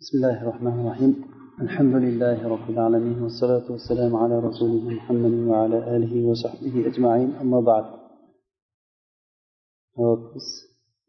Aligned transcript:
بسم 0.00 0.18
الله 0.18 0.42
الرحمن 0.42 0.80
الرحيم. 0.80 1.12
الحمد 1.60 1.94
لله 1.94 2.48
رب 2.48 2.70
العالمين 2.70 3.22
والصلاة 3.22 3.72
والسلام 3.72 4.16
على 4.16 4.38
رسوله 4.38 4.90
محمد 4.96 5.34
وعلى 5.48 5.96
آله 5.96 6.26
وصحبه 6.28 6.86
أجمعين. 6.86 7.30
أما 7.42 7.60
بعد. 7.60 7.84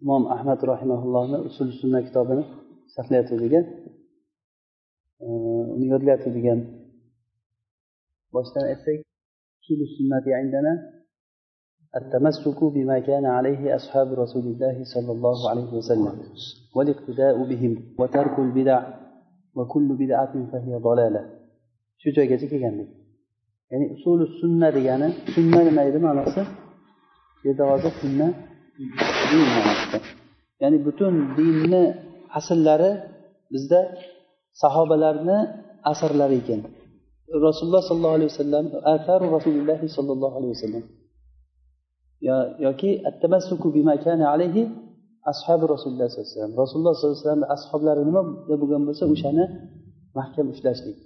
إمام 0.04 0.24
أحمد 0.36 0.66
رحمه 0.66 1.04
الله 1.04 1.46
أصول 1.48 1.68
السنة 1.68 2.10
كتابنا 2.10 2.44
سهلات 2.96 3.34
ديجان 3.34 3.66
ونيودلات 5.20 6.30
ديجان 6.30 6.60
باشتن 8.34 8.64
أسيك 8.76 9.02
أصول 9.62 9.80
السنة 9.88 10.26
عندنا 10.36 11.01
التمسك 12.01 12.59
بما 12.77 12.99
كان 13.09 13.25
عليه 13.37 13.63
أصحاب 13.79 14.09
رسول 14.23 14.45
الله 14.53 14.77
صلى 14.95 15.13
الله 15.17 15.39
عليه 15.51 15.71
وسلم 15.79 16.15
والاقتداء 16.77 17.37
بهم 17.51 17.73
وترك 17.99 18.35
البدع 18.39 18.81
وكل 19.57 19.89
بدعة 20.03 20.35
فهي 20.53 20.73
ضلالة 20.89 21.23
shu 22.01 22.09
joygacha 22.17 22.47
kelgandik 22.53 22.89
ya'ni 23.71 23.87
usuli 23.97 24.25
sunna 24.41 24.69
degani 24.77 25.09
sunna 25.35 25.61
nima 25.67 25.83
edi 25.89 25.99
ma'nosi 26.07 26.43
bu 27.39 27.43
yerda 27.49 27.65
hozir 27.73 27.93
sunna 28.03 28.27
din 29.31 29.43
ma'nosida 29.55 29.99
ya'ni 30.63 30.79
butun 30.87 31.15
dinni 31.37 31.83
asllari 32.39 32.91
bizda 33.53 33.81
sahobalarni 34.63 35.39
asrlari 35.93 36.37
ekan 36.43 36.61
rasululloh 37.47 37.83
sollallohu 37.89 38.17
alayhi 38.19 38.31
vasallam 38.35 38.65
asaru 38.95 39.25
rasulillahi 39.37 39.87
sollallohu 39.97 40.35
alayhi 40.39 40.55
vasallam 40.57 40.85
yoki 42.66 42.92
attamassuku 43.10 43.68
bima 43.76 43.96
kana 44.06 44.26
alayhi 44.34 44.64
ashabi 45.32 45.64
rasululloh 45.74 46.08
sallallohu 46.10 46.26
alayhi 46.26 46.38
vasallam. 46.38 46.54
Rasululloh 46.64 46.94
sollallohu 47.00 47.18
alayhi 47.18 47.28
vasallam 47.28 47.44
ashoblari 47.56 48.02
nima 48.10 48.22
bo'lgan 48.62 48.82
bo'lsa 48.88 49.04
o'shani 49.14 49.46
mahkam 50.18 50.46
ushlashlik. 50.54 50.98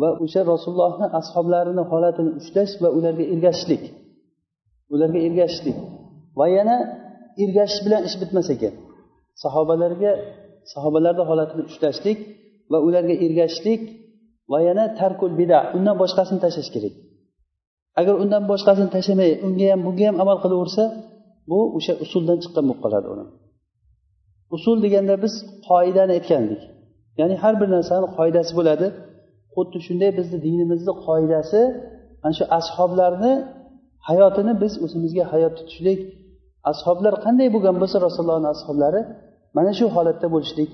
Va 0.00 0.08
o'sha 0.24 0.40
rasulullohni 0.52 1.06
ashoblarini 1.20 1.82
holatini 1.90 2.30
ushlash 2.40 2.72
va 2.82 2.88
ularga 2.98 3.24
ergashishlik. 3.34 3.82
Ularga 4.94 5.20
ergashishlik. 5.28 5.76
Va 6.38 6.46
yana 6.56 6.76
ergashish 7.42 7.80
bilan 7.86 8.00
ish 8.08 8.16
bitmas 8.22 8.48
ekan. 8.54 8.74
Sahobalarga 9.42 10.12
sahobalarni 10.72 11.24
holatini 11.30 11.62
ushlashlik 11.70 12.18
va 12.72 12.78
ularga 12.86 13.14
ergashishlik 13.26 13.82
va 14.52 14.58
yana 14.68 14.84
tarkul 15.00 15.32
bida 15.40 15.58
undan 15.76 15.96
boshqasini 16.02 16.40
tashlash 16.44 16.70
kerak. 16.74 16.94
Agar 18.00 18.14
undan 18.22 18.42
boshqasini 18.50 18.90
tashlamay 18.96 19.30
unga 19.46 19.66
ham 19.72 19.80
bunga 19.86 20.04
ham 20.08 20.16
amal 20.24 20.38
qilaversa 20.44 20.82
bu 21.50 21.58
o'sha 21.76 21.92
usuldan 22.04 22.38
chiqqan 22.42 22.64
bo'lib 22.68 22.80
qoladi 22.84 23.06
uni. 23.14 23.24
Usul 24.56 24.76
deganda 24.84 25.14
biz 25.24 25.34
qoidani 25.68 26.12
aytgandik. 26.18 26.62
Ya'ni 27.20 27.34
har 27.42 27.54
bir 27.60 27.68
narsani 27.76 28.06
qoidasi 28.18 28.52
bo'ladi. 28.58 28.86
Xuddi 29.54 29.78
shunday 29.86 30.10
bizni 30.18 30.38
dinimizni 30.46 30.92
qoidasi 31.06 31.60
mana 32.22 32.34
shu 32.38 32.44
ashoblarni 32.58 33.32
hayotini 34.08 34.52
biz 34.62 34.72
o'zimizga 34.84 35.24
hayot 35.32 35.52
tutishlik 35.58 36.00
ashoblar 36.72 37.14
qanday 37.24 37.48
bo'lgan 37.54 37.76
bo'lsa 37.82 37.96
rasulullohni 38.06 38.48
ashoblari 38.54 39.00
mana 39.56 39.72
shu 39.78 39.84
holatda 39.96 40.26
bo'lishlik. 40.34 40.70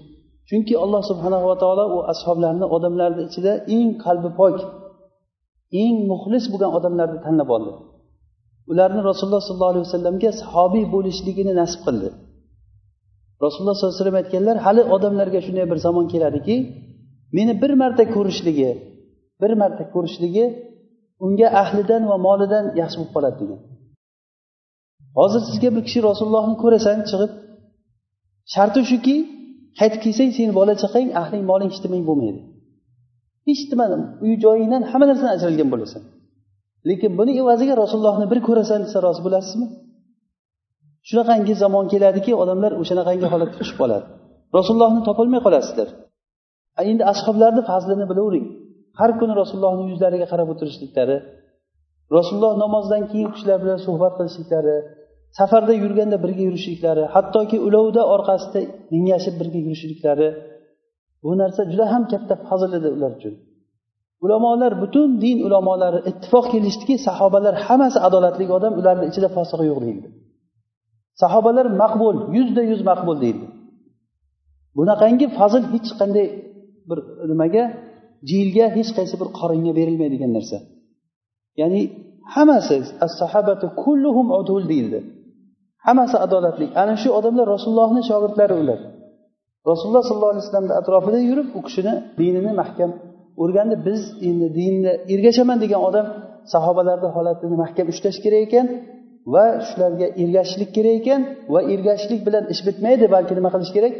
Chunki 0.48 0.74
alloh 0.84 1.02
subhanava 1.10 1.54
taolo 1.62 1.84
u 1.96 1.98
ashoblarni 2.12 2.66
odamlarni 2.76 3.22
ichida 3.28 3.52
eng 3.76 3.88
qalbi 4.04 4.30
pok 4.40 4.56
eng 5.82 5.96
muxlis 6.12 6.44
bo'lgan 6.52 6.70
odamlarni 6.78 7.18
tanlab 7.26 7.50
oldi. 7.56 7.72
Ularni 8.72 9.00
rasululloh 9.10 9.42
sollallohu 9.48 9.72
alayhi 9.72 9.86
vasallamga 9.88 10.30
sahobiy 10.42 10.84
bo'lishligini 10.94 11.52
nasib 11.60 11.80
qildi. 11.86 12.08
Rasululloh 13.44 13.74
sollallohu 13.76 13.94
alayhi 13.94 14.04
vasallam 14.04 14.20
aytganlar 14.22 14.56
hali 14.66 14.82
odamlarga 14.94 15.40
shunday 15.46 15.66
bir 15.72 15.78
zamon 15.86 16.06
keladiki 16.12 16.56
meni 17.36 17.52
bir 17.62 17.72
marta 17.82 18.04
ko'rishligi 18.14 18.70
bir 19.42 19.52
marta 19.62 19.84
ko'rishligi 19.94 20.44
unga 21.24 21.48
ahlidan 21.62 22.02
va 22.10 22.16
molidan 22.26 22.64
yaxshi 22.80 22.96
bo'lib 22.98 23.12
qoladi 23.16 23.36
degan. 23.42 23.60
Hozir 25.18 25.40
sizga 25.48 25.68
bir 25.76 25.82
kishi 25.86 26.00
rasulullohni 26.08 26.56
ko'rasan 26.62 26.98
chiqib 27.10 27.32
sharti 28.54 28.80
shuki 28.90 29.16
qaytib 29.78 30.00
kelsang 30.04 30.30
seni 30.36 30.52
bola 30.58 30.72
chaqang 30.82 31.08
ahling 31.22 31.42
moling 31.50 31.70
hech 31.72 31.82
nimang 31.84 32.04
bo'lmaydi. 32.10 32.40
Hech 33.50 33.62
nima 33.72 33.86
uy 34.24 34.32
joyingdan 34.44 34.82
hamma 34.90 35.06
narsadan 35.10 35.32
ajralgan 35.36 35.68
bo'lasan. 35.74 36.02
Lekin 36.88 37.12
buni 37.18 37.32
evaziga 37.42 37.74
rasulullohni 37.82 38.26
bir 38.32 38.40
ko'rasan 38.48 38.80
desa 38.86 38.98
rozi 39.06 39.20
bo'lasizmi? 39.26 39.66
Shunaqangi 41.08 41.54
zamon 41.62 41.84
keladiki 41.92 42.32
odamlar 42.42 42.72
o'shanaqangi 42.82 43.26
holatga 43.32 43.56
tushib 43.60 43.76
qoladi. 43.82 44.06
Rasulullohni 44.56 45.00
topolmay 45.08 45.40
qolasizlar. 45.46 45.88
Endi 46.90 47.02
ashoblarni 47.12 47.62
fazlini 47.70 48.06
bilavering. 48.10 48.46
Har 49.00 49.10
kuni 49.20 49.32
rasulullohni 49.42 49.84
yuzlariga 49.90 50.26
qarab 50.32 50.48
o'tirishliklari 50.52 51.16
rasululloh 52.16 52.54
namozdan 52.64 53.02
keyin 53.10 53.30
kishilar 53.34 53.58
bilan 53.64 53.78
suhbat 53.86 54.12
qilishliklari 54.18 54.76
safarda 55.38 55.74
yurganda 55.82 56.16
birga 56.24 56.42
yurishliklari 56.48 57.04
hattoki 57.14 57.56
ulovda 57.68 58.02
orqasida 58.14 58.60
mingashib 58.94 59.34
birga 59.40 59.58
yurishliklari 59.66 60.28
bu 61.22 61.30
narsa 61.40 61.62
juda 61.70 61.86
ham 61.92 62.02
katta 62.12 62.34
fazil 62.46 62.70
edi 62.78 62.88
ular 62.96 63.12
uchun. 63.18 63.34
Ulamolar 64.24 64.72
butun 64.82 65.08
din 65.24 65.38
ulamolari 65.46 66.00
ittifoq 66.10 66.46
kelishdiki 66.52 66.94
sahobalar 67.06 67.54
hammasi 67.66 67.98
adolatli 68.08 68.44
odam 68.58 68.72
ularni 68.80 69.04
ichida 69.10 69.28
fosiq 69.36 69.60
yo'q 69.70 69.78
deyildi 69.84 70.08
sahobalar 71.22 71.66
maqbul 71.82 72.16
yuzda 72.36 72.62
yuz 72.70 72.80
maqbul 72.90 73.16
deyildi 73.24 73.46
bunaqangi 74.76 75.26
fazil 75.38 75.64
hech 75.72 75.90
qanday 76.00 76.26
bir 76.88 76.98
nimaga 77.30 77.64
jilga 78.30 78.66
hech 78.76 78.90
qaysi 78.98 79.14
bir 79.20 79.28
qoringa 79.38 79.72
berilmaydigan 79.78 80.32
narsa. 80.36 80.58
Ya'ni 81.60 81.82
hammasi 82.34 82.76
as 83.04 83.12
sahabatu 83.20 83.66
kulluhum 83.82 84.26
udul 84.40 84.64
deyildi. 84.72 85.00
Hammasi 85.86 86.16
adolatli. 86.26 86.66
Ana 86.82 86.94
shu 87.02 87.08
odamlar 87.18 87.46
rasulullohni 87.54 88.02
shogirdlari 88.10 88.54
ular. 88.62 88.80
Rasululloh 89.68 90.04
sollallohu 90.08 90.32
alayhi 90.34 90.44
vasallamni 90.46 90.74
atrofida 90.80 91.18
yurib 91.30 91.48
u 91.58 91.60
kishini 91.66 91.92
dinini 92.18 92.52
mahkam 92.62 92.90
o'rgandi. 93.42 93.74
Biz 93.88 94.02
endi 94.28 94.48
dinni 94.58 94.92
ergashaman 95.14 95.58
degan 95.64 95.80
odam 95.88 96.06
sahobalarni 96.54 97.08
holatini 97.16 97.56
mahkam 97.64 97.86
ushlash 97.92 98.18
kerak 98.24 98.42
ekan 98.48 98.66
va 99.34 99.44
shularga 99.68 100.06
ergashishlik 100.22 100.70
kerak 100.76 100.94
ekan 101.00 101.20
va 101.54 101.60
ergashishlik 101.72 102.20
bilan 102.26 102.44
ish 102.52 102.62
bitmaydi 102.66 103.06
balki 103.14 103.32
nima 103.38 103.50
qilish 103.54 103.72
kerak? 103.76 103.94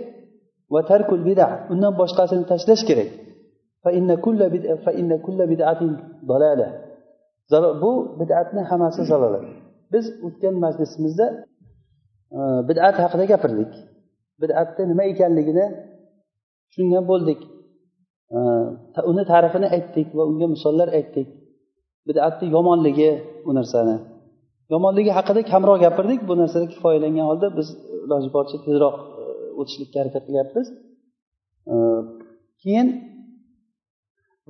Va 0.74 0.80
tarkul 0.90 1.20
bida 1.28 1.46
undan 1.72 1.92
boshqasini 2.00 2.44
tashlash 2.52 2.84
kerak. 2.90 3.08
Bu 7.82 7.92
bid'atni 8.20 8.62
hammasi 8.70 9.02
zalolat 9.10 9.44
biz 9.92 10.04
o'tgan 10.26 10.54
majlisimizda 10.64 11.26
e, 12.38 12.40
bid'at 12.68 12.96
haqida 13.04 13.24
gapirdik. 13.32 13.72
Bid'atni 14.42 14.84
nima 14.90 15.04
ekanligini 15.12 15.66
tushungan 16.68 17.04
bo'ldik. 17.10 17.40
Uni 19.10 19.22
ta'rifini 19.30 19.68
aytdik 19.76 20.08
va 20.16 20.22
unga 20.30 20.46
misollar 20.54 20.88
aytdik. 20.98 21.28
Bid'atni 22.08 22.46
yomonligi 22.56 23.10
bu 23.44 23.52
narsani. 23.58 23.96
Yomonligi 24.72 25.12
haqida 25.18 25.40
kamroq 25.52 25.78
gapirdik. 25.86 26.20
Bu 26.28 26.34
narsada 26.40 26.66
kifoyalangan 26.74 27.26
holda 27.30 27.46
biz 27.58 27.68
iloji 28.04 28.28
boricha 28.36 28.58
tezroq 28.66 28.96
e, 29.22 29.24
o'tishlikka 29.60 29.96
harakat 30.02 30.22
qilyapmiz. 30.28 30.66
E, 31.72 31.74
keyin 32.62 32.88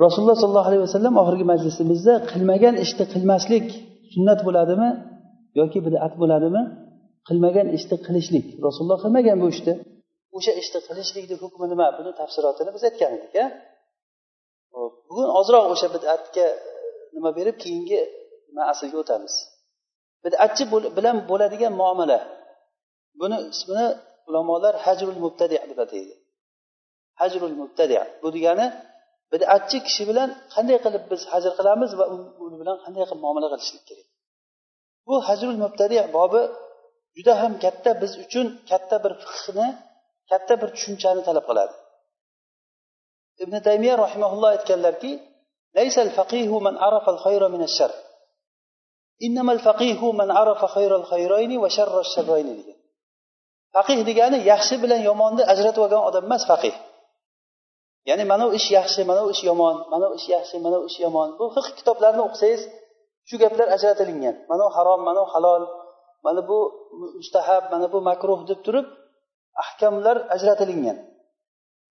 rasululloh 0.05 0.37
sollallohu 0.43 0.69
alayhi 0.71 0.85
vasallam 0.89 1.15
oxirgi 1.23 1.45
majlisimizda 1.53 2.15
qilmagan 2.31 2.75
ishni 2.85 3.05
qilmaslik 3.13 3.67
sunnat 4.13 4.41
bo'ladimi 4.47 4.91
yoki 5.61 5.79
bid'at 5.87 6.13
bo'ladimi 6.23 6.63
qilmagan 7.29 7.67
ishni 7.77 7.97
qilishlik. 8.07 8.47
Rasululloh 8.67 8.99
qilmagan 9.05 9.37
bu 9.43 9.49
ishni. 9.55 9.75
O'sha 10.37 10.53
ishni 10.63 10.79
qilishlikni 10.89 11.37
hukmi 11.43 11.67
nima? 11.73 11.87
Buni 11.99 12.11
tafsilotini 12.21 12.71
biz 12.77 12.83
aytgan 12.89 13.13
edik 13.19 13.35
a 13.45 13.47
bugun 15.09 15.29
ozroq 15.41 15.65
o'sha 15.75 15.89
bid'atga 15.97 16.47
e, 16.55 16.81
nima 17.15 17.31
berib 17.39 17.57
keyingi 17.63 18.01
nima 18.49 18.63
aslga 18.73 18.97
o'tamiz. 19.03 19.35
Bid'atchi 20.25 20.65
bilan 20.97 21.17
bo'ladigan 21.31 21.73
muomala. 21.81 22.19
Buni 23.21 23.37
ismini 23.55 23.87
ulamolar 24.29 24.75
hajrul 24.87 25.19
mubtadi 25.25 25.57
deb 25.71 25.79
ataydi. 25.85 26.15
Hajrul 27.21 27.55
mubtadi 27.61 27.95
bu 28.23 28.29
degani 28.37 28.67
bid'atchi 29.33 29.79
kishi 29.87 30.03
bilan 30.11 30.29
qanday 30.55 30.79
qilib 30.85 31.05
biz 31.13 31.23
hajr 31.33 31.53
qilamiz 31.59 31.91
va 31.99 32.05
u 32.43 32.45
bilan 32.63 32.77
qanday 32.85 33.03
qilib 33.09 33.23
muomala 33.25 33.49
qilishlik 33.53 33.85
kerak? 33.89 34.09
Bu 35.07 35.15
hajrul 35.29 35.59
mubtadi 35.65 35.97
bobi 36.19 36.43
juda 37.17 37.35
ham 37.43 37.53
katta 37.65 37.91
biz 38.03 38.13
uchun 38.25 38.47
katta 38.71 38.97
bir 39.05 39.13
fiqhni 39.23 39.69
katta 40.31 40.55
bir 40.61 40.69
tushunchani 40.75 41.23
talab 41.29 41.45
qiladi. 41.51 41.75
Ibn 43.43 43.55
taymiya 43.67 43.95
rahimaulloh 44.05 44.51
aytganlarki 44.57 45.13
laysal 45.79 46.11
faqihu 46.19 46.57
man 46.67 46.75
arafa 46.87 47.09
al-khayra 47.15 47.47
min 47.55 47.63
ash-shar 47.69 47.93
innamal 49.27 49.61
faqihu 49.67 50.09
man 50.21 50.29
arafa 50.43 50.67
khayral 50.75 51.05
khayrayni 51.11 51.57
va 51.63 51.69
sharra 51.77 52.03
sharrayni 52.15 52.53
degan. 52.59 52.79
Faqih 53.75 53.99
degani 54.09 54.39
yaxshi 54.53 54.77
bilan 54.83 55.01
yomonni 55.09 55.43
ajratib 55.53 55.83
olgan 55.87 56.03
odam 56.09 56.25
emas 56.29 56.43
faqih. 56.51 56.75
Ya'ni 58.09 58.25
mana 58.33 58.45
bu 58.49 58.53
ish 58.59 58.69
yaxshi 58.79 59.01
mana 59.11 59.21
bu 59.27 59.31
ish 59.35 59.43
yomon 59.51 59.77
mana 59.93 60.07
bu 60.11 60.15
ish 60.21 60.29
yaxshi 60.35 60.57
mana 60.65 60.77
bu 60.83 60.87
ish 60.91 60.99
yomon. 61.05 61.29
Bu 61.39 61.45
fiq 61.55 61.67
kitoblarini 61.79 62.23
o'qisangiz 62.29 62.63
shu 63.29 63.37
gaplar 63.43 63.69
ajratilingan 63.77 64.37
mana 64.51 64.63
bu 64.67 64.71
harom 64.77 65.01
mana 65.09 65.21
bu 65.25 65.29
halol. 65.35 65.63
Mana 66.25 66.41
bu 66.49 66.59
mustahab 67.19 67.65
mana 67.73 67.87
bu 67.93 67.99
makruh 68.11 68.41
deb 68.51 68.61
turib 68.67 68.87
ahkamlar 69.63 70.17
ajratilingan. 70.35 70.99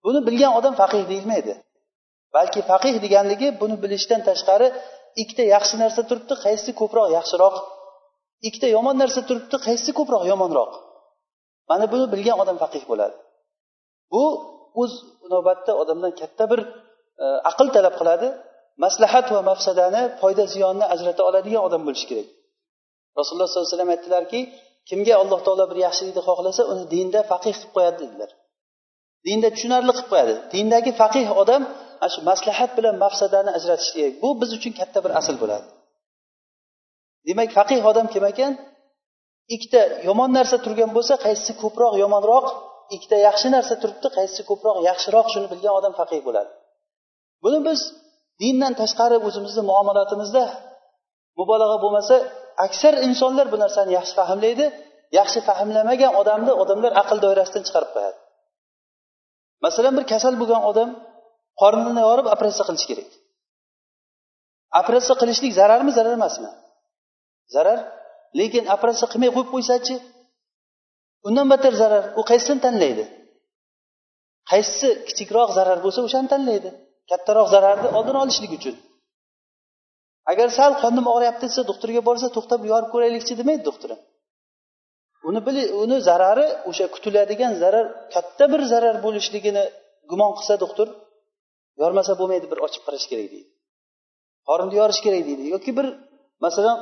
Buni 0.04 0.20
bilgan 0.28 0.52
odam 0.58 0.74
faqih 0.80 1.02
deyilmaydi. 1.10 1.54
Balki 2.36 2.60
faqih 2.70 2.94
deganligi 3.04 3.48
buni 3.60 3.76
bilishdan 3.82 4.20
tashqari 4.28 4.68
ikkita 5.22 5.44
yaxshi 5.54 5.74
narsa 5.82 6.02
turibdi 6.08 6.34
qaysi 6.44 6.70
ko'proq 6.80 7.06
yaxshiroq? 7.18 7.56
Ikkita 8.48 8.68
yomon 8.76 8.96
narsa 9.02 9.20
turibdi 9.28 9.56
qaysi 9.66 9.90
ko'proq 9.98 10.22
yomonroq? 10.32 10.72
Mana 11.70 11.84
buni 11.92 12.06
bilgan 12.14 12.36
odam 12.42 12.56
faqih 12.62 12.82
bo'ladi. 12.90 13.16
Bu 14.12 14.22
o'z 14.82 14.92
navbatda 15.32 15.72
odamdan 15.82 16.12
katta 16.20 16.44
bir 16.52 16.60
e, 17.24 17.26
aql 17.50 17.66
talab 17.76 17.94
qiladi. 18.00 18.28
Maslahat 18.84 19.26
va 19.34 19.40
mafsadani 19.50 20.02
foyda 20.20 20.44
ziyonni 20.54 20.86
ajrata 20.94 21.22
oladigan 21.28 21.62
odam 21.68 21.82
bo'lishi 21.86 22.06
kerak. 22.10 22.28
Rasululloh 23.18 23.48
sollallohu 23.48 23.66
alayhi 23.66 23.76
vasallam 23.76 23.94
aytdilarki 23.96 24.40
kimga 24.88 25.14
alloh 25.22 25.40
taolo 25.46 25.64
bir 25.70 25.78
yaxshilikni 25.86 26.22
xohlasa 26.28 26.62
uni 26.72 26.84
dinda 26.94 27.20
faqih 27.32 27.54
qilib 27.58 27.72
qo'yadi 27.76 27.98
dedilar. 28.04 28.30
Dinda 29.26 29.48
tushunarli 29.54 29.92
qilib 29.96 30.08
qo'yadi. 30.12 30.34
Dindagi 30.54 30.92
faqih 31.02 31.26
odam 31.42 31.62
ana 32.02 32.10
shu 32.14 32.20
maslahat 32.30 32.70
bilan 32.78 32.94
mafsadani 33.04 33.50
ajratish 33.58 33.90
kerak. 33.96 34.14
Bu 34.22 34.28
biz 34.40 34.50
uchun 34.58 34.72
katta 34.80 34.98
bir 35.04 35.12
asl 35.20 35.36
bo'ladi. 35.42 35.66
Demak 37.28 37.50
faqih 37.58 37.80
odam 37.90 38.06
kim 38.14 38.24
ekan? 38.32 38.52
Ikkita 39.54 39.80
yomon 40.08 40.30
narsa 40.38 40.56
turgan 40.64 40.90
bo'lsa 40.96 41.14
qaysisi 41.24 41.52
ko'proq 41.62 41.92
yomonroq 42.02 42.46
ikkita 42.94 43.16
yaxshi 43.28 43.48
narsa 43.56 43.74
turibdi 43.82 44.08
qaysisi 44.16 44.42
ko'proq 44.50 44.76
yaxshiroq 44.88 45.26
shuni 45.32 45.46
bilgan 45.52 45.74
odam 45.80 45.92
faqih 46.00 46.20
bo'ladi. 46.26 46.50
Buni 47.44 47.58
biz 47.68 47.80
dindan 48.42 48.72
tashqari 48.80 49.16
o'zimizni 49.26 49.62
muomalatimizda 49.70 50.44
mubolag'a 51.38 51.76
bo'lmasa 51.84 52.16
aksar 52.66 52.94
insonlar 53.06 53.46
bu 53.52 53.56
narsani 53.64 53.92
yaxshi 53.98 54.14
fahmlaydi 54.20 54.66
yaxshi 55.18 55.40
fahmlamagan 55.48 56.12
odamni 56.20 56.52
odamlar 56.62 56.92
aql 57.02 57.18
doirasidan 57.24 57.62
chiqarib 57.66 57.90
qo'yadi. 57.94 58.18
Masalan 59.64 59.92
bir 59.98 60.04
kasal 60.12 60.34
bo'lgan 60.40 60.62
odam 60.70 60.90
qornini 61.60 62.02
yorib 62.08 62.26
operatsiya 62.34 62.64
qilish 62.68 62.86
kerak. 62.90 63.10
Operatsiya 64.80 65.16
qilishlik 65.20 65.52
zararmi 65.60 65.92
zarar 65.98 66.12
emasmi? 66.18 66.50
Zarar 67.54 67.78
lekin 68.38 68.64
operatsiya 68.74 69.08
qilmay 69.12 69.30
qo'yib 69.36 69.50
qo'ysachi 69.54 69.94
undan 71.28 71.46
battar 71.52 71.74
zarar 71.82 72.04
u 72.20 72.22
qaysisini 72.30 72.60
tanlaydi? 72.66 73.04
Qaysisi 74.50 74.88
kichikroq 75.08 75.50
zarar 75.58 75.78
bo'lsa 75.84 76.00
o'shani 76.06 76.28
tanlaydi. 76.34 76.70
Kattaroq 77.10 77.48
zararni 77.54 77.88
oldini 77.98 78.18
olishlik 78.24 78.52
uchun. 78.58 78.74
Agar 80.32 80.48
sal 80.58 80.72
qornim 80.82 81.06
og'riyapti 81.14 81.44
desa 81.48 81.62
doktorga 81.70 82.00
borsa 82.08 82.26
to'xtab 82.36 82.60
yorib 82.72 82.88
ko'raylikchi 82.94 83.34
demaydi 83.40 83.64
doktor 83.70 83.90
uni 85.28 85.40
bili 85.46 85.62
uni 85.82 85.96
zarari 86.08 86.46
o'sha 86.70 86.86
kutiladigan 86.94 87.52
zarar 87.62 87.86
katta 88.14 88.44
bir 88.52 88.62
zarar 88.72 88.96
bo'lishligini 89.04 89.64
gumon 90.10 90.32
qilsa 90.38 90.54
doktor 90.64 90.88
yormasa 91.82 92.12
bo'lmaydi 92.20 92.46
bir 92.52 92.58
ochib 92.66 92.82
qarash 92.86 93.06
kerak 93.10 93.28
deydi. 93.32 93.48
Qorinni 94.48 94.74
yorish 94.80 95.00
kerak 95.06 95.22
deydi. 95.28 95.42
Yoki 95.54 95.70
bir 95.78 95.86
masalan 96.44 96.76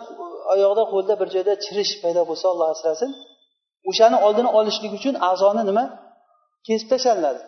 oyoqda 0.53 0.85
qo'lda 0.93 1.15
bir 1.21 1.29
joyda 1.35 1.53
chirish 1.65 1.93
paydo 2.03 2.23
bo'lsa 2.31 2.47
alloh 2.53 2.69
asrasin 2.75 3.11
o'shani 3.91 4.17
oldini 4.27 4.51
olishlik 4.59 4.93
uchun 4.99 5.15
a'zoni 5.31 5.63
nima? 5.71 5.85
Kesib 6.67 6.89
tashlanadi. 6.93 7.41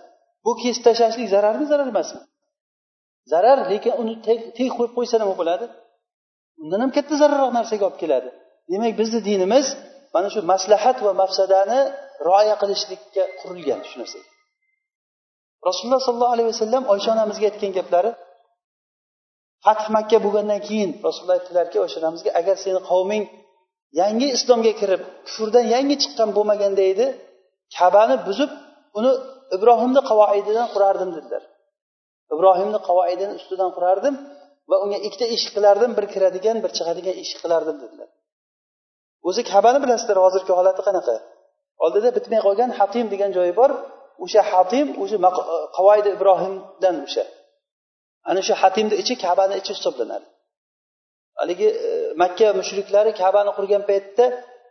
Bu 0.44 0.50
kesib 0.62 0.82
tashlashlik 0.86 1.28
zararmi 1.34 1.66
zarar 1.72 1.88
emasmi 1.94 2.20
zarar 3.32 3.58
lekin 3.72 3.92
uni 4.02 4.14
teg 4.26 4.70
qo'yib 4.76 4.92
qo'ysa 4.96 5.16
nima 5.22 5.34
bo'ladi? 5.40 5.66
Undan 6.62 6.80
ham 6.84 6.90
katta 6.96 7.14
zararroq 7.22 7.52
narsaga 7.58 7.84
olib 7.88 7.98
keladi. 8.02 8.28
Demak 8.70 8.92
bizni 9.00 9.20
dinimiz 9.28 9.66
mana 10.14 10.28
shu 10.34 10.40
maslahat 10.52 10.98
va 11.06 11.12
mafsadani 11.22 11.80
rioya 12.26 12.54
qilishlikka 12.62 13.22
qurilgan 13.40 13.80
shu 13.90 13.96
narsa 14.00 14.18
rasululloh 15.68 16.00
sollallohu 16.06 16.34
alayhi 16.36 16.48
vasallam 16.52 16.82
oysha 16.92 17.08
onamizga 17.14 17.46
aytgan 17.50 17.72
gaplari 17.78 18.10
fath 19.64 19.84
makka 19.96 20.18
bo'lgandan 20.24 20.60
keyin 20.68 20.90
rasululloh 21.06 21.36
aytdilarki 21.38 21.76
oysha 21.84 21.96
onamizga 22.02 22.30
agar 22.40 22.56
seni 22.64 22.80
qavming 22.90 23.24
yangi 24.00 24.28
islomga 24.36 24.72
kirib 24.80 25.02
kufrdan 25.26 25.64
yangi 25.74 25.96
chiqqan 26.02 26.28
bo'lmaganda 26.36 26.82
edi 26.92 27.06
kabani 27.76 28.16
buzib 28.26 28.50
uni 28.98 29.12
ibrohimni 29.56 30.00
qavoididan 30.10 30.66
qurardim 30.74 31.10
dedilar. 31.16 31.42
Ibrohimni 32.34 32.78
qavoidini 32.88 33.34
ustidan 33.40 33.70
qurardim 33.76 34.14
va 34.70 34.76
unga 34.84 34.98
ikkita 35.06 35.26
eshik 35.34 35.50
qilardim 35.56 35.90
bir 35.98 36.06
kiradigan 36.12 36.56
bir 36.64 36.70
chiqadigan 36.76 37.14
eshik 37.22 37.38
qilardim 37.44 37.76
dedilar. 37.82 38.08
O'zi 39.28 39.42
kabani 39.52 39.78
bilasizlar 39.84 40.18
hozirgi 40.24 40.52
holati 40.58 40.82
qanaqa? 40.88 41.16
Oldida 41.84 42.08
bitmay 42.16 42.40
qolgan 42.46 42.70
hatim 42.78 43.06
degan 43.12 43.30
joyi 43.36 43.52
bor. 43.60 43.70
O'sha 44.24 44.42
hatim 44.52 44.86
o'sha 45.02 45.16
e, 45.28 45.56
qavoidi 45.76 46.08
ibrohimdan 46.16 46.96
o'sha. 47.06 47.24
Ana 48.30 48.40
shu 48.46 48.54
hatimni 48.62 48.94
ichi 49.02 49.14
kabani 49.24 49.54
ichi 49.60 49.72
hisoblanadi. 49.76 50.26
Haligi 51.40 51.68
e, 51.86 51.90
makka 52.22 52.48
mushriklari 52.60 53.10
kabani 53.22 53.50
qurgan 53.58 53.82
paytda 53.90 54.24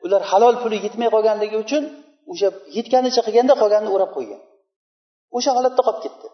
ular 0.06 0.22
halol 0.32 0.56
puli 0.64 0.78
yetmay 0.86 1.10
qolganligi 1.16 1.58
uchun 1.66 1.84
o'sha 2.32 2.48
yetganicha 2.78 3.22
qilganda 3.28 3.54
qolganini 3.62 3.92
o'rab 3.96 4.12
qo'ygan. 4.18 4.42
O'sha 5.38 5.52
holatda 5.58 5.82
qolib 5.88 6.02
ketdi. 6.06 6.28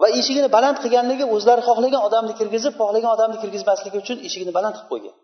Va 0.00 0.08
eshigini 0.18 0.48
baland 0.56 0.76
qilganligi 0.82 1.24
o'zlari 1.34 1.62
xohlagan 1.68 2.02
odamni 2.08 2.34
kirgizib 2.40 2.74
xohlagan 2.80 3.10
odamni 3.16 3.38
kirgizmasligi 3.42 3.96
uchun 4.04 4.18
eshigini 4.26 4.52
baland 4.58 4.74
qilib 4.76 4.90
qo'ygan. 4.92 5.14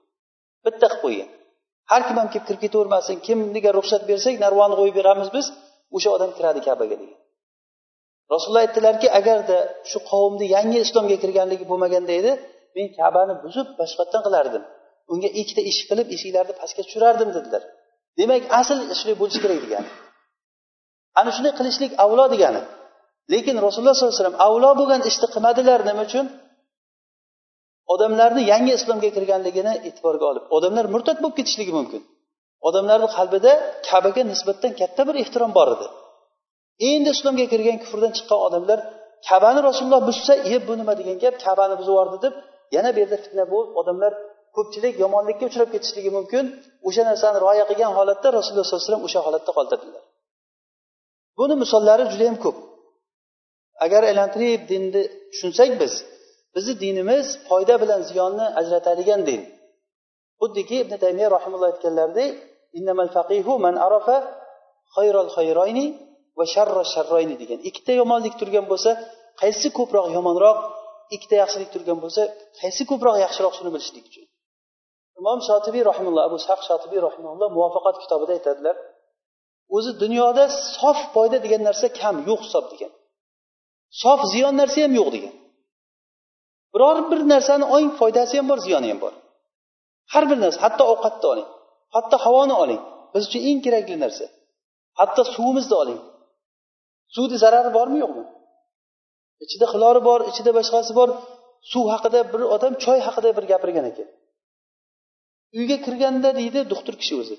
Bitta 0.66 0.86
qilib 0.88 1.02
qo'ygan. 1.04 1.28
Har 1.90 2.00
kim 2.06 2.16
ham 2.20 2.28
kelib 2.32 2.46
kirib 2.48 2.60
ketavermasin 2.64 3.16
kimniga 3.26 3.70
ruxsat 3.78 4.02
bersak 4.10 4.34
narvonni 4.44 4.76
qo'yib 4.80 4.96
beramiz 5.00 5.28
biz 5.36 5.46
o'sha 5.96 6.10
odam 6.16 6.30
kiradi 6.36 6.60
kabaga 6.68 6.96
degan. 7.02 7.20
Rasululloh 8.32 8.64
aytdilarki 8.66 9.08
agarda 9.20 9.58
shu 9.90 9.98
qavmni 10.10 10.46
yangi 10.56 10.78
islomga 10.86 11.16
kirganligi 11.22 11.64
bo'lmaganda 11.70 12.12
edi 12.20 12.32
men 12.76 12.86
kabani 12.98 13.34
buzib 13.44 13.68
boshqatdan 13.80 14.22
qilardim. 14.26 14.62
Unga 15.12 15.28
ikkita 15.40 15.62
eshik 15.70 15.86
qilib 15.90 16.08
eshiklarni 16.16 16.54
pastga 16.60 16.82
tushirardim 16.86 17.30
dedilar. 17.36 17.62
Demak 18.18 18.42
asl 18.60 18.78
shunday 18.98 19.16
bo'lishi 19.22 19.40
kerak 19.44 19.60
degani. 19.64 19.88
Ana 21.20 21.30
shunday 21.36 21.52
qilishlik 21.58 21.92
avlo 22.04 22.24
degani. 22.34 22.60
Lekin 23.32 23.56
rasululloh 23.66 23.94
sollallohu 23.96 24.14
alayhi 24.14 24.22
vasallam 24.22 24.42
avlo 24.46 24.70
bo'lgan 24.80 25.00
ishni 25.10 25.26
qilmadilar 25.34 25.80
nima 25.88 26.02
uchun? 26.08 26.26
Odamlarni 27.94 28.42
yangi 28.52 28.72
islomga 28.78 29.10
kirganligini 29.16 29.72
e'tiborga 29.88 30.24
olib 30.32 30.44
odamlar 30.56 30.84
murtad 30.94 31.18
bo'lib 31.22 31.36
ketishligi 31.38 31.72
mumkin. 31.78 32.02
Odamlarni 32.68 33.08
qalbida 33.16 33.52
kabaga 33.88 34.22
nisbatan 34.32 34.72
katta 34.80 35.02
bir 35.08 35.16
ehtirom 35.22 35.50
bor 35.58 35.68
edi. 35.74 35.86
Endi 36.90 37.08
islomga 37.16 37.46
kirgan 37.52 37.76
kufrdan 37.82 38.12
chiqqan 38.16 38.40
odamlar 38.46 38.78
kabani 39.28 39.60
rasululloh 39.68 40.02
buzsa 40.08 40.32
e 40.52 40.54
bu 40.66 40.72
nima? 40.80 40.92
degan 41.00 41.16
gap 41.24 41.34
kabani 41.44 41.74
buzib 41.80 41.92
yubordi 41.94 42.18
deb 42.24 42.34
yana 42.74 42.90
bu 42.94 42.98
yerda 43.02 43.16
fitna 43.24 43.44
bo'lib 43.52 43.70
odamlar 43.80 44.12
ko'pchilik 44.56 44.94
yomonlikka 45.04 45.44
uchrab 45.50 45.68
ketishligi 45.74 46.10
mumkin. 46.16 46.44
O'sha 46.88 47.02
narsani 47.10 47.38
rioya 47.44 47.64
qilgan 47.70 47.92
holatda 47.98 48.28
rasululloh 48.38 48.66
sollallohu 48.66 48.82
alayhi 48.82 48.90
vasallam 48.90 49.04
o'sha 49.08 49.20
holatda 49.26 49.50
qoldirdilar. 49.58 50.02
Buni 51.38 51.54
misollari 51.62 52.04
judayam 52.12 52.36
ko'p. 52.44 52.56
Agar 53.84 54.02
aylantirib 54.10 54.62
dinni 54.72 55.02
tushunsak 55.32 55.70
biz 55.82 55.94
bizni 56.54 56.74
dinimiz 56.84 57.26
foyda 57.48 57.74
bilan 57.82 58.00
ziyonni 58.10 58.46
ajratadigan 58.60 59.20
din. 59.28 59.40
Xuddiki 60.40 60.76
ibn 60.84 60.94
taymiya 61.02 61.28
rahimulloh 61.36 61.68
aytganlaridek 61.72 62.30
va 66.38 66.44
sharra 66.54 66.84
sharroyni 66.94 67.36
degan. 67.42 67.58
Ikkita 67.68 67.92
yomonlik 68.00 68.34
turgan 68.40 68.66
bo'lsa 68.72 68.90
qaysi 69.42 69.68
ko'proq 69.78 70.06
yomonroq 70.16 70.58
ikkita 71.14 71.36
yaxshilik 71.42 71.70
turgan 71.74 71.98
bo'lsa 72.04 72.22
qaysi 72.60 72.82
ko'proq 72.90 73.16
yaxshiroq 73.24 73.54
shuni 73.58 73.70
bilishlik 73.74 74.04
uchun. 74.10 74.26
Imom 75.20 75.38
shotibiy 75.48 75.82
rahimulloh 75.90 76.22
abu 76.28 76.38
shaq 76.46 76.60
shotibiy 76.68 77.00
rahimulloh 77.08 77.48
muvaffaqat 77.56 77.96
kitobida 78.02 78.32
aytadilar 78.38 78.76
o'zi 79.76 79.90
dunyoda 80.02 80.44
sof 80.76 80.98
foyda 81.14 81.38
degan 81.44 81.62
narsa 81.68 81.86
kam 82.00 82.16
yo'q 82.28 82.40
hisob 82.46 82.64
degan. 82.72 82.92
Sof 84.02 84.20
ziyon 84.32 84.54
narsa 84.60 84.78
ham 84.84 84.92
yo'q 85.00 85.08
degan. 85.16 85.34
Biror 86.74 86.96
bir 87.10 87.20
narsani 87.32 87.64
oling 87.74 87.92
foydasi 88.00 88.34
ham 88.38 88.46
bor 88.50 88.58
ziyoni 88.66 88.88
ham 88.92 89.00
bor. 89.04 89.14
Har 90.12 90.24
bir 90.30 90.38
narsa 90.44 90.58
hatto 90.64 90.84
ovqatni 90.92 91.26
oling 91.32 91.48
hatto 91.94 92.16
havoni 92.24 92.54
oling. 92.62 92.80
Biz 93.14 93.22
uchun 93.28 93.42
eng 93.48 93.60
kerakli 93.66 93.96
narsa. 94.04 94.26
Hatto 95.00 95.22
suvimizni 95.34 95.76
oling. 95.82 96.00
Suvni 97.14 97.36
zarari 97.42 97.70
bormi 97.78 97.98
yo'qmi? 98.04 98.24
Ichida 99.44 99.66
xilori 99.72 100.00
bor 100.08 100.20
ichida 100.30 100.50
boshqasi 100.58 100.92
bor. 100.98 101.08
Suv 101.72 101.86
haqida 101.92 102.20
bir 102.32 102.42
odam 102.56 102.74
choy 102.84 102.98
haqida 103.06 103.30
bir 103.36 103.44
gapirgan 103.52 103.86
ekan. 103.90 104.08
Uyga 105.58 105.76
kirganda 105.84 106.30
deydi 106.40 106.60
doktor 106.72 106.94
kishi 107.00 107.14
o'zi. 107.22 107.36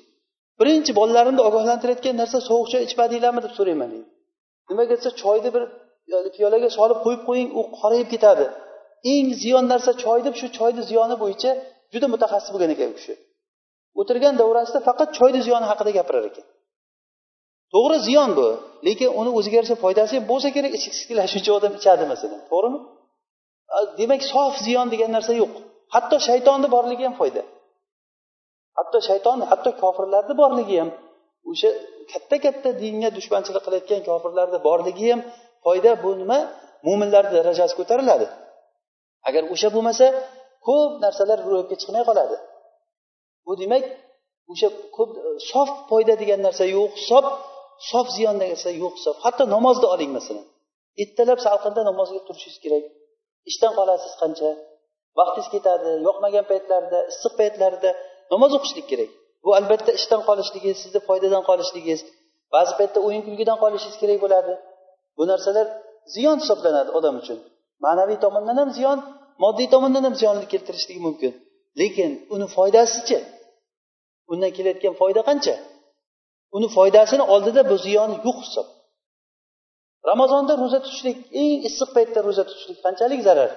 Birinchi 0.60 0.92
bolalarimni 1.00 1.42
ogohlantirayotgan 1.50 2.16
narsa 2.22 2.38
sovuq 2.50 2.68
choy 2.74 2.82
ichmadinglarmi 2.88 3.42
deb 3.46 3.54
so'rayman 3.58 3.90
deydi. 3.94 4.10
Nimaga 4.70 4.94
desa 4.98 5.10
choyni 5.22 5.50
bir 5.56 5.64
piyolaga 6.36 6.70
solib 6.78 7.00
qo'yib 7.06 7.22
qo'ying 7.30 7.50
u 7.60 7.62
qorayib 7.80 8.08
ketadi. 8.14 8.46
Eng 9.14 9.28
ziyon 9.42 9.66
narsa 9.74 9.92
choy 10.04 10.20
deb 10.28 10.36
shu 10.40 10.48
choyni 10.58 10.82
ziyoni 10.90 11.16
bo'yicha 11.24 11.52
juda 11.94 12.08
mutaxassis 12.14 12.52
bo'lgan 12.54 12.72
ekan 12.76 12.90
u 12.94 12.96
kishi. 13.00 13.14
O'tirgan 14.00 14.34
davrasida 14.42 14.80
faqat 14.88 15.10
choyni 15.18 15.40
ziyoni 15.48 15.66
haqida 15.72 15.92
gapirar 15.98 16.24
ekan. 16.32 16.46
To'g'ri 17.74 17.98
ziyon 18.08 18.30
bu 18.40 18.48
lekin 18.88 19.10
uni 19.20 19.32
o'ziga 19.38 19.56
yarasha 19.60 19.78
foydasi 19.84 20.14
ham 20.18 20.26
bo'lsa 20.32 20.48
kerak 20.56 20.74
ichgisi 20.78 21.50
odam 21.58 21.74
ichadi 21.80 22.04
masalan 22.14 22.42
to'g'rimi? 22.52 22.80
Demak 24.00 24.22
sof 24.32 24.54
ziyon 24.66 24.88
degan 24.94 25.12
narsa 25.18 25.34
yo'q. 25.42 25.54
Hatto 25.96 26.16
shaytonni 26.28 26.68
borligi 26.76 27.04
ham 27.08 27.16
foyda. 27.22 27.42
Hatto 28.78 28.98
shayton 29.08 29.38
hatto 29.52 29.70
kofirlarni 29.82 30.34
borligi 30.42 30.76
ham 30.82 30.90
o'sha 31.52 31.70
katta 32.12 32.38
katta 32.46 32.70
dinga 32.84 33.10
dushmanchilik 33.18 33.64
qilayotgan 33.66 34.02
kofirlarni 34.10 34.60
borligi 34.68 35.06
ham 35.12 35.22
foyda 35.66 35.92
bu 36.04 36.10
nima? 36.22 36.40
Mo'minlarni 36.88 37.32
darajasi 37.38 37.74
ko'tariladi. 37.80 38.28
Agar 39.28 39.44
o'sha 39.54 39.70
bo'lmasa 39.76 40.06
ko'p 40.68 40.92
narsalar 41.06 41.40
ro'yobga 41.48 41.76
chiqmay 41.82 42.04
qoladi. 42.10 42.36
Bu 43.46 43.52
demak 43.62 43.84
o'sha 44.52 44.70
ko'p 44.98 45.12
sof 45.52 45.70
foyda 45.90 46.14
degan 46.22 46.40
narsa 46.48 46.64
yo'q 46.76 46.92
hisob 47.00 47.26
sof 47.90 48.08
ziyon 48.16 48.36
degan 48.42 48.56
narsa 48.56 48.72
yo'q 48.84 48.94
hisob 49.00 49.16
hatto 49.26 49.44
namozni 49.56 49.88
oling 49.94 50.12
masalan. 50.18 50.46
Ertalab 51.04 51.40
salqinda 51.46 51.82
namozga 51.90 52.20
turishingiz 52.28 52.60
kerak. 52.64 52.84
Ishdan 53.50 53.72
qolasiz 53.80 54.14
qancha? 54.22 54.50
Vaqtingiz 55.20 55.48
ketadi 55.56 55.92
yoqmagan 56.08 56.46
paytlarda 56.52 57.00
issiq 57.12 57.34
paytlarda 57.42 57.90
namoz 58.34 58.52
o'qishlik 58.58 58.88
kerak. 58.92 59.10
Bu 59.44 59.50
albatta 59.60 59.92
ishdan 60.00 60.22
qolishligingiz 60.30 60.80
sizni 60.84 61.00
foydadan 61.10 61.44
qolishligingiz. 61.50 62.02
Ba'zi 62.56 62.74
paytda 62.80 63.00
o'yin 63.08 63.22
kulgidan 63.28 63.58
qolishingiz 63.64 63.98
kerak 64.04 64.20
bo'ladi. 64.26 64.54
Bu 65.18 65.24
narsalar 65.32 65.68
ziyon 66.14 66.38
hisoblanadi 66.42 66.90
odam 66.98 67.16
uchun. 67.22 67.40
Ma'naviy 67.86 68.18
tomondan 68.26 68.58
ham 68.62 68.70
ziyon 68.78 69.00
moddiy 69.44 69.68
tomondan 69.74 70.04
ham 70.08 70.16
ziyonni 70.22 70.46
keltirishligi 70.54 71.02
mumkin. 71.08 71.32
Lekin 71.80 72.12
uni 72.36 72.48
foydasichi? 72.56 73.18
Undan 74.32 74.52
kelayotgan 74.58 74.94
foyda 75.02 75.22
qancha? 75.30 75.56
Uni 76.58 76.68
foydasini 76.78 77.24
oldida 77.34 77.62
bu 77.70 77.76
ziyoni 77.86 78.16
yo'q 78.28 78.38
hisob. 78.46 78.68
Ramazonda 80.10 80.54
ro'za 80.62 80.80
tutishlik 80.86 81.18
eng 81.42 81.60
issiq 81.70 81.90
paytda 81.96 82.20
ro'za 82.28 82.44
tutishlik 82.50 82.80
qanchalik 82.86 83.22
zarar? 83.28 83.52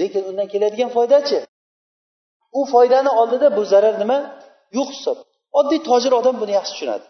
Lekin 0.00 0.22
undan 0.30 0.48
keladigan 0.52 0.90
foydachi? 0.96 1.38
U 2.58 2.60
foydani 2.72 3.10
oldida 3.20 3.48
bu 3.56 3.62
zarar 3.72 3.94
nima? 4.02 4.18
Yo'q 4.76 4.88
hisob. 4.96 5.18
Oddiy 5.60 5.80
tojir 5.88 6.12
odam 6.20 6.36
buni 6.42 6.52
yaxshi 6.58 6.72
tushunadi. 6.74 7.06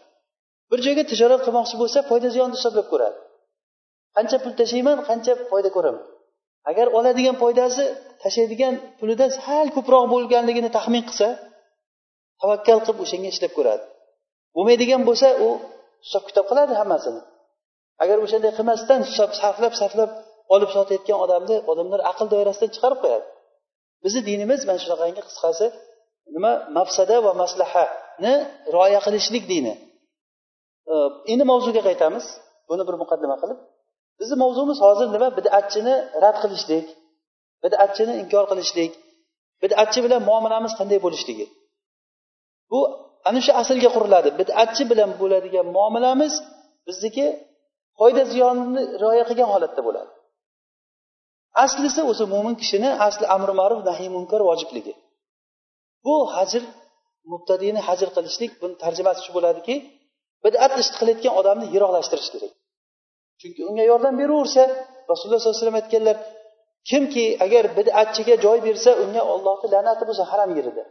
Bir 0.71 0.79
joyga 0.85 1.03
tijorat 1.11 1.41
qilmoqchi 1.45 1.75
bo'lsa 1.81 1.99
foyda 2.09 2.29
ziyonni 2.35 2.55
hisoblab 2.59 2.87
ko'radi. 2.93 3.17
Qancha 4.15 4.37
pul 4.43 4.53
tashlayman 4.61 4.97
qancha 5.09 5.33
foyda 5.51 5.69
ko'raman. 5.75 6.03
Agar 6.69 6.87
oladigan 6.97 7.35
foydasi 7.43 7.83
tashlaydigan 8.23 8.73
pulidan 8.99 9.29
sal 9.39 9.67
ko'proq 9.75 10.03
bo'lganligini 10.13 10.69
taxmin 10.77 11.03
qilsa 11.09 11.27
tavakkal 12.41 12.79
qilib 12.85 12.99
o'shanga 13.05 13.29
ishlab 13.33 13.51
ko'radi. 13.57 13.83
Bo'lmaydigan 14.55 15.01
bo'lsa 15.09 15.27
u 15.45 15.49
hisob 16.05 16.23
kitob 16.29 16.45
qiladi 16.51 16.73
hammasini. 16.81 17.21
Agar 18.03 18.17
o'shanday 18.25 18.51
qilmasdan 18.57 18.99
hisob 19.09 19.31
sarflab 19.39 19.73
sarflab 19.81 20.11
olib 20.55 20.69
sotayotgan 20.75 21.17
odamni 21.25 21.57
odamlar 21.71 21.99
aql 22.11 22.25
doirasidan 22.33 22.69
chiqarib 22.75 22.99
qo'yadi. 23.03 23.25
Bizni 24.03 24.21
dinimiz 24.29 24.61
mana 24.67 24.79
shunaqangi 24.83 25.21
qisqasi 25.29 25.65
nima? 26.35 26.51
Mafsada 26.77 27.15
va 27.25 27.31
maslahani 27.43 28.33
rioya 28.75 28.99
qilishlik 29.05 29.43
dini. 29.53 29.73
Endi 31.31 31.43
mavzuga 31.51 31.81
qaytamiz. 31.89 32.25
Buni 32.69 32.83
bir 32.87 32.95
muqaddima 33.03 33.35
qilib. 33.41 33.59
Bizni 34.19 34.35
mavzumiz 34.43 34.77
hozir 34.85 35.07
nima? 35.15 35.27
Bidatchini 35.37 35.95
rad 36.23 36.37
qilishlik 36.43 36.85
bidatchini 37.63 38.13
inkor 38.21 38.45
qilishlik 38.51 38.91
bidatchi 39.63 39.99
bilan 40.05 40.21
muomalamiz 40.29 40.73
qanday 40.79 40.99
bo'lishligi. 41.05 41.45
Bu 42.71 42.79
ana 43.29 43.39
shu 43.45 43.51
aslga 43.61 43.89
quriladi. 43.95 44.29
Bidatchi 44.39 44.83
bilan 44.91 45.11
bo'ladigan 45.21 45.67
muomalamiz 45.77 46.33
bizniki 46.87 47.25
foyda 47.99 48.23
ziyonni 48.33 48.81
rioya 49.01 49.23
qilgan 49.29 49.49
holatda 49.53 49.81
bo'ladi. 49.87 50.11
Aslisi 51.65 52.01
o'zi 52.11 52.25
mo'min 52.33 52.55
kishini 52.61 52.89
asli 53.07 53.25
amri 53.35 53.53
ma'ruf 53.61 53.81
nahiy 53.89 54.09
munkar 54.15 54.41
vojibligi. 54.49 54.93
Bu 56.05 56.15
hajr 56.35 56.63
mubtadiyni 57.31 57.81
hajr 57.87 58.09
qilishlik 58.15 58.51
buni 58.61 58.75
tarjimasi 58.83 59.21
shu 59.25 59.31
bo'ladiki 59.37 59.75
bidat 60.43 60.71
ish 60.81 60.89
qilayotgan 60.99 61.33
odamni 61.39 61.65
yiroqlashtirish 61.73 62.29
kerak. 62.33 62.53
Chunki 63.39 63.61
unga 63.69 63.83
yordam 63.91 64.13
beraversa 64.21 64.63
rasululloh 65.11 65.39
sollallohu 65.39 65.55
alayhi 65.55 65.63
vasallam 65.63 65.81
aytganlar 65.81 66.17
kimki 66.89 67.25
agar 67.45 67.63
bidatchiga 67.77 68.35
joy 68.45 68.57
bersa 68.67 68.91
unga 69.03 69.21
ollohni 69.33 69.67
la'nati 69.75 70.03
bo'lsa 70.09 70.23
haram 70.31 70.51
yerida. 70.57 70.83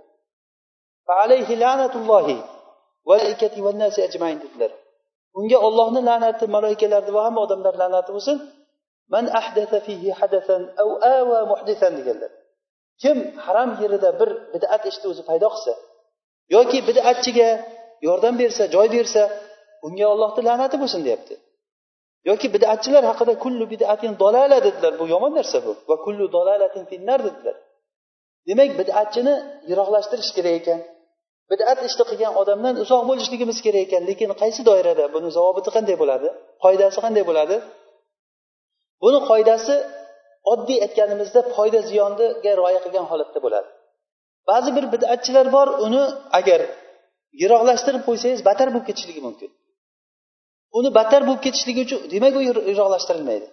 Dedilar. 4.44 4.72
Unga 5.38 5.58
ollohni 5.66 6.00
la'nati 6.08 6.44
maloikalarni 6.56 7.12
va 7.16 7.20
hamma 7.26 7.40
odamlar 7.46 7.74
la'nati 7.82 8.10
bo'lsin. 8.16 8.36
Man 9.14 9.24
ahdatha 9.40 9.78
fihi 9.86 10.08
hadasan 10.20 10.62
aw 10.82 10.88
awa 11.16 11.38
muhdisan 11.52 11.92
deganlar. 11.98 12.30
Kim 13.02 13.18
haram 13.44 13.70
yerida 13.82 14.10
bir 14.20 14.30
bidat 14.52 14.82
ishni 14.90 15.06
o'zi 15.12 15.22
paydo 15.28 15.48
qilsa 15.54 15.72
yoki 16.54 16.78
bidatchiga 16.88 17.48
yordam 18.06 18.34
bersa 18.42 18.62
joy 18.74 18.86
bersa 18.96 19.22
unga 19.86 20.06
ollohni 20.14 20.42
la'nati 20.48 20.76
bo'lsin 20.82 21.00
deyapti. 21.06 21.34
Yoki 22.28 22.46
bidatchilar 22.54 23.04
haqida 23.10 23.34
kullu 23.44 23.64
bidatin 23.72 24.12
dolala 24.22 24.58
dedilar. 24.66 24.92
Bu 25.00 25.04
yomon 25.14 25.32
narsa 25.38 25.58
bu. 25.66 25.72
Va 25.88 25.96
kullu 26.04 26.32
dolalatin 26.36 26.84
finnar 26.90 27.20
dedilar. 27.26 27.56
Demak 28.48 28.70
bidatchini 28.80 29.34
yiroqlashtirish 29.70 30.32
kerak 30.36 30.54
ekan. 30.60 30.80
Bidat 31.50 31.78
ishni 31.88 32.04
qilgan 32.10 32.32
odamdan 32.40 32.74
uzoq 32.84 33.02
bo'lishligimiz 33.10 33.58
kerak 33.66 33.82
ekan. 33.86 34.02
Lekin 34.10 34.28
qaysi 34.42 34.60
doirada? 34.68 35.04
Buni 35.14 35.28
zavobiti 35.36 35.70
qanday 35.76 35.96
bo'ladi? 36.02 36.28
Qoidasi 36.64 36.98
qanday 37.04 37.24
bo'ladi? 37.30 37.56
Buni 39.02 39.18
qoidasi 39.30 39.74
oddiy 40.52 40.78
aytganimizda 40.86 41.40
foyda 41.54 41.80
ziyonga 41.90 42.26
rioya 42.58 42.80
qilgan 42.84 43.06
holatda 43.10 43.38
bo'ladi. 43.46 43.68
Ba'zi 44.50 44.70
bir 44.76 44.84
bidatchilar 44.94 45.46
bor 45.56 45.68
uni 45.86 46.04
agar 46.38 46.60
yiroqlashtirib 47.40 48.02
qo'ysangiz 48.08 48.40
battar 48.48 48.68
bo'lib 48.72 48.86
ketishligi 48.90 49.20
mumkin. 49.28 49.50
Uni 50.78 50.90
battar 50.98 51.22
bo'lib 51.28 51.42
ketishligi 51.46 51.80
uchun 51.86 52.00
demak 52.14 52.34
u 52.38 52.40
yiroqlashtirilmaydi 52.48 53.48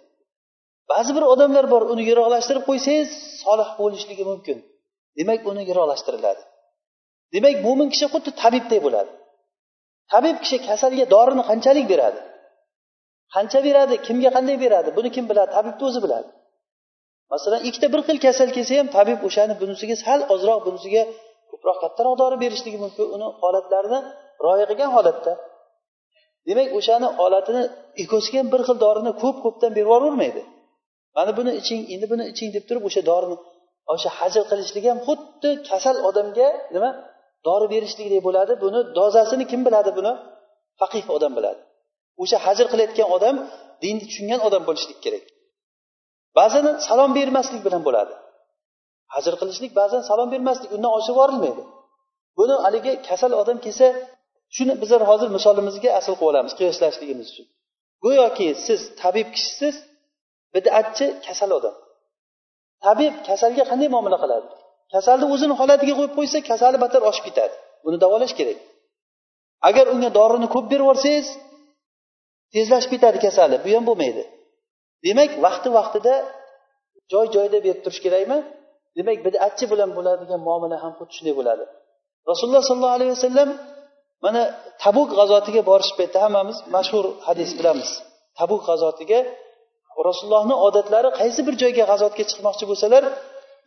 ba'zi 0.91 1.11
bir 1.15 1.23
odamlar 1.33 1.65
bor 1.73 1.81
uni 1.93 2.03
yiroqlashtirib 2.09 2.63
qo'ysangiz 2.69 3.09
solih 3.43 3.69
bo'lishligi 3.81 4.23
mumkin. 4.31 4.57
Demak 5.19 5.39
uni 5.51 5.63
yiroqlashtiriladi 5.69 6.43
demak 7.33 7.55
mo'min 7.65 7.87
kishi 7.93 8.07
xuddi 8.13 8.29
tabibday 8.41 8.79
bo'ladi. 8.85 9.11
Tabib 10.13 10.37
kishi 10.43 10.57
kasalga 10.67 11.05
dorini 11.13 11.43
qanchalik 11.49 11.85
beradi? 11.93 12.19
Qancha 13.35 13.59
beradi? 13.67 13.95
Kimga 14.07 14.29
qanday 14.35 14.57
beradi? 14.63 14.89
Buni 14.97 15.09
kim 15.15 15.25
biladi? 15.31 15.49
Tabibni 15.57 15.83
o'zi 15.89 15.99
biladi. 16.05 16.29
Masalan 17.33 17.61
ikkita 17.67 17.87
bir 17.93 18.01
xil 18.07 18.17
kasal 18.25 18.49
kelsa 18.55 18.73
ham 18.79 18.87
tabib 18.97 19.19
o'shani 19.27 19.53
bunisiga 19.61 19.95
sal 20.05 20.19
ozroq 20.33 20.59
bunisiga 20.67 21.01
ko'proq 21.51 21.77
kattaroq 21.83 22.15
dori 22.21 22.35
berishligi 22.43 22.79
mumkin. 22.85 23.05
Uni 23.15 23.27
holatlarini 23.41 23.99
rioya 24.43 24.65
qilgan 24.69 24.91
holatda 24.97 25.33
demak 26.47 26.69
o'shani 26.77 27.07
holatini 27.19 27.63
ikkosiga 28.03 28.37
ham 28.41 28.47
bir 28.53 28.61
xil 28.67 28.77
dorini 28.85 29.11
ko'p 29.23 29.37
ko'pdan 29.45 29.71
berib 29.75 29.87
yuboravermaydi 29.87 30.41
mana 31.17 31.31
buni 31.39 31.51
iching 31.61 31.81
endi 31.93 32.05
buni 32.11 32.23
iching 32.31 32.49
deb 32.55 32.63
turib 32.69 32.83
o'sha 32.89 33.01
dorini 33.11 33.37
o'sha 33.93 34.09
hajr 34.19 34.43
qilishlik 34.51 34.85
ham 34.91 34.99
xuddi 35.07 35.49
kasal 35.69 35.95
odamga 36.09 36.47
nima? 36.75 36.89
Dori 37.47 37.67
berishlikdek 37.73 38.21
bo'ladi. 38.27 38.53
Buni 38.63 38.79
dozasini 38.97 39.45
kim 39.51 39.61
biladi 39.67 39.91
buni? 39.99 40.13
Faqih 40.79 41.05
odam 41.15 41.33
biladi. 41.37 41.61
O'sha 42.23 42.37
hajr 42.45 42.65
qilayotgan 42.71 43.07
odam 43.17 43.35
dinni 43.83 44.03
tushungan 44.09 44.39
odam 44.47 44.63
bo'lishlik 44.69 44.99
kerak. 45.05 45.23
Ba'zan 46.39 46.65
salom 46.87 47.11
bermaslik 47.17 47.61
bilan 47.67 47.81
bo'ladi. 47.87 48.13
Hajr 49.15 49.33
qilishlik 49.41 49.71
ba'zan 49.79 50.01
salom 50.09 50.29
bermaslik 50.33 50.69
undan 50.75 50.91
oshib 50.97 51.13
yuborilmaydi. 51.13 51.63
Buni 52.39 52.55
haligi 52.65 52.93
kasal 53.07 53.31
odam 53.41 53.57
kelsa 53.65 53.87
shuni 54.55 54.73
bizlar 54.81 55.01
hozir 55.09 55.29
misolimizga 55.37 55.89
asl 55.99 56.13
qilib 56.19 56.29
olamiz 56.31 56.53
qiyoslashligimiz 56.59 57.27
uchun. 57.33 57.47
Go'yoki 58.03 58.47
siz 58.65 58.81
tabib 59.01 59.27
kishisiz 59.35 59.75
bidatchi 60.55 61.05
kasal 61.25 61.51
odam. 61.57 61.75
Tabib 62.85 63.13
kasalga 63.27 63.63
qanday 63.71 63.89
muomala 63.95 64.17
qiladi? 64.23 64.47
Kasalni 64.93 65.25
o'zini 65.33 65.53
holatiga 65.59 65.93
qo'yib 65.99 66.13
qo'ysa 66.17 66.37
kasali 66.49 66.77
battar 66.83 67.01
oshib 67.09 67.23
ketadi. 67.27 67.55
Buni 67.85 67.97
davolash 68.03 68.33
kerak. 68.39 68.59
Agar 69.69 69.85
unga 69.93 70.09
dorini 70.17 70.47
ko'p 70.55 70.65
berib 70.71 70.85
yuborsangiz 70.85 71.27
tezlashib 72.53 72.91
ketadi 72.93 73.17
kasali 73.25 73.55
bu 73.63 73.69
ham 73.75 73.83
bo'lmaydi. 73.89 74.23
Demak 75.05 75.31
vaqti 75.45 75.69
vaqtida 75.77 76.13
joy 77.11 77.25
joyida 77.35 77.57
berib 77.65 77.81
turish 77.85 78.01
kerakmi? 78.05 78.37
Demak 78.97 79.19
bidatchi 79.25 79.65
bilan 79.71 79.89
bo'ladigan 79.97 80.41
muomala 80.47 80.77
ham 80.83 80.93
xuddi 80.97 81.13
shunday 81.17 81.35
bo'ladi. 81.39 81.65
Rasululloh 82.29 82.63
sollallohu 82.69 82.97
alayhi 82.97 83.13
vasallam 83.17 83.49
mana 84.25 84.41
tabuk 84.83 85.09
g'azotiga 85.19 85.61
borish 85.69 85.91
payti 85.99 86.17
hammamiz 86.23 86.57
mashhur 86.75 87.05
hadis 87.27 87.51
bilamiz. 87.59 87.89
Tabuk 88.39 88.61
g'azotiga 88.69 89.19
rasulullohni 90.07 90.55
odatlari 90.67 91.09
qaysi 91.19 91.41
bir 91.47 91.55
joyga 91.61 91.83
g'azotga 91.91 92.23
chiqmoqchi 92.29 92.65
bo'lsalar 92.69 93.03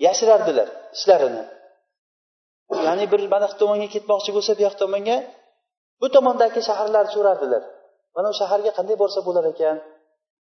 yashirardilar 0.07 0.69
ishlarini. 0.97 1.43
Ya'ni 2.87 3.05
bir 3.13 3.21
mana 3.35 3.47
bu 3.53 3.57
tomonga 3.63 3.89
ketmoqchi 3.95 4.31
bo'lsa 4.37 4.53
bu 4.59 4.63
yoq 4.67 4.75
tomonga 4.83 5.17
bu 6.01 6.07
tomondagi 6.15 6.61
shaharlarni 6.69 7.11
so'rardilar. 7.17 7.63
Mana 8.17 8.29
u 8.33 8.35
shaharga 8.41 8.71
qanday 8.79 8.97
borsa 9.03 9.21
bo'lar 9.29 9.45
ekan? 9.53 9.77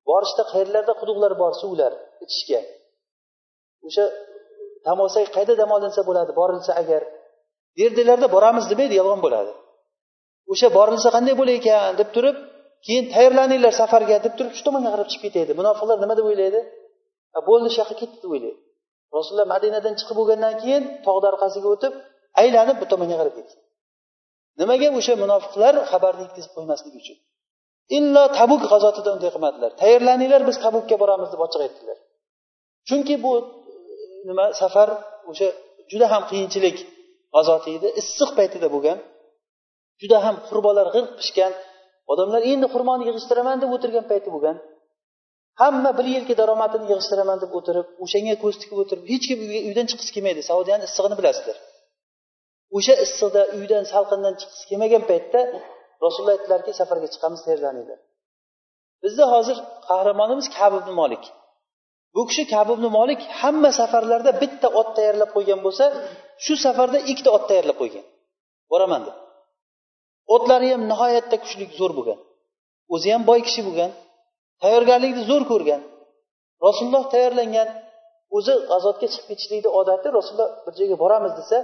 Borishda 0.08 0.42
qayerlarda 0.52 0.92
quduqlar 1.00 1.32
bor 1.42 1.52
suvlar 1.62 1.92
ichishga? 2.24 2.60
O'sha 3.86 4.04
dam 4.86 4.98
olsak 5.04 5.26
qayerda 5.36 5.54
dam 5.62 5.70
olinsa 5.76 6.00
bo'ladi 6.08 6.32
borilsa 6.40 6.72
agar? 6.82 7.02
Derdilarda 7.78 8.26
boramiz 8.34 8.64
demaydi 8.72 8.94
yolg'on 9.00 9.20
bo'ladi. 9.26 9.52
O'sha 10.52 10.68
borilsa 10.78 11.08
qanday 11.16 11.34
bo'lar 11.40 11.54
ekan 11.60 11.90
deb 12.00 12.08
turib 12.16 12.36
keyin 12.86 13.04
tayyorlaninglar 13.14 13.72
safarga 13.80 14.16
deb 14.26 14.34
turib 14.38 14.52
shu 14.56 14.62
tomonga 14.68 14.90
qarab 14.94 15.08
chiqib 15.12 15.24
ketadi 15.26 15.52
munofiqlar 15.60 15.96
nima 16.02 16.14
deb 16.18 16.26
o'ylaydi? 16.30 16.60
Bo'ldi 17.48 17.68
shu 17.72 17.78
yoqqa 17.82 17.96
ketdi 18.02 18.16
deb 18.24 18.30
o'ylaydi. 18.34 18.58
Rasululloh 19.16 19.48
madinadan 19.54 19.94
chiqib 20.00 20.16
bo'lgandan 20.20 20.54
keyin 20.62 20.82
tog'ni 21.06 21.26
orqasiga 21.32 21.68
o'tib 21.74 21.92
aylanib 22.42 22.76
bu 22.80 22.86
tomonga 22.92 23.16
qarab 23.20 23.34
ketgan 23.38 23.62
nimaga 24.60 24.88
o'sha 24.98 25.14
munofiqlar 25.24 25.74
xabarni 25.90 26.22
yetkazib 26.26 26.52
qo'ymasligi 26.56 26.96
uchun? 27.02 27.16
Illo 27.98 28.24
tabuk 28.38 28.62
g'azotida 28.72 29.10
unday 29.16 29.30
qilmadilar. 29.34 29.70
Tayyorlaninglar 29.82 30.42
biz 30.48 30.56
tabukka 30.64 30.96
boramiz 31.02 31.28
deb 31.34 31.40
ochiq 31.46 31.60
aytdilar. 31.66 31.98
Chunki 32.88 33.14
bu 33.24 33.32
nima 34.28 34.46
safar 34.60 34.88
o'sha 35.30 35.48
juda 35.90 36.06
ham 36.12 36.22
qiyinchilik 36.30 36.76
g'azoti 37.34 37.68
edi. 37.76 37.88
Issiq 38.00 38.30
paytida 38.38 38.68
bo'lgan. 38.74 38.98
Juda 40.02 40.18
ham 40.26 40.36
qurbonlar 40.48 40.86
g'irq 40.94 41.10
pishgan. 41.20 41.52
Odamlar 42.12 42.42
endi 42.52 42.66
xurmoni 42.74 43.04
yig'ishtiraman 43.08 43.56
deb 43.62 43.70
o'tirgan 43.76 44.04
payti 44.10 44.28
bo'lgan 44.34 44.56
hamma 45.62 45.90
bir 45.98 46.06
yilki 46.14 46.34
daromadini 46.40 46.86
yig'ishtiraman 46.92 47.38
deb 47.44 47.52
o'tirib 47.58 47.86
o'shanga 48.04 48.34
ko'z 48.42 48.54
tikib 48.62 48.78
o'tirib 48.82 49.04
hech 49.12 49.24
kim 49.30 49.38
uydan 49.68 49.86
chiqqisi 49.90 50.12
kelmaydi 50.16 50.42
saudiyani 50.50 50.84
issig'ini 50.88 51.16
bilasizlar. 51.20 51.56
O'sha 52.76 52.94
issiqda 53.04 53.42
uydan 53.58 53.84
salqindan 53.92 54.34
chiqqisi 54.40 54.64
kelmagan 54.70 55.02
paytda 55.10 55.40
rasululloh 56.04 56.34
aytdilarki 56.36 56.72
safarga 56.80 57.08
chiqamiz 57.14 57.40
tayyorlaninglar 57.46 57.98
bizni 59.04 59.24
hozir 59.34 59.56
qahramonimiz 59.88 60.46
kab 60.58 60.72
ibn 60.80 60.90
molik. 61.00 61.24
Bu 62.14 62.22
kishi 62.28 62.44
kab 62.54 62.68
ibn 62.74 62.84
molik 62.98 63.20
hamma 63.40 63.70
safarlarda 63.80 64.32
bitta 64.42 64.68
ot 64.80 64.88
tayyorlab 64.96 65.30
qo'ygan 65.36 65.60
bo'lsa 65.66 65.84
shu 66.44 66.54
safarda 66.64 66.98
ikkita 67.10 67.30
ot 67.36 67.44
tayyorlab 67.50 67.76
qo'ygan. 67.82 68.04
Boraman 68.72 69.02
deb. 69.06 69.16
Otlari 70.34 70.68
ham 70.74 70.82
nihoyatda 70.92 71.36
kuchli 71.42 71.64
zo'r 71.80 71.92
bo'lgan. 71.98 72.18
O'zi 72.94 73.08
ham 73.14 73.22
boy 73.30 73.40
kishi 73.48 73.62
bo'lgan 73.68 73.90
tayyorgarlikni 74.62 75.22
zo'r 75.30 75.44
ko'rgan. 75.52 75.80
Rasululloh 76.66 77.04
tayyorlangan 77.14 77.68
o'zi 78.36 78.54
g'azotga 78.70 79.06
chiqib 79.12 79.26
ketishlikni 79.30 79.70
odati 79.80 80.08
rasululloh 80.18 80.50
bir 80.64 80.74
joyga 80.78 80.96
boramiz 81.02 81.32
desa 81.40 81.58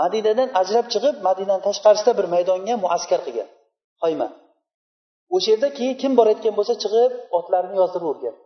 madinadan 0.00 0.48
ajrab 0.60 0.86
chiqib 0.92 1.14
madinani 1.28 1.62
tashqarisida 1.68 2.12
bir 2.18 2.26
maydonga 2.34 2.74
muaskar 2.84 3.20
qilgan 3.26 3.48
qoyma 4.02 4.28
o'sha 5.34 5.48
yerda 5.52 5.68
keyin 5.78 5.94
kim 6.02 6.12
borayotgan 6.20 6.54
bo'lsa 6.58 6.74
chiqib 6.82 7.12
otlarini 7.38 7.76
yozdiravergan 7.82 8.36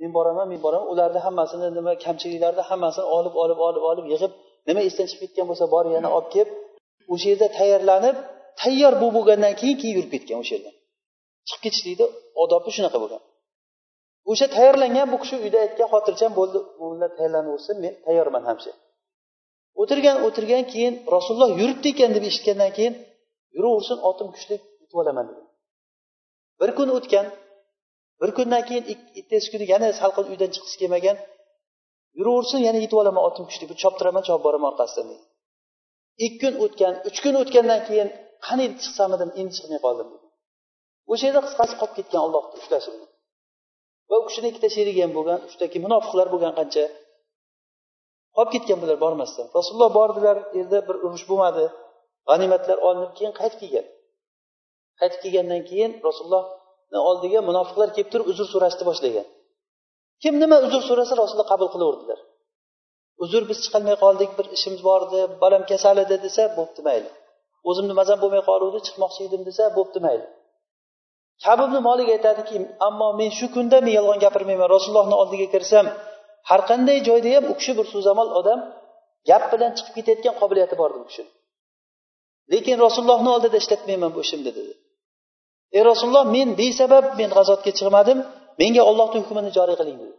men 0.00 0.10
boraman 0.16 0.46
men 0.52 0.60
boraman 0.66 0.88
ularni 0.92 1.20
hammasini 1.26 1.68
nima 1.78 1.92
kamchiliklarni 2.04 2.62
hammasini 2.70 3.06
olib 3.18 3.34
olib 3.42 3.58
olib 3.68 3.82
olib 3.90 4.06
yig'ib 4.12 4.32
nima 4.68 4.80
esdan 4.88 5.06
chiqib 5.10 5.22
ketgan 5.24 5.46
bo'lsa 5.50 5.64
borib 5.74 5.92
yana 5.98 6.08
olib 6.16 6.30
kelib 6.34 6.50
o'sha 7.12 7.26
yerda 7.32 7.48
tayyorlanib 7.58 8.16
tayyor 8.60 8.94
bo'lib 9.00 9.14
bo'lgandan 9.18 9.54
keyin 9.60 9.76
keyin 9.80 9.94
yurib 9.98 10.12
ketgan 10.14 10.38
o'sha 10.42 10.52
yerdan. 10.56 10.74
Chiqib 11.48 11.62
ketishlikni 11.64 12.06
odobi 12.42 12.70
shunaqa 12.76 12.98
bo'lgan. 13.02 13.22
O'sha 14.30 14.46
tayyorlangan 14.56 15.06
bu 15.12 15.16
kishi 15.22 15.36
uyda 15.44 15.58
aytgan 15.64 15.88
xotirjam 15.94 16.32
bo'ldi 16.38 16.58
bular 16.80 17.10
tayyorlanaversin 17.18 17.76
men 17.84 17.94
tayyorman 18.06 18.44
hamsha 18.50 18.72
o'tirgan 19.82 20.16
o'tirgan 20.26 20.64
keyin 20.72 20.94
rasululloh 21.14 21.50
yuribdi 21.60 21.88
ekan 21.94 22.10
deb 22.16 22.24
eshitgandan 22.30 22.72
keyin 22.76 22.94
yuraversin 23.56 23.98
otim 24.10 24.28
kuchli 24.34 24.56
yutib 24.80 24.98
olaman 25.02 25.24
degan 25.30 25.46
bir 26.60 26.70
kun 26.78 26.88
o'tgan 26.96 27.26
bir 28.20 28.30
kundan 28.36 28.62
keyin 28.68 28.84
ertasi 29.18 29.48
kuni 29.52 29.64
yana 29.72 29.88
salqin 30.00 30.26
uydan 30.32 30.50
chiqqisi 30.54 30.76
kelmagan 30.82 31.16
yuraversin 32.18 32.60
yana 32.68 32.78
yetib 32.84 32.98
olaman 33.02 33.22
otim 33.28 33.44
kuchli 33.48 33.64
bir 33.70 33.76
choptiraman 33.82 34.22
chopib 34.28 34.44
boraman 34.46 34.68
orqasidan 34.72 35.08
ikki 36.26 36.38
kun 36.42 36.54
o'tgan 36.64 36.94
uch 37.08 37.18
kun 37.24 37.34
o'tgandan 37.42 37.80
keyin 37.88 38.08
qani 38.46 38.64
chiqsamidim 38.82 39.30
endi 39.40 39.52
chiqmay 39.56 39.80
qoldim 39.86 40.08
o'sha 41.12 41.24
yerda 41.28 41.40
qisqasi 41.46 41.74
qolib 41.80 41.94
ketgan 41.98 42.20
ollohni 42.26 42.54
ushlashi 42.62 42.90
va 44.10 44.16
u 44.20 44.22
kishini 44.28 44.48
ikkita 44.52 44.68
sherigi 44.76 45.00
ham 45.04 45.12
bo'lgan 45.18 45.40
uchtaki 45.48 45.78
munofiqlar 45.84 46.26
bo'lgan 46.34 46.52
qancha. 46.58 46.84
Qolib 48.36 48.50
ketgan 48.54 48.78
bular 48.82 48.98
bormasdan. 49.04 49.46
Rasululloh 49.58 49.90
bordilar 49.98 50.36
yerda 50.58 50.78
bir 50.88 50.96
urush 51.06 51.24
bo'lmadi. 51.30 51.64
G'animatlar 52.28 52.78
olinib 52.88 53.12
keyin 53.18 53.32
qaytib 53.40 53.58
kelgan. 53.62 53.86
Qaytib 55.00 55.20
kelgandan 55.24 55.62
keyin 55.70 55.90
rasulullohni 56.06 56.98
oldiga 57.10 57.40
munofiqlar 57.48 57.88
kelib 57.96 58.10
turib 58.12 58.26
uzr 58.32 58.46
so'rashni 58.52 58.84
boshlagan. 58.90 59.26
Kim 60.22 60.34
nima 60.42 60.56
uzr 60.66 60.82
so'rasa 60.88 61.12
rasululloh 61.22 61.48
qabul 61.52 61.68
qilaverdilar. 61.74 62.20
Uzr 63.24 63.42
biz 63.50 63.58
chiqolmay 63.64 63.96
qoldik 64.04 64.30
bir 64.38 64.46
ishimiz 64.56 64.80
bor 64.88 65.00
edi 65.06 65.20
bolam 65.42 65.62
kasal 65.70 65.96
edi 66.04 66.16
desa 66.26 66.42
bo'pti 66.58 66.80
mayli. 66.88 67.10
O'zimni 67.68 67.94
mazam 68.00 68.18
bo'lmay 68.22 68.42
qoluvdi 68.50 68.78
chiqmoqchi 68.86 69.20
edim 69.28 69.42
desa 69.48 69.64
bo'pti 69.78 69.98
mayli. 70.06 70.26
Kabibni 71.44 71.80
molik 71.88 72.08
aytadiki 72.16 72.56
ammo 72.88 73.08
men 73.20 73.30
shu 73.38 73.46
kunda 73.54 73.78
men 73.86 73.92
yolg'on 73.98 74.18
gapirmayman 74.24 74.68
rasulullohni 74.74 75.16
oldiga 75.22 75.46
kirsam 75.54 75.86
har 76.50 76.60
qanday 76.70 76.98
joyda 77.08 77.28
ham 77.36 77.44
u 77.52 77.54
kishi 77.58 77.72
bir 77.78 77.86
so'zamol 77.94 78.28
odam 78.40 78.60
gap 79.28 79.44
bilan 79.52 79.70
chiqib 79.76 79.94
ketayotgan 79.98 80.34
qobiliyati 80.40 80.74
bor 80.80 80.90
edi 80.94 81.00
u 81.04 81.06
kishi. 81.10 81.24
Lekin 82.52 82.76
rasulullohni 82.86 83.30
oldida 83.36 83.56
ishlatmayman 83.62 84.10
bu 84.16 84.20
ishimni 84.26 84.52
dedi. 84.58 84.74
Ey 85.76 85.82
rasululloh 85.90 86.24
men 86.36 86.48
besabab 86.60 87.04
men 87.20 87.30
g'azotga 87.36 87.72
chiqmadim 87.78 88.18
menga 88.60 88.82
ollohni 88.90 89.18
hukmini 89.22 89.50
joriy 89.58 89.76
qiling 89.80 89.96
dedi. 90.02 90.14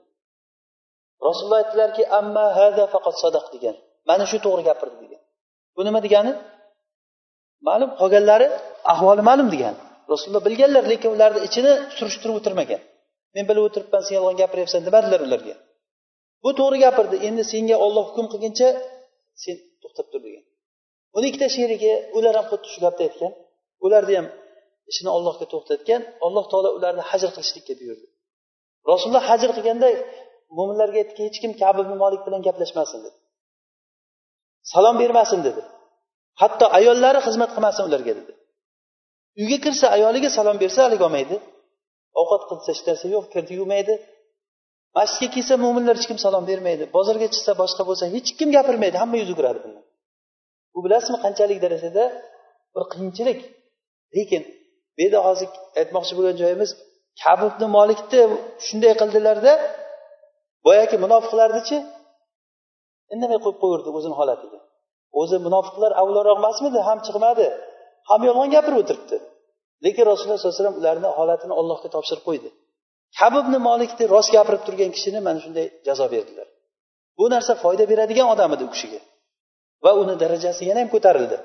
Rasululloh 1.28 1.60
aytdilarki 1.64 2.04
amma 2.20 2.46
hada 2.60 2.86
faqat 2.94 3.16
sadaq 3.24 3.46
degan. 3.54 3.76
Mana 4.10 4.26
shu 4.32 4.38
to'g'ri 4.46 4.64
gapirdi 4.70 4.98
degan. 5.04 5.22
Bu 5.76 5.82
nima 5.88 6.00
degani? 6.06 6.32
Ma'lum 7.68 7.90
qolganlari 8.02 8.48
ahvoli 8.94 9.22
ma'lum 9.30 9.48
degan. 9.56 9.76
Rasululloh 10.12 10.44
bilganlar 10.48 10.84
lekin 10.92 11.10
ularni 11.16 11.40
ichini 11.48 11.72
surishtirib 11.98 12.36
o'tirmagan. 12.40 12.82
Men 13.36 13.44
bilib 13.50 13.64
o'tiribman 13.68 14.02
sen 14.08 14.14
yolg'on 14.18 14.38
gapiryapsan 14.42 14.82
demadilar 14.88 15.20
ularga. 15.28 15.56
Bu 16.44 16.50
to'g'ri 16.60 16.78
gapirdi. 16.86 17.16
Endi 17.28 17.44
senga 17.52 17.76
olloh 17.86 18.04
hukm 18.10 18.26
qilguncha 18.34 18.70
sen 19.44 19.56
to'xtab 19.82 20.08
tur 20.12 20.22
degan. 20.28 20.44
Uni 21.18 21.26
ikkita 21.30 21.48
sherigi 21.56 21.94
ular 22.18 22.34
ham 22.40 22.46
xuddi 22.52 22.68
shu 22.74 22.80
gapni 22.86 23.04
aytgan. 23.08 23.32
Ularni 23.86 24.14
ham 24.20 24.28
ishini 24.92 25.10
ollohga 25.18 25.46
to'xtatgan. 25.54 26.02
Alloh 26.26 26.46
taolo 26.52 26.70
ularni 26.78 27.04
hajr 27.10 27.30
qilishlikka 27.36 27.74
buyurdi. 27.80 28.08
Rasululloh 28.92 29.24
hajr 29.32 29.50
qilganda 29.58 29.88
mo'minlarga 30.58 30.98
aytdiki 31.02 31.22
hech 31.28 31.38
kim 31.44 31.52
kabi 31.62 31.82
molik 32.04 32.22
bilan 32.28 32.42
gaplashmasin 32.48 33.00
dedi. 33.06 33.18
Salom 34.74 34.96
bermasin 35.02 35.42
dedi. 35.48 35.62
Hatto 36.42 36.66
ayollari 36.78 37.20
xizmat 37.28 37.52
qilmasin 37.56 37.84
ularga 37.90 38.14
dedi. 38.20 38.32
Uyga 39.42 39.58
kirsa 39.66 39.86
ayoliga 39.98 40.30
salom 40.38 40.58
bersa 40.64 40.80
haligi 40.86 41.04
olmaydi. 41.08 41.36
Ovqat 42.22 42.44
qilsa 42.50 42.70
hech 42.74 42.84
narsa 42.90 43.06
yo'q 43.16 43.26
kirdi 43.34 43.54
yuvmaydi. 43.60 43.94
Masjidga 44.98 45.28
kelsa 45.36 45.54
mo'minlar 45.64 45.96
hech 46.00 46.08
kim 46.12 46.20
salom 46.26 46.44
bermaydi. 46.52 46.84
Bozorga 46.96 47.28
chiqsa 47.34 47.52
boshqa 47.62 47.84
bo'lsa 47.90 48.06
hech 48.16 48.30
kim 48.40 48.50
gapirmaydi. 48.58 48.96
Hamma 49.02 49.18
yuz 49.22 49.30
o'giradi 49.34 49.60
bundan. 49.64 49.84
Bu 50.74 50.80
bilasizmi 50.86 51.18
qanchalik 51.26 51.60
darajada? 51.66 52.04
Bir 52.74 52.84
qiyinchilik. 52.92 53.40
Lekin 54.18 54.44
bu 54.96 55.00
yerda 55.04 55.20
hozir 55.28 55.50
aytmoqchi 55.82 56.14
bo'lgan 56.18 56.36
joyimiz 56.42 56.70
kabibni 57.24 57.68
molikni 57.78 58.22
shunday 58.68 58.94
qildilarda 59.02 59.54
boyagi 60.66 60.96
munofiqlarnichi 61.04 61.78
indamay 63.14 63.40
qo'yib 63.44 63.58
qo'yaverdi 63.62 63.90
o'zini 63.98 64.16
holatiga. 64.20 64.60
O'zi 65.22 65.38
munofiqlar 65.46 65.92
avvalroq 66.02 66.38
emasmidi? 66.42 66.80
Ham 66.88 67.00
chiqmadi. 67.06 67.48
Ham 68.10 68.22
yolg'on 68.28 68.50
gapirib 68.56 68.78
o'tiribdi. 68.84 69.18
Lekin 69.86 70.04
rasululloh 70.12 70.40
sollallohu 70.40 70.54
alayhi 70.54 70.64
vasallam 70.64 70.80
ularni 70.82 71.10
holatini 71.18 71.54
allohga 71.60 71.88
topshirib 71.96 72.24
qo'ydi. 72.28 72.50
Habibni 73.20 73.60
molikni 73.70 74.06
rost 74.14 74.30
gapirib 74.36 74.62
turgan 74.68 74.92
kishini 74.96 75.20
mana 75.28 75.40
shunday 75.44 75.68
jazo 75.88 76.06
berdilar. 76.14 76.48
Bu 77.18 77.26
narsa 77.34 77.54
foyda 77.64 77.84
beradigan 77.92 78.28
odam 78.34 78.50
edi 78.56 78.64
u 78.68 78.70
kishiga. 78.74 79.00
Va 79.84 79.92
uni 80.02 80.16
darajasi 80.24 80.62
yana 80.70 80.80
ham 80.84 80.90
ko'tarildi. 80.96 81.38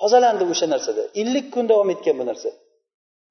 Tozalandi 0.00 0.44
o'sha 0.52 0.66
narsada. 0.74 1.02
Ellik 1.20 1.46
kun 1.54 1.64
davom 1.70 1.88
etgan 1.94 2.16
bu 2.20 2.24
narsa. 2.30 2.50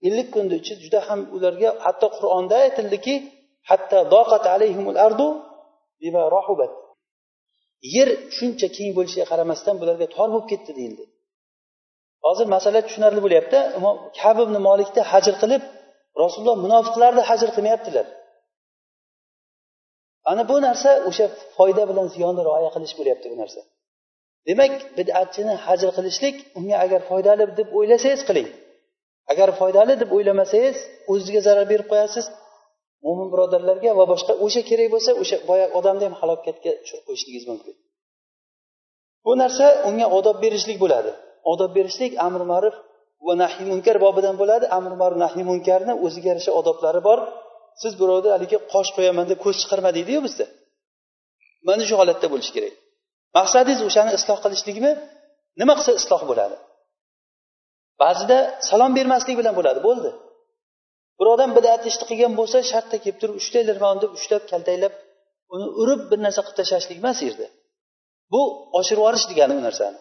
Ellik 0.07 0.27
kunni 0.33 0.55
ichida 0.61 0.79
juda 0.85 0.99
ham 1.07 1.19
ularga 1.35 1.69
hatto 1.85 2.07
qur'onda 2.17 2.55
aytildiki 2.65 3.15
hatto 3.69 3.99
doqat 4.15 4.43
alayhimul 4.55 4.97
ardu 5.07 5.27
bima 6.01 6.23
rohubat 6.35 6.71
yer 7.95 8.09
shuncha 8.37 8.67
keng 8.77 8.91
bo'lishiga 8.97 9.25
qaramasdan 9.31 9.75
bularga 9.81 10.07
tor 10.15 10.27
bo'lib 10.33 10.47
ketdi 10.51 10.71
deyildi. 10.79 11.03
Hozir 12.25 12.47
masala 12.55 12.79
tushunarli 12.87 13.21
bo'lyapti. 13.25 13.57
Imom 13.79 13.95
kab 14.19 14.37
ibn 14.45 14.55
molikni 14.67 15.01
hajr 15.11 15.35
qilib 15.41 15.63
rasululloh 16.23 16.57
munofiqlarni 16.65 17.21
hajr 17.29 17.49
qilmayaptilar. 17.55 18.05
Ana 20.31 20.43
bu 20.49 20.55
narsa 20.67 20.89
o'sha 21.09 21.25
foyda 21.57 21.83
bilan 21.89 22.07
ziyonni 22.15 22.41
rioya 22.47 22.69
qilish 22.75 22.93
bo'lyapti 22.99 23.27
bu 23.33 23.37
narsa. 23.41 23.61
Demak 24.47 24.73
bidatchini 24.97 25.53
hajr 25.65 25.89
qilishlik 25.97 26.35
unga 26.59 26.77
agar 26.85 27.01
foydali 27.09 27.45
deb 27.59 27.69
o'ylasangiz 27.77 28.21
qiling. 28.29 28.49
Agar 29.31 29.49
foydali 29.59 29.93
deb 30.01 30.11
o'ylamasangiz 30.17 30.77
o'zizga 31.11 31.41
zarar 31.47 31.65
berib 31.71 31.87
qo'yasiz 31.91 32.25
mo'min 33.05 33.27
birodarlarga 33.33 33.91
va 33.99 34.05
boshqa 34.13 34.33
o'sha 34.45 34.61
kerak 34.69 34.87
bo'lsa 34.93 35.11
o'sha 35.21 35.37
boyagi 35.49 35.73
odamni 35.79 36.03
ham 36.07 36.15
halokatga 36.21 36.71
tushirib 36.81 37.03
qo'yishingiz 37.07 37.43
mumkin. 37.51 37.73
Bu 39.25 39.31
narsa 39.41 39.65
unga 39.89 40.07
odob 40.17 40.37
berishlik 40.43 40.77
bo'ladi. 40.83 41.11
Odob 41.51 41.71
berishlik 41.77 42.11
amri 42.27 42.45
ma'ruf 42.53 42.75
va 43.27 43.33
nahiy 43.43 43.65
munkar 43.71 43.97
bobidan 44.05 44.35
bo'ladi. 44.41 44.65
Amri 44.77 44.95
ma'ruf 45.01 45.17
nahiy 45.25 45.43
munkarni 45.51 45.93
o'ziga 46.05 46.27
yarasha 46.31 46.51
odoblari 46.59 47.01
bor. 47.07 47.19
Siz 47.81 47.93
birovni 48.01 48.29
haligi 48.35 48.57
qosh 48.73 48.89
qo'yaman 48.97 49.25
deb 49.31 49.39
ko'z 49.45 49.55
chiqarma 49.61 49.89
deydiyu 49.97 50.19
bizda. 50.27 50.45
Mana 51.67 51.83
shu 51.89 51.95
holatda 52.01 52.27
bo'lishi 52.33 52.51
kerak. 52.57 52.73
Maqsadingiz 53.37 53.81
o'shani 53.89 54.11
isloh 54.17 54.37
qilishlikmi? 54.43 54.91
Nima 55.61 55.73
qilsa 55.77 55.91
isloh 56.01 56.21
bo'ladi? 56.29 56.57
Ba'zida 58.03 58.37
salom 58.69 58.91
bermaslik 58.97 59.35
bilan 59.39 59.53
bo'ladi 59.59 59.79
bo'ldi. 59.87 60.09
Bir 61.19 61.27
odam 61.33 61.51
bidat 61.57 61.81
ishni 61.91 62.05
qilgan 62.09 62.33
bo'lsa 62.39 62.57
shartta 62.71 62.97
kelib 63.03 63.17
turib 63.21 63.35
ushlanglar 63.41 63.95
deb 64.03 64.11
ushlab 64.19 64.43
kaltaklab 64.51 64.93
uni 65.53 65.67
urib 65.81 66.01
bir 66.11 66.19
narsa 66.25 66.41
qilib 66.45 66.57
tashlashlik 66.59 66.97
emas 67.01 67.17
u 67.21 67.25
yerda. 67.29 67.47
Bu 68.33 68.41
oshirib 68.79 68.99
yuborish 69.01 69.25
degani 69.31 69.53
u 69.59 69.61
narsani. 69.67 69.99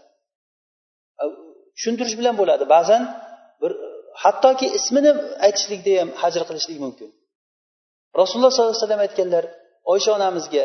Tushuntirish 1.77 2.17
bilan 2.21 2.35
bo'ladi. 2.41 2.65
Ba'zan 2.75 3.03
bir 3.63 3.73
hattoki 4.23 4.67
ismini 4.79 5.13
aytishlikda 5.47 5.93
ham 6.01 6.11
hajr 6.23 6.43
qilishlik 6.49 6.79
mumkin. 6.85 7.09
Rasululloh 8.21 8.53
sollallohu 8.53 8.75
alayhi 8.75 8.85
vasallam 8.85 9.03
aytganlar 9.07 9.45
oysha 9.93 10.11
onamizga 10.19 10.65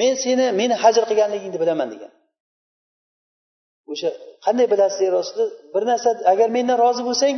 men 0.00 0.12
seni 0.24 0.46
meni 0.60 0.74
hajr 0.84 1.02
qilganligingni 1.10 1.58
bilaman 1.62 1.88
degan. 1.94 2.12
O'sha 3.92 4.10
qanday 4.44 4.66
bilasiz 4.72 5.00
ey 5.06 5.10
rasululloh 5.18 5.50
bir 5.74 5.82
narsa 5.90 6.08
agar 6.32 6.48
mendan 6.56 6.76
rozi 6.84 7.02
bo'lsang 7.08 7.36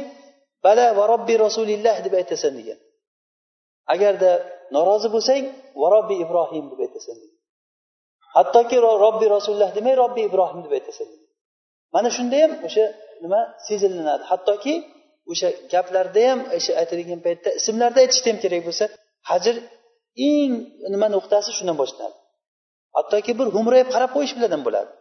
bala 0.66 0.86
va 0.98 1.04
robbi 1.12 1.34
rasulilloh 1.44 1.96
deb 2.04 2.14
aytasan 2.20 2.52
degan. 2.58 2.78
Agarda 3.94 4.30
norozi 4.76 5.08
bo'lsang 5.14 5.44
va 5.80 5.88
robbi 5.96 6.14
ibrohim 6.24 6.64
deb 6.72 6.80
aytasan 6.86 7.16
degan. 7.22 7.36
Hattoki 8.36 8.76
robbi 9.04 9.26
rasululloh 9.36 9.70
demay 9.78 9.94
robbi 10.02 10.20
ibrohim 10.28 10.60
deb 10.64 10.72
aytasan 10.78 11.08
mana 11.94 12.08
shunda 12.16 12.36
ham 12.42 12.52
o'sha 12.66 12.84
nima 13.24 13.40
sezilinadi. 13.66 14.24
Hattoki 14.32 14.74
o'sha 15.32 15.48
gaplarda 15.72 16.22
ham 16.30 16.40
o'sha 16.56 16.72
aytilgan 16.80 17.20
paytda 17.26 17.48
ismlarda 17.60 17.98
aytishda 18.04 18.28
ham 18.32 18.38
kerak 18.44 18.62
bo'lsa 18.68 18.84
hajr 19.30 19.54
eng 20.30 20.52
nima 20.94 21.06
nuqtasi 21.16 21.50
shundan 21.58 21.76
boshlanadi. 21.82 22.16
Hattoki 22.96 23.32
bir 23.40 23.48
humrayib 23.56 23.88
qarab 23.94 24.10
qo'yish 24.16 24.34
bilan 24.36 24.50
ham 24.54 24.62
bo'ladi. 24.66 24.92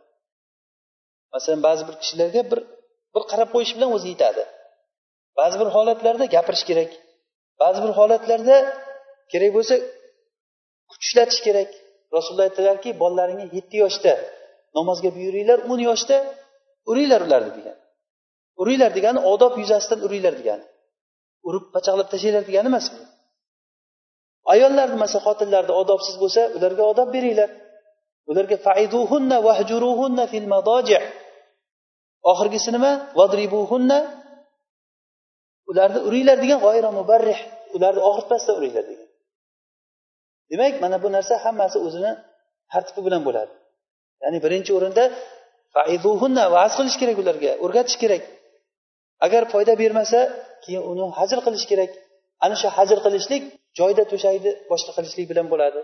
Masalan 1.34 1.62
ba'zi 1.68 1.84
bir 1.88 1.96
kishilarga 2.02 2.42
bir 2.52 2.60
bir 3.14 3.24
qarab 3.32 3.50
qo'yish 3.56 3.74
bilan 3.76 3.90
o'zi 3.96 4.08
yetadi. 4.14 4.44
Ba'zi 5.38 5.56
bir 5.62 5.70
holatlarda 5.76 6.26
gapirish 6.36 6.64
kerak. 6.70 6.92
Ba'zi 7.62 7.80
bir 7.86 7.92
holatlarda 8.00 8.58
kerak 9.32 9.52
bo'lsa 9.58 9.76
kuch 10.90 11.04
ishlatish 11.08 11.42
kerak. 11.48 11.70
Rasululloh 12.16 12.48
aytdilarki 12.50 12.90
bolalaringni 13.02 13.46
yetti 13.58 13.76
yoshda 13.84 14.14
namozga 14.78 15.10
buyuringlar 15.18 15.60
o'n 15.72 15.80
yoshda 15.90 16.18
uringlar 16.90 17.22
ularni 17.28 17.52
degan. 17.58 17.78
Uringlar 18.62 18.92
degani 18.98 19.20
odob 19.34 19.54
yuzasidan 19.62 20.00
uringlar 20.06 20.34
degani. 20.40 20.66
Urib 21.48 21.66
pachaqlab 21.76 22.08
tashlanglar 22.14 22.44
degani 22.50 22.68
emas 22.74 22.88
bu 22.94 23.02
ayollarni 24.54 24.98
masalan 25.04 25.24
xotinlarni 25.28 25.74
odobsiz 25.82 26.16
bo'lsa 26.22 26.42
ularga 26.58 26.84
odob 26.92 27.10
beringlar. 27.16 27.50
Ularga 28.32 28.58
faiduhunna 28.68 29.38
vahjuruhunna 29.48 30.24
fil 30.32 30.48
madoji 30.54 31.00
oxirgisi 32.32 32.70
nima? 32.76 32.92
Vadribuhunna 33.20 33.98
ularni 35.70 36.00
uringlar 36.08 36.38
degan 36.44 36.60
g'oyra 36.66 36.90
mubarrih. 37.00 37.40
Ularni 37.76 38.02
og'ritmasdan 38.10 38.54
uringlar 38.60 38.86
degan. 38.92 39.10
Demak 40.52 40.74
mana 40.84 40.98
bu 41.04 41.08
narsa 41.16 41.34
hammasi 41.46 41.78
o'zini 41.88 42.12
tartibi 42.72 43.02
bilan 43.08 43.22
bo'ladi. 43.28 43.54
Ya'ni 44.24 44.38
birinchi 44.46 44.72
o'rinda 44.78 45.04
vaz 46.58 46.72
qilish 46.78 46.98
kerak 47.02 47.18
ularga 47.24 47.52
o'rgatish 47.64 47.98
kerak. 48.04 48.24
Agar 49.26 49.44
foyda 49.54 49.74
bermasa 49.82 50.20
keyin 50.64 50.84
uni 50.92 51.06
hajr 51.20 51.40
qilish 51.46 51.66
kerak. 51.72 51.92
Ana 52.46 52.56
shu 52.62 52.68
hajr 52.78 52.98
qilishlik 53.06 53.44
joyida 53.80 54.04
to'shakni 54.12 54.52
boshqa 54.72 54.92
qilishlik 54.98 55.26
bilan 55.32 55.48
bo'ladi. 55.54 55.82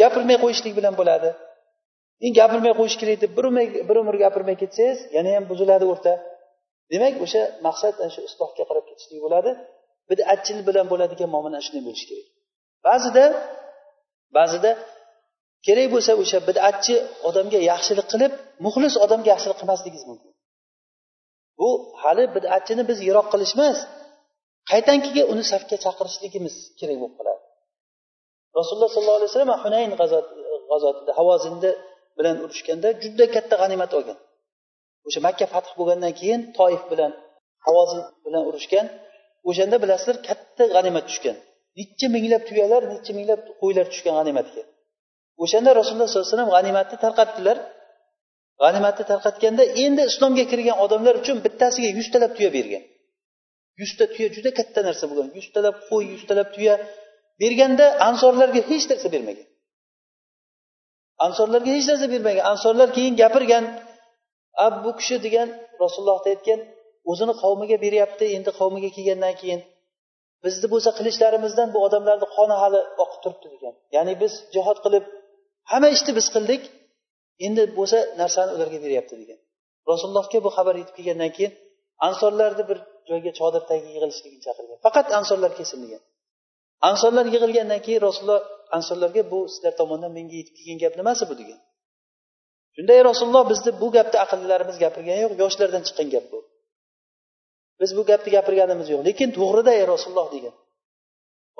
Gapirmay 0.00 0.36
qo'yishlik 0.44 0.74
bilan 0.78 0.94
bo'ladi. 1.00 1.30
Keyin 2.18 2.34
gapirmay 2.40 2.72
qo'yish 2.80 2.96
kerak 3.00 3.18
deb 3.24 3.32
bir 3.88 3.96
umr 4.02 4.14
gapirmay 4.24 4.56
ketsangiz 4.62 4.98
yana 5.16 5.30
ham 5.36 5.44
buziladi 5.50 5.84
o'rta. 5.92 6.12
Demak 6.92 7.14
o'sha 7.24 7.42
maqsad 7.66 7.94
ana 8.02 8.10
shu 8.14 8.20
islohga 8.28 8.64
qarab 8.68 8.84
ketishlik 8.90 9.20
bo'ladi. 9.26 9.50
Bidatchilik 10.10 10.64
bilan 10.68 10.86
bo'ladigan 10.92 11.28
muomala 11.34 11.58
shunday 11.66 11.82
bo'lishi 11.88 12.06
kerak. 12.10 12.26
Ba'zida 12.86 13.24
ba'zida 14.36 14.70
kerak 15.66 15.88
bo'lsa 15.94 16.12
o'sha 16.22 16.38
bidatchi 16.48 16.94
odamga 17.28 17.58
yaxshilik 17.70 18.06
qilib 18.12 18.32
muxlis 18.66 18.94
odamga 19.04 19.28
yaxshilik 19.34 19.58
qilmasligingiz 19.60 20.04
mumkin. 20.10 20.32
Bu 21.60 21.68
hali 22.02 22.24
bidatchini 22.36 22.82
biz 22.90 22.98
yiroq 23.08 23.26
qilish 23.32 23.52
emas 23.56 23.78
qaytankiga 24.70 25.22
uni 25.32 25.44
safga 25.52 25.76
chaqirishligimiz 25.84 26.54
kerak 26.78 26.96
bo'lib 27.02 27.14
qoladi. 27.18 27.42
Rasululloh 28.58 28.90
sollallohu 28.94 29.18
alayhi 29.20 29.30
vasallam 29.30 29.52
hunayn 29.64 29.90
g'azotida 30.70 31.12
havozinda 31.18 31.70
bilan 32.18 32.36
urushganda 32.44 32.88
juda 33.02 33.24
katta 33.34 33.54
g'animat 33.62 33.90
olgan. 33.98 34.18
O'sha 35.06 35.20
makka 35.26 35.46
fath 35.54 35.70
bo'lgandan 35.78 36.12
keyin 36.20 36.40
toif 36.58 36.82
bilan 36.90 37.12
havozin 37.66 38.00
bilan 38.24 38.42
urushgan. 38.48 38.86
O'shanda 39.48 39.76
bilasizlar 39.82 40.16
katta 40.28 40.64
g'animat 40.74 41.04
tushgan. 41.10 41.36
Necha 41.78 42.06
minglab 42.16 42.42
tuyalar 42.48 42.82
necha 42.92 43.12
minglab 43.18 43.40
qo'ylar 43.60 43.86
tushgan 43.92 44.14
g'animatga 44.18 44.62
o'shanda 45.42 45.70
rasululloh 45.80 46.08
sollallohu 46.08 46.26
alayhi 46.26 46.36
vasallam 46.36 46.52
g'animatni 46.56 46.96
tarqatdilar. 47.04 47.56
G'animatni 48.62 49.04
tarqatganda 49.12 49.64
endi 49.84 50.02
islomga 50.10 50.44
kirgan 50.52 50.76
odamlar 50.84 51.14
uchun 51.22 51.36
bittasiga 51.44 51.90
yuztalab 51.98 52.32
tuya 52.36 52.50
bergan. 52.56 52.82
Yuzta 53.80 54.04
tuya 54.12 54.28
juda 54.36 54.50
katta 54.58 54.80
narsa 54.88 55.04
bo'lgan. 55.10 55.28
Yuztalab 55.38 55.76
qo'y 55.88 56.04
yuztalab 56.14 56.48
tuya 56.54 56.74
berganda 57.42 57.86
ansorlarga 58.08 58.60
hech 58.70 58.84
narsa 58.90 59.08
bermagan. 59.14 59.46
Ansorlarga 61.26 61.70
hech 61.76 61.86
narsa 61.90 62.06
bermagan. 62.14 62.44
Ansorlar 62.52 62.88
keyin 62.96 63.14
gapirgan 63.22 63.64
a 64.62 64.66
bu 64.84 64.90
kishi 64.98 65.16
degan 65.26 65.48
rasulullohda 65.82 66.28
aytgan 66.34 66.60
o'zini 67.10 67.34
qavmiga 67.42 67.76
beryapti 67.84 68.24
endi 68.36 68.50
qavmiga 68.60 68.90
kelgandan 68.96 69.34
keyin 69.40 69.60
bizni 70.44 70.66
bo'lsa 70.72 70.90
qilichlarimizdan 70.98 71.68
bu 71.74 71.78
odamlarni 71.86 72.26
qoni 72.36 72.54
hali 72.62 72.80
oqib 73.04 73.20
turibdi 73.24 73.48
degan. 73.54 73.74
Ya'ni 73.96 74.12
biz 74.22 74.32
jihod 74.54 74.78
qilib 74.84 75.04
hamma 75.70 75.88
ishni 75.96 76.12
biz 76.18 76.26
qildik 76.34 76.62
endi 77.46 77.62
bo'lsa 77.78 77.98
narsani 78.20 78.50
ularga 78.56 78.78
beryapti 78.84 79.14
degan. 79.22 79.38
Rasulullohga 79.90 80.38
bu 80.46 80.50
xabar 80.56 80.74
yetib 80.80 80.94
kelgandan 80.98 81.30
keyin 81.36 81.52
ansorlarni 82.08 82.64
bir 82.70 82.78
joyga 83.10 83.32
chodir 83.38 83.62
tagiga 83.70 83.90
yig'ilishligini 83.96 84.42
chaqirgan. 84.46 84.78
Faqat 84.86 85.06
ansorlar 85.18 85.52
kelsin 85.58 85.78
degan 85.84 86.02
ansorlar 86.90 87.26
yig'ilgandan 87.34 87.80
keyin 87.86 88.00
rasululloh 88.06 88.42
ansorlarga 88.76 89.22
bu 89.32 89.40
sizlar 89.52 89.72
tomonidan 89.80 90.12
menga 90.18 90.36
yetib 90.40 90.54
kelgan 90.58 90.78
gap 90.82 90.94
nimasi 91.00 91.24
bu? 91.30 91.34
degan. 91.40 91.58
Shunda 92.76 92.92
ey 92.98 93.02
rasululloh 93.10 93.44
bizni 93.52 93.70
bu 93.82 93.88
gapni 93.96 94.18
aqllilarimiz 94.24 94.76
gapirgani 94.84 95.20
yo'q 95.24 95.34
yoshlardan 95.42 95.82
chiqqan 95.86 96.08
gap 96.14 96.24
bu. 96.32 96.38
Biz 97.80 97.90
bu 97.98 98.02
gapni 98.10 98.30
gapirganimiz 98.36 98.88
yo'q. 98.92 99.00
Lekin 99.08 99.28
to'g'rida 99.38 99.72
ey 99.78 99.84
rasululloh 99.92 100.28
degan. 100.36 100.54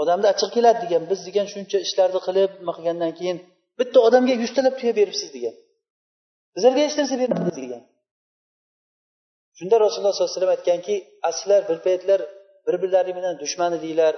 Odamni 0.02 0.26
achchig'i 0.32 0.52
keladi 0.56 0.78
degan 0.84 1.02
biz 1.10 1.20
degan 1.28 1.46
shuncha 1.54 1.78
ishlarni 1.86 2.20
qilib 2.26 2.50
nima 2.60 2.72
qilgandan 2.78 3.12
keyin 3.18 3.38
bitta 3.78 3.98
odamga 4.08 4.34
yuztalab 4.42 4.74
tuya 4.80 4.92
beribsiz 5.00 5.28
degan. 5.36 5.54
Bizlarga 6.54 6.80
hech 6.86 6.96
narsa 7.00 7.14
bermadingiz 7.22 7.56
degan. 7.64 7.82
Shunda 9.58 9.76
rasululloh 9.84 10.12
sollallohu 10.14 10.30
alayhi 10.30 10.40
vasallam 10.40 10.56
aytganki 10.56 10.94
sizlar 11.38 11.60
bir 11.68 11.78
paytlar 11.86 12.20
bir 12.66 12.74
birlaring 12.82 13.16
bilan 13.18 13.34
dushman 13.42 13.72
edinglar 13.78 14.14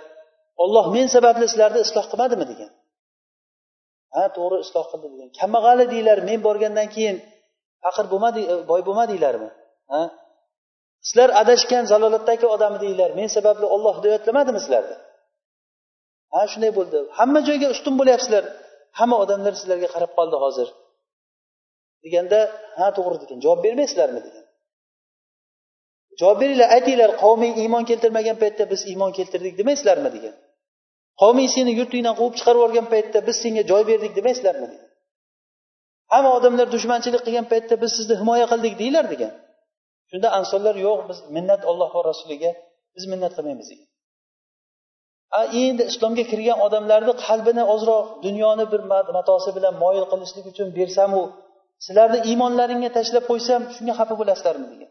olloh 0.63 0.87
men 0.95 1.07
sababli 1.17 1.45
sizlarni 1.53 1.81
isloh 1.87 2.05
qilmadimi 2.13 2.47
degan. 2.53 2.71
Ha 4.17 4.25
to'g'ri 4.37 4.57
isloh 4.65 4.85
qildi 4.93 5.07
degan. 5.13 5.29
Kambag'al 5.41 5.79
edinglar 5.87 6.19
men 6.29 6.39
borgandan 6.47 6.89
keyin 6.95 7.17
faqir 7.85 8.05
bo'lmadi 8.13 8.41
boy 8.71 8.81
bo'lmadinglarmi 8.89 9.49
ha? 9.93 10.03
Sizlar 11.09 11.31
adashgan 11.43 11.85
zalolatdagi 11.93 12.47
odam 12.55 12.73
edinglar 12.79 13.11
men 13.19 13.29
sababli 13.37 13.67
olloh 13.75 13.95
hidoyatlamadimi 13.99 14.61
sizlarni 14.65 14.97
ha 16.35 16.41
shunday 16.53 16.73
bo'ldi. 16.79 16.99
Hamma 17.19 17.41
joyga 17.49 17.69
ustun 17.75 17.95
bo'lyapsizlar. 18.01 18.45
Hamma 18.99 19.17
odamlar 19.25 19.55
sizlarga 19.61 19.89
qarab 19.95 20.13
qoldi 20.19 20.37
hozir. 20.45 20.69
Deganda 22.05 22.41
ha 22.79 22.87
to'g'ri 22.97 23.17
degan. 23.23 23.39
Javob 23.45 23.61
bermaysizlarmi? 23.67 24.21
degan. 24.27 24.45
Javob 26.21 26.37
beringlar 26.43 26.69
aytinglar 26.77 27.11
qavming 27.23 27.55
iymon 27.63 27.85
keltirmagan 27.91 28.37
paytda 28.43 28.65
biz 28.73 28.81
iymon 28.93 29.13
keltirdik 29.19 29.55
demaysizlarmi? 29.61 30.11
degan. 30.17 30.35
Qavming 31.21 31.49
seni 31.57 31.73
yurtingdan 31.81 32.15
quvib 32.19 32.35
chiqarib 32.39 32.61
yuborgan 32.61 32.87
paytda 32.95 33.19
biz 33.29 33.37
senga 33.43 33.63
joy 33.71 33.83
berdik 33.91 34.13
demaysizlarmi? 34.19 34.67
Degan 34.73 34.87
hamma 36.13 36.31
odamlar 36.39 36.67
dushmanchilik 36.75 37.23
qilgan 37.27 37.47
paytda 37.53 37.75
biz 37.83 37.91
sizni 37.99 38.15
himoya 38.21 38.47
qildik 38.53 38.75
deyglar 38.83 39.05
degan. 39.13 39.33
Shunda 40.11 40.29
ansonlar 40.39 40.75
yo'q 40.87 40.99
biz 41.11 41.19
minnat 41.37 41.63
olloh 41.71 41.91
va 41.97 42.03
rasuliga 42.11 42.51
biz 42.97 43.05
minnat 43.13 43.33
qilmaymiz 43.37 43.69
degan. 43.73 43.89
Endi 45.63 45.83
islomga 45.93 46.25
kirgan 46.31 46.59
odamlarni 46.67 47.15
qalbini 47.27 47.65
ozroq 47.75 48.07
dunyoni 48.27 48.65
bir 48.73 48.81
matosi 49.17 49.51
bilan 49.57 49.75
moyil 49.83 50.05
qilishlik 50.13 50.47
uchun 50.53 50.69
bersamu 50.79 51.23
sizlarni 51.87 52.19
iymonlaringga 52.31 52.91
tashlab 52.99 53.25
qo'ysam 53.31 53.63
shunga 53.75 53.95
xafa 53.99 54.15
bo'lasizlarmi 54.21 54.67
degan. 54.73 54.91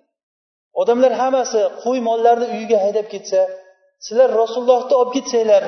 Odamlar 0.82 1.12
hammasi 1.22 1.62
qo'y 1.84 2.00
mollarni 2.10 2.48
uyiga 2.56 2.78
haydab 2.86 3.08
ketsa 3.14 3.42
sizlar 4.06 4.30
rasulullohni 4.42 4.94
olib 5.02 5.12
ketsanglar 5.18 5.64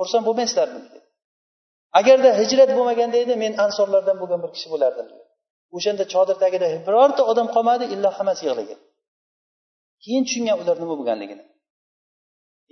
xursand 0.00 0.24
bo'lmaysizlarmi 0.28 0.78
degan 0.84 1.04
agarda 2.00 2.30
hijrat 2.40 2.70
bo'lmaganda 2.78 3.16
edi 3.24 3.34
men 3.44 3.52
ansorlardan 3.64 4.16
bo'lgan 4.22 4.40
bir 4.44 4.50
kishi 4.56 4.68
bo'lardim 4.74 5.08
o'shanda 5.76 6.04
chodir 6.12 6.36
tagida 6.42 6.66
birorta 6.86 7.22
odam 7.32 7.48
qolmadi 7.54 7.84
illo 7.94 8.10
hammasi 8.18 8.42
yig'lagan. 8.46 8.78
Keyin 10.04 10.22
tushungan 10.26 10.56
ular 10.62 10.76
nima 10.82 10.94
bo'lganligini. 11.00 11.44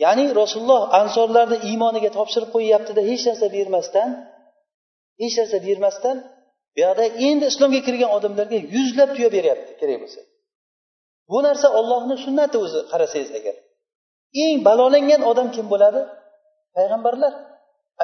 Ya'ni 0.04 0.24
rasululloh 0.40 0.82
ansorlarni 1.00 1.58
iymoniga 1.68 2.10
topshirib 2.18 2.50
qo'yyaptida 2.54 3.02
hech 3.10 3.22
narsa 3.28 3.46
bermasdan 3.56 4.10
hech 5.22 5.34
narsa 5.40 5.58
bermasdan 5.66 6.16
buyoqda 6.76 7.04
endi 7.28 7.44
islomga 7.52 7.80
kirgan 7.86 8.10
odamlarga 8.16 8.58
yuzlab 8.74 9.10
tuya 9.16 9.30
beryapti 9.36 9.72
kerak 9.80 9.98
bo'lsa. 10.02 10.20
Bu 11.30 11.38
narsa 11.46 11.66
ollohni 11.78 12.16
sunnati 12.24 12.56
o'zi 12.64 12.80
qarasangiz 12.92 13.30
agar. 13.38 13.56
Eng 14.44 14.56
balolangan 14.68 15.22
odam 15.30 15.48
kim 15.56 15.66
bo'ladi? 15.72 16.00
Payg'ambarlar 16.78 17.32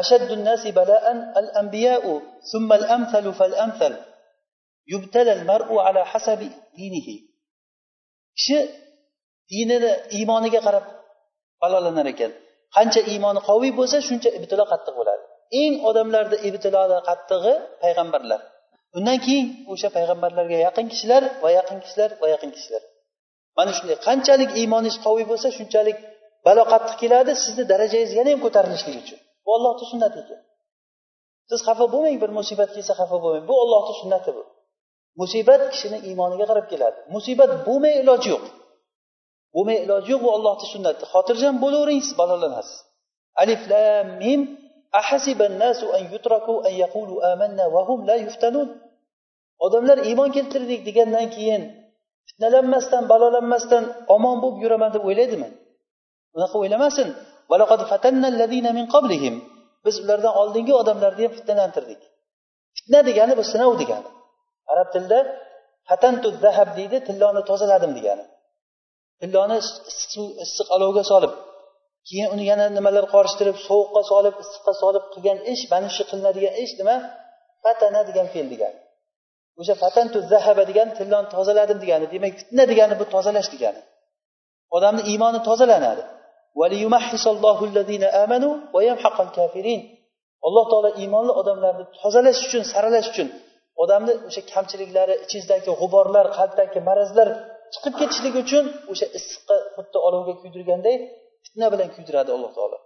ashaddun 0.00 0.42
nasi 0.48 0.68
balaan 0.78 1.18
al 1.40 1.48
anbiyau 1.60 2.14
summa 2.52 2.74
al 2.80 2.84
amsalu 2.96 3.30
fal 3.38 3.54
amsal 3.66 3.94
yubtala 4.92 5.30
al 5.38 5.42
mar'u 5.50 5.76
ala 5.87 6.02
hasabi 6.12 6.48
dinihi. 6.78 7.16
Kishi 8.37 8.58
dinini 9.50 9.92
iymoniga 10.16 10.60
qarab 10.66 10.84
balolanar 11.62 12.06
ekan. 12.14 12.32
Qancha 12.76 13.00
iymoni 13.12 13.40
qoviy 13.48 13.72
bo'lsa 13.78 13.96
shuncha 14.08 14.30
ibtilo 14.38 14.64
qattiq 14.72 14.94
bo'ladi. 15.00 15.22
Eng 15.62 15.74
odamlarni 15.88 16.37
ibtiloli 16.48 16.96
qattig'i 17.08 17.54
payg'ambarlar. 17.82 18.40
Undan 18.96 19.18
keyin 19.24 19.46
o'sha 19.72 19.88
payg'ambarlarga 19.96 20.58
yaqin 20.66 20.87
kishilar 20.92 21.22
va 21.42 21.48
yaqin 21.58 21.78
kishilar 21.84 22.10
va 22.22 22.26
yaqin 22.34 22.50
kishilar. 22.56 22.82
Mana 23.58 23.70
shunday 23.76 23.96
qanchalik 24.08 24.50
iymoningiz 24.60 24.96
qoviy 25.06 25.24
bo'lsa 25.30 25.48
shunchalik 25.58 25.98
balo 26.46 26.62
qattiq 26.72 26.96
keladi 27.02 27.33
sizni 27.44 27.64
darajangiz 27.72 28.11
yana 28.18 28.30
ham 28.35 28.40
ko'tarilishligi 28.46 28.98
uchun. 29.04 29.18
Bu 29.44 29.50
ollohni 29.57 29.85
sunnati 29.92 30.18
ekan. 30.24 30.40
Siz 31.50 31.61
xafa 31.66 31.87
bo'lmang 31.94 32.16
bir 32.22 32.30
musibat 32.38 32.70
kelsa 32.76 32.92
xafa 33.00 33.16
bo'lmang. 33.24 33.44
Bu 33.50 33.54
ollohni 33.62 33.94
sunnati 34.00 34.30
bu. 34.37 34.42
Musibat 35.20 35.62
kishini 35.72 35.98
iymoniga 36.09 36.46
qarab 36.50 36.66
keladi. 36.72 36.98
Musibat 37.14 37.50
bo'lmay 37.66 37.94
iloji 38.02 38.28
yo'q. 38.35 38.44
Bo'lmay 39.54 39.78
iloji 39.85 40.09
yo'q 40.12 40.20
bu 40.26 40.30
ollohni 40.37 40.66
sunnati. 40.74 41.02
Xotirjam 41.12 41.54
bo'lavering 41.64 42.00
siz 42.07 42.14
balolanasiz. 42.20 42.76
Alif 43.42 43.62
lam 43.72 44.07
mim. 44.22 44.40
Odamlar 49.64 49.98
iymon 50.09 50.30
keltirdik 50.37 50.80
degandan 50.88 51.26
keyin 51.35 51.62
fitnalanmasdan 52.28 53.04
balolanmasdan 53.12 53.85
omon 54.16 54.37
bo'lib 54.42 54.59
yuraman 54.64 54.90
deb 54.96 55.02
o'ylaydimi? 55.09 55.48
Unaqa 56.37 56.57
o'ylamasin. 56.62 57.09
Biz 59.87 59.94
ulardan 60.05 60.35
oldingi 60.40 60.73
odamlarni 60.81 61.23
ham 61.27 61.33
fitnalantirdik. 61.38 62.01
Fitna 62.77 63.01
degani 63.09 63.35
bu 63.38 63.44
sinov 63.53 63.73
degani. 63.83 64.09
Arab 64.73 64.88
tilida 64.94 65.18
fatantu 65.88 66.29
zahab 66.44 66.68
deydi 66.79 66.99
tilloni 67.09 67.42
tozaladim 67.51 67.92
degani. 67.99 68.25
Tilloni 69.20 69.57
issiq 70.44 70.68
olovga 70.77 71.03
solib 71.12 71.33
keyin 72.09 72.29
uni 72.35 72.44
yana 72.51 72.66
nimalar 72.79 73.05
qorishtirib 73.14 73.57
sovuqqa 73.68 74.03
solib 74.12 74.35
issiqqa 74.44 74.73
solib 74.83 75.05
qilgan 75.12 75.38
ish 75.53 75.62
mana 75.73 75.88
shu 75.97 76.03
qilinadigan 76.11 76.55
ish 76.64 76.73
nima? 76.81 76.97
Fatana 77.64 78.01
degan 78.09 78.27
fe'l 78.35 78.47
degani. 78.55 78.79
O'sha 79.61 79.75
fatantu 79.85 80.18
zahaba 80.33 80.62
degani 80.70 80.92
tilloni 80.99 81.29
tozaladim 81.35 81.79
degani. 81.85 82.07
Demak 82.14 82.33
fitna 82.40 82.64
degani 82.70 82.94
bu 83.01 83.05
tozalash 83.14 83.49
degani. 83.55 83.81
Odamni 84.77 85.03
iymoni 85.11 85.40
tozalanadi. 85.49 86.05
Alloh 90.47 90.64
taolo 90.73 90.90
iymonli 91.03 91.33
odamlarni 91.40 91.85
tozalash 92.01 92.40
uchun 92.47 92.62
saralash 92.73 93.09
uchun 93.12 93.29
odamni 93.83 94.12
o'sha 94.29 94.43
kamchiliklari 94.53 95.14
ichingizdagi 95.25 95.71
g'uborlar 95.81 96.27
qalbdagi 96.38 96.81
marazlar 96.88 97.29
chiqib 97.75 97.95
ketishligi 98.01 98.38
uchun 98.47 98.64
o'sha 98.93 99.07
issiqqa 99.19 99.57
xuddi 99.77 99.99
olovga 100.07 100.35
kuydirganday 100.40 100.97
fitna 101.45 101.67
bilan 101.73 101.88
kuydiradi 101.97 102.31
alloh 102.37 102.53
taolo. 102.59 102.79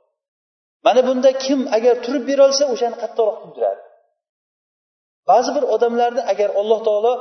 Mana 0.87 1.01
bunda 1.09 1.31
kim 1.45 1.61
agar 1.77 1.95
turib 2.05 2.25
berolsa 2.31 2.65
o'shani 2.75 2.97
qattiqroq 3.03 3.37
kuydiradi. 3.45 3.83
Ba'zi 5.31 5.51
bir 5.57 5.65
odamlarni 5.75 6.23
agar 6.33 6.51
alloh 6.61 6.81
taolo 6.89 7.13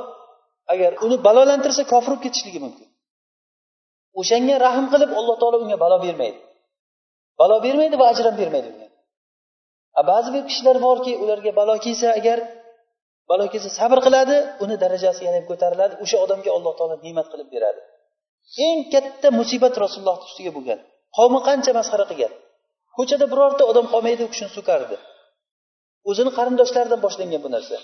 agar 0.74 0.92
uni 1.04 1.16
balolantirsa 1.26 1.82
kofir 1.92 2.10
bo'lib 2.10 2.22
ketishligi 2.26 2.60
mumkin. 2.66 2.87
O'shanga 4.20 4.56
rahm 4.66 4.86
qilib 4.92 5.10
alloh 5.18 5.36
taolo 5.42 5.56
unga 5.64 5.76
balo 5.84 5.96
bermaydi. 6.06 6.38
Balo 7.40 7.56
bermaydi 7.66 7.96
va 8.00 8.06
ajr 8.12 8.24
ham 8.28 8.36
bermaydi 8.42 8.68
unga. 8.74 8.88
Ba'zi 10.10 10.28
bir 10.34 10.42
kishilar 10.48 10.76
borki 10.86 11.12
ularga 11.22 11.50
balo 11.60 11.74
kelsa 11.84 12.08
agar 12.20 12.38
balo 13.30 13.44
kelsa 13.52 13.70
sabr 13.78 13.98
qiladi 14.06 14.36
uni 14.64 14.76
darajasi 14.82 15.20
yana 15.28 15.40
ko'tariladi 15.50 15.94
o'sha 16.04 16.16
odamga 16.24 16.50
alloh 16.56 16.72
taolo 16.78 16.96
ne'mat 17.06 17.26
qilib 17.32 17.48
beradi. 17.54 17.80
Eng 18.66 18.80
katta 18.92 19.28
musibat 19.40 19.74
rasulullohni 19.84 20.24
ustiga 20.28 20.50
bo'lgan. 20.56 20.78
Qavmi 21.16 21.40
qancha 21.48 21.72
masxara 21.78 22.04
qilgan? 22.10 22.32
Ko'chada 22.96 23.26
birorta 23.32 23.62
odam 23.70 23.86
qolmaydi 23.92 24.22
u 24.26 24.28
kishini 24.32 24.50
so'kardi 24.58 24.96
o'zini 26.10 26.30
qarindoshlaridan 26.38 27.00
boshlangan 27.06 27.40
bu 27.46 27.50
narsa. 27.56 27.76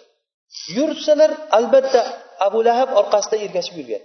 Yursalar 0.77 1.31
albatta 1.59 2.01
abu 2.47 2.59
lahab 2.69 2.91
orqasidan 3.01 3.41
ergashib 3.47 3.75
yurgan. 3.81 4.03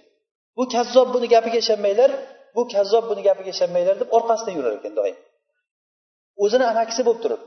Bu 0.59 0.63
kazzob 0.75 1.07
buni 1.15 1.27
gapiga 1.33 1.59
ishonmanglar 1.63 2.11
bu 2.55 2.61
kazzob 2.73 3.03
buni 3.09 3.21
gapiga 3.27 3.51
ishonmanglar 3.55 3.95
deb 4.01 4.09
orqasidan 4.17 4.53
yurar 4.57 4.73
ekan 4.79 4.93
doim. 4.99 5.17
O'zini 6.43 6.65
amakisi 6.71 7.01
bo'lib 7.07 7.21
turib 7.25 7.41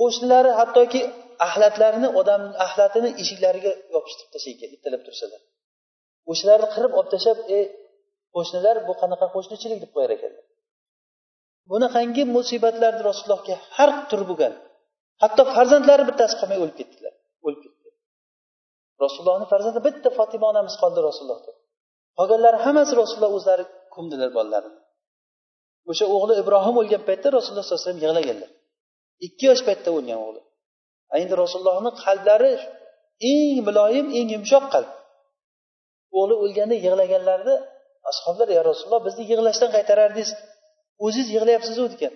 qo'shnilari 0.00 0.50
hattoki 0.60 1.00
axlatlarini 1.46 2.08
odam 2.20 2.42
axlatini 2.66 3.10
eshiklariga 3.22 3.72
yopishtirib 3.94 4.30
tashlaydigan 4.34 4.70
ittalab 4.76 5.02
tursalar. 5.06 5.40
O'shalarni 6.30 6.68
qirib 6.74 6.92
olib 6.98 7.10
tashlab 7.14 7.38
ey 7.56 7.64
qo'shnilar 8.36 8.76
bu 8.88 8.92
qanaqa 9.00 9.26
qo'shnichilik? 9.34 9.78
deb 9.84 9.90
qo'yar 9.96 10.10
ekanlar 10.16 10.44
bunaqangi 11.70 12.22
musibatlarni 12.36 13.02
rasulullohga 13.10 13.56
har 13.76 13.90
tur 14.10 14.20
bo'lgan 14.30 14.54
hatto 15.22 15.42
farzandlari 15.54 16.04
bittasi 16.10 16.34
qolmay 16.40 16.58
o'lib 16.64 16.76
ketdilar 16.80 17.14
o'lib 17.46 17.60
ketdi. 17.64 17.88
Rasulullohni 19.04 19.46
farzandi 19.52 19.80
bitta 19.88 20.08
fotima 20.18 20.46
onamiz 20.52 20.74
qoldi 20.82 21.00
rasulullohdan. 21.08 21.56
Qolganlari 22.18 22.58
hammasi 22.64 22.92
rasululloh 23.02 23.32
o'zlari 23.38 23.64
ko'mdilar 23.94 24.30
bolalarini 24.38 24.78
o'sha 25.90 26.06
o'g'li 26.14 26.34
ibrohim 26.42 26.76
o'lgan 26.80 27.02
paytda 27.08 27.28
rasululloh 27.36 27.64
sallallohu 27.66 27.82
alayhi 27.82 27.88
vasallam 27.88 28.04
yig'laganlar. 28.04 28.50
Ikki 29.26 29.44
yosh 29.50 29.62
paytda 29.68 29.90
o'lgan 29.96 30.18
o'g'li. 30.26 30.40
Endi 31.20 31.34
rasulullohni 31.42 31.90
qalblari 32.04 32.52
eng 33.32 33.58
muloyim 33.68 34.06
eng 34.18 34.28
yumshoq 34.34 34.64
qalb. 34.74 34.90
O'g'li 36.18 36.34
o'lganda 36.44 36.74
yig'laganlarida 36.84 37.54
ashoblar 38.10 38.48
ya 38.56 38.62
rasululloh 38.70 39.02
bizni 39.08 39.24
yig'lashdan 39.32 39.70
qaytarardingiz. 39.76 40.30
O'zingiz 41.04 41.28
yig'layapsizu 41.36 41.84
degan. 41.94 42.14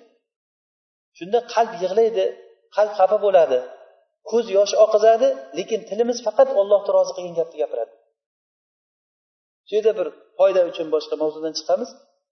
Shunda 1.18 1.38
qalb 1.54 1.72
yig'laydi 1.82 2.24
qalb 2.76 2.92
xafa 2.98 3.18
bo'ladi. 3.26 3.58
Ko'z 4.30 4.46
yosh 4.56 4.72
oqizadi 4.84 5.28
lekin 5.58 5.80
tilimiz 5.88 6.18
faqat 6.26 6.48
ollohni 6.60 6.90
rozi 6.96 7.12
qilgan 7.16 7.34
gapni 7.40 7.56
gapiradi. 7.62 7.92
Shu 9.68 9.72
yerda 9.76 9.92
bir 9.98 10.08
foyda 10.38 10.60
uchun 10.70 10.86
boshqa 10.94 11.14
mavzudan 11.22 11.52
chiqamiz. 11.58 11.90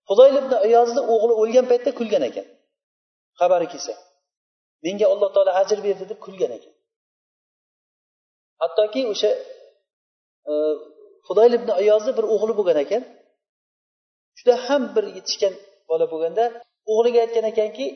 Fudoyl 0.08 0.36
ibn 0.42 0.52
iyozni 0.68 1.00
o'g'li 1.14 1.34
o'lgan 1.42 1.66
paytda 1.70 1.90
kulgan 1.98 2.22
ekan. 2.30 2.46
Xabari 3.40 3.66
kelsa. 3.72 3.94
Menga 4.84 5.06
alloh 5.12 5.30
taolo 5.34 5.52
ajr 5.62 5.78
berdi 5.86 6.04
deb 6.10 6.18
kulgan 6.26 6.52
ekan. 6.58 6.72
Hattoki 8.62 9.02
o'sha 9.12 9.30
e, 10.50 10.52
fudoyl 11.26 11.52
ibn 11.58 11.70
iyozni 11.84 12.12
bir 12.18 12.24
o'g'li 12.34 12.54
bo'lgan 12.58 12.78
ekan. 12.84 13.02
Juda 14.38 14.54
ham 14.66 14.82
bir 14.96 15.04
yetishgan 15.16 15.54
bola 15.90 16.06
bo'lganda 16.12 16.44
o'g'liga 16.92 17.18
aytgan 17.24 17.46
ekanki 17.52 17.86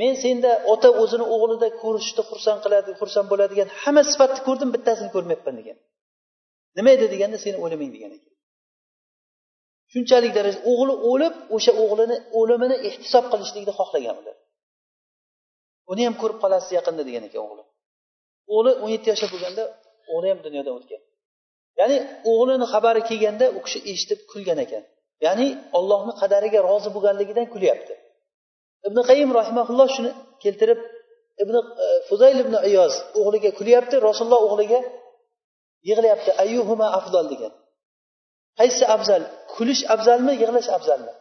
men 0.00 0.14
senda 0.24 0.50
ota 0.72 0.90
o'zini 1.02 1.26
o'g'lida 1.34 1.68
ko'rishni 1.82 2.22
xursand 2.30 2.60
qiladi 2.64 2.90
xursand 3.00 3.26
bo'ladigan 3.32 3.68
hamma 3.82 4.02
sifatni 4.10 4.40
ko'rdim 4.48 4.70
bittasini 4.74 5.10
ko'rmayapman 5.14 5.54
degan. 5.60 5.76
Nima 6.76 6.90
edi? 6.96 7.06
deganda 7.14 7.38
seni 7.44 7.56
o'liming 7.64 7.90
degan 7.96 8.12
ekan. 8.16 8.32
Shunchalik 9.92 10.32
darajada 10.38 10.64
o'g'li 10.72 10.94
o'lib 11.10 11.34
o'sha 11.56 11.72
o'g'lini 11.82 12.16
o'limini 12.40 12.76
ehtisob 12.88 13.24
qilishlikni 13.32 13.72
xohlagan 13.80 14.16
ular 14.22 14.36
uni 15.92 16.02
ham 16.06 16.14
ko'rib 16.22 16.38
qolasiz 16.44 16.70
yaqinda 16.78 17.02
degan 17.08 17.24
ekan 17.28 17.40
o'g'li. 17.46 17.64
O'g'li 18.54 18.72
o'n 18.82 18.90
yetti 18.94 19.08
yoshda 19.12 19.28
bo'lganda 19.34 19.64
o'g'li 20.12 20.28
ham 20.32 20.40
dunyodan 20.46 20.74
o'tgan. 20.78 21.02
Ya'ni 21.80 21.96
o'g'lini 22.32 22.66
xabari 22.72 23.02
kelganda 23.10 23.46
u 23.56 23.58
kishi 23.66 23.78
eshitib 23.92 24.20
kulgan 24.32 24.58
ekan. 24.66 24.84
Ya'ni 25.26 25.46
ollohni 25.78 26.12
qadariga 26.20 26.60
rozi 26.68 26.90
bo'lganligidan 26.96 27.46
kulyapti. 27.54 27.94
Ibn 28.88 28.98
qayim 29.08 29.30
rahimaulloh 29.38 29.88
shuni 29.96 30.10
keltirib 30.42 30.80
ibn 31.42 31.54
e, 31.84 31.86
fuzayl 32.08 32.38
ibn 32.44 32.54
iyoz 32.70 32.94
o'g'liga 33.20 33.50
kulyapti 33.58 33.96
rasululloh 34.08 34.42
o'g'liga 34.48 34.80
yig'layapti 35.88 36.30
ayyuhuma 36.42 36.86
afzal 36.98 37.26
degan. 37.32 37.52
Qaysi 38.58 38.84
afzal? 38.96 39.22
Kulish 39.54 39.82
afzalmi 39.94 40.32
yig'lash 40.42 40.68
afzalmi? 40.76 41.12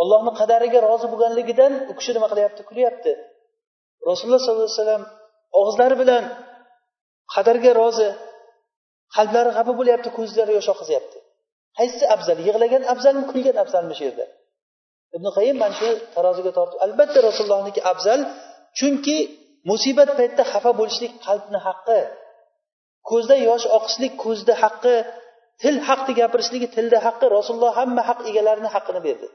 Ollohni 0.00 0.32
qadariga 0.40 0.80
rozi 0.88 1.06
bo'lganligidan 1.12 1.72
u 1.90 1.92
kishi 1.98 2.12
nima 2.16 2.28
qilyapti? 2.32 2.60
Kulyapti. 2.70 3.12
Rasululloh 4.10 4.40
sollallohu 4.42 4.68
alayhi 4.68 4.80
vasallam 4.82 5.04
og'izlari 5.60 5.96
bilan 6.02 6.24
qadarga 7.34 7.72
rozi 7.80 8.08
qalblari 9.16 9.50
g'abi 9.56 9.72
bo'lyapti 9.78 10.08
ko'zlari 10.18 10.52
yosh 10.58 10.68
oqizyapti 10.74 11.18
qaysi 11.78 12.04
afzal? 12.14 12.38
Yig'lagan 12.48 12.82
afzalmi 12.92 13.24
kulgan 13.30 13.56
afzalmi 13.64 13.94
shu 13.98 14.04
yerda? 14.08 14.26
Ibn 15.16 15.26
qayim 15.36 15.56
mana 15.62 15.74
shu 15.80 15.88
taroziga 16.14 16.52
tortib 16.58 16.78
albatta 16.86 17.18
rasulullohniki 17.28 17.80
afzal 17.92 18.20
chunki 18.78 19.16
musibat 19.70 20.10
paytida 20.18 20.44
xafa 20.52 20.70
bo'lishlik 20.80 21.12
qalbni 21.26 21.58
haqqi 21.66 22.00
ko'zda 23.10 23.36
yosh 23.48 23.66
oqishlik 23.78 24.12
ko'zda 24.24 24.54
haqqi 24.62 24.94
til 25.62 25.76
haqni 25.88 26.12
gapirishligi 26.20 26.68
tilda 26.76 26.98
haqqi 27.06 27.26
rasululloh 27.36 27.72
hamma 27.80 28.02
haq 28.08 28.20
egalarini 28.30 28.70
haqqini 28.76 29.00
berdi. 29.06 29.28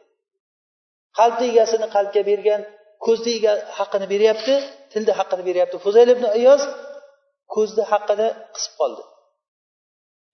Qalbni 1.19 1.45
egasini 1.51 1.87
qalbga 1.95 2.21
bergan 2.29 2.61
ko'zni 3.05 3.31
ega 3.37 3.53
haqqini 3.77 4.07
beryapti 4.13 4.53
tilda 4.93 5.13
haqqini 5.19 5.43
beryapti. 5.49 5.75
Fuzayl 5.85 6.09
ibn 6.15 6.25
ayoz 6.37 6.61
ko'zni 7.55 7.83
haqqini 7.91 8.27
qisib 8.55 8.73
qoldi. 8.81 9.03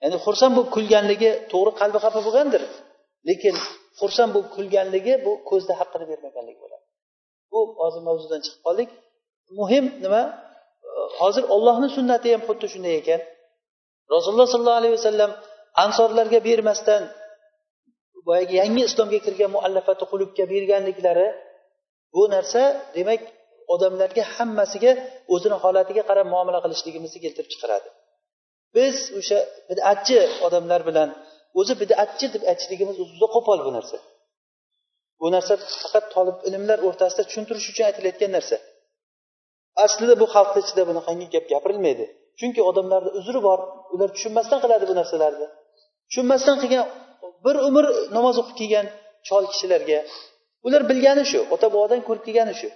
Ya'ni 0.02 0.18
xursand 0.26 0.54
bo'lib 0.56 0.72
kulganligi 0.76 1.32
to'g'ri 1.52 1.72
qalbi 1.82 1.98
xafa 2.06 2.20
bo'lgandir 2.28 2.64
lekin 3.30 3.56
xursand 4.00 4.32
bo'lib 4.36 4.50
kulganligi 4.56 5.14
bu 5.26 5.32
ko'zda 5.50 5.74
haqqini 5.80 6.06
bermaganligi 6.12 6.60
bo'ladi. 6.64 6.86
Bu 7.52 7.60
hozir 7.82 8.02
mavzudan 8.10 8.40
chiqib 8.46 8.62
qoldik. 8.68 8.90
Muhim 9.60 9.86
nima? 10.04 10.24
Hozir 11.20 11.44
ollohni 11.56 11.90
sunnati 11.98 12.28
ham 12.34 12.42
xuddi 12.48 12.68
shunday 12.74 12.96
ekan. 13.02 13.22
Rasululloh 14.14 14.48
sollallohu 14.54 14.82
alayhi 14.82 14.96
vasallam 15.00 15.32
ansorlarga 15.84 16.40
bermasdan 16.50 17.02
boyagi 18.28 18.54
yangi 18.62 18.82
islomga 18.90 19.20
kirgan 19.26 19.52
muallafati 19.56 20.04
qulubga 20.12 20.44
berganliklari 20.54 21.28
bu 22.14 22.22
narsa 22.36 22.62
demak 22.98 23.22
odamlarga 23.74 24.24
hammasiga 24.36 24.92
o'zini 25.34 25.58
holatiga 25.64 26.04
qarab 26.10 26.28
muomala 26.34 26.60
qilishligimizni 26.66 27.20
keltirib 27.24 27.50
chiqaradi. 27.54 27.90
Biz 28.76 28.96
o'sha 29.20 29.40
bidatchi 29.70 30.20
odamlar 30.48 30.82
bilan 30.90 31.10
o'zi 31.60 31.74
bidatchi 31.82 32.26
deb 32.36 32.44
aytishligimiz 32.52 32.96
juda 33.14 33.28
qo'pol 33.36 33.60
bu 33.68 33.72
narsa. 33.78 33.98
Bu 35.22 35.28
narsa 35.36 35.54
faqat 35.84 36.06
tolib 36.16 36.38
ilmlar 36.48 36.80
o'rtasida 36.88 37.24
tushuntirish 37.28 37.68
uchun 37.72 37.86
aytilayotgan 37.90 38.32
narsa. 38.38 38.58
Aslida 39.86 40.16
bu 40.22 40.26
xalqni 40.36 40.60
ichida 40.66 40.84
bunaqangi 40.90 41.26
gap 41.34 41.46
gapirilmaydi. 41.54 42.06
Chunki 42.40 42.62
odamlarda 42.70 43.10
uzri 43.20 43.40
bor 43.48 43.60
ular 43.94 44.10
tushunmasdan 44.16 44.60
qiladi 44.64 44.86
bu 44.90 44.96
narsalarni. 45.00 45.48
Tushunmasdan 46.10 46.58
qilgan 46.62 46.86
bir 47.46 47.56
umr 47.68 47.86
namoz 48.18 48.36
o'qib 48.42 48.56
kelgan 48.62 48.86
chol 49.28 49.44
kishilarga 49.52 50.00
ular 50.66 50.82
bilgani 50.90 51.24
shu 51.32 51.40
ota 51.54 51.68
bobodan 51.74 52.02
ko'rib 52.08 52.24
kelgani 52.28 52.54
shu. 52.62 52.70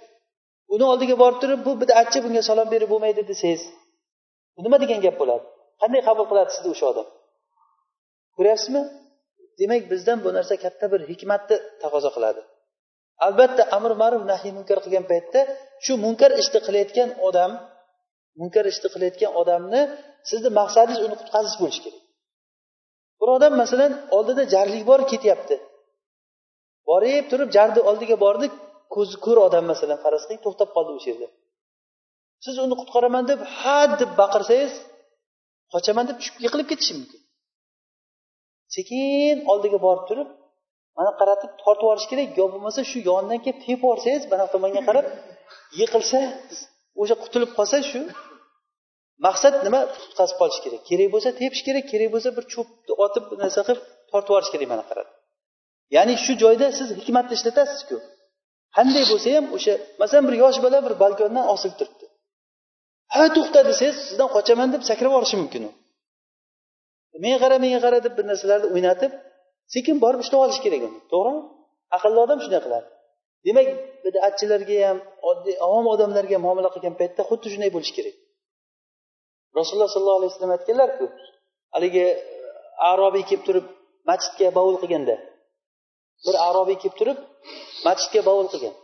Uni 0.74 0.84
oldiga 0.92 1.16
borib 1.22 1.38
turib 1.42 1.60
bu 1.66 1.72
bidatchi 1.82 2.18
bunga 2.24 2.42
salom 2.48 2.68
berib 2.74 2.88
bo'lmaydi 2.92 3.22
desangiz 3.30 3.62
bu 4.54 4.60
nima 4.64 4.76
degan 4.82 5.00
gap 5.06 5.16
bo'ladi? 5.22 5.44
Qanday 5.80 6.02
qabul 6.08 6.26
qiladi 6.30 6.50
sizni 6.56 6.70
o'sha 6.74 6.86
odam? 6.92 7.06
Ko'ryapsizmi? 8.36 8.82
Demak 9.60 9.82
bizdan 9.92 10.18
bu 10.24 10.30
narsa 10.36 10.54
katta 10.64 10.86
bir 10.92 11.00
hikmatni 11.10 11.56
taqozo 11.82 12.10
qiladi. 12.16 12.40
Albatta 13.26 13.62
amr 13.76 13.92
ma'ruf 14.02 14.22
nahiy 14.32 14.52
munkar 14.58 14.78
qilgan 14.84 15.04
paytda 15.12 15.40
shu 15.84 15.92
munkar 16.04 16.30
ishni 16.42 16.60
qilayotgan 16.66 17.10
odam 17.28 17.50
munkar 18.40 18.64
ishni 18.72 18.88
qilayotgan 18.94 19.32
odamni 19.40 19.80
sizni 20.30 20.50
maqsadingiz 20.60 21.00
uni 21.06 21.16
qutqazish 21.20 21.56
bo'lishi 21.62 21.80
kerak. 21.84 22.03
Bir 23.20 23.28
odam 23.36 23.54
masalan 23.62 23.92
oldida 24.16 24.42
jarlik 24.54 24.84
bor 24.90 25.00
ketyapti. 25.12 25.56
Borib 26.90 27.24
turib 27.30 27.50
jarni 27.56 27.80
oldiga 27.90 28.16
bordi 28.24 28.46
ko'zi 28.94 29.16
ko'r 29.24 29.38
odam 29.46 29.64
masalan 29.72 29.98
faraz 30.04 30.22
qiling 30.26 30.42
to'xtab 30.46 30.70
qoldi 30.76 30.92
o'sha 30.98 31.08
yerda. 31.12 31.28
Siz 32.44 32.56
uni 32.64 32.74
qutqaraman 32.80 33.24
deb 33.30 33.40
ha 33.58 33.78
deb 34.00 34.10
baqirsangiz 34.20 34.72
qochaman 35.72 36.04
deb 36.08 36.16
tushib 36.20 36.36
yiqilib 36.44 36.68
ketishi 36.72 36.92
mumkin. 36.98 37.20
Sekin 38.74 39.36
oldiga 39.52 39.78
borib 39.86 40.04
turib 40.10 40.28
mana 40.98 41.10
qaratib 41.20 41.50
tortib 41.62 41.84
yuborish 41.84 42.08
kerak 42.10 42.28
yo 42.40 42.44
bo'lmasa 42.52 42.80
shu 42.90 42.98
yonidan 43.10 43.38
kelib 43.44 43.58
tepib 43.62 43.80
yuborsangiz 43.82 44.22
mana 44.32 44.44
tomonga 44.54 44.82
qarab 44.88 45.06
yiqilsa 45.80 46.20
o'sha 47.00 47.16
qutulib 47.22 47.50
qolsa 47.58 47.78
shu 47.90 48.00
maqsad 49.26 49.54
nima? 49.66 49.80
Qutqazib 50.02 50.36
qolish 50.40 50.60
kerak. 50.64 50.80
Kerak 50.90 51.08
bo'lsa 51.14 51.28
tepish 51.40 51.62
kerak 51.66 51.84
kerak 51.92 52.08
bo'lsa 52.14 52.28
bir 52.36 52.44
cho'pni 52.52 52.92
otib 53.04 53.24
bir 53.30 53.36
narsa 53.44 53.60
qilib 53.68 53.84
tortib 54.10 54.30
yuborish 54.32 54.50
kerak 54.54 54.68
mana 54.72 54.84
qarab 54.90 55.08
ya'ni 55.96 56.14
shu 56.24 56.32
joyda 56.42 56.66
siz 56.78 56.88
hikmatni 56.98 57.34
ishlatasizku. 57.38 57.96
Qanday 58.76 59.04
bo'lsa 59.12 59.28
ham 59.36 59.46
o'sha 59.56 59.74
masalan 60.00 60.24
bir 60.28 60.34
yosh 60.42 60.58
bola 60.64 60.78
bir 60.86 60.94
balkondan 61.02 61.46
osilib 61.54 61.76
turibdi. 61.80 62.06
Ha 63.14 63.24
to'xta 63.36 63.60
desangiz 63.70 63.96
sizdan 64.08 64.28
qochaman 64.36 64.68
deb 64.74 64.82
sakrab 64.90 65.10
yuborishi 65.10 65.36
mumkin 65.42 65.62
u. 65.68 65.70
Menga 67.24 67.38
qara 67.44 67.56
menga 67.64 67.80
qara 67.84 67.98
deb 68.06 68.14
bir 68.18 68.24
narsalarni 68.30 68.66
o'ynatib 68.74 69.12
sekin 69.74 69.96
borib 70.04 70.20
ushlab 70.24 70.40
olish 70.46 70.60
kerak 70.64 70.82
uni. 70.88 70.98
To'g'rimi? 71.12 71.42
Aqlli 71.96 72.18
odam 72.24 72.38
shunday 72.44 72.60
qiladi. 72.66 72.86
Demak 73.46 73.66
bidatchilarga 74.04 74.76
ham 74.88 74.98
oddiy 75.30 75.54
avom 75.66 75.86
odamlarga 75.94 76.38
muomala 76.46 76.70
qilgan 76.74 76.94
paytda 77.00 77.22
xuddi 77.30 77.46
shunday 77.52 77.70
bo'lishi 77.76 77.94
kerak. 77.98 78.16
Rasululloh 79.58 79.90
sollallohu 79.94 80.18
alayhi 80.20 80.32
vasallam 80.32 80.54
aytganlarku 80.56 81.04
haligi 81.74 82.04
e, 82.08 82.42
arobiy 82.90 83.24
kelib 83.28 83.42
turib 83.48 83.66
masjidga 84.10 84.48
bovul 84.58 84.76
qilganda 84.82 85.16
bir 86.26 86.34
arobiy 86.48 86.76
kelib 86.82 86.96
turib 87.00 87.18
masjidga 87.86 88.20
bovul 88.28 88.48
qilgan. 88.52 88.74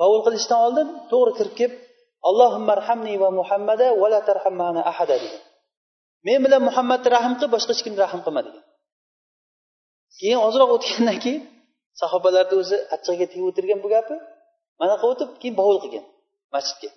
Bovul 0.00 0.20
qilishdan 0.26 0.58
oldin 0.66 0.88
to'g'ri 1.10 1.32
kirib 1.38 1.54
kelib 1.60 1.74
allohimma 2.28 2.72
arhamni 2.78 3.14
va 3.22 3.28
muhammada 3.40 3.86
va 4.02 4.08
la 4.14 4.20
tarhammana 4.28 4.80
ahada 4.90 5.16
degan. 5.22 5.42
Men 6.26 6.38
bilan 6.44 6.62
muhammadni 6.68 7.08
rahm 7.16 7.32
qil 7.40 7.48
boshqa 7.54 7.72
hech 7.74 7.82
kimni 7.86 8.00
rahm 8.04 8.20
qilma 8.26 8.40
degan. 8.46 8.64
Keyin 10.18 10.40
ozroq 10.48 10.70
o'tgandan 10.76 11.18
keyin 11.24 11.42
sahobalarni 12.00 12.54
o'zi 12.62 12.76
achchig'iga 12.94 13.26
tegib 13.32 13.46
o'tirgan 13.50 13.78
bu 13.84 13.88
gapi 13.94 14.14
mana 14.80 14.94
qilib 15.00 15.12
o'tib 15.14 15.30
keyin 15.40 15.54
bovul 15.60 15.78
qilgan 15.84 16.04
masjidga. 16.54 16.88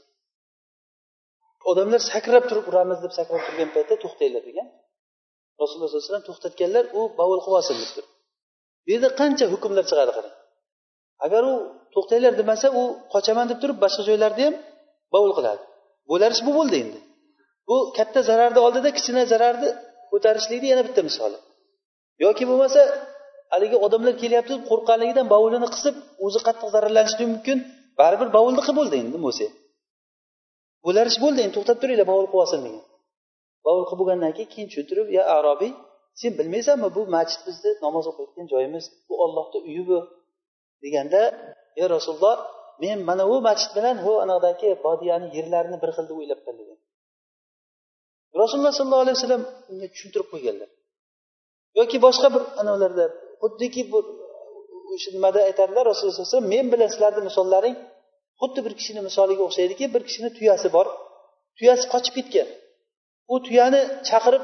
Odamlar 1.71 2.01
sakrab 2.11 2.43
turib 2.49 2.65
uramiz 2.71 2.99
deb 3.03 3.13
sakrab 3.19 3.41
turgan 3.47 3.69
paytda 3.75 3.95
to'xtanglar 4.03 4.43
degan. 4.49 4.67
Rasululloh 5.61 5.89
sollallohu 5.89 6.03
alayhi 6.03 6.11
vasallam 6.11 6.27
to'xtatganlar 6.29 6.83
u 6.99 7.01
bovul 7.19 7.39
qilib 7.45 7.79
deb 7.81 7.89
turib. 7.95 8.09
Bu 8.83 8.89
yerda 8.93 9.09
qancha 9.19 9.45
hukmlar 9.53 9.83
chiqadi 9.89 10.11
qarang. 10.17 10.35
Agar 11.25 11.41
u 11.51 11.53
to'xtanglar 11.95 12.33
demasa 12.41 12.67
u 12.79 12.83
qochaman 13.13 13.45
deb 13.51 13.59
turib 13.63 13.77
boshqa 13.83 14.01
joylarda 14.09 14.41
ham 14.47 14.55
bovul 15.13 15.33
qiladi. 15.37 15.63
Bo'larish 16.09 16.41
bu 16.47 16.51
bo'ldi 16.59 16.75
endi? 16.83 16.99
Bu 17.69 17.75
katta 17.97 18.19
zararni 18.29 18.59
oldida 18.67 18.89
kichkina 18.97 19.23
zararni 19.33 19.69
ko'tarishlikni 20.11 20.67
yana 20.73 20.83
bitta 20.87 21.01
misoli 21.09 21.37
yoki 22.25 22.43
bo'lmasa 22.49 22.81
haligi 23.53 23.77
odamlar 23.85 24.13
kelyapti 24.23 24.53
qo'rqqanligidan 24.69 25.25
bovulini 25.33 25.67
qisib 25.73 25.95
o'zi 26.25 26.39
qattiq 26.47 26.69
zararlanishi 26.75 27.25
mumkin. 27.33 27.57
Baribir 27.99 28.27
bovulni 28.37 28.61
qilib 28.65 28.77
bo'ldi 28.79 28.95
endi 29.03 29.17
bo'lsa 29.25 29.43
ham 29.47 29.53
ish 31.11 31.19
bo'ldi 31.23 31.39
endi 31.45 31.53
to'xtab 31.57 31.77
turinglar 31.81 32.07
bovul 32.11 32.27
qilib 32.31 32.41
olsin 32.43 32.59
degan 32.65 32.83
bovul 33.65 33.85
qilib 33.87 33.99
bo'lgandan 34.01 34.31
keyin 34.37 34.49
keyin 34.53 34.67
tushuntirib 34.71 35.07
ya 35.17 35.23
arobiy 35.37 35.71
sen 36.19 36.31
bilmaysanmi 36.39 36.89
bu 36.97 37.01
masjid 37.15 37.41
bizni 37.47 37.71
namoz 37.85 38.05
o'qiyotgan 38.11 38.45
joyimiz 38.53 38.85
bu 39.07 39.13
ollohni 39.23 39.59
uyi 39.69 39.83
bu? 39.89 39.99
deganda 40.83 41.21
ey 41.81 41.87
rasululloh 41.95 42.35
men 42.81 42.97
mana 43.09 43.23
bu 43.31 43.37
masjid 43.47 43.71
bilan 43.77 43.95
bu 44.05 44.13
anaqdagi 44.23 44.69
bodiyani 44.85 45.27
yerlarini 45.37 45.77
bir 45.83 45.89
xil 45.95 46.05
deb 46.09 46.17
o'ylabman 46.21 46.55
degan. 46.61 46.79
Rasululloh 48.41 48.73
sollallohu 48.77 49.03
alayhi 49.05 49.17
vasallam 49.17 49.43
unga 49.71 49.87
tushuntirib 49.93 50.27
qo'yganlar. 50.33 50.69
Yoki 51.79 51.97
boshqa 52.05 52.27
bir 52.35 52.43
anavilarda 52.61 53.05
xuddiki 53.41 53.81
bu 53.91 53.99
o'sha 54.93 55.09
nimada 55.15 55.39
aytadilar 55.49 55.83
rasululloh 55.91 56.15
sallallohu 56.15 56.29
alayhi 56.29 56.37
vasallam 56.37 56.53
men 56.55 56.65
bilan 56.73 56.89
sizlarni 56.93 57.21
misollaring 57.29 57.75
xuddi 58.41 58.59
bir 58.65 58.73
kishini 58.79 59.01
misoliga 59.07 59.43
o'xshaydiki 59.47 59.85
bir 59.93 60.01
kishini 60.07 60.29
tuyasi 60.37 60.67
bor. 60.75 60.87
Tuyasi 61.57 61.85
qochib 61.93 62.13
ketgan. 62.17 62.47
U 63.33 63.35
tuyani 63.45 63.81
chaqirib 64.09 64.43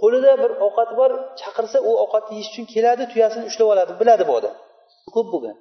qo'lida 0.00 0.32
bir 0.42 0.50
ovqati 0.66 0.94
bor 1.00 1.10
chaqirsa 1.40 1.78
u 1.88 1.90
ovqatni 2.04 2.32
yeyish 2.36 2.50
uchun 2.52 2.66
keladi 2.74 3.04
tuyasini 3.12 3.44
ushlab 3.50 3.68
oladi. 3.74 3.92
Biladi 4.00 4.24
bu 4.28 4.32
odam. 4.38 4.54
Ko'p 5.14 5.28
bo'lgan. 5.34 5.56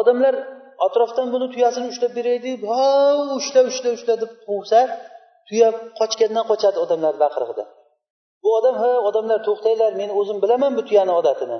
Odamlar 0.00 0.34
atrofdan 0.86 1.26
buni 1.34 1.46
tuyasini 1.54 1.86
ushlab 1.92 2.12
beraylik 2.18 2.60
ha 2.72 2.88
ushla 3.38 3.60
ushla 3.70 3.88
ushla 3.96 4.14
deb 4.22 4.30
quvsa 4.46 4.80
tuya 5.48 5.68
qochgandan 6.00 6.44
qochadi 6.50 6.78
odamlar 6.84 7.14
baqirig'ida. 7.24 7.64
Bu 8.42 8.48
odam 8.58 8.74
ha 8.82 8.90
odamlar 9.08 9.38
to'xtanglar 9.48 9.92
men 10.00 10.10
o'zim 10.20 10.38
bilaman 10.44 10.72
bu 10.78 10.82
tuyani 10.88 11.12
odatini. 11.20 11.58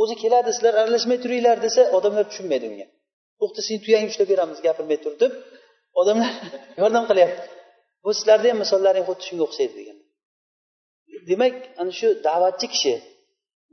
O'zi 0.00 0.14
keladi 0.22 0.50
sizlar 0.56 0.74
aralashmay 0.80 1.18
turinglar 1.24 1.56
desa 1.66 1.82
odamlar 1.98 2.24
tushunmaydi 2.30 2.66
unga. 2.72 2.86
To'xta 3.40 3.60
seni 3.66 3.78
tuyangni 3.84 4.08
ushlab 4.12 4.28
beramiz 4.32 4.58
gapirmay 4.66 4.98
tur 5.04 5.14
deb 5.22 5.32
odamlar 6.00 6.32
yordam 6.80 7.04
qilyapti. 7.10 7.42
Bu 8.04 8.10
sizlarni 8.18 8.48
ham 8.52 8.58
misollaring 8.64 9.04
xuddi 9.08 9.22
shunga 9.28 9.44
o'xshaydi 9.48 9.74
degan. 9.80 9.98
Demak 11.30 11.54
ana 11.80 11.92
shu 11.98 12.08
da'vatchi 12.26 12.66
kishi 12.74 12.94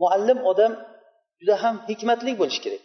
muallim 0.01 0.39
odam 0.51 0.71
juda 1.39 1.55
ham 1.63 1.75
hikmatli 1.89 2.31
bo'lishi 2.41 2.61
kerak. 2.65 2.83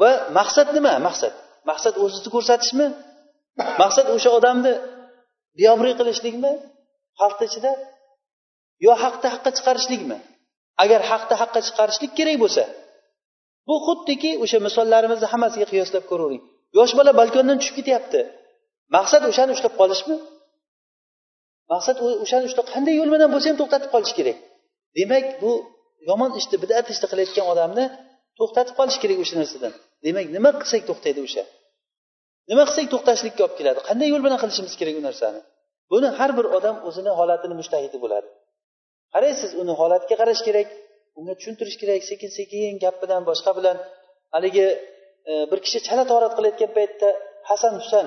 Va 0.00 0.10
maqsad 0.38 0.68
nima? 0.76 0.94
Maqsad. 1.08 1.34
Maqsad 1.70 1.94
o'zini 2.02 2.30
ko'rsatishmi? 2.34 2.86
Maqsad 3.82 4.06
o'sha 4.14 4.30
odamni 4.38 4.72
biyobri 5.58 5.92
qilishlikmi? 5.98 6.52
Xalqni 7.20 7.44
ichida? 7.50 7.72
Yo 8.86 8.92
haqni 9.04 9.28
haqqa 9.34 9.50
chiqarishlikmi? 9.56 10.18
Agar 10.82 11.00
haqni 11.10 11.34
haqqa 11.42 11.60
chiqarishlik 11.66 12.12
kerak 12.18 12.36
bo'lsa 12.44 12.64
bu 13.68 13.74
xuddiki 13.86 14.30
o'sha 14.44 14.58
misollarimizni 14.66 15.26
hammasiga 15.32 15.66
qiyoslab 15.72 16.04
ko'ravering 16.10 16.42
yosh 16.78 16.92
bola 16.98 17.12
balkondan 17.20 17.56
tushib 17.60 17.76
ketyapti. 17.78 18.20
Maqsad 18.96 19.22
o'shani 19.30 19.50
ushlab 19.56 19.74
qolishmi? 19.80 20.16
Maqsad 21.72 21.96
o'shani 22.24 22.44
ushlab 22.50 22.66
qanday 22.74 22.94
yo'l 23.00 23.10
bilan 23.14 23.28
bo'lsa 23.34 23.46
ham 23.50 23.58
to'xtatib 23.60 23.90
qolish 23.94 24.14
kerak. 24.18 24.38
Demak 24.98 25.26
bu 25.42 25.52
yomon 26.08 26.30
ishni 26.40 26.56
bidat 26.62 26.86
ishni 26.92 27.06
qilayotgan 27.12 27.46
odamni 27.52 27.84
to'xtatib 28.38 28.74
qolish 28.80 28.98
kerak 29.02 29.18
o'sha 29.24 29.34
narsadan. 29.40 29.72
Demak 30.06 30.26
nima 30.36 30.50
qilsak 30.60 30.82
to'xtaydi 30.88 31.20
o'sha? 31.26 31.44
Nima 32.50 32.62
qilsak 32.68 32.86
to'xtashlikka 32.92 33.42
olib 33.46 33.56
keladi? 33.60 33.80
Qanday 33.88 34.08
yo'l 34.12 34.22
bilan 34.26 34.38
qilishimiz 34.42 34.74
kerak 34.80 34.94
u 35.00 35.02
narsani? 35.08 35.40
Buni 35.92 36.08
har 36.18 36.30
bir 36.38 36.46
odam 36.58 36.76
o'zini 36.88 37.12
holatini 37.18 37.54
mushtahidi 37.60 37.96
bo'ladi. 38.04 38.28
Qaraysiz 39.14 39.50
uni 39.62 39.72
holatiga 39.80 40.16
qarash 40.20 40.42
kerak? 40.48 40.68
Unga 41.18 41.34
tushuntirish 41.38 41.76
kerak 41.82 42.02
sekin 42.10 42.30
sekin 42.38 42.72
gap 42.84 42.96
bilan 43.02 43.22
boshqa 43.30 43.50
bilan 43.58 43.76
haligi 44.34 44.66
e, 45.30 45.32
bir 45.50 45.58
kishi 45.64 45.78
chala 45.88 46.04
torat 46.12 46.32
qilayotgan 46.36 46.70
paytda 46.78 47.08
hasan 47.50 47.74
husan 47.80 48.06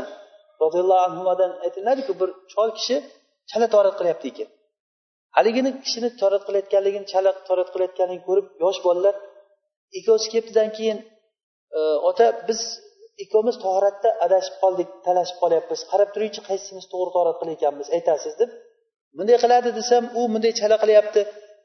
roziyallohu 0.63 1.01
anhudan 1.07 1.51
aytiladiku 1.65 2.13
bir 2.21 2.29
chol 2.53 2.69
kishi 2.77 2.95
chala 3.51 3.67
torat 3.75 3.95
qilyapti 3.99 4.27
ekan. 4.31 4.49
Haligini 5.37 5.71
kishini 5.83 6.09
torat 6.21 6.43
qilayotganligini 6.47 7.05
chala 7.13 7.31
torat 7.47 7.69
qilayotganligini 7.73 8.25
ko'rib 8.29 8.47
yosh 8.63 8.79
bolalar 8.85 9.15
ikkovsi 9.99 10.27
ketdidan 10.33 10.69
keyin 10.77 10.97
e, 11.77 11.79
ota 12.09 12.25
biz 12.47 12.61
ikkovimiz 13.23 13.57
toratda 13.65 14.09
adashib 14.25 14.55
qoldik 14.63 14.89
talashib 15.05 15.37
qolyapmiz 15.43 15.79
qarab 15.91 16.09
turingchi 16.15 16.41
qaysimiz 16.49 16.85
to'g'ri 16.91 17.11
torat 17.17 17.35
qilayotganmiz 17.41 17.87
aytasiz 17.97 18.33
deb 18.41 18.49
bunday 19.17 19.37
qiladi 19.43 19.69
desam 19.79 20.03
u 20.19 20.21
bunday 20.33 20.53
chala 20.59 20.77
qilyapti. 20.83 21.21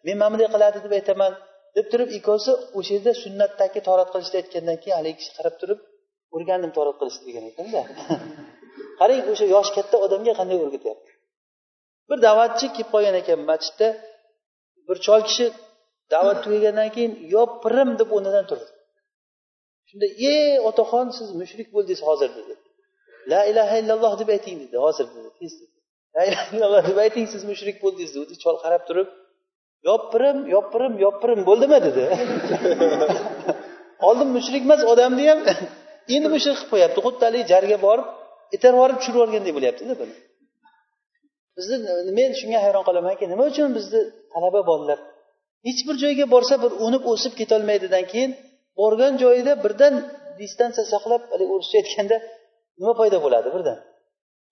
Men 0.07 0.17
mana 0.21 0.31
bunday 0.33 0.49
qiladi 0.55 0.79
deb 0.85 0.93
aytaman 0.99 1.33
deb 1.77 1.87
turib 1.93 2.11
ikkovsi 2.19 2.53
o'sha 2.79 2.93
yerda 2.97 3.13
sunnatdagi 3.25 3.81
torat 3.89 4.09
qilishni 4.15 4.37
aytgandan 4.43 4.77
keyin 4.83 4.97
haligi 4.99 5.17
kishi 5.21 5.33
qarab 5.39 5.55
turib 5.61 5.81
o'rgandim 6.35 6.73
torat 6.79 6.97
qilishni 7.01 7.25
degan 7.29 7.45
ekanda. 7.51 7.81
Qarang 9.01 9.23
o'sha 9.33 9.47
yoshi 9.55 9.73
katta 9.79 9.97
odamga 10.07 10.33
qanday 10.41 10.59
o'rgatyapti? 10.65 11.11
Bir 12.09 12.19
da'vatchi 12.27 12.67
kelib 12.75 12.89
qolgan 12.95 13.17
ekan 13.23 13.41
masjidda 13.51 13.89
bir 14.89 14.97
chol 15.07 15.21
kishi 15.29 15.47
da'vat 16.15 16.39
tugagandan 16.45 16.89
keyin 16.97 17.13
yopirim 17.35 17.91
deb 18.01 18.09
o'rnidan 18.17 18.45
turdi. 18.51 18.71
Shunda 19.89 20.07
e 20.31 20.35
otaxon 20.69 21.07
siz 21.19 21.29
mushrik 21.41 21.69
bo'ldingiz 21.75 22.01
hozir 22.09 22.31
dedi. 22.39 22.55
La 23.33 23.41
ilaha 23.51 23.75
illalloh 23.83 24.13
deb 24.21 24.29
ayting 24.37 24.57
dedi 24.65 24.77
hozir 24.87 25.07
dedi. 25.15 25.29
Tez 25.39 25.53
la 26.17 26.23
ilaha 26.29 26.49
illalloh 26.55 26.83
deb 26.91 26.99
ayting 27.05 27.27
siz 27.33 27.43
mushrik 27.51 27.77
bo'ldingiz 27.85 28.13
dedi. 28.19 28.35
Chol 28.45 28.57
qarab 28.65 28.83
turib 28.89 29.09
yopirim 29.89 30.39
yopirim 30.55 30.99
yopirim. 31.05 31.41
Bo'ldimi? 31.49 31.79
dedi. 31.87 32.05
Oldin 34.09 34.29
mushrik 34.37 34.63
emas 34.69 34.81
odamni 34.93 35.25
ham 35.31 35.41
endi 36.15 36.29
mushrik 36.35 36.55
qilib 36.57 36.71
qo'yapti. 36.73 36.99
Xuddi 37.07 37.23
haligi 37.27 37.47
jarga 37.53 37.79
borib 37.87 38.07
itarib 38.55 38.77
yuborib 38.77 38.97
tushirib 39.01 39.17
yuborganday 39.19 39.53
bo'lyaptida 39.57 39.95
buni 40.01 40.15
bizni 41.57 41.77
men 42.19 42.31
shunga 42.41 42.59
hayron 42.65 42.85
qolamanki 42.89 43.25
nima 43.33 43.45
uchun 43.53 43.69
bizni 43.79 44.01
talaba 44.35 44.61
bolalar 44.71 44.99
hech 45.67 45.81
bir 45.89 45.97
joyga 46.05 46.27
borsa 46.35 46.55
bir 46.63 46.73
unib 46.87 47.03
o'sib 47.13 47.33
ketolmaydidan 47.41 48.05
keyin 48.13 48.31
borgan 48.81 49.13
joyida 49.23 49.53
birdan 49.65 49.95
distansiya 50.41 50.85
saqlab 50.93 51.23
haligi 51.33 51.53
o'rischa 51.57 51.77
aytganda 51.83 52.17
nima 52.81 52.95
paydo 53.01 53.19
bo'ladi 53.25 53.49
birdan? 53.57 53.79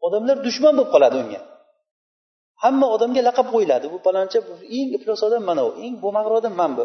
Odamlar 0.06 0.36
dushman 0.46 0.72
bo'lib 0.78 0.90
qoladi 0.94 1.16
unga 1.22 1.40
hamma 2.63 2.85
odamga 2.95 3.21
laqab 3.27 3.47
qo'yiladi 3.53 3.85
bu 3.93 3.97
palonchi 4.05 4.37
eng 4.77 4.89
iflos 4.97 5.21
odam 5.27 5.43
mana 5.49 5.61
u 5.69 5.71
eng 5.85 5.95
bo'lmag'ir 6.03 6.33
odam 6.39 6.53
mana 6.61 6.73
bu 6.79 6.83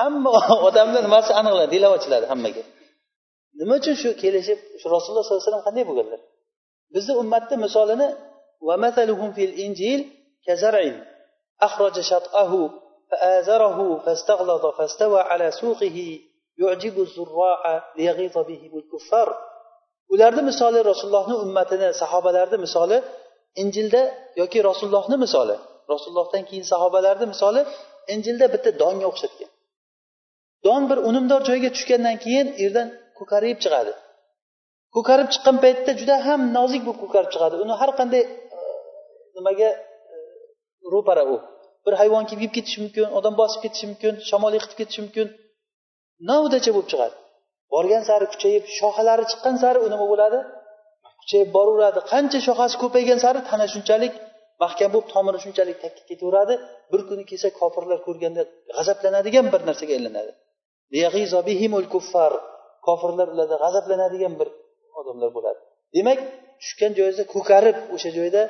hamma 0.00 0.30
odamni 0.68 0.98
nimasi 1.06 1.30
aniqlanadi 1.40 1.72
delov 1.74 1.92
ochiladi 1.98 2.26
hammaga 2.32 2.62
nima 3.58 3.74
uchun 3.80 3.94
shu 4.02 4.08
kelishib 4.22 4.58
shu 4.80 4.86
rasululloh 4.94 5.22
sollallohu 5.24 5.40
alayhi 5.40 5.50
vasallam 5.50 5.66
qanday 5.68 5.84
bo'lganlar 5.90 6.20
bizni 6.94 7.12
ummatni 7.22 7.56
misolini 7.64 8.08
أخرج 11.62 12.00
شطأه 12.00 12.70
فآزره 13.10 13.78
فاستغلظ 14.04 14.66
فاستوى 14.66 15.20
على 15.20 15.50
سوقه 15.50 16.18
يعجب 16.58 17.00
الزراع 17.00 17.84
ليغيظ 17.96 18.38
بهم 18.38 18.72
الكفار 18.78 19.28
ularni 20.14 20.42
misoli 20.42 20.78
rasulullohni 20.90 21.34
ummatini 21.44 21.88
sahobalarni 22.00 22.58
misoli 22.64 22.96
injilda 23.61 24.01
yoki 24.41 24.59
rasulullohni 24.69 25.17
misoli 25.25 25.55
rasulullohdan 25.93 26.43
keyin 26.49 26.65
sahobalarni 26.71 27.25
misoli 27.33 27.61
injilda 28.13 28.45
bitta 28.53 28.69
donga 28.81 29.05
o'xshatgan. 29.11 29.49
Don 30.65 30.81
bir 30.89 30.97
unumdor 31.09 31.41
joyga 31.49 31.69
tushgandan 31.75 32.17
keyin 32.23 32.47
yerdan 32.63 32.87
ko'karib 33.19 33.57
chiqadi. 33.63 33.93
Ko'karib 34.95 35.27
chiqqan 35.33 35.57
paytda 35.63 35.91
juda 35.99 36.15
ham 36.27 36.41
nozik 36.57 36.81
bo'lib 36.87 36.99
ko'karib 37.03 37.29
chiqadi. 37.33 37.55
Uni 37.63 37.73
har 37.81 37.91
qanday 37.99 38.23
e, 38.57 38.59
nimaga 39.37 39.69
e, 40.15 40.17
ro'para 40.93 41.23
u. 41.33 41.35
Bir 41.85 41.93
hayvon 42.01 42.23
kelib 42.29 42.41
yeb 42.45 42.53
ketishi 42.57 42.79
mumkin 42.83 43.05
odam 43.17 43.33
bosib 43.41 43.59
ketishi 43.65 43.85
mumkin 43.91 44.13
shamol 44.29 44.51
yiqitib 44.57 44.77
ketishi 44.81 45.01
mumkin. 45.05 45.27
Novdacha 46.29 46.71
bo'lib 46.75 46.89
chiqadi. 46.91 47.15
Borgan 47.73 48.03
sari 48.09 48.25
kuchayib 48.33 48.63
shoxalari 48.77 49.23
chiqqan 49.31 49.55
sari 49.63 49.79
u 49.85 49.87
nima 49.93 50.05
bo'ladi. 50.13 50.39
Kuchayib 51.21 51.49
boraveradi. 51.57 51.99
Qancha 52.11 52.39
shoxasi 52.47 52.75
ko'paygan 52.83 53.19
sari 53.25 53.39
tana 53.49 53.65
shunchalik 53.73 54.13
mahkam 54.63 54.89
bo'lib 54.93 55.07
tomiri 55.13 55.39
shunchalik 55.45 55.77
takka 55.83 56.03
ketaveradi. 56.09 56.53
Bir 56.91 57.01
kuni 57.09 57.23
kelsa 57.29 57.47
kofirlar 57.61 57.99
ko'rganda 58.07 58.41
g'azablanadigan 58.77 59.45
bir 59.53 59.61
narsaga 59.69 59.93
aylanadi. 59.97 60.31
Kofirlar 62.87 63.27
ularda 63.33 63.55
g'azablanadigan 63.63 64.33
bir 64.39 64.49
odamlar 64.99 65.29
bo'ladi. 65.37 65.59
Demak 65.95 66.19
tushgan 66.61 66.91
joyingizda 66.97 67.25
ko'karib 67.35 67.77
o'sha 67.95 68.09
joyda 68.17 68.41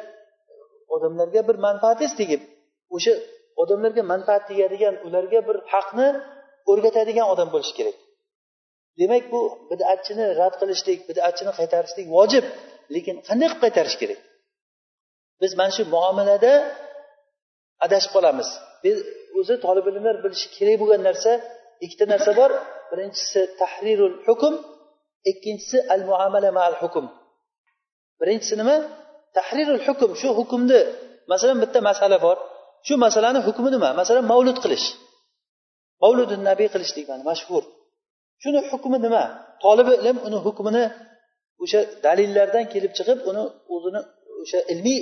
e, 0.51 0.55
odamlarga 0.95 1.41
bir 1.49 1.57
manfaatingiz 1.67 2.13
tegib 2.22 2.41
o'sha 2.95 3.13
odamlarga 3.61 4.03
manfaat 4.13 4.43
tegadigan 4.49 4.95
ularga 5.07 5.39
bir 5.47 5.57
haqni 5.74 6.07
o'rgatadigan 6.72 7.28
odam 7.34 7.49
bo'lishi 7.53 7.74
kerak. 7.80 7.97
Demak 9.00 9.24
bu 9.34 9.39
bidatchini 9.72 10.26
rad 10.39 10.56
qilishlik 10.62 11.00
bidatchini 11.10 11.52
qaytarishlik 11.60 12.08
vojib 12.18 12.46
lekin 12.96 13.16
qanday 13.28 13.48
qilib 13.50 13.62
qaytarish 13.66 13.98
kerak? 14.02 14.20
Biz 15.42 15.52
mana 15.60 15.72
shu 15.76 15.84
muomalada 15.96 16.54
adashib 17.86 18.12
qolamiz. 18.16 18.50
Biz 18.86 18.98
o'zi 19.39 19.56
tolib 19.66 19.86
ilmlar 19.92 20.16
bilishi 20.24 20.48
kerak 20.58 20.76
bo'lgan 20.82 21.02
narsa 21.08 21.32
ikkita 21.86 22.06
narsa 22.14 22.32
bor. 22.39 22.52
Birinchisi 22.92 23.42
tahrirul 23.62 24.16
hukm 24.28 24.54
ikkinchisi 25.32 25.78
al 25.94 26.02
muomala 26.10 26.50
mal 26.60 26.74
hukm. 26.82 27.06
Birinchisi 28.22 28.56
nima? 28.62 28.78
Tahrirul 29.38 29.82
hukm 29.88 30.12
shu 30.22 30.30
hukmni 30.39 30.80
masalan 31.32 31.58
bitta 31.64 31.80
masala 31.89 32.18
bor. 32.26 32.38
Shu 32.88 32.94
masalani 33.06 33.39
hukmi 33.48 33.70
nima? 33.76 33.89
Masalan 34.02 34.24
mavlud 34.32 34.58
qilish. 34.64 34.88
Mavludi 36.04 36.36
nabiy 36.50 36.70
qilishlik 36.74 37.06
mana 37.12 37.24
mashhur. 37.32 37.64
Shuni 38.44 38.60
hukmi 38.72 38.98
nima? 39.06 39.24
Tolibi 39.64 39.94
ilm 40.02 40.18
uni 40.28 40.38
hukmini 40.46 40.84
o'sha 41.64 41.80
dalillardan 42.06 42.66
kelib 42.74 42.92
chiqib 42.98 43.20
uni 43.30 43.44
o'zini 43.76 44.02
o'sha 44.44 44.60
ilmiy 44.74 45.00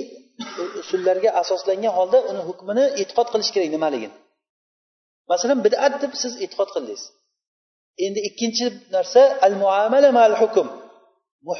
usullarga 0.82 1.30
asoslangan 1.42 1.92
holda 1.98 2.18
uni 2.30 2.42
hukmini 2.48 2.84
e'tiqod 3.00 3.28
qilish 3.32 3.50
kerak 3.54 3.70
nimaligini. 3.76 4.16
Masalan 5.32 5.58
bidat 5.66 5.94
deb 6.02 6.12
siz 6.22 6.32
e'tiqod 6.44 6.68
qildingiz. 6.74 7.02
Endi 8.04 8.20
ikkinchi 8.28 8.66
narsa 8.96 9.22
al 9.46 9.54
muomala 9.62 10.10
mal 10.18 10.34
hukm 10.42 10.68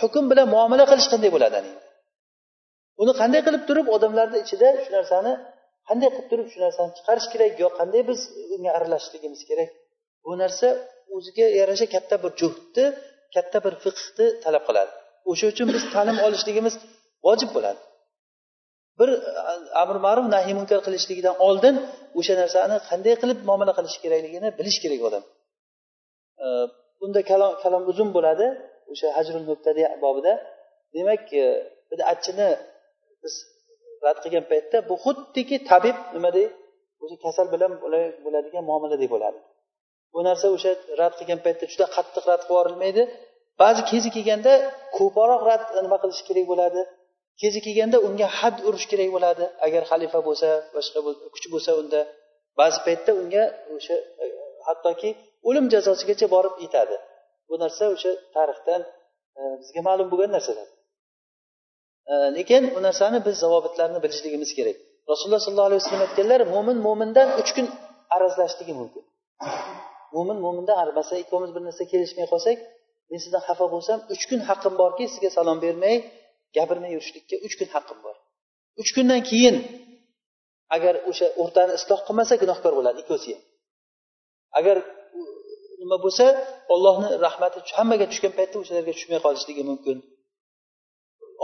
hukm 0.02 0.24
bilan 0.30 0.46
muomala 0.54 0.84
qilish 0.90 1.08
qanday 1.12 1.30
bo'ladi 1.36 1.58
uni 3.02 3.12
qanday 3.20 3.40
qilib 3.46 3.62
turib 3.68 3.86
odamlarni 3.96 4.38
ichida 4.44 4.68
shu 4.84 4.90
narsani 4.96 5.32
qanday 5.88 6.08
qilib 6.14 6.28
turib 6.32 6.48
shu 6.52 6.58
narsani 6.64 6.90
chiqarish 6.98 7.28
kerak 7.32 7.52
yo 7.62 7.68
qanday 7.78 8.02
biz 8.10 8.20
unga 8.54 8.70
aralashishligimiz 8.78 9.40
kerak? 9.50 9.70
Bu 10.24 10.32
narsa 10.42 10.68
o'ziga 11.14 11.46
yarasha 11.60 11.86
katta 11.94 12.16
bir 12.22 12.32
juhdni 12.40 12.84
katta 13.34 13.58
bir 13.64 13.74
fiqhni 13.84 14.26
talab 14.44 14.64
qiladi. 14.68 14.92
O'sha 15.30 15.46
uchun 15.52 15.66
biz 15.74 15.82
ta'lim 15.94 16.16
olishligimiz 16.26 16.74
vojib 17.26 17.50
bo'ladi. 17.56 17.80
Bir 18.98 19.10
amr 19.82 19.96
ma'ruf 20.06 20.26
nahiy 20.34 20.54
munkar 20.58 20.80
qilishligidan 20.86 21.34
oldin 21.46 21.74
o'sha 22.18 22.34
narsani 22.42 22.76
qanday 22.88 23.14
qilib 23.22 23.38
muomala 23.48 23.72
qilish 23.78 23.96
kerakligini 24.04 24.48
bilish 24.58 24.78
kerak 24.84 25.00
odam. 25.08 25.22
E, 26.44 26.46
bunda 27.00 27.20
kalom 27.30 27.52
kalom 27.62 27.82
uzun 27.92 28.08
bo'ladi 28.16 28.46
o'sha 28.92 29.08
hajrul 29.16 29.44
mubtadi 29.50 29.82
bobida. 30.04 30.32
Demak 30.94 31.24
e, 31.42 31.44
bidatchini 31.90 32.48
biz 33.22 33.34
rad 34.04 34.18
qilgan 34.24 34.44
paytda 34.52 34.76
bu 34.88 34.94
xuddiki 35.04 35.56
tabib 35.70 35.96
nima 36.14 36.30
deydi 36.36 36.52
o'sha 37.02 37.16
kasal 37.24 37.46
bilan 37.54 37.72
bo'ladigan 38.24 38.64
muomaladek 38.70 39.08
bo'ladi 39.14 39.38
bu 40.14 40.20
narsa 40.28 40.46
o'sha 40.56 40.72
rad 41.00 41.14
qilgan 41.18 41.40
paytda 41.46 41.64
juda 41.72 41.86
qattiq 41.96 42.24
rad 42.30 42.42
qilib 42.42 42.52
yuborilmaydi 42.52 43.02
ba'zi 43.62 43.82
kezi 43.90 44.08
kelganda 44.16 44.52
ko'proq 44.96 45.40
rad 45.50 45.62
nima 45.84 45.98
qilish 46.02 46.22
kerak 46.28 46.46
bo'ladi? 46.52 46.80
Kezi 47.40 47.58
kelganda 47.66 47.96
unga 48.06 48.28
had 48.38 48.56
urish 48.68 48.86
kerak 48.92 49.10
bo'ladi 49.16 49.44
agar 49.66 49.82
xalifa 49.90 50.20
bo'lsa 50.28 50.48
boshqa 50.74 50.98
kuch 51.34 51.46
bo'lsa 51.54 51.70
unda. 51.80 52.00
Ba'zi 52.60 52.78
paytda 52.86 53.10
unga 53.20 53.44
o'sha 53.76 53.96
hattoki 54.66 55.10
o'lim 55.48 55.66
jazosigacha 55.74 56.26
borib 56.34 56.54
yetadi. 56.64 56.96
Bu 57.48 57.54
narsa 57.62 57.84
o'sha 57.94 58.12
tarixdan 58.36 58.80
e, 59.38 59.40
bizga 59.60 59.80
ma'lum 59.88 60.08
bo'lgan 60.12 60.30
narsalar. 60.36 60.68
E, 62.10 62.12
lekin 62.36 62.62
bu 62.74 62.80
narsani 62.86 63.18
biz 63.26 63.36
zavobitlarni 63.44 63.98
bilishligimiz 64.04 64.50
kerak. 64.58 64.76
Rasululloh 65.12 65.42
sollallohu 65.46 65.68
alayhi 65.70 65.80
vasallam 65.82 66.04
aytganlar 66.08 66.40
mo'min 66.54 66.78
mo'mindan 66.86 67.28
uch 67.40 67.50
kun 67.56 67.66
arazlashligi 68.16 68.74
mumkin. 68.80 69.02
Mo'min 70.14 70.38
mo'mindan 70.44 70.76
arbasa 70.84 71.14
ikkovimiz 71.22 71.50
bir 71.56 71.62
narsa 71.66 71.84
kelishmay 71.92 72.26
qolsak 72.32 72.58
men 73.10 73.18
sizdan 73.24 73.42
xafa 73.48 73.66
bo'lsam 73.74 73.98
uch 74.14 74.24
kun 74.30 74.40
haqqim 74.48 74.74
borki 74.82 75.04
sizga 75.12 75.30
salom 75.36 75.58
bermay 75.64 75.96
gapirmay 76.56 76.90
yurishlikka 76.96 77.36
uch 77.46 77.54
kun 77.58 77.68
haqqim 77.74 77.98
bor. 78.06 78.16
Uch 78.80 78.90
kundan 78.96 79.20
keyin 79.30 79.56
agar 80.76 80.94
o'sha 81.10 81.26
o'rtani 81.42 81.72
isloh 81.78 82.00
qilmasa 82.08 82.34
gunohkor 82.42 82.72
bo'ladi 82.78 82.98
ikkovsi 83.02 83.28
ham. 83.34 83.42
Agar 84.58 84.76
nima 85.82 85.96
bo'lsa 86.04 86.24
ollohni 86.74 87.08
rahmati 87.26 87.58
hammaga 87.78 88.06
tushgan 88.12 88.32
paytda 88.38 88.56
o'shalarga 88.62 88.92
tushmay 88.98 89.20
qolishligi 89.26 89.62
mumkin. 89.70 89.96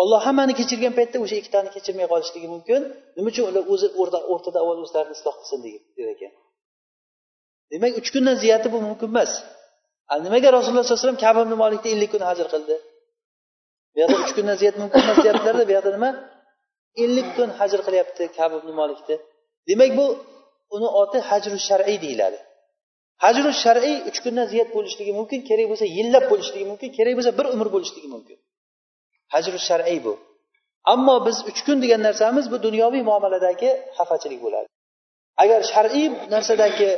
Olloh 0.03 0.21
hammani 0.27 0.53
kechirgan 0.61 0.95
paytda 0.99 1.17
o'sha 1.25 1.37
ikkitani 1.41 1.69
kechirmay 1.77 2.07
qolishligi 2.13 2.49
mumkin. 2.55 2.81
Nima 3.17 3.29
uchun 3.33 3.45
ular 3.51 3.65
o'zi 3.75 3.89
o'rtada 4.35 4.59
avval 4.63 4.79
o'zlarini 4.85 5.15
isloh 5.19 5.35
qilsin 5.41 5.59
degan 5.67 6.11
ekan 6.17 6.33
demak 7.73 7.93
uch 8.01 8.09
kundan 8.15 8.37
ziyodi 8.43 8.69
bu 8.75 8.79
mumkin 8.87 9.09
emas. 9.13 9.33
Nimaga 10.27 10.49
rasululloh 10.57 10.85
sallallohu 10.85 11.01
alayhi 11.01 11.07
vasallam 11.07 11.25
kabi 11.27 11.39
ibn 11.47 11.55
molikni 11.63 11.89
ellik 11.95 12.11
kun 12.15 12.23
hajr 12.31 12.47
qildi? 12.53 12.77
Bu 13.93 13.97
yerda 14.03 14.17
uch 14.25 14.33
kundan 14.37 14.57
ziyod 14.61 14.77
mumkin 14.83 14.99
emas 15.05 15.19
deyaptilarda 15.25 15.65
bu 15.69 15.73
yerda 15.77 15.91
nima? 15.97 16.11
ellik 17.05 17.29
kun 17.37 17.51
hajr 17.59 17.81
qilyapti 17.87 18.25
kabi 18.39 18.55
ibn 18.61 18.71
molikni 18.81 19.17
demak 19.69 19.91
bu 19.99 20.07
uni 20.77 20.89
oti 21.03 21.19
hajru 21.31 21.59
shar'iy 21.69 21.99
deyiladi. 22.05 22.39
Hajru 23.25 23.51
shar'iy 23.65 23.97
uch 24.09 24.19
kundan 24.25 24.47
ziyod 24.53 24.69
bo'lishligi 24.77 25.13
mumkin 25.19 25.41
kerak 25.49 25.67
bo'lsa 25.71 25.87
yillab 25.97 26.25
bo'lishligi 26.33 26.67
mumkin 26.71 26.91
kerak 26.99 27.15
bo'lsa 27.19 27.33
bir 27.39 27.47
umr 27.55 27.69
bo'lishligi 27.75 28.09
mumkin. 28.15 28.39
Hajru 29.35 29.59
shar'iy 29.69 29.99
bu. 30.07 30.15
Ammo 30.93 31.17
biz 31.27 31.37
uch 31.51 31.61
kun 31.67 31.79
degan 31.85 32.01
narsamiz 32.09 32.45
bu 32.53 32.57
dunyoviy 32.67 33.03
muomaladagi 33.11 33.71
xafachilik 33.97 34.41
bo'ladi. 34.45 34.69
Agar 35.43 35.61
shar'iy 35.73 36.07
narsadagi 36.35 36.91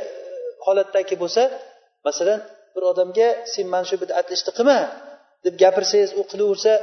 holatdagi 0.65 1.15
bo'lsa 1.23 1.43
masalan 2.07 2.39
bir 2.73 2.83
odamga 2.91 3.27
sen 3.53 3.65
mana 3.73 3.85
shu 3.89 3.95
bidatli 4.03 4.33
ishni 4.37 4.51
qilma 4.57 4.79
deb 5.45 5.53
gapirsangiz 5.63 6.11
u 6.19 6.21
qilaversa 6.31 6.73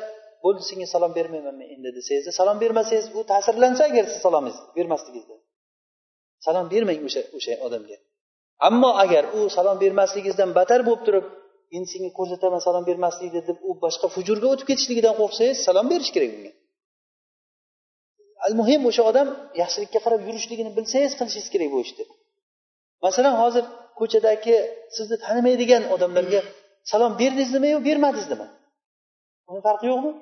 bo'ldi 0.45 0.62
senga 0.68 0.87
salom 0.95 1.12
bermayman 1.18 1.55
men 1.61 1.68
endi 1.74 1.91
desangiz 1.99 2.24
salom 2.41 2.57
bermasangiz 2.64 3.07
u 3.16 3.20
ta'sirlansa 3.33 3.83
agar 3.91 4.05
siz 4.12 4.20
salomingiz 4.27 4.59
bermasligingizdan 4.77 5.41
salom 6.47 6.66
bermang 6.72 7.01
o'sha 7.09 7.22
o'sha 7.37 7.55
odamga. 7.66 7.97
Ammo 8.68 8.91
agar 9.05 9.24
u 9.39 9.41
salom 9.57 9.77
bermasligingizdan 9.85 10.51
batar 10.59 10.81
bo'lib 10.89 11.03
turib 11.07 11.27
endi 11.77 11.89
senga 11.93 12.11
ko'rsataman 12.18 12.61
salom 12.66 12.85
bermaslikni 12.91 13.43
deb 13.49 13.59
u 13.68 13.70
boshqa 13.85 14.07
fujurga 14.14 14.47
o'tib 14.53 14.66
ketishligidan 14.70 15.14
qo'rqsangiz 15.20 15.59
salom 15.66 15.87
berish 15.93 16.11
kerak 16.14 16.31
unga 16.39 16.53
al 18.47 18.53
muhim 18.61 18.83
o'sha 18.91 19.03
odam 19.11 19.29
yaxshilikka 19.62 19.99
qarab 20.05 20.20
yurishligini 20.29 20.70
bilsangiz 20.79 21.12
qilishingiz 21.18 21.49
kerak 21.55 21.68
bu 21.74 21.79
ishni. 21.87 22.05
Masalan 23.05 23.35
hozir 23.43 23.65
ko'chadagi 23.99 24.55
sizni 24.97 25.17
tanimaydigan 25.25 25.83
odamlarga 25.95 26.41
salom 26.91 27.13
berdingizmi 27.21 27.69
yo 27.75 27.79
bermadingizmi? 27.89 28.47
Uni 29.51 29.61
farqi 29.67 29.87
yo'qmi? 29.93 30.13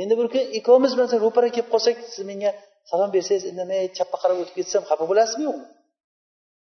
Endi 0.00 0.14
bir 0.18 0.26
kun 0.32 0.42
ikkovimiz 0.58 0.92
masalan 1.00 1.22
ro'para 1.26 1.48
kelib 1.54 1.68
qolsak 1.74 1.96
siz 2.12 2.22
menga 2.30 2.50
salom 2.90 3.10
bersangiz 3.16 3.44
indamay 3.50 3.80
chapga 3.98 4.16
qarab 4.22 4.36
o'tib 4.42 4.54
ketsam 4.58 4.82
xafa 4.90 5.04
bo'lasizmi 5.10 5.44
yo'qmi? 5.48 5.66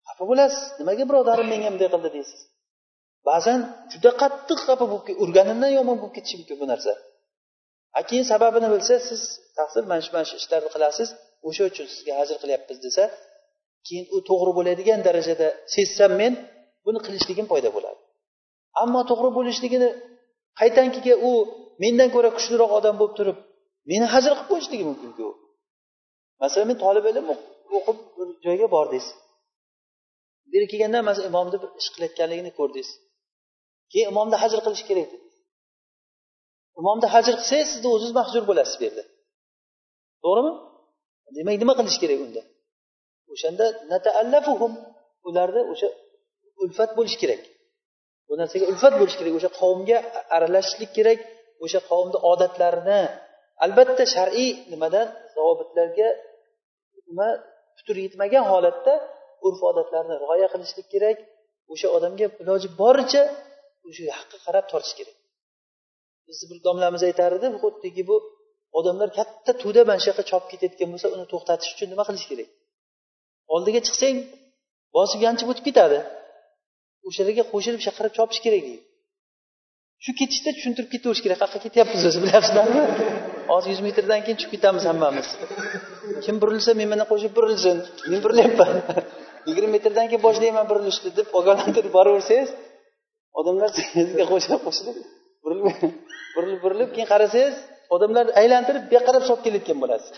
Xafa 0.09 0.25
bo'lasiz. 0.31 0.63
Nimaga 0.81 1.05
birodarim 1.11 1.49
menga 1.53 1.69
bunday 1.73 1.89
qildi 1.95 2.11
deysiz? 2.17 2.41
Ba'zan 3.29 3.61
juda 3.93 4.11
qattiq 4.23 4.59
xafa 4.69 4.85
bo'lib 4.93 5.17
urganimdan 5.25 5.73
yomon 5.79 5.97
bo'lib 6.03 6.15
ketishi 6.17 6.37
mumkin 6.41 6.57
bu 6.63 6.67
narsa. 6.73 6.93
A 7.99 8.01
keyin 8.09 8.25
sababini 8.33 8.69
bilsa 8.75 8.95
siz 9.09 9.23
taqsir 9.59 9.83
mana 9.91 10.03
shu 10.05 10.11
mana 10.15 10.27
shu 10.31 10.37
ishlarni 10.43 10.71
qilasiz 10.75 11.09
o'sha 11.49 11.63
uchun 11.71 11.87
sizga 11.95 12.13
hajr 12.21 12.37
qilyapmiz 12.43 12.79
desa 12.87 13.05
keyin 13.87 14.07
u 14.15 14.19
to'g'ri 14.29 14.53
bo'ladigan 14.59 15.01
darajada 15.07 15.49
sezsam 15.75 16.13
men 16.21 16.33
buni 16.87 16.99
qilishligim 17.07 17.47
foyda 17.53 17.71
bo'ladi. 17.77 18.01
Ammo 18.83 19.01
to'g'ri 19.11 19.31
bo'lishligini 19.39 19.89
qaytankiga 20.61 21.15
u 21.29 21.31
mendan 21.83 22.09
ko'ra 22.15 22.31
kuchliroq 22.37 22.71
odam 22.79 22.95
bo'lib 23.01 23.15
turib 23.19 23.39
meni 23.91 24.07
hajr 24.15 24.33
qilib 24.37 24.49
qo'yishligi 24.51 24.85
mumkinku 24.91 25.27
masalan 26.43 26.67
men 26.71 26.79
tolib 26.85 27.05
ilm 27.11 27.27
o'qib 27.79 27.99
bir 28.17 28.29
joyga 28.47 28.67
bordingiz 28.77 29.07
bir 30.53 30.63
kelganda 30.71 30.99
masalan 31.09 31.29
imomni 31.33 31.57
bir 31.63 31.71
ish 31.81 31.89
qilayotganligini 31.95 32.53
ko'rdingiz. 32.59 32.91
Keyin 33.93 34.09
imomni 34.13 34.37
hajr 34.43 34.59
qilish 34.67 34.85
kerak 34.89 35.07
dedi. 35.13 35.27
Imomni 36.81 37.07
hajr 37.15 37.35
qilsangiz 37.41 37.69
sizni 37.73 37.89
o'zingiz 37.95 38.15
mahjur 38.21 38.43
bo'lasiz 38.51 38.77
bu 38.81 38.83
yerda. 38.87 39.05
To'g'rimi? 40.25 40.53
Demak 41.37 41.57
nima 41.63 41.75
qilish 41.81 41.99
kerak 42.03 42.19
unda? 42.27 42.43
O'shanda 43.33 43.67
nataallafuhum. 43.93 44.73
Ularni 45.29 45.63
o'sha 45.73 45.89
ulfat 46.63 46.91
bo'lishi 46.99 47.19
kerak. 47.23 47.43
Bu 48.29 48.35
narsaga 48.41 48.65
ulfat 48.73 48.95
bo'lishi 49.01 49.19
kerak. 49.21 49.33
O'sha 49.39 49.51
qavmga 49.61 49.99
aralashishlik 50.37 50.91
kerak. 50.99 51.19
O'sha 51.65 51.81
qavmni 51.91 52.19
odatlarini. 52.33 53.03
Albatta 53.65 54.05
shar'iy 54.15 54.51
nimadan 54.73 55.07
zavobitlarga 55.35 56.09
nima 57.09 57.29
putur 57.77 57.97
yetmagan 58.05 58.45
holatda 58.53 58.95
urf 59.47 59.61
odatlarni 59.71 60.15
rioya 60.23 60.49
qilishlik 60.53 60.89
kerak. 60.95 61.19
O'sha 61.73 61.89
odamga 61.97 62.27
iloji 62.43 62.69
boricha 62.83 63.23
o'sha 63.89 64.03
haqqa 64.19 64.37
qarab 64.47 64.65
tortish 64.73 64.95
kerak. 64.99 65.17
Bizni 66.29 66.47
bir 66.51 66.59
domlamiz 66.67 67.03
aytar 67.09 67.31
edi 67.39 67.47
xuddiki 67.63 68.03
bu 68.11 68.17
odamlar 68.79 69.09
katta 69.19 69.53
to'da 69.63 69.81
mana 69.89 70.01
shu 70.03 70.09
yoqqa 70.11 70.25
chopib 70.31 70.49
ketayotgan 70.53 70.89
bo'lsa 70.93 71.09
uni 71.15 71.25
to'xtatish 71.33 71.71
uchun 71.75 71.89
nima 71.93 72.05
qilish 72.09 72.27
kerak? 72.31 72.49
Oldiga 73.55 73.81
chiqsang 73.87 74.17
bosib 74.97 75.21
yanchib 75.27 75.49
o'tib 75.53 75.65
ketadi. 75.69 75.99
O'shalarga 77.09 77.45
qo'shilib 77.53 77.81
chaqirib 77.87 78.13
chopish 78.19 78.41
kerak 78.47 78.63
deydi. 78.69 78.81
Shu 80.05 80.11
ketishda 80.21 80.51
tushuntirib 80.57 80.91
ketaverish 80.95 81.23
kerak. 81.25 81.39
Qayerqa 81.43 81.59
ketyapmiz 81.67 82.03
o'zi 82.09 82.19
bilyapsizlarmi 82.25 82.83
hozir 83.51 83.71
yuz 83.75 83.81
metrdan 83.87 84.21
keyin 84.25 84.37
tushib 84.39 84.53
ketamiz 84.55 84.85
hammamiz. 84.91 85.29
Kim 86.25 86.37
burilsa 86.43 86.71
men 86.81 86.89
bilan 86.93 87.07
qo'shib 87.13 87.33
burilsin. 87.39 87.77
Men 88.11 88.21
burilyapman. 88.25 88.71
Yigirma 89.49 89.71
metrdan 89.77 90.07
keyin 90.11 90.23
boshlayman 90.27 90.67
burilishni 90.71 91.11
deb 91.19 91.27
ogohlantirib 91.39 91.93
boraversangiz 91.99 92.51
odamlar 93.41 93.69
sizga 93.77 94.25
qo'shilib 94.33 94.61
qo'shilib 94.67 94.97
burilib 95.45 95.67
burilib 96.35 96.61
burilib 96.65 96.91
keyin 96.95 97.09
qarasangiz 97.13 97.57
odamlar 97.95 98.27
aylantirib 98.41 98.85
bu 98.89 98.93
yoqqa 98.97 99.09
qarab 99.09 99.25
solib 99.29 99.43
kelayotgan 99.47 99.79
bo'lasiz. 99.83 100.11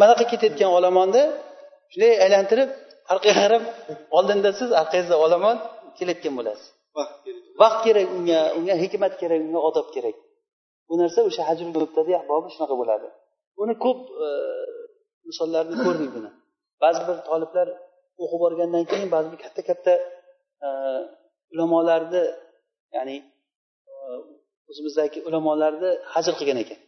Mana 0.00 0.10
yoqqa 0.12 0.26
ketayotgan 0.32 0.70
olomonda 0.78 1.22
shunday 1.94 2.12
aylantirib 2.24 2.70
orqaga 3.12 3.34
qarab 3.40 3.64
oldinda 4.18 4.50
siz 4.60 4.70
orqangizda 4.80 5.16
olomon 5.24 5.56
kelayotgan 5.98 6.34
bo'lasiz. 6.38 6.66
Vaqt 7.62 7.80
kerak. 7.86 8.06
Unga 8.16 8.40
unga 8.58 8.74
hikmat 8.82 9.12
kerak 9.20 9.40
unga 9.46 9.60
odob 9.68 9.88
kerak. 9.94 10.16
Bu 10.88 10.94
narsa 11.00 11.20
o'sha 11.28 11.42
hajrul 11.48 11.72
bobi 12.32 12.48
shunaqa 12.54 12.74
bo'ladi. 12.80 13.08
Buni 13.58 13.74
ko'p 13.84 14.00
e, 14.24 14.26
misollarni 15.28 15.76
ko'rdik 15.84 16.10
buni. 16.16 16.30
Ba'zi 16.82 17.00
bir 17.08 17.16
toliblar 17.28 17.68
o'qib 18.22 18.40
borgandan 18.44 18.84
keyin 18.90 19.08
ba'zi 19.14 19.28
bir 19.32 19.40
katta 19.44 19.62
katta 19.70 19.92
e, 20.66 20.68
ulamolarni 21.52 22.22
ya'ni 22.96 23.16
e, 23.90 23.92
o'zimizdagi 24.70 25.18
ulamolarni 25.28 25.90
hajr 26.12 26.32
qilgan 26.38 26.58
ekan 26.64 26.78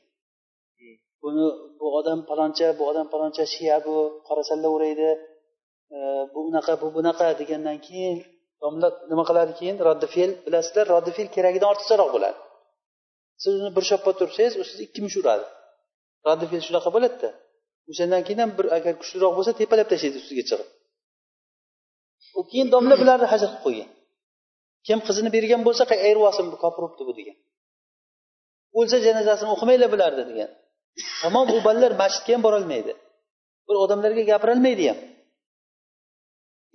buni 1.27 1.47
bu 1.79 1.87
odam 1.99 2.20
paloncha 2.31 2.68
bu 2.79 2.83
odam 2.91 3.07
paloncha 3.12 3.45
shiya 3.55 3.77
bu 3.87 3.95
qora 4.27 4.43
salla 4.51 4.68
o'raydi. 4.74 5.09
E, 5.97 5.99
bu 6.33 6.39
unaqa 6.49 6.72
bu 6.83 6.87
bunaqa 6.97 7.27
degandan 7.41 7.79
keyin 7.87 8.16
domla 8.62 8.89
nima 9.11 9.24
qiladi 9.29 9.53
keyin? 9.59 9.77
Roddi 9.89 10.07
fe'l 10.14 10.31
bilasizlar 10.47 10.85
roddi 10.95 11.11
fe'l 11.16 11.29
keragidan 11.37 11.68
ortiqcharoq 11.72 12.11
bo'ladi. 12.16 12.39
Siz 13.43 13.53
uni 13.61 13.70
bir 13.77 13.85
shoppa 13.91 14.11
tursangiz 14.20 14.55
u 14.61 14.62
sizni 14.68 14.83
ikki 14.89 15.01
mush 15.07 15.16
uradi. 15.22 15.47
Roddi 16.27 16.45
fe'l 16.51 16.62
shunaqa 16.68 16.91
bo'ladida. 16.97 17.31
O'shandan 17.91 18.22
keyin 18.27 18.41
ham 18.45 18.51
bir 18.59 18.66
agar 18.77 18.93
kuchliroq 19.01 19.33
bo'lsa 19.39 19.53
tepalab 19.61 19.87
tashlaydi 19.93 20.18
ustiga 20.22 20.45
chiqib. 20.51 20.68
U 22.39 22.41
keyin 22.51 22.68
domla 22.74 22.95
bularni 23.03 23.27
hajr 23.33 23.49
qilib 23.49 23.62
qo'ygan. 23.66 23.91
Kim 24.87 24.99
qizini 25.07 25.31
bergan 25.37 25.61
bo'lsa 25.66 25.83
ayirib 26.07 26.24
olsin 26.29 26.47
bu 26.53 26.57
kofir 26.62 26.81
bo'libdi 26.85 27.05
bu 27.09 27.12
degan. 27.18 27.37
O'lsa 28.79 28.97
janozasini 29.07 29.51
o'qimaylar 29.55 29.89
bularni 29.95 30.24
degan 30.31 30.51
tamom 31.22 31.44
bu 31.53 31.57
bolalar 31.66 31.92
masjidga 32.03 32.32
ham 32.34 32.42
borolmaydi. 32.47 32.92
Bir 33.68 33.76
odamlarga 33.84 34.22
gapirolmaydi 34.30 34.84
ham. 34.90 34.99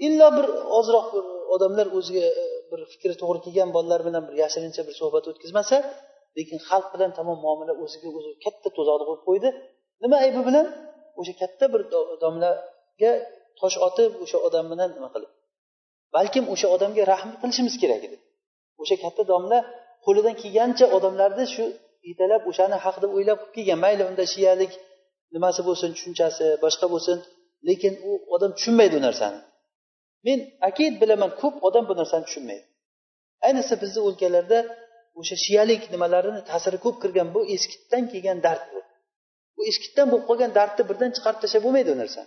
Illo 0.06 0.28
bir 0.38 0.48
ozroq 0.78 1.06
bir 1.16 1.26
odamlar 1.56 1.88
o'ziga 1.98 2.26
e, 2.42 2.46
bir 2.72 2.80
fikri 2.92 3.14
to'g'ri 3.22 3.40
kelgan 3.46 3.70
bolalar 3.76 4.02
bilan 4.08 4.24
bir 4.28 4.36
yashirincha 4.44 4.82
bir 4.88 4.96
suhbat 5.02 5.26
o'tkazmasa 5.32 5.78
lekin 6.38 6.58
xalq 6.68 6.88
bilan 6.94 7.12
tamom 7.18 7.38
muomala 7.46 7.74
o'ziga 7.84 8.10
o'zi 8.18 8.32
katta 8.46 8.70
tuzoqni 8.78 9.06
qo'yib 9.10 9.24
qo'ydi. 9.30 9.50
Nima 10.04 10.18
aybi 10.26 10.42
bilan? 10.48 10.66
O'sha 11.20 11.34
katta 11.42 11.66
bir 11.74 11.82
domlaga 12.24 13.12
tosh 13.60 13.78
otib 13.88 14.12
o'sha 14.24 14.38
odam 14.48 14.66
bilan 14.72 14.90
nima 14.98 15.10
qilib? 15.14 15.32
Balkim 16.16 16.46
o'sha 16.54 16.68
odamga 16.76 17.04
rahm 17.12 17.32
qilishimiz 17.42 17.76
kerak 17.82 18.02
edi. 18.08 18.18
O'sha 18.82 18.96
katta 19.04 19.24
domla 19.32 19.60
qo'lidan 20.06 20.36
kelgancha 20.42 20.86
odamlarni 20.98 21.46
shu 21.56 21.66
yetalab 22.10 22.44
o'shani 22.52 22.78
haq 22.86 22.98
deb 23.04 23.12
o'ylab 23.18 23.40
qilib 23.42 23.54
kelgan. 23.56 23.80
Mayli 23.86 24.04
unda 24.10 24.24
shiyalik 24.34 24.72
nimasi 25.36 25.62
bo'lsin 25.68 25.90
tushunchasi 25.96 26.46
boshqa 26.64 26.86
bo'lsin. 26.94 27.18
Lekin 27.68 27.94
u 28.10 28.12
odam 28.36 28.52
tushunmaydi 28.58 28.96
u 29.00 29.02
narsani. 29.08 29.40
Men 30.28 30.40
akid 30.70 30.94
bilaman 31.02 31.32
ko'p 31.42 31.56
odam 31.68 31.84
bu 31.90 31.94
narsani 32.02 32.24
tushunmaydi. 32.30 32.66
Ayniqsa 33.48 33.76
bizni 33.84 34.00
o'lkalarda 34.08 34.60
o'sha 35.20 35.36
shiyalik 35.46 35.82
nimalarini 35.94 36.42
ta'siri 36.50 36.78
ko'p 36.86 36.98
kirgan 37.04 37.28
bu 37.36 37.42
eskitdan 37.56 38.04
kelgan 38.12 38.40
dard 38.46 38.64
bu. 38.74 38.80
Bu 39.56 39.62
eskitdan 39.72 40.08
bo'lib 40.12 40.26
qolgan 40.30 40.52
dardni 40.58 40.84
birdan 40.90 41.12
chiqarib 41.16 41.40
tashlab 41.44 41.62
bo'lmaydi 41.66 41.90
u 41.96 41.98
narsa 42.04 42.24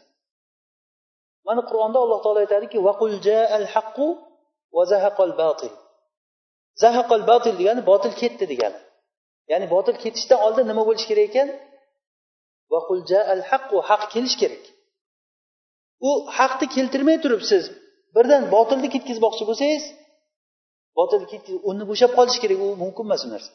mana 1.49 1.63
qur'onda 1.71 1.99
alloh 2.05 2.19
taolo 2.25 2.41
aytadiki 2.45 2.79
zahaqal 6.83 7.23
batil 7.31 7.55
degani 7.61 7.83
botil 7.91 8.13
ketdi 8.21 8.45
degani. 8.53 8.79
Ya'ni 9.51 9.67
botil 9.75 9.97
ketishdan 10.05 10.39
oldin 10.47 10.65
nima 10.71 10.83
bo'lishi 10.89 11.07
kerak 11.11 11.27
ekan? 11.31 11.49
Haq 13.91 14.03
kelishi 14.15 14.39
kerak. 14.43 14.65
U 16.09 16.11
haqni 16.39 16.67
keltirmay 16.77 17.17
turib 17.25 17.43
siz 17.51 17.65
birdan 18.17 18.43
botilni 18.55 18.89
ketkazmoqchi 18.95 19.45
bo'lsangiz 19.51 19.85
botilni 20.99 21.27
unni 21.71 21.85
bo'shab 21.91 22.11
qolishi 22.19 22.41
kerak 22.45 22.59
u 22.67 22.69
mumkin 22.83 23.05
emas 23.09 23.23
u 23.27 23.29
narsa. 23.35 23.51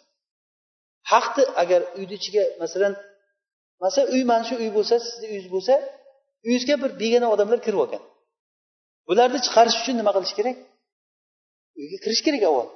Haqni 1.11 1.43
agar 1.61 1.81
uyni 1.97 2.15
ichiga 2.19 2.43
masalan 2.61 2.93
masalan 3.83 4.07
uy 4.13 4.23
mana 4.31 4.43
shu 4.49 4.55
uy 4.63 4.69
bo'lsa 4.77 4.95
sizni 5.05 5.25
uyingiz 5.31 5.49
bo'lsa 5.55 5.73
uyingizga 6.45 6.75
bir 6.83 6.91
begona 7.01 7.27
odamlar 7.33 7.59
kirib 7.65 7.79
olgan. 7.83 8.03
Bularni 9.07 9.39
chiqarish 9.45 9.77
uchun 9.81 9.95
nima 9.99 10.11
qilish 10.15 10.33
kerak? 10.39 10.57
Uyga 11.79 11.97
kirish 12.03 12.21
kerak 12.27 12.43
avval. 12.49 12.67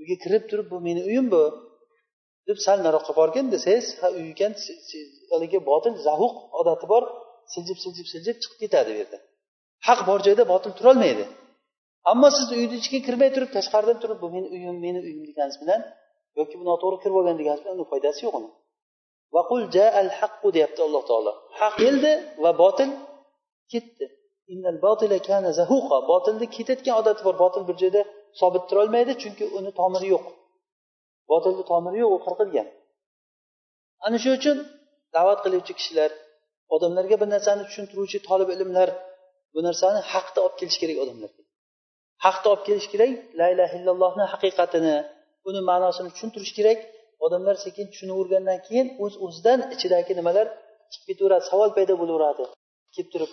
Uyga 0.00 0.16
kirib 0.24 0.42
turib 0.50 0.66
bu 0.72 0.76
meni 0.86 1.02
uyim 1.10 1.26
bu. 1.34 1.42
Deb 2.48 2.58
sal 2.66 2.78
naroqqa 2.86 3.12
borgin 3.20 3.46
desangiz 3.54 3.86
ha 4.00 4.08
uy 4.18 4.28
haligi 5.32 5.58
botil 5.70 5.94
zahuq 6.06 6.34
odati 6.60 6.86
bor 6.92 7.02
siljib 7.54 7.78
siljib 7.84 8.06
siljib 8.12 8.36
chiqib 8.42 8.58
ketadi 8.62 8.90
bu 8.94 8.98
yerda. 9.00 9.18
Haq 9.88 10.00
bor 10.08 10.18
joyda 10.26 10.44
botil 10.52 10.72
turolmaydi. 10.78 11.24
Ammo 12.10 12.28
siz 12.36 12.46
uyni 12.56 12.74
ichiga 12.80 13.00
kirmay 13.06 13.30
turib 13.36 13.50
tashqaridan 13.56 13.98
turib 14.02 14.18
bu 14.22 14.28
meni 14.34 14.48
uyim 14.54 14.76
meni 14.86 15.00
uyim 15.06 15.22
deganingiz 15.28 15.58
bilan 15.62 15.80
yoki 16.38 16.54
bu 16.60 16.64
noto'g'ri 16.70 16.96
kirib 17.02 17.16
olgan 17.20 17.36
deganingiz 17.40 17.62
bilan 17.64 17.76
uni 17.78 17.86
foydasi 17.92 18.20
yo'q 18.26 18.34
uni. 18.40 18.50
Vaqul 19.36 19.62
al 20.00 20.10
haqqu 20.18 20.48
deyapti 20.56 20.80
alloh 20.86 21.02
taolo. 21.10 21.32
Haq 21.60 21.74
keldi 21.84 22.12
va 22.44 22.50
botil 22.62 22.90
ketdi. 23.72 24.06
Botilni 24.86 26.46
ketayotgan 26.56 26.94
odati 27.00 27.22
bor. 27.26 27.34
Botil 27.44 27.62
bir 27.68 27.76
joyda 27.82 28.02
sobit 28.40 28.64
turolmaydi 28.70 29.12
chunki 29.22 29.44
uni 29.58 29.70
tomiri 29.80 30.06
yo'q. 30.14 30.24
Botilni 31.30 31.64
tomiri 31.70 31.98
yo'q 32.04 32.12
u 32.16 32.18
qirqilgan. 32.26 32.68
Ana 34.06 34.16
shuning 34.22 34.38
uchun 34.40 34.58
da'vat 35.16 35.38
qiluvchi 35.44 35.72
kishilar 35.78 36.10
odamlarga 36.74 37.16
bir 37.22 37.28
narsani 37.34 37.62
tushuntiruvchi 37.68 38.18
tolib 38.28 38.48
ilmlar 38.54 38.88
bu 39.54 39.60
narsani 39.68 40.00
haqda 40.12 40.38
olib 40.44 40.56
kelish 40.60 40.78
kerak 40.82 40.98
odamlarga. 41.04 41.42
Haqni 42.24 42.46
olib 42.52 42.64
kelish 42.68 42.88
kerak 42.92 43.10
la 43.40 43.46
ilaha 43.54 43.74
illallohni 43.78 44.24
haqiqatini 44.32 44.96
uni 45.48 45.60
ma'nosini 45.70 46.08
tushuntirish 46.14 46.54
kerak. 46.58 46.78
Odamlar 47.26 47.56
sekin 47.66 47.86
tushunavergandan 47.92 48.58
keyin 48.66 48.86
o'z 49.04 49.14
o'zidan 49.24 49.60
ichidagi 49.74 50.12
nimalar 50.20 50.46
chiqib 50.92 51.06
ketaveradi 51.10 51.44
savol 51.50 51.70
paydo 51.76 51.94
bo'laveradi. 52.02 52.44
Kelib 52.94 53.08
turib 53.14 53.32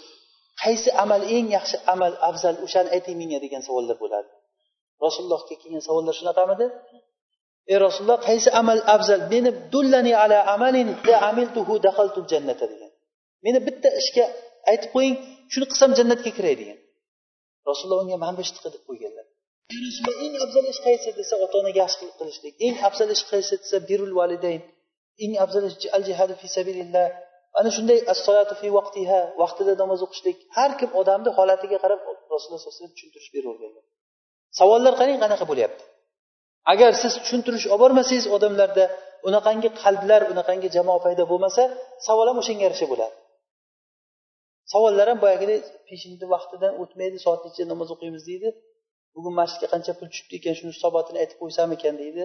qaysi 0.64 0.90
amal 1.04 1.22
eng 1.36 1.48
yaxshi 1.58 1.78
amal 1.94 2.14
afzal 2.30 2.56
o'shani 2.66 2.90
ayting 2.96 3.16
menga 3.22 3.40
degan 3.46 3.62
savollar 3.68 3.98
bo'ladi. 4.04 4.30
Rasulullohga 5.06 5.56
kelgan 5.62 5.84
savollar 5.88 6.14
shunaqamidi? 6.20 6.66
Ey 7.72 7.78
rasululloh 7.86 8.20
qaysi 8.30 8.50
amal 8.62 8.82
afzal? 8.96 9.22
Meni 9.34 9.50
dullani 9.74 10.14
ala 10.24 10.38
amalin 10.56 10.88
amiltuhu 11.30 11.74
daxaltul 11.86 12.26
jannata 12.32 12.66
degan. 12.72 12.92
Meni 13.46 13.60
bitta 13.68 13.90
ishga 14.02 14.26
aytib 14.72 14.90
qo'ying 14.96 15.16
shuni 15.52 15.66
qilsam 15.72 15.92
jannatga 16.00 16.32
kiray 16.38 16.56
degan. 16.62 16.80
Rasululloh 17.70 18.00
unga 18.06 18.18
mana 18.24 18.34
bu 18.38 18.42
ishni 18.46 18.60
deb 18.76 18.84
qo'yganlar. 18.90 19.26
Eng 20.26 20.36
afzal 20.46 20.66
ish 20.74 20.82
qaysi 20.88 21.10
desa 21.20 21.36
ota 21.46 21.56
onaga 21.62 21.80
yaxshilik 21.84 22.16
qilishlik. 22.20 22.54
Eng 22.66 22.76
afzal 22.88 23.10
ish 23.16 23.24
qaysi 23.32 23.54
desa 23.64 23.78
birul 23.90 24.14
validayn. 24.20 24.62
Eng 25.24 25.34
afzal 25.44 25.64
ish 25.70 25.78
al 25.96 26.04
jihadu 26.10 26.34
fi 26.42 26.48
sabilillah. 26.58 27.08
Ana 27.60 27.70
shunday 27.76 28.00
assolatu 28.14 28.54
fi 28.62 28.68
vaqtiha 28.78 29.20
vaqtida 29.42 29.74
namoz 29.82 30.00
o'qishlik. 30.06 30.38
Har 30.58 30.72
kim 30.80 30.90
odamni 31.02 31.30
holatiga 31.38 31.78
qarab 31.84 32.00
rasululloh 32.34 32.60
sallallohu 32.60 32.64
alayhi 32.64 32.78
vasallam 32.78 32.94
tushuntirish 32.96 33.30
beraverganlar 33.36 33.84
savollar 34.60 34.94
qarang 35.00 35.18
qanaqa 35.24 35.46
bo'lyapti? 35.52 35.84
Agar 36.72 36.92
siz 37.02 37.14
tushuntirish 37.22 37.66
olib 37.74 37.82
bormasangiz 37.84 38.26
odamlarda 38.36 38.86
unaqangi 39.28 39.70
qalblar 39.84 40.22
unaqangi 40.34 40.70
jamoa 40.76 41.00
paydo 41.06 41.24
bo'lmasa 41.32 41.62
savol 42.08 42.28
ham 42.30 42.38
o'shanga 42.42 42.64
yarasha 42.68 42.88
bo'ladi. 42.92 43.16
Savollar 44.74 45.08
ham 45.12 45.20
boyagidek 45.26 45.62
peshinni 45.90 46.26
vaqtidan 46.36 46.74
o'tmaydi 46.82 47.18
soat 47.26 47.42
necha 47.46 47.64
namoz 47.72 47.90
o'qiymiz 47.96 48.24
deydi. 48.30 48.50
Bugun 49.16 49.34
masjidga 49.40 49.68
qancha 49.74 49.92
pul 49.98 50.08
tushibdi 50.12 50.36
ekan 50.40 50.54
shuni 50.60 50.72
hisobotini 50.76 51.18
aytib 51.24 51.38
qo'ysam 51.42 51.70
ekan 51.78 51.96
deydi. 52.04 52.24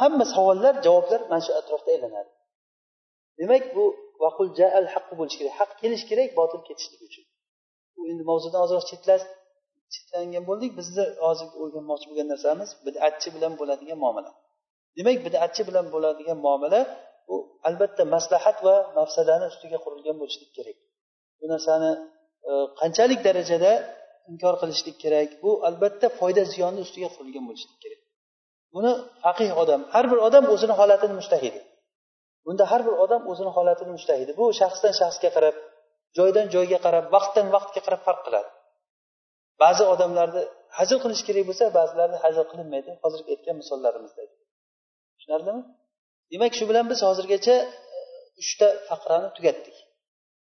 Hamma 0.00 0.24
savollar 0.34 0.74
javoblar 0.86 1.20
mana 1.30 1.42
shu 1.46 1.52
atrofda 1.60 1.90
aylanadi. 1.94 2.30
Demak 3.40 3.64
bu 3.76 3.84
vaqul 4.24 4.48
jaal 4.58 4.86
haqqi 4.94 5.14
bo'lishi 5.20 5.36
kerak. 5.40 5.54
Haq 5.60 5.70
kelishi 5.80 6.06
kerak 6.10 6.30
botil 6.40 6.60
ketishligi 6.68 7.04
uchun. 7.10 7.24
Bu 7.96 8.02
endi 8.10 8.22
mavzudan 8.30 8.60
ozroq 8.66 8.84
cheklangan 9.94 10.44
bo'ldik. 10.50 10.70
Bizni 10.80 11.04
hozir 11.26 11.48
o'rganmoqchi 11.62 12.06
bo'lgan 12.10 12.28
narsamiz 12.32 12.70
bidatchi 12.86 13.28
bilan 13.36 13.52
bo'ladigan 13.60 13.98
muomala. 14.04 14.30
Demak 14.98 15.18
bidatchi 15.26 15.62
bilan 15.68 15.86
bo'ladigan 15.94 16.38
muomala 16.46 16.80
bu 17.28 17.36
albatta 17.68 18.02
maslahat 18.14 18.58
va 18.66 18.76
mafsadani 18.98 19.46
ustiga 19.52 19.78
qurilgan 19.84 20.16
bo'lishlik 20.20 20.50
kerak. 20.56 20.76
Bu 21.40 21.46
narsani 21.54 21.90
e, 22.50 22.52
qanchalik 22.80 23.20
darajada 23.26 23.72
inkor 24.32 24.54
qilishlik 24.62 24.96
kerak? 25.04 25.28
Bu 25.44 25.50
albatta 25.68 26.06
foyda 26.20 26.42
ziyonni 26.52 26.80
ustiga 26.86 27.08
qurilgan 27.16 27.44
bo'lishlik 27.48 27.78
kerak. 27.84 28.00
Buni 28.74 28.92
faqih 29.24 29.50
odam 29.62 29.80
har 29.94 30.04
bir 30.10 30.18
odam 30.28 30.44
o'zini 30.54 30.74
holatini 30.80 31.14
mustahidi 31.20 31.60
bunda 32.48 32.64
har 32.72 32.80
bir 32.86 32.94
odam 33.04 33.22
o'zini 33.30 33.50
holatini 33.56 33.92
mustahidi 33.96 34.32
bu 34.40 34.44
shaxsdan 34.60 34.92
shaxsga 35.00 35.30
qarab 35.36 35.56
joydan 36.18 36.46
joyga 36.54 36.78
qarab 36.86 37.04
vaqtdan 37.14 37.46
vaqtga 37.56 37.80
qarab 37.86 38.00
farq 38.06 38.20
qiladi. 38.26 38.48
Ba'zi 39.62 39.84
odamlarni 39.92 40.42
hajr 40.78 40.96
qilish 41.02 41.22
kerak 41.28 41.44
bo'lsa 41.48 41.64
ba'zilarni 41.78 42.18
hajr 42.24 42.44
qilinmaydi. 42.50 42.90
Hozirgi 43.04 43.30
aytgan 43.34 43.56
misollarimizda 43.62 44.22
tushunarlimi? 45.16 45.62
Demak 46.32 46.52
shu 46.58 46.64
bilan 46.70 46.84
biz 46.90 47.00
hozirgacha 47.08 47.56
e, 47.98 48.00
uchta 48.42 48.68
faqrani 48.88 49.28
tugatdik. 49.36 49.76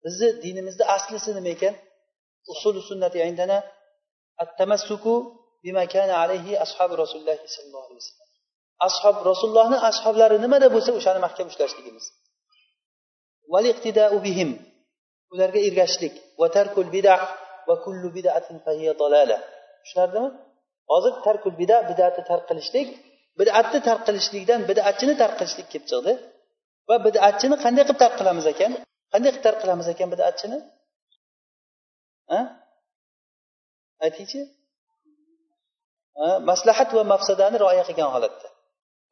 Bizni 0.04 0.28
dinimizni 0.44 0.84
aslisi 0.96 1.30
nima 1.38 1.50
ekan? 1.56 1.74
Usul 2.52 2.74
sunnati 2.88 3.18
indana 3.28 3.58
attamassuku 4.44 5.14
bima 5.64 5.84
kana 5.94 6.14
alayhi 6.22 6.52
ashabi 6.64 6.94
rasululloh 7.02 7.36
sollallohu 7.56 7.86
alayhi 7.88 8.02
vasallam. 8.02 8.28
Ashob 8.86 9.16
rasulullohni 9.30 9.78
ashoblari 9.90 10.36
nimada 10.44 10.66
bo'lsa 10.74 10.90
o'shani 10.98 11.20
mahkam 11.26 11.46
ushlashligimiz. 11.52 12.04
Bihim 14.26 14.50
ularga 15.32 15.60
ergashishlik. 15.68 16.14
Va 16.40 16.46
tarkul 16.56 16.88
bid'ah 16.96 17.20
va 17.68 17.74
kullu 17.84 18.08
bid'atin 18.16 18.56
fahiya 18.66 18.92
dalala. 19.02 19.38
Tushunardimi? 19.82 20.28
Hozir 20.90 21.12
tarkul 21.26 21.54
bida 21.60 21.76
bidatni 21.90 22.22
tark 22.30 22.44
qilishlik 22.50 22.88
bid'atni 23.40 23.78
tark 23.88 24.02
qilishlikdan 24.08 24.60
bid'atchini 24.70 25.14
tark 25.22 25.34
qilishlik 25.40 25.66
kelib 25.72 25.86
chiqdi. 25.90 26.12
Va 26.88 26.96
bidatchini 27.06 27.56
qanday 27.64 27.84
qilib 27.88 28.00
tark 28.02 28.14
qilamiz 28.20 28.46
ekan? 28.52 28.72
Qanday 29.12 29.30
qilib 29.32 29.44
tark 29.46 29.58
qilamiz 29.62 29.86
ekan 29.92 30.08
bidatchini? 30.14 30.58
Aytingchi. 34.04 34.40
Maslahat 36.50 36.90
va 36.96 37.02
mafsadani 37.12 37.56
rioya 37.62 37.84
qilgan 37.88 38.10
holatda. 38.14 38.48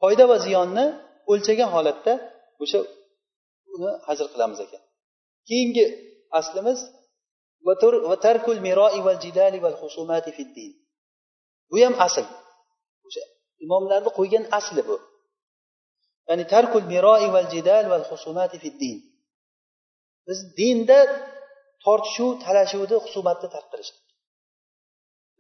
Foyda 0.02 0.24
va 0.30 0.36
ziyonni 0.46 0.84
o'lchagan 1.32 1.70
holatda 1.76 2.12
o'sha 2.62 2.78
uni 3.74 3.90
hajr 4.06 4.26
qilamiz 4.34 4.58
ekan. 4.66 4.82
Keyingi 5.48 5.84
aslimiz 6.38 6.78
bu 11.70 11.76
ham 11.84 11.94
asl. 12.06 12.26
O'sha 13.06 13.22
imomlarni 13.64 14.10
qo'ygan 14.18 14.44
asli 14.58 14.82
bu. 14.88 14.96
Ya'ni 16.28 16.44
tarkul 16.54 16.84
miroi 16.92 17.28
val 17.34 17.48
jidal 17.54 17.84
val 17.92 18.04
husumati 18.10 18.56
fid 18.62 18.76
din. 18.82 18.98
Biz 20.26 20.38
dinda 20.58 20.98
tortishuv 21.84 22.30
talashuvni 22.44 22.96
husumatni 23.04 23.48
tark 23.54 23.68
qilishlik 23.72 24.08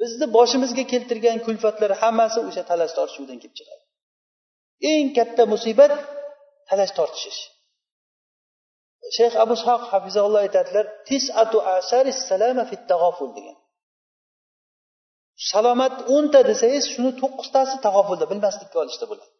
bizni 0.00 0.26
boshimizga 0.36 0.84
keltirgan 0.92 1.38
kulfatlar 1.46 1.90
hammasi 2.02 2.38
o'sha 2.48 2.62
talash 2.70 2.92
tortishuvdan 2.98 3.38
kelib 3.42 3.54
chiqadi. 3.58 3.84
Eng 4.92 5.06
katta 5.18 5.42
musibat 5.54 5.92
talash 6.68 6.92
tortishish. 6.98 7.40
Shayx 9.16 9.32
abu 9.44 9.54
shoq 9.64 9.82
hafizalloh 9.92 10.40
aytadilar 10.46 10.84
tisatu 11.08 11.56
ashari 11.76 12.12
salama 12.28 12.64
fit 12.70 12.82
tag'oful 12.90 13.30
degan. 13.36 13.56
Salomat 15.50 15.94
o'nta 16.14 16.40
desangiz 16.50 16.84
shuni 16.92 17.10
to'qqiztasi 17.20 17.74
tag'ofulda 17.86 18.24
bilmaslikka 18.30 18.76
olishda 18.84 19.06
bo'ladi 19.10 19.34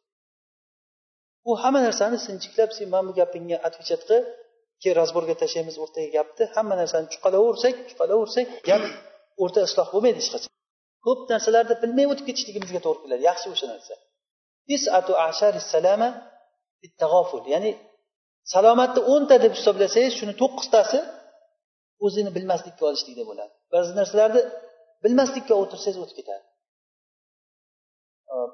u 1.49 1.51
hamma 1.63 1.81
narsani 1.87 2.19
sinchiklab 2.27 2.71
sen 2.77 2.89
mana 2.93 3.05
bu 3.09 3.13
gapingga 3.21 3.57
отвечать 3.69 4.03
qil 4.09 4.23
keyin 4.83 4.97
разборga 5.01 5.35
tashlaymiz 5.43 5.77
o'rtaga 5.85 6.09
gapni 6.17 6.45
hamma 6.57 6.75
narsani 6.81 7.07
chuqalaversak 7.13 7.75
chuqalaversak 7.91 8.47
gap 8.69 8.83
o'rta 9.43 9.61
isloh 9.69 9.87
bo'lmaydi 9.95 10.19
hech 10.21 10.31
qachon. 10.35 10.51
Ko'p 11.07 11.21
narsalarni 11.33 11.75
bilmay 11.83 12.07
o'tib 12.13 12.25
ketishligimizga 12.29 12.81
to'g'ri 12.87 13.01
keladi 13.05 13.23
yaxshi 13.31 13.47
o'sha 13.55 13.67
narsa. 13.73 13.95
Ya'ni 17.55 17.71
salomatni 18.53 19.01
o'nta 19.15 19.37
deb 19.45 19.53
hisoblasangiz 19.59 20.13
shuni 20.21 20.35
to'qqiztasi 20.43 20.99
o'zini 22.07 22.31
bilmaslikka 22.37 22.83
olishlikda 22.91 23.25
bo'ladi. 23.31 23.53
Ba'zi 23.75 23.93
narsalarni 24.01 24.43
bilmaslikka 25.05 25.55
o'tirsangiz 25.63 25.99
o'tib 26.05 26.17
ketadi. 26.21 26.45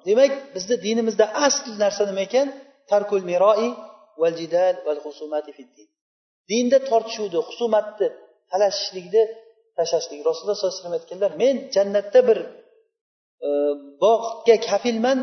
Demak 0.09 0.33
bizni 0.55 0.77
dinimizda 0.87 1.27
asl 1.47 1.67
narsa 1.85 2.03
nima 2.11 2.23
ekan? 2.29 2.49
Tarkul 2.91 3.23
miroi 3.31 3.69
val 4.21 4.35
jidal 4.41 4.75
val 4.87 5.01
husumati 5.05 5.51
din. 5.77 5.89
Dinda 6.51 6.79
tortishuvni 6.91 7.41
husumatni 7.49 8.09
talashishlikni 8.51 9.23
tashlashlik. 9.79 10.21
Rasululloh 10.29 10.57
sollallohu 10.57 10.75
alayhi 10.75 10.83
vasallam 10.83 11.01
aytganlar 11.01 11.33
men 11.43 11.55
jannatda 11.75 12.21
bir 12.29 12.39
e, 13.47 13.49
bog'ga 14.03 14.57
kafilman. 14.69 15.19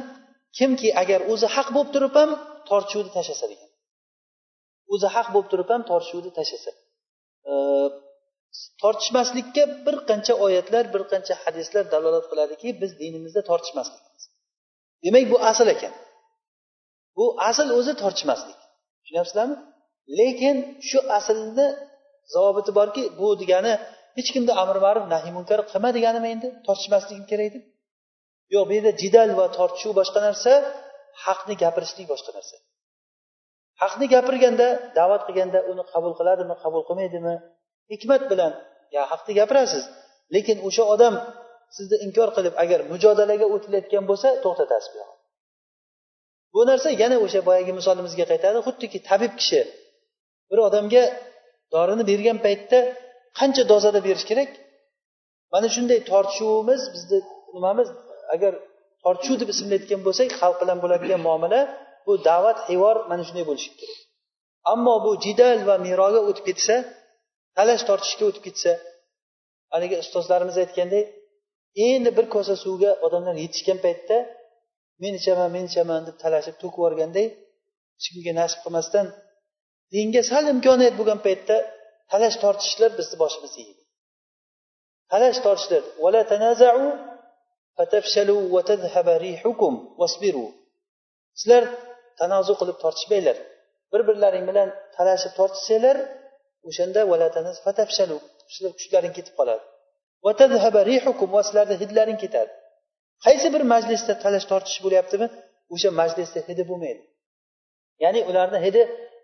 Kimki 0.57 0.89
agar 1.01 1.19
o'zi 1.31 1.47
haq 1.55 1.67
bo'lib 1.75 1.89
turib 1.95 2.13
ham 2.19 2.29
tortishuvni 2.69 3.11
tashlasa 3.17 3.45
degan. 3.51 3.70
O'zi 4.93 5.07
haq 5.15 5.27
bo'lib 5.33 5.49
turib 5.51 5.69
ham 5.73 5.81
tortishuvni 5.91 6.31
tashlasa 6.37 6.71
tortishmaslikka 8.81 9.63
bir 9.85 9.95
qancha 10.09 10.33
oyatlar 10.45 10.83
bir 10.93 11.03
qancha 11.11 11.33
hadislar 11.43 11.83
dalolat 11.93 12.25
qiladiki 12.31 12.67
biz 12.81 12.91
dinimizda 13.01 13.41
tortishmaslikmiz 13.49 14.23
demak 15.03 15.25
bu 15.31 15.37
asl 15.51 15.67
ekan. 15.75 15.93
Bu 17.17 17.25
asl 17.49 17.67
o'zi 17.79 17.93
tortishmaslik. 18.01 18.59
Tushunyapsizlarmi 19.01 19.57
lekin 20.19 20.55
shu 20.89 20.99
aslni 21.17 21.67
zavobiti 22.33 22.71
borki 22.79 23.03
bu 23.19 23.27
degani 23.41 23.73
hech 24.17 24.29
kimni 24.33 24.53
amri 24.61 24.79
ma'ruf 24.85 25.05
nahiy 25.13 25.31
munkar 25.37 25.59
qilma 25.71 25.89
deganimi 25.97 26.27
endi 26.35 26.47
tortishmasligim 26.67 27.25
kerak 27.31 27.49
deb. 27.55 27.63
Yo'q 28.53 28.63
bu 28.69 28.73
yerda 28.77 28.91
jidal 29.01 29.29
va 29.39 29.45
tortishuv 29.57 29.91
boshqa 29.99 30.19
narsa 30.27 30.51
haqni 31.25 31.53
gapirishlik 31.63 32.07
boshqa 32.13 32.31
narsa. 32.37 32.55
Haqni 33.81 34.05
gapirganda 34.13 34.67
da'vat 34.97 35.21
qilganda 35.27 35.59
uni 35.71 35.83
qabul 35.93 36.13
qiladimi 36.19 36.55
qabul 36.63 36.81
qilmaydimi? 36.87 37.35
Hikmat 37.93 38.23
bilan 38.31 38.51
ya 38.95 39.01
haqni 39.11 39.31
gapirasiz. 39.39 39.83
Lekin 40.35 40.57
o'sha 40.67 40.83
odam 40.93 41.13
sizni 41.75 41.97
inkor 42.05 42.29
qilib 42.35 42.53
agar 42.63 42.79
mujodalaga 42.91 43.45
o'tilayotgan 43.55 44.03
bo'lsa 44.09 44.27
to'xtatasiz 44.43 44.89
bu 44.95 45.03
bu 46.53 46.61
narsa 46.69 46.89
yana 47.01 47.17
o'sha 47.25 47.39
boyagi 47.47 47.71
misolimizga 47.79 48.25
qaytadi 48.31 48.57
xuddiki 48.67 48.99
tabib 49.09 49.33
kishi 49.39 49.61
bir 50.49 50.59
odamga 50.67 51.03
dorini 51.73 52.03
bergan 52.11 52.37
paytda 52.45 52.79
qancha 53.39 53.63
dozada 53.71 53.99
berish 54.07 54.25
kerak? 54.31 54.49
Mana 55.53 55.67
shunday 55.75 55.99
tortishuvimiz 56.11 56.81
bizni 56.93 57.19
nimamiz 57.55 57.87
agar 58.35 58.53
tortishuv 59.03 59.37
deb 59.41 59.49
ismlayotgan 59.53 60.01
bo'lsak 60.07 60.29
xalq 60.39 60.57
bilan 60.61 60.77
bo'ladigan 60.83 61.21
muomala 61.27 61.59
bu 62.05 62.13
da'vat 62.29 62.57
hivor 62.69 62.95
mana 63.09 63.23
shunday 63.27 63.45
bo'lishi 63.49 63.71
kerak. 63.79 63.99
Ammo 64.73 64.95
bu 65.05 65.11
jidal 65.23 65.59
va 65.69 65.75
miroga 65.85 66.19
o'tib 66.29 66.45
ketsa 66.49 66.75
talash 67.57 67.83
tortishga 67.89 68.23
o'tib 68.29 68.43
ketsa 68.47 68.71
haligi 69.73 69.95
ustozlarimiz 70.03 70.57
aytgandek 70.63 71.05
endi 71.87 72.09
bir 72.17 72.25
kosa 72.35 72.55
suvga 72.63 72.91
odamlar 73.05 73.35
yetishgan 73.43 73.79
paytda 73.85 74.17
men 75.01 75.13
ichaman 75.19 75.49
men 75.55 75.65
ichaman 75.71 76.01
deb 76.07 76.17
talashib 76.23 76.55
to'kib 76.61 76.79
yuborganday 76.79 77.27
hech 77.95 78.07
kimga 78.13 78.33
nasib 78.41 78.59
qilmasdan 78.65 79.05
dinga 79.93 80.21
sal 80.31 80.43
imkoniyat 80.53 80.95
bo'lgan 80.99 81.19
paytda 81.27 81.55
talash 82.11 82.37
tortishlar 82.43 82.91
bizni 82.99 83.15
boshimizga 83.23 83.61
yeydi 83.67 83.83
talash 85.11 85.39
tortishlar 85.45 85.83
sizlar 91.39 91.63
tanozu 92.19 92.53
qilib 92.59 92.77
tortishmanglar 92.83 93.37
bir 93.91 94.01
birlaring 94.09 94.45
bilan 94.49 94.69
talashib 94.97 95.33
tortishsanglar 95.39 95.97
o'shanda 96.69 97.01
sizlar 98.53 98.71
kuchlaring 98.79 99.13
ketib 99.17 99.35
qoladi. 99.39 99.63
Va 100.25 100.31
sizlarni 101.47 101.75
hidlaring 101.81 102.19
ketadi. 102.23 102.51
Qaysi 103.25 103.47
bir 103.55 103.63
majlisda 103.73 104.13
talash 104.23 104.45
tortish 104.51 104.79
bo'lyaptimi 104.85 105.27
o'sha 105.73 105.89
majlisda 106.01 106.39
hidi 106.49 106.63
bo'lmaydi. 106.69 107.01
Ya'ni 108.03 108.21
ularni 108.29 108.59
hidi 108.65 108.81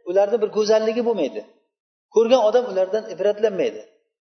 ularni 0.09 0.37
bir 0.43 0.49
go'zalligi 0.57 1.03
bo'lmaydi. 1.07 1.41
Ko'rgan 2.15 2.41
odam 2.49 2.65
ulardan 2.71 3.03
ibratlanmaydi. 3.13 3.81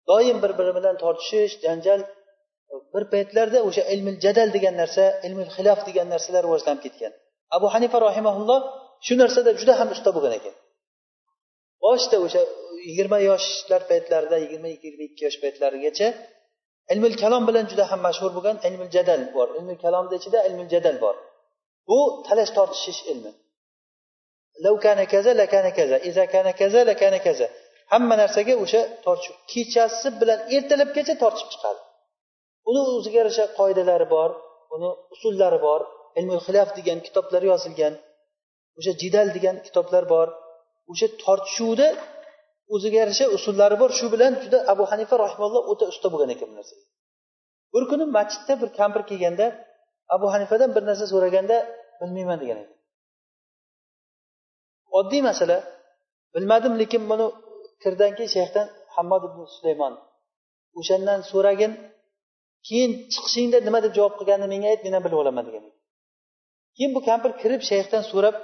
Doim 0.10 0.38
bir 0.44 0.52
biri 0.60 0.72
bilan 0.78 0.96
tortishish 1.04 1.54
janjal 1.66 2.02
bir 2.94 3.04
paytlarda 3.14 3.60
o'sha 3.68 3.84
ilmil 3.94 4.18
jadal 4.26 4.50
degan 4.56 4.76
narsa 4.82 5.04
ilmil 5.28 5.50
xilof 5.56 5.80
degan 5.88 6.08
narsalar 6.14 6.42
rivojlanib 6.48 6.82
ketgan. 6.86 7.14
Abu 7.56 7.68
hanifa 7.74 7.98
rahimaulloh 8.08 8.60
shu 9.06 9.14
narsada 9.22 9.52
juda 9.60 9.74
ham 9.80 9.90
usta 9.96 10.10
bo'lgan 10.16 10.34
ekan. 10.40 10.56
Boshida 11.84 12.18
o'sha 12.26 12.42
yigirma 12.88 13.18
yoshlar 13.30 13.82
paytlarida 13.92 14.38
yigirma 14.44 14.70
yigirma 14.74 15.04
ikki 15.10 15.22
yosh 15.28 15.38
paytlarigacha 15.44 16.08
ilmil 16.94 17.16
kalom 17.24 17.44
bilan 17.50 17.66
juda 17.72 17.86
ham 17.92 18.00
mashhur 18.08 18.32
bo'lgan 18.38 18.58
ilmil 18.68 18.90
jadal 18.96 19.22
bor. 19.36 19.48
Ilmil 19.60 19.78
kalomni 19.86 20.16
ichida 20.20 20.40
ilmil 20.48 20.70
jadal 20.74 20.98
bor. 21.04 21.16
Bu 21.90 21.98
talash 22.28 22.52
tortishish 22.58 23.02
ilmi. 23.12 23.32
Kana 24.86 25.06
kaza 25.14 25.32
la 25.40 25.46
kana 25.54 25.72
kaza. 25.78 25.98
Iza 26.10 26.24
kana 26.34 26.52
kaza 26.60 26.80
la 26.90 26.96
kana 27.02 27.20
kaza. 27.28 27.48
Hamma 27.94 28.16
narsaga 28.22 28.54
o'sha 28.64 28.82
tortishuv 29.06 29.36
kechasi 29.52 30.08
bilan 30.22 30.40
ertalabgacha 30.56 31.14
tortishib 31.24 31.50
chiqadi. 31.54 31.82
Uni 32.70 32.80
o'ziga 32.98 33.18
yarasha 33.22 33.46
qoidalari 33.60 34.08
bor 34.16 34.30
uni 34.76 34.90
usullari 35.16 35.60
bor. 35.68 35.82
Ilmul 36.20 36.42
xilof 36.46 36.70
degan 36.78 37.00
kitoblar 37.08 37.42
yozilgan 37.52 37.94
o'sha 38.78 38.92
jidal 39.02 39.28
degan 39.38 39.56
kitoblar 39.66 40.04
bor. 40.14 40.28
O'sha 40.92 41.08
tortishuvda 41.24 41.88
o'ziga 42.74 42.98
yarasha 43.04 43.26
usullari 43.38 43.76
bor. 43.82 43.90
Shu 44.00 44.06
bilan 44.14 44.34
juda 44.44 44.60
abu 44.74 44.84
hanifa 44.92 45.16
rahimalloh 45.26 45.62
o'ta 45.72 45.86
usta 45.92 46.08
bo'lgan 46.14 46.30
ekan 46.36 46.48
bu 46.52 46.56
narsaga. 46.60 46.84
Bir 47.74 47.84
kuni 47.92 48.06
masjidda 48.18 48.54
bir 48.62 48.70
kampir 48.80 49.02
kelganda 49.10 49.46
abu 50.16 50.26
hanifadan 50.34 50.70
bir 50.76 50.84
narsa 50.90 51.06
so'raganda 51.14 51.58
bilmayman 52.02 52.38
degan 52.44 52.58
ekan 52.64 52.76
oddiy 55.00 55.22
masala. 55.30 55.58
Bilmadim 56.36 56.74
lekin 56.82 57.04
buni 57.12 57.26
kirdan 57.84 58.12
keyin 58.18 58.32
shayxdan 58.36 58.68
hammod 58.96 59.24
ibn 59.30 59.40
sulaymon 59.56 59.94
o'shandan 60.80 61.20
so'ragin 61.32 61.72
keyin 62.68 62.92
chiqishingda 63.14 63.58
nima 63.68 63.80
deb 63.86 63.94
javob 63.98 64.14
qilganini 64.20 64.48
menga 64.54 64.68
ayt 64.74 64.82
men 64.86 64.94
ham 64.96 65.04
bilib 65.06 65.20
olaman 65.24 65.44
degan 65.48 65.64
keyin 66.76 66.92
bu 66.96 67.02
kampir 67.10 67.32
kirib 67.42 67.62
shayxdan 67.70 68.04
so'rab 68.12 68.36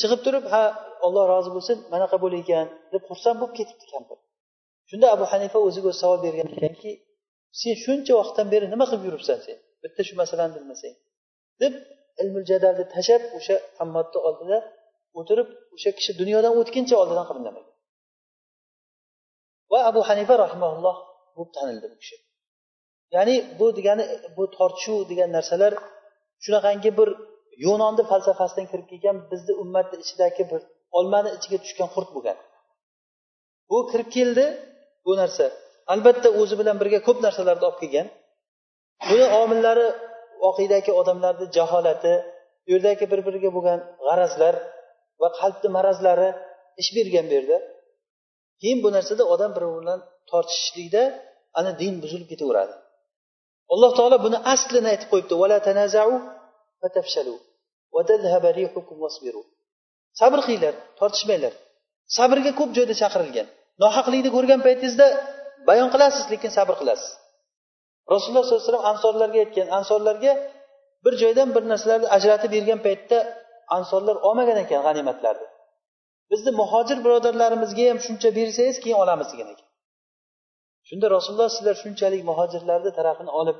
chiqib 0.00 0.20
turib 0.26 0.44
ha 0.52 0.62
alloh 1.06 1.24
rozi 1.32 1.50
bo'lsin 1.56 1.76
manaqa 1.94 2.16
bo'lar 2.22 2.38
ekan 2.44 2.66
deb 2.92 3.02
xursand 3.08 3.36
bo'lib 3.40 3.54
ketibdi 3.58 3.86
kampir. 3.94 4.18
Shunda 4.90 5.06
abu 5.16 5.24
hanifa 5.32 5.58
o'ziga 5.66 5.86
o'zi 5.90 6.00
savol 6.02 6.18
bergan 6.26 6.48
ekanki 6.56 6.90
sen 7.60 7.74
shuncha 7.84 8.12
vaqtdan 8.20 8.46
beri 8.52 8.66
nima 8.72 8.84
qilib 8.90 9.04
yuribsan 9.08 9.38
sen? 9.46 9.56
Bitta 9.82 10.00
shu 10.08 10.14
masalani 10.22 10.52
bilmasang 10.56 10.94
deb 11.62 11.72
ilmul 12.22 12.44
jadalni 12.50 12.84
tashlab 12.94 13.22
o'sha 13.38 13.56
hammodni 13.78 14.18
oldida 14.28 14.58
o'tirib 15.18 15.48
o'sha 15.76 15.90
kishi 15.98 16.12
dunyodan 16.20 16.52
o'tguncha 16.60 16.94
oldidan 17.02 17.26
qimirlamagan 17.28 17.74
va 19.72 19.78
abu 19.90 20.00
hanifa 20.08 20.34
rahimaulloh 20.44 20.96
bo'lib 21.36 21.50
tanildi 21.56 21.86
bu 21.92 21.96
kishi. 22.02 22.16
Ya'ni 23.14 23.36
bu 23.58 23.66
degani 23.78 24.04
bu 24.36 24.44
tortishuv 24.56 25.00
degan 25.10 25.30
narsalar 25.36 25.72
shunaqangi 26.44 26.90
bir 26.98 27.08
yunonni 27.64 28.02
falsafasidan 28.10 28.66
kirib 28.70 28.86
kelgan 28.92 29.16
bizni 29.30 29.52
ummatni 29.62 29.96
ichidagi 30.04 30.42
bir 30.50 30.60
olmani 30.98 31.30
ichiga 31.36 31.58
tushgan 31.64 31.88
qurt 31.94 32.10
bo'lgan 32.16 32.38
bu 33.70 33.78
kirib 33.90 34.08
keldi 34.16 34.44
bu 35.06 35.12
narsa. 35.16 35.46
Albatta 35.92 36.28
o'zi 36.40 36.54
bilan 36.60 36.76
birga 36.80 37.00
ko'p 37.08 37.18
narsalarni 37.26 37.64
olib 37.68 37.78
kelgan. 37.82 38.06
Buni 39.10 39.26
omillari 39.42 39.86
voqedagi 40.44 40.92
odamlarni 41.00 41.46
jaholati 41.56 42.14
u 42.66 42.68
yerdagi 42.72 43.04
bir 43.12 43.20
biriga 43.26 43.50
bo'lgan 43.56 43.80
g'arazlar 44.06 44.54
va 45.20 45.28
qalbni 45.40 45.68
marazlari 45.76 46.28
ish 46.82 46.90
bergan 46.96 47.24
bu 47.30 47.34
yerda. 47.38 47.58
Keyin 48.60 48.78
bu 48.84 48.88
narsada 48.96 49.24
odam 49.34 49.50
bir 49.56 49.62
biri 49.66 49.80
bilan 49.82 50.00
tortishishlikda 50.30 51.02
ana 51.58 51.70
din 51.80 51.94
buzilib 52.02 52.28
ketaveradi. 52.32 52.74
Alloh 53.72 53.90
taolo 53.98 54.16
buni 54.26 54.38
aslini 54.52 54.88
aytib 54.92 55.08
qo'yibdi. 55.12 55.34
Sabr 60.20 60.40
qilinglar 60.46 60.74
tortishmanglar. 61.00 61.54
Sabrga 62.16 62.52
ko'p 62.60 62.70
joyda 62.76 62.94
chaqirilgan. 63.02 63.46
Nohaqlikni 63.82 64.30
ko'rgan 64.36 64.60
paytingizda 64.66 65.06
bayon 65.68 65.88
qilasiz 65.94 66.24
lekin 66.32 66.50
sabr 66.58 66.74
qilasiz. 66.80 67.10
Rasululloh 68.12 68.44
sollallohu 68.44 68.62
alayhi 68.62 68.72
vasallam 68.72 68.90
ansorlarga 68.92 69.38
aytgan 69.44 69.68
ansorlarga 69.78 70.32
bir 71.04 71.14
joydan 71.22 71.48
bir 71.54 71.62
narsalarni 71.72 72.08
ajratib 72.16 72.50
bergan 72.56 72.80
paytda 72.86 73.18
ansorlar 73.76 74.16
olmagan 74.28 74.58
ekan 74.64 74.80
g'animatlarni. 74.86 75.46
Bizni 76.30 76.50
muhojir 76.60 76.98
birodarlarimizga 77.04 77.84
ham 77.90 77.98
shuncha 78.06 78.28
bersangiz 78.38 78.76
keyin 78.84 78.98
olamiz 79.04 79.28
degan 79.32 79.48
ekan. 79.54 79.68
Shunda 80.88 81.06
rasululloh 81.16 81.50
sizlar 81.56 81.76
shunchalik 81.82 82.22
muhojirlarni 82.30 82.90
tarafini 82.98 83.32
olib 83.40 83.58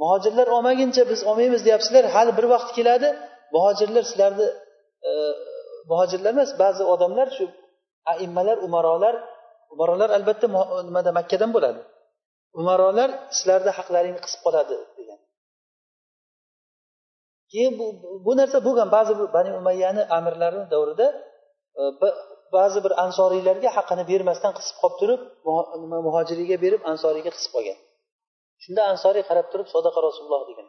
muhojirlar 0.00 0.46
olmaguncha 0.56 1.02
biz 1.10 1.20
olmaymiz 1.30 1.60
deyapsizlar 1.66 2.04
hali 2.14 2.32
bir 2.38 2.46
vaqt 2.54 2.70
keladi 2.78 3.08
muhojirlar 3.54 4.04
sizlarni 4.10 4.46
e, 5.08 5.10
muhojirlar 5.90 6.32
emas 6.36 6.50
ba'zi 6.62 6.82
odamlar 6.94 7.28
shu 7.36 7.44
aimmalar 8.12 8.56
umarolar 8.66 9.14
umarolar 9.74 10.10
albatta 10.18 10.46
nimada 10.88 11.10
makkadan 11.18 11.50
bo'ladi. 11.56 11.80
Umarolar 12.60 13.10
sizlarni 13.36 13.72
haqlaringni 13.78 14.20
qisib 14.26 14.40
qoladi 14.46 14.74
degan. 14.98 15.18
Keyin 17.52 17.72
bu 17.78 17.86
bu 18.26 18.32
narsa 18.40 18.58
bo'lgan. 18.66 18.88
Ba'zi 18.96 19.12
bir 19.18 19.28
bani 19.36 19.50
umayyani 19.60 20.02
amirlari 20.18 20.60
davrida 20.72 21.06
e, 21.80 21.82
ba'zi 22.56 22.78
bir 22.84 22.92
ansoriylarga 23.04 23.70
haqqini 23.76 24.04
bermasdan 24.10 24.52
qisib 24.58 24.76
qolib 24.82 24.96
turib 25.00 25.20
muhojiriyga 26.06 26.56
berib 26.64 26.82
ansoriyga 26.92 27.30
qisib 27.36 27.52
qolgan. 27.56 27.78
Shunda 28.62 28.82
ansoriy 28.92 29.24
qarab 29.30 29.46
turib 29.52 29.68
sadaqa 29.74 29.98
rasululloh 30.08 30.42
degan. 30.50 30.66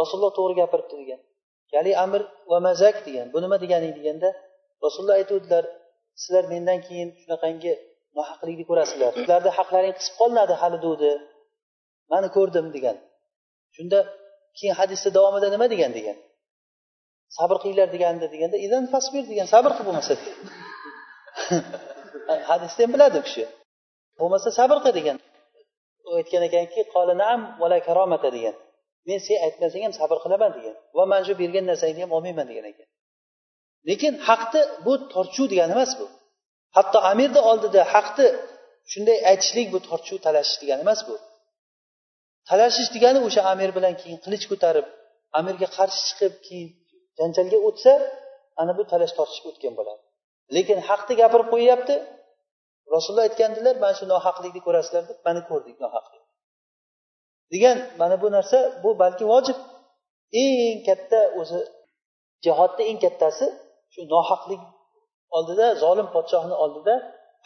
Rasululloh 0.00 0.32
to'g'ri 0.38 0.54
gapiribdi 0.60 0.94
degan. 1.02 1.20
Ya'ni 1.74 1.92
amir 2.04 2.22
va 2.50 2.58
mazak 2.68 2.96
degan 3.06 3.26
bu 3.32 3.38
nima 3.44 3.56
degani 3.64 3.90
deganda 3.98 4.28
rasululloh 4.84 5.16
aytuvdilar 5.20 5.64
sizlar 6.20 6.44
mendan 6.52 6.78
keyin 6.86 7.08
shunaqangi 7.20 7.72
nohaqlikni 8.16 8.64
ko'rasizlar. 8.70 9.10
Sizlarni 9.18 9.50
haqlaring 9.58 9.94
qisib 9.98 10.14
qolinadi 10.20 10.54
hali 10.62 10.78
degdi 10.86 11.10
mani 12.12 12.28
ko'rdim 12.36 12.66
degan. 12.76 12.96
Shunda 13.76 13.98
keyin 14.56 14.74
hadisni 14.80 15.10
davomida 15.16 15.48
nima 15.54 15.66
degan 15.74 15.92
degan. 15.98 16.16
Sabr 17.38 17.56
qilinglar 17.62 17.88
deganda 17.94 18.26
deganda 18.34 18.56
idan 18.66 18.84
fasbir 18.92 19.24
degan 19.32 19.46
sabr 19.54 19.70
qil 19.76 19.84
bo'lmasa 19.88 20.12
hadisni 22.50 22.80
ham 22.84 22.92
biladi 22.94 23.16
u 23.20 23.22
kishi. 23.28 23.44
Bo'lmasa 24.20 24.48
sabr 24.58 24.78
qil 24.84 24.92
degan. 24.98 25.16
U 26.08 26.10
aytgan 26.20 26.42
ekanki 26.48 26.80
naam 27.22 27.40
vala 27.62 27.78
karomata 27.88 28.28
degan. 28.36 28.54
Men 29.08 29.18
sen 29.26 29.36
aytmasang 29.46 29.82
ham 29.86 29.94
sabr 30.00 30.16
qilaman 30.24 30.50
degan. 30.56 30.76
Va 30.96 31.04
mana 31.12 31.24
shu 31.28 31.34
bergan 31.42 31.64
narsangni 31.70 32.00
ham 32.04 32.12
olmayman 32.16 32.46
degan 32.50 32.66
ekan. 32.72 32.88
Lekin 33.88 34.12
haqni 34.28 34.60
bu 34.84 34.92
tortishuv 35.14 35.46
degani 35.52 35.72
emas 35.76 35.92
bu. 36.00 36.06
Hatto 36.76 36.98
amirni 37.12 37.40
oldida 37.50 37.82
haqni 37.94 38.26
shunday 38.92 39.18
aytishlik 39.30 39.68
bu 39.74 39.78
tortishuv 39.88 40.18
talashish 40.26 40.58
degani 40.62 40.82
emas 40.86 41.00
bu. 41.08 41.14
Talashish 42.48 42.90
degani 42.94 43.18
o'sha 43.26 43.42
amir 43.52 43.70
bilan 43.76 43.94
keyin 44.00 44.18
qilich 44.24 44.44
ko'tarib 44.50 44.86
amirga 45.38 45.68
qarshi 45.76 46.00
chiqib 46.08 46.34
keyin 46.46 46.68
janjalga 47.18 47.58
o'tsa 47.68 47.92
ana 48.60 48.72
bu 48.78 48.82
talash 48.92 49.12
tortishga 49.18 49.46
o'tgan 49.52 49.74
bo'ladi. 49.78 50.02
Lekin 50.56 50.78
haqni 50.88 51.14
gapirib 51.22 51.48
qo'yyapti. 51.54 51.94
Rasululloh 52.94 53.26
aytgandilar 53.28 53.74
mana 53.82 53.94
shu 53.98 54.04
nohaqlikni 54.14 54.60
ko'rasizlar 54.66 55.02
deb 55.10 55.18
mana 55.26 55.40
ko'rdik 55.50 55.76
nohaqlik 55.84 56.19
degan 57.52 57.78
mana 58.00 58.16
bu 58.22 58.28
narsa 58.36 58.58
bu 58.82 58.90
balki 59.02 59.24
vojib. 59.32 59.58
Eng 60.42 60.78
katta 60.88 61.20
o'zi 61.40 61.60
jihodni 62.44 62.82
eng 62.90 62.98
kattasi 63.04 63.46
shu 63.92 64.00
nohaqlik 64.14 64.62
oldida 65.36 65.66
zolim 65.82 66.08
podshohni 66.14 66.56
oldida 66.64 66.94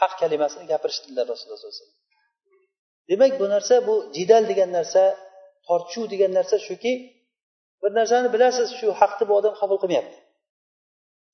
haq 0.00 0.12
kalimasini 0.20 0.64
gapirishdilar 0.72 1.24
rasululloh 1.32 1.60
sallallohu 1.60 1.76
alayhi 1.76 1.84
vasallam. 1.84 2.02
Demak 3.10 3.32
bu 3.40 3.46
narsa 3.54 3.74
bu 3.88 3.94
jidal 4.16 4.44
degan 4.50 4.70
narsa 4.78 5.02
tortishuv 5.68 6.04
degan 6.12 6.32
narsa 6.38 6.56
shuki 6.68 6.92
bir 7.82 7.92
narsani 7.98 8.28
bilasiz 8.34 8.68
shu 8.78 8.86
haqni 9.00 9.24
bu 9.28 9.34
odam 9.40 9.54
qabul 9.60 9.78
qilmayapti. 9.82 10.16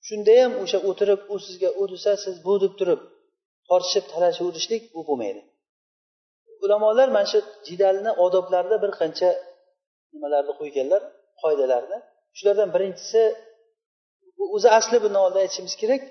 Shunda 0.08 0.32
ham 0.42 0.52
o'sha 0.62 0.78
o'tirib 0.88 1.20
u 1.32 1.36
sizga 1.46 1.70
u 1.80 1.82
desa 1.92 2.12
siz 2.24 2.34
bu 2.46 2.54
deb 2.62 2.72
turib 2.80 3.00
tortishib 3.68 4.04
talashaverishlik 4.12 4.82
bu 4.94 5.00
bo'lmaydi. 5.08 5.42
Ulamolar 6.64 7.08
mana 7.16 7.28
shu 7.32 7.38
jidalni 7.68 8.11
odoblarida 8.24 8.76
bir 8.84 8.92
qancha 9.00 9.28
nimalarni 10.14 10.52
qo'yganlar 10.61 11.02
qoidalarni. 11.42 11.98
Shulardan 12.38 12.70
birinchisi 12.74 13.22
o'zi 14.56 14.68
asli 14.78 14.96
buni 15.04 15.18
oldin 15.24 15.40
aytishimiz 15.44 15.74
kerak 15.82 16.02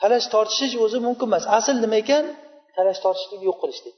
talash 0.00 0.26
tortishish 0.34 0.74
o'zi 0.84 0.98
mumkin 1.06 1.26
emas. 1.30 1.44
Asl 1.58 1.76
nima 1.84 1.96
ekan? 2.04 2.24
Talash 2.76 3.00
tortishlikni 3.04 3.44
yo'q 3.50 3.58
qilishlik. 3.62 3.96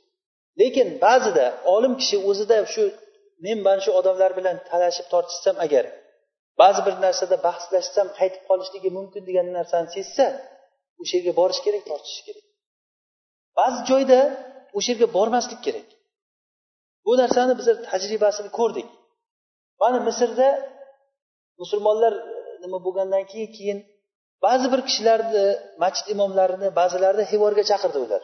Lekin 0.60 0.88
ba'zida 1.04 1.46
olim 1.74 1.92
kishi 2.00 2.16
o'zida 2.30 2.56
shu 2.74 2.84
men 3.44 3.58
mana 3.66 3.80
shu 3.84 3.90
odamlar 4.00 4.30
bilan 4.38 4.56
talashib 4.70 5.06
tortishsam 5.12 5.56
agar 5.66 5.84
ba'zi 6.60 6.80
bir 6.86 6.94
narsada 7.04 7.36
bahslashsam 7.46 8.06
qaytib 8.18 8.42
qolishligi 8.48 8.90
mumkin 8.98 9.22
degan 9.28 9.46
narsani 9.58 9.88
sezsa 9.96 10.26
o'sha 11.00 11.14
yerga 11.18 11.32
borish 11.40 11.60
kerak 11.66 11.82
tortishish 11.90 12.22
kerak. 12.26 12.44
Ba'zi 13.58 13.80
joyda 13.90 14.20
o'sha 14.76 14.88
yerga 14.92 15.08
bormaslik 15.16 15.60
kerak. 15.66 15.88
Bu 17.06 17.12
narsani 17.22 17.52
bizlar 17.58 17.76
tajribasini 17.90 18.50
ko'rdik. 18.58 18.88
Mana 19.82 19.98
misrda 20.08 20.48
musulmonlar 21.60 22.12
nima 22.62 22.78
bo'lgandan 22.86 23.24
keyin 23.30 23.50
keyin 23.56 23.78
ba'zi 24.44 24.66
bir 24.72 24.80
kishilarni 24.88 25.44
masjid 25.82 26.06
imomlarini 26.14 26.68
ba'zilarini 26.80 27.24
hivorga 27.32 27.64
chaqirdi 27.70 27.98
ular. 28.06 28.22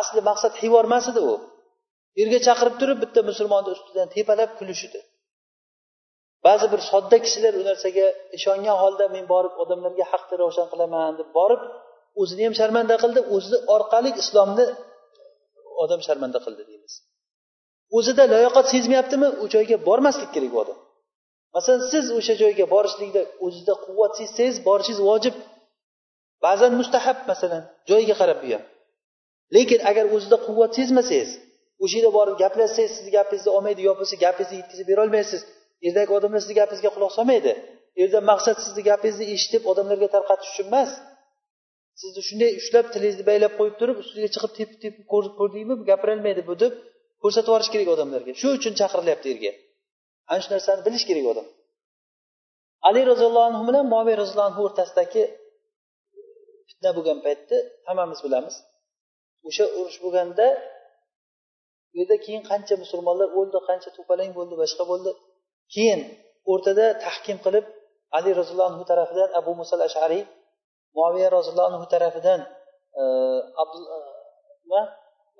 Asli 0.00 0.20
maqsad 0.30 0.54
hivor 0.62 0.84
emas 0.90 1.06
edi 1.12 1.20
u. 1.32 1.34
Yerga 2.20 2.38
chaqirib 2.46 2.74
turib 2.80 2.98
bitta 3.04 3.20
musulmonni 3.30 3.70
ustidan 3.76 4.08
tepalab 4.16 4.50
kulishdi. 4.58 5.00
Ba'zi 6.46 6.66
bir 6.72 6.80
sodda 6.90 7.16
kishilar 7.24 7.52
u 7.60 7.62
narsaga 7.70 8.06
ishongan 8.38 8.76
holda 8.82 9.04
men 9.14 9.24
borib 9.32 9.54
odamlarga 9.62 10.04
haqni 10.12 10.34
ravshan 10.42 10.66
qilaman 10.72 11.12
deb 11.20 11.28
borib 11.38 11.62
o'zini 12.20 12.42
ham 12.46 12.54
sharmanda 12.60 12.96
qildi 13.02 13.20
o'zi 13.36 13.56
orqali 13.76 14.10
islomni 14.22 14.66
odam 15.82 16.00
sharmanda 16.06 16.38
qildi 16.44 16.62
deymiz. 16.70 16.94
O'zida 17.96 18.24
layoqat 18.34 18.66
sezmayaptimi 18.74 19.28
u 19.42 19.44
joyga 19.54 19.76
bormaslik 19.88 20.30
kerak 20.34 20.50
bu 20.54 20.58
odam. 20.64 20.78
Masalan 21.54 21.82
siz 21.92 22.04
o'sha 22.18 22.34
joyga 22.42 22.64
borishlikda 22.74 23.22
o'zida 23.46 23.74
quvvat 23.84 24.12
sezsangiz 24.20 24.56
borishingiz 24.68 25.00
vojib. 25.10 25.36
Ba'zan 26.44 26.72
mustahab 26.80 27.18
masalan 27.30 27.62
joyiga 27.90 28.14
qarab 28.20 28.38
bu 28.44 28.48
ham 28.54 28.64
lekin 29.56 29.80
agar 29.90 30.04
o'zida 30.16 30.36
quvvat 30.46 30.72
sezmasangiz 30.78 31.30
o'sha 31.82 31.96
yerda 31.98 32.10
borib 32.18 32.36
gaplashsangiz 32.42 32.92
sizni 32.96 33.10
gapingizni 33.18 33.50
olmaydi 33.56 33.80
yo 33.86 33.92
bo'lmasa 33.94 34.16
gapingizni 34.24 34.56
yetkazib 34.60 34.86
berolmaysiz 34.92 35.40
yerdagi 35.86 36.12
odamlar 36.18 36.40
sizni 36.44 36.56
gapingizga 36.60 36.90
quloq 36.96 37.12
solmaydi. 37.18 37.52
U 37.96 37.98
yerda 38.02 38.20
maqsad 38.30 38.56
sizni 38.64 38.82
gapingizni 38.90 39.26
eshitib 39.34 39.62
odamlarga 39.70 40.08
tarqatish 40.14 40.50
uchun 40.52 40.66
emas. 40.70 40.90
Sizni 42.00 42.22
shunday 42.28 42.50
ushlab 42.60 42.86
tilingizni 42.94 43.24
baylab 43.30 43.52
qo'yib 43.58 43.76
turib 43.80 43.96
ustiga 44.02 44.28
chiqib 44.34 44.52
tepib 44.58 44.78
tepib 44.84 45.04
ko'rdingmi? 45.40 45.74
Gapirolmaydi 45.90 46.42
bu 46.50 46.54
deb 46.62 46.72
ko'rsatib 47.22 47.48
yuborish 47.50 47.70
kerak 47.74 47.88
odamlarga. 47.94 48.32
Shu 48.40 48.48
uchun 48.58 48.72
chaqirilyapti 48.80 49.26
yerga 49.32 49.52
ana 50.30 50.40
shu 50.44 50.50
narsani 50.54 50.80
bilish 50.86 51.04
kerak 51.08 51.26
odam. 51.32 51.46
Ali 52.88 53.00
roziyallohu 53.10 53.46
anhu 53.50 53.62
bilan 53.68 53.84
moviy 53.94 54.16
roziyallohu 54.22 54.50
anhu 54.50 54.60
o'rtasidagi 54.66 55.22
fitna 56.68 56.90
bo'lgan 56.96 57.18
paytda 57.26 57.56
hammamiz 57.88 58.20
bilamiz. 58.26 58.56
O'sha 59.48 59.64
urush 59.78 59.98
bo'lganda 60.04 60.46
u 61.92 61.94
yerda 62.00 62.16
keyin 62.24 62.42
qancha 62.50 62.74
musulmonlar 62.82 63.28
o'ldi 63.38 63.58
qancha 63.68 63.90
to'palang 63.96 64.30
bo'ldi 64.38 64.54
boshqa 64.62 64.84
bo'ldi. 64.90 65.10
Keyin 65.74 66.00
o'rtada 66.52 66.86
tahkim 67.04 67.38
qilib 67.44 67.66
ali 68.16 68.30
roziyallohu 68.38 68.70
anhu 68.72 68.84
tarafidan 68.90 69.30
abu 69.40 69.52
musal 69.60 69.80
ashariy 69.88 70.22
muaviya 70.98 71.28
roziyallohu 71.36 71.68
anhu 71.70 71.86
tarafidan 71.94 72.40
e, 73.00 73.02
e, 73.60 73.64
va 74.70 74.82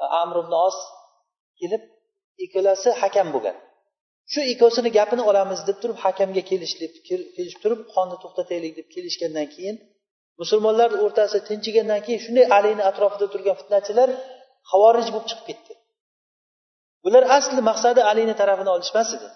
e, 0.03 0.05
amr 0.23 0.37
ibn 0.43 0.53
os 0.67 0.77
kelib 1.61 1.83
ikkalasi 2.45 2.89
hakam 3.03 3.29
bo'lgan. 3.35 3.57
Shu 4.33 4.41
ikkovsini 4.53 4.91
gapini 4.99 5.23
olamiz 5.31 5.61
deb 5.69 5.79
turib 5.83 5.99
hakamga 6.05 6.43
kelishib 6.51 6.93
kelishib 7.09 7.61
turib 7.65 7.81
qonni 7.95 8.17
to'xtataylik 8.23 8.73
deb 8.79 8.89
kelishgandan 8.95 9.47
keyin 9.55 9.77
musulmonlar 10.41 10.91
o'rtasi 11.05 11.39
tinchigandan 11.49 12.01
keyin 12.07 12.21
shunday 12.27 12.47
alini 12.59 12.83
atrofida 12.91 13.27
turgan 13.33 13.57
fitnachilar 13.61 14.09
havorij 14.71 15.09
bo'lib 15.15 15.29
chiqib 15.31 15.47
ketdi. 15.51 15.73
Bular 17.05 17.25
asli 17.39 17.61
maqsadi 17.71 18.01
alini 18.11 18.35
tarafini 18.41 18.71
olish 18.77 18.91
emas 18.95 19.11
edi. 19.17 19.29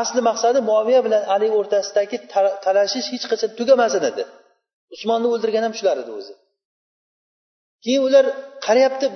Asli 0.00 0.20
maqsadi 0.30 0.58
muoviya 0.70 1.00
bilan 1.06 1.22
ali 1.34 1.48
o'rtasidagi 1.58 2.16
talashish 2.64 3.08
hech 3.14 3.26
qachon 3.32 3.50
tugamasin 3.58 4.04
edi. 4.10 4.24
Usmonni 4.94 5.28
o'ldirgan 5.34 5.64
ham 5.66 5.74
shular 5.78 5.96
edi 6.02 6.12
o'zi. 6.18 6.34
Keyin 7.84 8.02
ular 8.08 8.24
qarayapti 8.66 9.06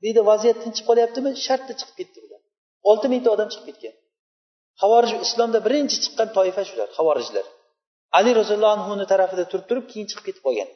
bu 0.00 0.04
yerda 0.08 0.22
vaziyat 0.30 0.58
tinchib 0.64 0.84
qolyaptimi? 0.90 1.30
Shartta 1.46 1.72
chiqib 1.80 1.96
ketdi 2.00 2.18
ular. 2.26 2.40
Olti 2.90 3.06
mingta 3.12 3.28
odam 3.36 3.48
chiqib 3.52 3.66
ketgan. 3.70 3.94
Havorij 4.82 5.12
islomda 5.26 5.58
birinchi 5.66 5.96
chiqqan 6.04 6.28
toifa 6.36 6.62
shular 6.68 6.88
havorijlar 6.98 7.46
ali 8.18 8.30
roziyallohu 8.40 8.74
anhuni 8.78 9.06
tarafida 9.12 9.44
turib 9.50 9.66
turib 9.70 9.86
keyin 9.90 10.06
chiqib 10.10 10.24
ketib 10.28 10.42
qolgan. 10.46 10.70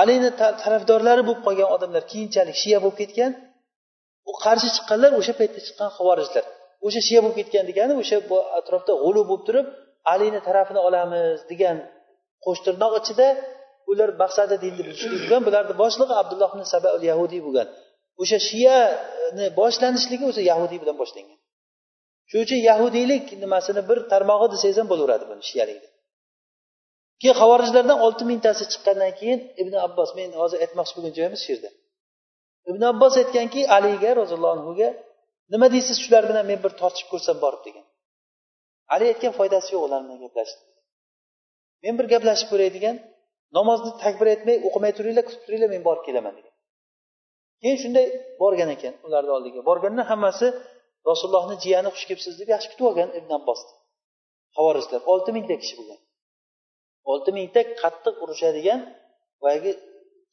Alini 0.00 0.30
tarafdorlari 0.62 1.22
bo'lib 1.28 1.42
qolgan 1.46 1.68
odamlar 1.76 2.02
keyinchalik 2.12 2.56
shiya 2.62 2.78
bo'lib 2.84 2.98
ketgan. 3.02 3.32
U 4.30 4.32
qarshi 4.44 4.68
chiqqanlar 4.76 5.10
o'sha 5.20 5.34
paytda 5.40 5.60
chiqqan 5.66 5.88
havorijlar 5.96 6.44
o'sha 6.86 7.00
shiya 7.06 7.20
bo'lib 7.24 7.36
ketgan 7.40 7.64
degani 7.70 7.94
o'sha 8.02 8.16
atrofda 8.60 8.92
g'ulu 9.02 9.22
bo'lib 9.30 9.44
turib 9.48 9.66
alini 10.12 10.40
tarafini 10.48 10.80
olamiz 10.88 11.38
degan 11.50 11.76
qo'shtirnoq 12.44 12.92
ichida 13.00 13.28
ular 13.90 14.10
maqsadi 14.22 14.56
dinni 14.64 14.82
buzishlik 14.88 15.20
bo'lgan. 15.22 15.40
Bularni 15.48 15.74
boshlig'i 15.82 16.14
abdulloh 16.22 16.50
ibn 16.54 16.62
sabaul 16.74 17.02
yahudiy 17.10 17.40
bo'lgan. 17.46 17.68
O'sha 18.22 18.38
shiyani 18.48 19.46
boshlanishligi 19.60 20.24
o'sha 20.30 20.42
yahudiy 20.52 20.78
bilan 20.82 20.96
boshlangan. 21.02 21.38
Shuning 22.28 22.44
uchun 22.46 22.60
yahudiylik 22.70 23.26
nimasini 23.42 23.82
bir 23.88 23.98
tarmog'i 24.12 24.46
desangiz 24.54 24.76
ham 24.80 24.88
bo'laveradi 24.92 25.24
buni 25.30 25.42
shiyalikni 25.50 25.88
keyin 27.20 27.36
havorijlardan 27.42 27.98
olti 28.06 28.22
mingtasi 28.30 28.64
chiqqandan 28.72 29.12
keyin 29.20 29.40
ibn 29.62 29.74
abbos 29.86 30.10
men 30.18 30.30
hozir 30.40 30.58
aytmoqchi 30.64 30.92
bo'lgan 30.96 31.14
joyimiz 31.18 31.40
shu 31.44 31.50
yerda. 31.54 31.70
Ibn 32.70 32.82
abbos 32.92 33.14
aytganki 33.22 33.60
aliga 33.76 34.10
roziyallohu 34.20 34.54
anhuga 34.58 34.88
nima 35.52 35.66
deysiz 35.74 35.96
shular 36.04 36.22
bilan 36.30 36.44
men 36.50 36.58
bir 36.64 36.72
tortishib 36.80 37.08
ko'rsam 37.12 37.36
borib? 37.44 37.62
degan. 37.66 37.84
Ali 38.94 39.04
aytgan 39.12 39.32
foydasi 39.38 39.68
yo'q 39.74 39.82
ular 39.86 40.00
bilan 40.04 40.18
gaplashishni 40.24 40.64
men 41.84 41.94
bir 41.98 42.06
gaplashib 42.12 42.48
ko'ray 42.52 42.70
degan. 42.76 42.96
Namozni 43.56 43.90
takbir 44.04 44.26
aytmay 44.34 44.56
o'qimay 44.68 44.92
turinglar 44.98 45.24
kutib 45.28 45.42
turinglar 45.46 45.70
men 45.74 45.82
borib 45.88 46.04
kelaman 46.08 46.34
degan. 46.38 46.54
Keyin 47.62 47.78
shunday 47.82 48.06
borgan 48.42 48.70
ekan 48.76 48.94
ularni 49.06 49.32
oldiga. 49.36 49.60
Borganda 49.70 50.02
hammasi 50.12 50.46
rasulullohni 51.10 51.56
jiyani 51.64 51.88
xush 51.94 52.06
kelibsiz 52.08 52.34
deb 52.40 52.48
yaxshi 52.54 52.68
kutib 52.72 52.86
olgan 52.90 53.10
ibn 53.18 53.30
abbosni 53.38 53.72
havorislar 54.56 55.00
olti 55.12 55.30
mingta 55.36 55.54
kishi 55.62 55.74
bo'lgan. 55.78 56.00
Olti 57.12 57.30
mingta 57.38 57.60
qattiq 57.82 58.14
urushadigan 58.24 58.80
boyagi 59.42 59.72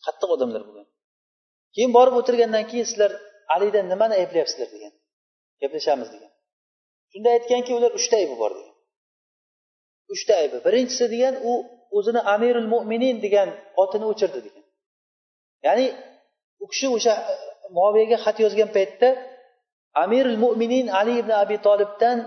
qattiq 0.06 0.30
odamlar 0.36 0.62
bo'lgan. 0.68 0.88
Keyin 1.76 1.92
borib 1.98 2.16
o'tirgandan 2.20 2.66
keyin 2.72 2.86
sizlar 2.92 3.12
alidan 3.56 3.86
nimani 3.94 4.14
ayblayapsizlar 4.22 4.70
degan. 4.76 4.94
Gaplashamiz 5.62 6.10
degan. 6.16 6.32
Shunda 7.12 7.30
aytganki 7.36 7.72
ular 7.78 7.92
uchta 8.00 8.16
aybi 8.22 8.36
bor 8.42 8.52
degan. 8.60 8.76
Uchta 10.14 10.34
aybi. 10.42 10.58
Birinchisi 10.68 11.06
degan 11.14 11.36
u 11.52 11.54
o'zini 11.98 12.22
amirul 12.34 12.68
mo'minin 12.74 13.16
degan 13.26 13.50
otini 13.84 14.06
o'chirdi 14.12 14.40
degan. 14.48 14.66
Ya'ni 15.66 15.86
u 16.64 16.66
kishi 16.72 16.88
o'sha 16.96 17.14
e, 17.32 17.34
muoviyaga 17.78 18.18
xat 18.26 18.38
yozgan 18.46 18.70
paytda 18.78 19.10
amirul 20.04 20.38
mo'minin 20.44 20.86
ali 21.00 21.14
ibn 21.22 21.32
abi 21.44 21.58
tolibdan 21.68 22.18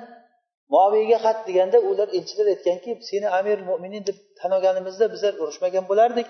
muoviyaga 0.75 1.19
xat 1.25 1.39
deganda 1.49 1.79
ular 1.91 2.09
elchilar 2.19 2.47
aytganki 2.55 2.91
seni 3.09 3.27
amirul 3.39 3.67
mo'minin 3.71 4.03
deb 4.09 4.19
tan 4.39 4.51
olganimizda 4.57 5.07
bizlar 5.15 5.35
urushmagan 5.43 5.85
bo'lardik. 5.91 6.29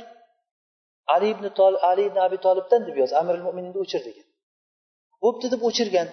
Ali 1.14 1.26
ibn 1.34 1.44
Tol, 1.58 1.74
ali 1.90 2.02
ibn 2.08 2.18
abi 2.26 2.36
tolibdan 2.46 2.80
deb 2.88 2.96
yoz 3.02 3.12
amirul 3.20 3.44
mo'mininni 3.46 3.78
o'chir 3.84 4.02
degan. 4.08 4.26
Bo'pti 5.22 5.46
deb 5.54 5.62
o'chirgan. 5.68 6.08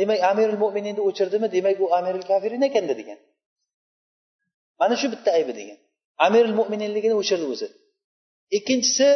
Demak 0.00 0.20
amirul 0.30 0.58
mo'mininni 0.64 1.02
o'chirdimi 1.08 1.48
demak 1.56 1.78
u 1.84 1.86
amirul 1.98 2.24
kafirin 2.30 2.62
ekanda 2.68 2.94
degan. 3.00 3.18
Mana 4.80 4.94
shu 5.00 5.06
bitta 5.14 5.30
aybi 5.38 5.52
degan. 5.60 5.78
Amirul 6.26 6.54
mo'mininligini 6.60 7.14
o'chirdi 7.20 7.46
o'zi. 7.54 7.68
Ikkinchisi 8.58 9.08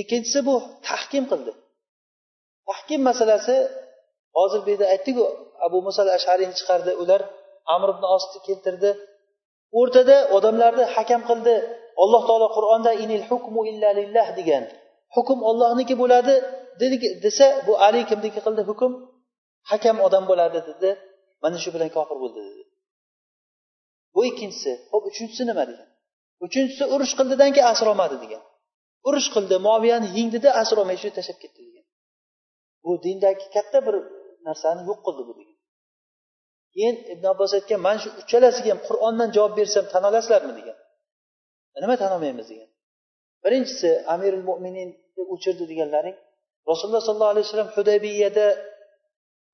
ikkinchisi 0.00 0.38
bu 0.48 0.54
tahkim 0.88 1.24
qildi. 1.30 1.52
Tahkim 2.68 3.00
masalasi 3.10 3.56
hozir 4.36 4.60
bu 4.66 4.70
yerda 4.70 4.86
aytdiku 4.94 5.24
abu 5.66 5.78
musal 5.88 6.08
ashariyni 6.18 6.54
chiqardi 6.60 6.92
ular 7.02 7.20
amr 7.74 7.88
ibn 7.94 8.04
osni 8.16 8.38
keltirdi. 8.46 8.90
O'rtada 9.80 10.16
odamlarni 10.36 10.84
hakam 10.96 11.22
qildi. 11.30 11.54
Alloh 12.02 12.22
taolo 12.28 12.48
qur'onda 12.56 12.92
inil 13.04 13.24
hukmu 13.30 13.60
illa 13.70 13.90
lillah 13.98 14.26
degan. 14.38 14.64
Hukm 15.16 15.38
ollohniki 15.50 15.94
bo'ladi 16.02 16.34
desa 17.24 17.46
bu 17.66 17.72
ali 17.86 18.00
kimniki 18.10 18.40
qildi 18.46 18.62
hukm? 18.70 18.92
Hakam 19.70 19.96
odam 20.06 20.24
bo'ladi 20.30 20.58
dedi. 20.70 20.90
Mana 21.42 21.58
shu 21.62 21.70
bilan 21.74 21.90
kofir 21.96 22.16
bo'ldi 22.22 22.40
dedi. 22.48 22.62
Bu 24.14 24.20
ikkinchisi. 24.30 24.72
Ho'p 24.92 25.04
uchinchisi 25.10 25.42
nima 25.50 25.64
degan? 25.70 25.88
Uchinchisi 26.44 26.84
urush 26.94 27.14
qildidan 27.18 27.50
keyin 27.54 27.68
asr 27.72 27.86
olmadi 27.92 28.16
degan. 28.24 28.42
Urush 29.08 29.28
qildi 29.34 29.56
moviyani 29.68 30.08
yengdida 30.18 30.50
asr 30.62 30.76
olmay 30.82 30.96
shu 31.02 31.08
tashlab 31.18 31.38
ketdi 31.42 31.60
degan. 31.68 31.84
Bu 32.84 32.90
dindagi 33.04 33.46
katta 33.56 33.78
bir 33.86 33.96
narsani 34.46 34.82
yo'q 34.88 35.00
qildi 35.06 35.22
bu 35.28 35.32
degan. 35.40 35.56
Keyin 36.74 36.96
ibn 37.12 37.24
abbos 37.32 37.52
aytgan 37.58 37.80
mana 37.86 37.98
shu 38.02 38.08
uchalasiga 38.22 38.70
ham 38.72 38.80
qur'ondan 38.88 39.28
javob 39.36 39.52
bersam 39.60 39.84
tan 39.92 40.02
olasizlarmi? 40.08 40.52
degan. 40.58 40.76
E, 41.74 41.78
nima 41.82 41.94
tan 42.02 42.10
olmaymiz? 42.16 42.46
degan. 42.52 42.70
Birinchisi 43.44 43.90
amirul 44.14 44.44
mo'minin 44.50 44.88
o'chirdi 45.34 45.64
deganlaring 45.72 46.16
rasululloh 46.70 47.02
sollallohu 47.08 47.32
alayhi 47.34 47.46
vasallam 47.46 47.70
hudaybiyada 47.76 48.46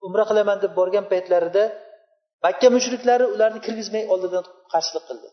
umra 0.06 0.24
qilaman 0.30 0.58
deb 0.64 0.72
borgan 0.78 1.04
paytlarida 1.12 1.64
makka 2.44 2.68
mushriklari 2.76 3.24
ularni 3.34 3.60
kirgizmay 3.66 4.04
oldidan 4.12 4.44
qarshilik 4.72 5.04
qildi. 5.08 5.28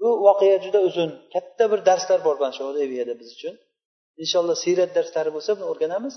Bu 0.00 0.08
voqea 0.26 0.56
juda 0.64 0.80
uzun. 0.88 1.10
Katta 1.34 1.64
bir 1.72 1.80
darslar 1.88 2.20
bor 2.26 2.36
mana 2.42 2.52
shu 2.56 2.62
hudaybiyada 2.68 3.14
biz 3.20 3.28
uchun. 3.36 3.54
Inshaalloh 4.22 4.56
siyrat 4.64 4.90
darslari 4.96 5.30
bo'lsa 5.36 5.50
buni 5.56 5.66
o'rganamiz. 5.72 6.14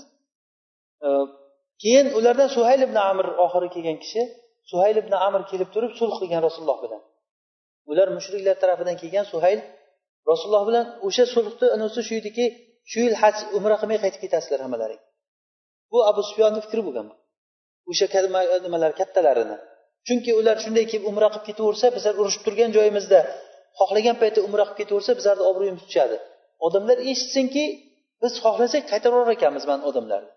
Keyin 1.82 2.06
ulardan 2.18 2.48
suhayl 2.56 2.80
ibn 2.86 2.96
amir 3.10 3.26
oxiri 3.44 3.68
kelgan 3.74 3.98
kishi 4.04 4.22
suhayl 4.70 4.96
ibn 5.02 5.12
amir 5.26 5.42
kelib 5.50 5.68
turib 5.74 5.92
sulh 6.00 6.14
qilgan 6.20 6.40
rasululloh 6.46 6.78
bilan. 6.84 7.02
Ular 7.90 8.08
mushriklar 8.16 8.56
tarafidan 8.62 8.96
kelgan 9.02 9.26
suhayl 9.32 9.60
rasululloh 10.30 10.64
bilan 10.68 10.84
o'sha 11.06 11.24
sulhni 11.34 11.66
unisi 11.76 12.00
shu 12.08 12.14
ediki 12.20 12.44
shu 12.90 12.98
yil 13.04 13.14
haj 13.22 13.36
umra 13.58 13.76
qilmay 13.80 13.98
qaytib 14.04 14.20
ketasizlar 14.24 14.60
hammalaring 14.66 15.02
bu 15.92 15.98
abu 16.10 16.20
sufyonni 16.28 16.60
fikri 16.66 16.82
bo'lgan 16.86 17.06
o'sha 17.90 18.06
nimalar 18.66 18.92
kattalarini. 19.00 19.56
Chunki 20.06 20.30
ular 20.40 20.56
shunday 20.64 20.84
kelib 20.90 21.04
umra 21.10 21.28
qilib 21.32 21.46
ketaversa 21.48 21.86
bizlar 21.96 22.14
urushib 22.20 22.42
turgan 22.46 22.70
joyimizda 22.76 23.20
xohlagan 23.78 24.16
paytda 24.22 24.40
umra 24.48 24.64
qilib 24.66 24.78
ketaversa 24.80 25.12
bizlarni 25.18 25.44
obro'yimiz 25.50 25.82
tushadi 25.88 26.16
odamlar 26.66 26.98
eshitsinki 27.10 27.64
biz 28.22 28.32
xohlasak 28.44 28.82
qaytarar 28.92 29.28
ekanmiz 29.36 29.64
mana 29.70 29.82
odamlarni 29.90 30.30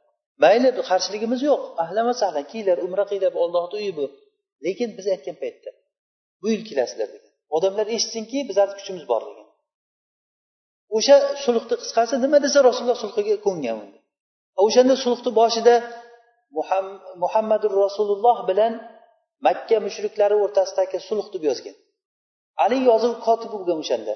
mayli 0.43 0.69
qarshiligimiz 0.89 1.41
yo'q. 1.49 1.61
Ahlan 1.83 2.03
va 2.09 2.15
sahlan 2.21 2.45
kelinglar 2.51 2.77
umra 2.87 3.03
qilinglar 3.09 3.33
ollohni 3.43 3.75
uyi 3.81 3.91
bu. 3.99 4.05
Lekin 4.65 4.89
biz 4.97 5.05
aytgan 5.13 5.37
paytda 5.43 5.69
bu 6.41 6.45
yil 6.53 6.63
kelasizlar 6.69 7.09
degan. 7.13 7.31
Odamlar 7.57 7.87
eshitsinki 7.95 8.37
bizlarni 8.49 8.75
kuchimiz 8.79 9.03
bor 9.11 9.21
degan. 9.29 9.47
O'sha 10.97 11.15
sulhni 11.43 11.75
qisqasi 11.81 12.15
nima 12.25 12.37
desa 12.45 12.59
rasululloh 12.67 12.99
sulhiga 13.03 13.35
ko'ngan 13.47 13.77
o'shanda 14.65 14.95
sulhni 15.05 15.31
boshida 15.41 15.75
muhammadur 17.23 17.71
rasululloh 17.85 18.37
bilan 18.49 18.73
makka 19.45 19.77
mushriklari 19.87 20.35
o'rtasidagi 20.43 20.97
sulh 21.09 21.27
deb 21.33 21.43
yozgan. 21.49 21.75
Ali 22.63 22.77
yozuv 22.89 23.13
kotibi 23.25 23.55
bo'lgan 23.55 23.77
o'shanda. 23.83 24.13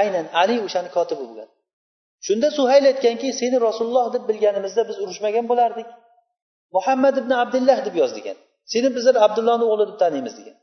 Aynan 0.00 0.26
ali 0.42 0.56
o'shani 0.66 0.90
kotibi 0.96 1.24
bo'lgan. 1.28 1.48
Shunda 2.26 2.48
suhayl 2.58 2.84
aytganki 2.92 3.28
seni 3.40 3.56
rasululloh 3.68 4.06
deb 4.14 4.24
bilganimizda 4.30 4.82
biz 4.88 4.96
urushmagan 5.04 5.44
bo'lardik. 5.50 5.88
Muhammad 6.76 7.14
ibn 7.22 7.32
abdulloh 7.42 7.78
deb 7.86 7.94
yoz 8.02 8.12
degan. 8.18 8.36
Seni 8.72 8.88
bizlar 8.96 9.16
abdullohni 9.26 9.64
o'g'li 9.72 9.84
deb 9.90 9.98
taniymiz 10.02 10.34
degan. 10.40 10.56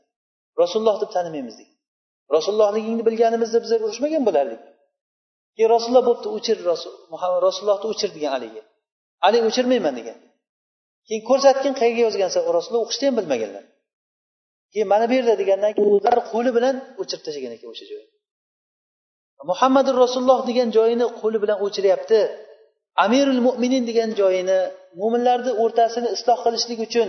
Rasululloh 0.62 0.96
deb 1.02 1.10
tanimaymiz 1.16 1.56
degan. 1.60 1.76
Rasulullohligingni 2.36 3.02
bilganimizda 3.08 3.58
bizlar 3.64 3.80
urushmagan 3.86 4.22
bo'lardik. 4.28 4.60
Keyin 5.56 5.70
rasululloh 5.74 6.04
bo'pti 6.10 6.28
o'chir 6.36 6.56
rasulullohni 7.46 7.86
o'chir 7.92 8.10
degan 8.16 8.32
aliga. 8.38 8.62
Ali 9.26 9.38
o'chirmayman 9.48 9.94
degan. 10.00 10.18
Keyin 11.06 11.22
ko'rsatgin 11.30 11.74
qayerga 11.80 12.02
yozgansan? 12.06 12.42
Rasululloh 12.56 12.82
o'qishni 12.86 13.04
ham 13.08 13.16
bilmaganlar. 13.20 13.64
Keyin 14.72 14.88
mana 14.92 15.04
bu 15.10 15.14
yerda 15.18 15.34
degandan 15.42 15.72
keyin 15.76 15.90
o'zlari 15.96 16.22
qo'li 16.32 16.50
bilan 16.56 16.74
o'chirib 17.00 17.22
tashlagan 17.26 17.52
ekan 17.56 17.68
o'sha 17.74 17.86
joyni. 17.90 18.08
Muhammadu 19.50 19.90
rasululloh 20.04 20.40
degan 20.50 20.68
joyini 20.76 21.06
qo'li 21.20 21.38
bilan 21.42 21.58
o'chiryapti. 21.66 22.20
Amirul 23.04 23.40
mo'minin 23.46 23.82
degan 23.90 24.10
joyini 24.20 24.58
mo'minlarni 25.00 25.52
o'rtasini 25.62 26.08
isloh 26.16 26.38
qilishlik 26.44 26.78
uchun 26.86 27.08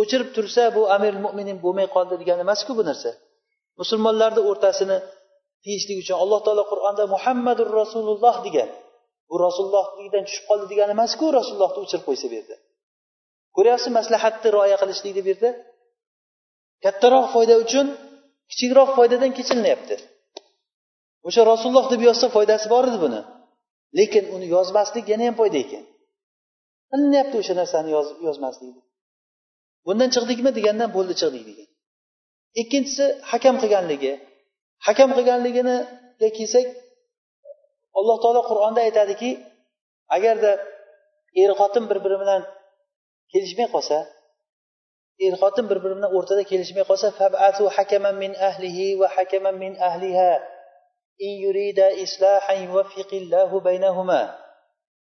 o'chirib 0.00 0.28
tursa 0.36 0.62
bu 0.76 0.82
amirul 0.96 1.22
mo'minin 1.26 1.56
bo'lmay 1.64 1.86
qoldi 1.94 2.14
degani 2.22 2.40
emasku 2.46 2.72
bu 2.78 2.82
narsa. 2.90 3.10
Musulmonlarni 3.80 4.42
o'rtasini 4.50 4.96
tiyishlik 5.64 5.96
uchun 6.02 6.16
alloh 6.22 6.40
taolo 6.46 6.64
qur'onda 6.72 7.04
muhammadur 7.14 7.68
rasululloh 7.80 8.36
degan 8.46 8.68
bu 9.30 9.34
rasulullohligidan 9.46 10.22
tushib 10.28 10.44
qoldi 10.50 10.66
degani 10.72 10.92
emasku 10.96 11.24
rasulullohni 11.38 11.78
o'chirib 11.84 12.04
qo'ysa 12.08 12.26
bu 12.30 12.34
yerda. 12.38 12.56
Ko'ryapsizmi 13.56 13.94
maslahatni 14.00 14.48
rioya 14.56 14.76
qilishlikni 14.82 15.22
bu 15.26 15.30
yerda? 15.32 15.50
Kattaroq 16.84 17.26
foyda 17.34 17.54
uchun 17.64 17.86
kichikroq 18.50 18.90
foydadan 18.98 19.30
kechirilyapti 19.38 19.96
o'sha 21.26 21.42
rasululloh 21.52 21.86
deb 21.92 22.00
yozsa 22.08 22.26
foydasi 22.36 22.66
bor 22.74 22.84
edi 22.90 22.98
buni. 23.04 23.20
Lekin 23.98 24.24
uni 24.34 24.46
yozmaslik 24.56 25.04
yana 25.12 25.24
ham 25.28 25.36
foyda 25.40 25.58
ekan. 25.64 25.84
Qilinyapti 26.90 27.36
o'sha 27.42 27.54
narsani 27.60 27.90
yozmaslikni 28.26 28.82
bundan 29.86 30.08
chiqdikmi 30.14 30.50
degandan 30.58 30.90
bo'ldi 30.96 31.14
chiqdik 31.20 31.44
degan. 31.50 31.68
Ikkinchisi 32.60 33.04
hakam 33.30 33.56
qilganligi. 33.62 34.12
Hakam 34.86 35.10
qilganliginiga 35.16 36.28
kelsak 36.38 36.66
alloh 37.98 38.16
taolo 38.22 38.42
qur'onda 38.50 38.80
aytadiki 38.86 39.30
agarda 40.16 40.52
er 41.42 41.50
xotin 41.60 41.84
bir 41.90 41.98
biri 42.04 42.16
bilan 42.22 42.42
kelishmay 43.32 43.68
qolsa 43.74 43.96
er 45.24 45.34
xotin 45.42 45.64
bir 45.70 45.78
biri 45.82 45.94
bilan 45.96 46.12
o'rtada 46.18 46.42
kelishmay 46.50 46.84
qolsa 46.90 47.08
fabatu 47.20 47.64
hakaman 47.76 48.14
min 48.22 48.32
ahlihi 48.48 48.86
va 49.00 49.08
hakaman 49.16 49.54
min 49.64 49.72
ahliha 49.88 50.32
in 51.26 51.32
yurida 51.44 51.86
islahan 52.04 52.58
yuwaffiqillahu 52.66 53.56
baynahuma. 53.66 54.22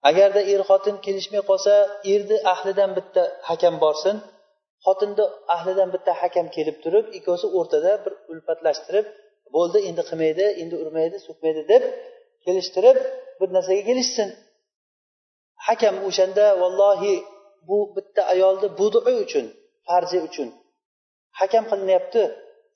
Agarda 0.10 0.42
er 0.54 0.62
xotin 0.70 0.96
kelishmay 1.06 1.42
qolsa 1.50 1.74
erni 2.14 2.38
ahlidan 2.54 2.92
bitta 2.98 3.24
hakam 3.50 3.76
borsin 3.84 4.16
xotinni 4.86 5.26
ahlidan 5.56 5.90
bitta 5.96 6.12
hakam 6.22 6.46
kelib 6.56 6.78
turib 6.84 7.06
ikkovsi 7.18 7.48
o'rtada 7.58 7.92
bir 8.04 8.14
ulfatlashtirib 8.32 9.06
bo'ldi 9.56 9.80
endi 9.90 10.02
qilmaydi 10.10 10.46
endi 10.62 10.76
urmaydi 10.84 11.18
so'kmaydi 11.28 11.62
deb 11.72 11.84
kelishtirib 12.46 12.98
bir 13.40 13.50
narsaga 13.56 13.84
kelishsin. 13.90 14.30
Hakam 15.68 15.96
o'shanda 16.08 16.46
vallohi 16.62 17.16
bu 17.68 17.78
bitta 17.96 18.22
ayolni 18.34 18.68
budi 18.80 19.00
uchun 19.26 19.46
farzi 19.88 20.18
uchun. 20.28 20.50
Hakam 21.40 21.64
qilinyapti. 21.72 22.22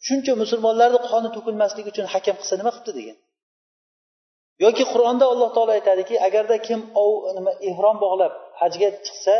Shuncha 0.07 0.33
musulmonlarni 0.43 0.99
qoni 1.09 1.29
to'kilmasligi 1.35 1.89
uchun 1.93 2.07
hakam 2.13 2.35
qilsa 2.39 2.55
nima 2.59 2.71
qilibdi 2.75 2.91
degan. 2.99 3.17
Yoki 4.65 4.83
qur'onda 4.93 5.25
alloh 5.33 5.49
taolo 5.55 5.71
aytadiki 5.79 6.15
agarda 6.27 6.55
kim 6.67 6.79
ov 7.03 7.11
nima 7.37 7.51
ehrom 7.69 7.97
bog'lab 8.03 8.33
hajga 8.61 8.89
chiqsa 9.05 9.35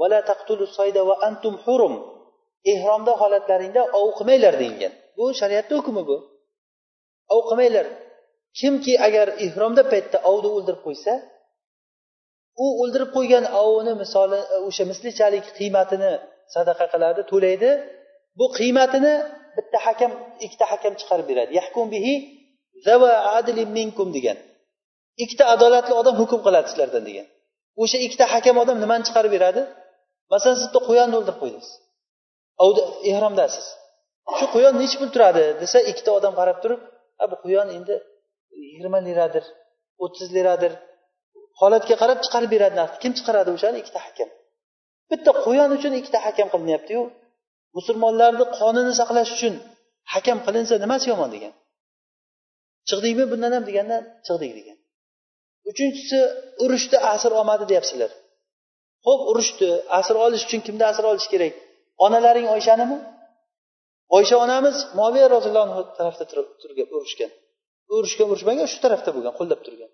vala 0.00 0.18
taqtulu 0.30 0.64
soyda 0.78 1.00
va 1.08 1.14
antum 1.28 1.54
hurum. 1.64 1.94
Ehromda 2.72 3.12
holatlaringda 3.22 3.82
ov 4.00 4.08
qilmanglar 4.18 4.54
deyilgan 4.62 4.92
bu 5.16 5.24
shariatni 5.40 5.74
hukmi 5.78 6.02
bu. 6.10 6.16
Ov 7.34 7.40
qilmanglar. 7.48 7.86
Kimki 8.58 8.94
agar 9.06 9.28
ehromda 9.46 9.82
paytda 9.92 10.18
ovni 10.30 10.48
o'ldirib 10.56 10.80
qo'ysa 10.86 11.12
u 12.62 12.66
o'ldirib 12.82 13.10
qo'ygan 13.16 13.44
ovini 13.62 13.92
misoli 14.02 14.40
o'sha 14.68 14.84
mislichalik 14.90 15.46
qiymatini 15.58 16.12
sadaqa 16.54 16.86
qiladi 16.92 17.20
to'laydi. 17.32 17.70
Bu 18.38 18.46
qiymatini 18.58 19.14
bitta 19.56 19.78
hakam 19.86 20.12
ikkita 20.44 20.66
hakam 20.72 20.92
chiqarib 21.00 21.26
beradi. 21.30 21.50
Yahkum 21.60 21.86
bihi 21.94 22.14
minkum 23.78 24.08
degan. 24.16 24.38
Ikkita 25.22 25.44
adolatli 25.54 25.94
odam 26.00 26.14
hukm 26.22 26.40
qiladi 26.46 26.66
sizlardan 26.72 27.04
degan. 27.08 27.26
O'sha 27.82 27.98
ikkita 28.06 28.26
hakam 28.34 28.56
odam 28.62 28.76
nimani 28.84 29.04
chiqarib 29.08 29.32
beradi? 29.36 29.62
Masalan 30.32 30.56
siz 30.58 30.66
bitta 30.68 30.80
quyonni 30.88 31.14
o'ldirib 31.18 31.38
qo'ydingiz. 31.42 31.68
Ehromdasiz 33.12 33.66
shu 34.38 34.46
quyon 34.54 34.74
nechi 34.82 34.96
pul 35.00 35.10
turadi 35.14 35.44
desa 35.62 35.78
ikkita 35.90 36.10
odam 36.18 36.34
qarab 36.40 36.58
turib 36.62 36.80
a 37.22 37.24
bu 37.30 37.36
quyon 37.44 37.68
endi 37.76 37.94
yigirma 38.64 38.98
liradir 39.08 39.44
o'ttiz 40.04 40.28
liradir. 40.36 40.72
Holatga 41.60 41.96
qarab 42.02 42.18
chiqarib 42.24 42.50
beradi 42.54 42.74
narxni 42.80 42.98
kim 43.02 43.12
chiqaradi 43.18 43.50
o'shani? 43.56 43.76
Ikkita 43.82 44.00
hakam. 44.06 44.30
Bitta 45.10 45.30
quyon 45.44 45.70
uchun 45.76 45.92
ikkita 46.00 46.18
hakam 46.26 46.48
qilinyaptiyu. 46.54 47.02
Musulmonlarni 47.76 48.44
qonini 48.58 48.92
saqlash 49.00 49.30
uchun 49.36 49.54
hakam 50.14 50.38
qilinsa 50.46 50.74
nimasi 50.84 51.06
yomon 51.12 51.30
degan. 51.34 51.52
Chiqdikmi 52.88 53.24
bundan 53.32 53.52
ham 53.56 53.64
deganda 53.68 53.96
chiqdik 54.26 54.52
degan. 54.58 54.76
Uchinchisi 55.70 56.18
urushda 56.64 56.98
asr 57.12 57.30
olmadi 57.38 57.64
deyapsizlar. 57.70 58.10
Ho'p 59.06 59.20
urushdi. 59.30 59.68
Asr 59.98 60.14
olish 60.24 60.42
uchun 60.46 60.60
kimni 60.66 60.84
asr 60.92 61.04
olish 61.10 61.28
kerak? 61.32 61.54
Onalaring 62.06 62.46
oyshanimi? 62.54 62.98
Oysha 64.16 64.36
onamiz 64.44 64.76
moviya 65.00 65.26
roziyallohu 65.34 65.66
anhu 65.68 65.82
tarafda 65.98 66.24
turib 66.60 66.88
urushgan. 66.96 67.30
Urushgan 67.96 68.26
urushmagan 68.32 68.66
shu 68.72 68.78
tarafda 68.84 69.10
bo'lgan 69.16 69.34
qo'llab 69.38 69.60
turgan. 69.66 69.90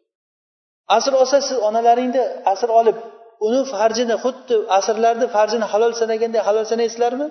Asr 0.97 1.13
olsa 1.21 1.39
siz 1.49 1.59
onalaringni 1.69 2.23
asr 2.53 2.69
olib 2.81 2.99
uni 3.47 3.61
farjini 3.75 4.17
xuddi 4.25 4.57
asrlarni 4.79 5.27
farjini 5.37 5.67
halol 5.73 5.93
sanaganday 6.01 6.43
halol 6.49 6.65
sanaysizlarmi? 6.73 7.27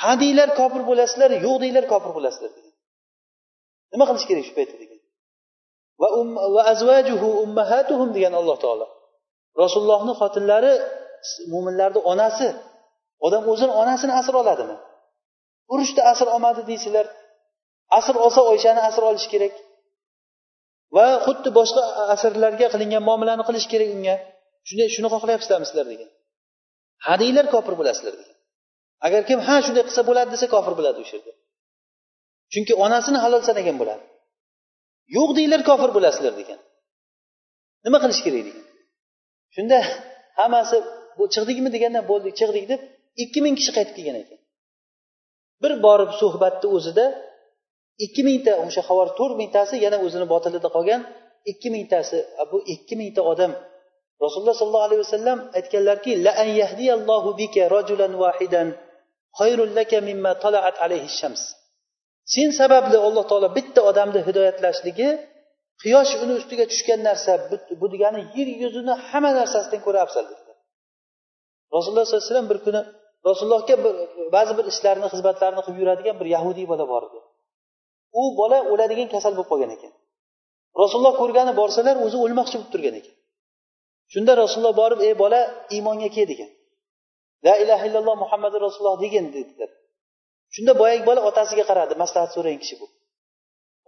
Ha 0.00 0.10
deyglar 0.22 0.48
kofir 0.60 0.82
bo'lasizlar 0.90 1.30
yo'q 1.44 1.56
deyglar 1.62 1.84
kofir 1.92 2.12
bo'lasizlar 2.16 2.52
nima 3.94 4.04
qilish 4.08 4.26
kerak 4.30 4.44
shu 4.48 4.54
paytda 4.58 4.76
degan. 4.82 5.00
Va 6.00 6.08
um, 6.18 6.30
azvajuhu 6.72 7.28
ummahatuhum 7.44 8.08
degan 8.16 8.32
alloh 8.40 8.56
taolo. 8.64 8.86
Rasulullohni 9.62 10.12
xotinlari 10.20 10.72
mo'minlarni 11.52 12.00
onasi 12.12 12.48
odam 13.26 13.42
o'zini 13.52 13.72
onasini 13.82 14.12
asr 14.20 14.34
oladimi? 14.42 14.76
Urushda 15.72 16.02
asr 16.12 16.26
olmadi 16.34 16.62
deysizlar. 16.70 17.06
Asr 17.98 18.14
olsa 18.24 18.40
oyshani 18.52 18.80
asr 18.88 19.02
olish 19.10 19.28
kerak. 19.32 19.54
Va 20.96 21.06
xuddi 21.26 21.48
boshqa 21.58 21.82
asrlarga 22.14 22.66
qilingan 22.74 23.02
muomalani 23.08 23.44
qilish 23.48 23.66
kerak 23.72 23.90
unga. 23.96 24.16
Shunday 24.68 24.88
shuni 24.94 25.08
xohlayapsizlarmi 25.14 25.66
sizlar 25.70 25.86
degan. 25.92 26.10
Ha 27.04 27.12
deyglar 27.22 27.46
kofir 27.54 27.74
bo'lasizlar 27.80 28.14
degan. 28.20 28.36
Agar 29.06 29.20
kim 29.28 29.38
ha 29.46 29.56
shunday 29.66 29.84
qilsa 29.88 30.02
bo'ladi 30.08 30.28
desa 30.34 30.46
kofir 30.54 30.74
bo'ladi 30.78 30.98
o'sha 31.04 31.14
yerda. 31.16 31.32
Chunki 32.52 32.72
onasini 32.84 33.18
halol 33.24 33.42
sanagan 33.48 33.76
bo'ladi. 33.82 34.04
Yo'q 35.16 35.30
deyglar 35.38 35.60
kofir 35.70 35.90
bo'lasizlar 35.96 36.34
degan. 36.40 36.60
Nima 37.84 37.98
qilish 38.02 38.20
kerak 38.26 38.42
degan. 38.48 38.66
Shunda 39.54 39.78
hammasi 40.38 40.76
bu 41.18 41.24
chiqdikmi 41.34 41.70
deganda 41.74 42.00
bo'ldik 42.10 42.34
chiqdik 42.40 42.64
deb 42.72 42.80
ikki 43.22 43.40
ming 43.44 43.54
kishi 43.58 43.72
qaytib 43.76 43.94
kelgan 43.98 44.16
ekan. 44.22 44.38
Bir 45.62 45.72
borib 45.86 46.10
suhbatni 46.20 46.68
o'zida 46.76 47.06
ikki 48.04 48.22
mingta 48.28 48.52
o'sha 48.64 48.82
havar 48.88 49.08
to'rt 49.18 49.34
mingtasi 49.40 49.74
yana 49.84 49.98
o'zini 50.06 50.26
botilida 50.32 50.68
qolgan 50.76 51.00
ikki 51.50 51.68
mingtasi 51.74 52.18
bu 52.50 52.58
ikki 52.74 52.94
mingta 53.00 53.22
odam 53.32 53.52
rasululloh 54.22 54.56
sollallohu 54.60 54.86
alayhi 54.88 55.02
vasallam 55.06 55.38
aytganlarki 55.58 56.12
la 56.24 56.32
an 56.42 56.48
yahdiyallohu 56.62 57.28
bika 57.40 57.62
rojulan 57.74 58.12
vahidan 58.22 58.68
laka 59.78 59.98
mimma 60.08 60.32
talaat 60.44 60.76
alayhi 60.84 61.08
shams. 61.20 61.42
Sen 62.34 62.48
sababli 62.60 62.96
alloh 63.06 63.24
taolo 63.30 63.48
bitta 63.58 63.80
odamni 63.90 64.20
hidoyatlashligi 64.28 65.08
quyosh 65.82 66.12
uni 66.22 66.32
ustiga 66.40 66.64
tushgan 66.72 67.00
narsa 67.08 67.32
bu 67.80 67.86
degani 67.94 68.20
yer 68.36 68.48
yuzini 68.62 68.94
hamma 69.08 69.30
narsasidan 69.40 69.80
ko'ra 69.86 69.98
afzal 70.06 70.24
dedilar 70.30 70.56
rasululloh 71.74 72.04
sollallohu 72.06 72.20
alayhi 72.20 72.30
vasallam 72.30 72.48
bir 72.52 72.58
kuni 72.66 72.80
rasulullohga 73.28 73.76
ba'zi 74.36 74.52
bir 74.58 74.66
ishlarni 74.72 75.06
xizmatlarini 75.14 75.62
qilib 75.66 75.78
yuradigan 75.82 76.16
bir 76.20 76.28
yahudiy 76.36 76.66
bola 76.72 76.84
bor 76.92 77.02
edi. 77.08 77.20
U 78.20 78.22
bola 78.40 78.58
o'ladigan 78.72 79.08
kasal 79.14 79.32
bo'lib 79.36 79.48
qolgan 79.52 79.70
ekan. 79.76 79.92
Rasululloh 80.82 81.14
ko'rgani 81.22 81.52
borsalar 81.60 81.96
o'zi 82.06 82.16
o'lmoqchi 82.24 82.56
bo'lib 82.58 82.70
turgan 82.74 82.94
ekan. 83.00 83.14
Shunda 84.14 84.32
rasululloh 84.42 84.74
borib 84.82 85.00
ey 85.08 85.14
bola 85.22 85.40
iymonga 85.76 86.08
kel 86.16 86.26
degan. 86.32 86.50
La 87.46 87.54
ilaha 87.62 87.82
illalloh 87.88 88.16
muhammadu 88.24 88.56
rasululloh 88.66 88.96
degin 89.04 89.26
dedilar 89.36 89.70
shunda 90.54 90.72
boyagi 90.80 91.04
bola 91.10 91.20
otasiga 91.30 91.64
qaradi 91.70 91.94
maslahat 92.02 92.30
so'ragan 92.36 92.60
kishi 92.64 92.76
bu. 92.80 92.86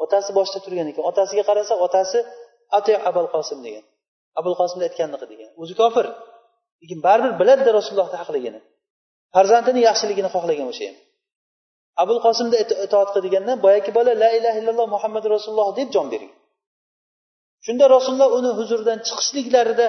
Otasi 0.04 0.30
boshida 0.38 0.58
turgan 0.64 0.86
ekan. 0.92 1.04
Otasiga 1.10 1.42
qarasa 1.48 1.74
otasi 1.86 2.18
ati 2.78 2.92
abul 3.08 3.28
qosim 3.34 3.58
degan. 3.66 3.84
Abul 4.40 4.54
qosimni 4.60 4.84
aytganligi 4.88 5.26
degan? 5.32 5.50
O'zi 5.62 5.74
kofir. 5.80 6.06
Lekin 6.82 6.98
baribir 7.06 7.32
biladida 7.40 7.70
rasulullohni 7.78 8.16
haqligini. 8.22 8.60
Farzandini 9.34 9.80
yaxshiligini 9.88 10.28
xohlagan 10.34 10.66
o'sha 10.72 10.84
ham. 10.88 10.96
Abul 12.02 12.18
qosimni 12.26 12.56
itoat 12.86 13.08
qil 13.14 13.22
deganda 13.26 13.52
boyagi 13.64 13.90
bola 13.98 14.12
la 14.22 14.30
ilaha 14.38 14.56
illalloh 14.60 14.86
muhammadu 14.94 15.26
rasululloh 15.36 15.68
deb 15.78 15.88
jon 15.94 16.06
bergan. 16.12 16.32
Shunda 17.66 17.84
rasululloh 17.96 18.30
uni 18.38 18.50
huzuridan 18.58 18.98
chiqishliklarida 19.06 19.86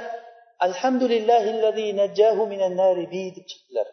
alhamdulillahillazi 0.65 1.87
najjahu 2.01 2.43
minan 2.53 2.73
nari 2.81 3.05
deb 3.15 3.45
chiqdilar. 3.51 3.87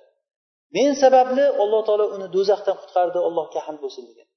Men 0.77 0.91
sababli 1.03 1.45
alloh 1.63 1.83
taolo 1.89 2.07
uni 2.17 2.27
do'zaxdan 2.37 2.77
qutqardi 2.83 3.19
allohga 3.29 3.61
hamd 3.67 3.81
bo'lsin 3.85 4.05
degan. 4.11 4.29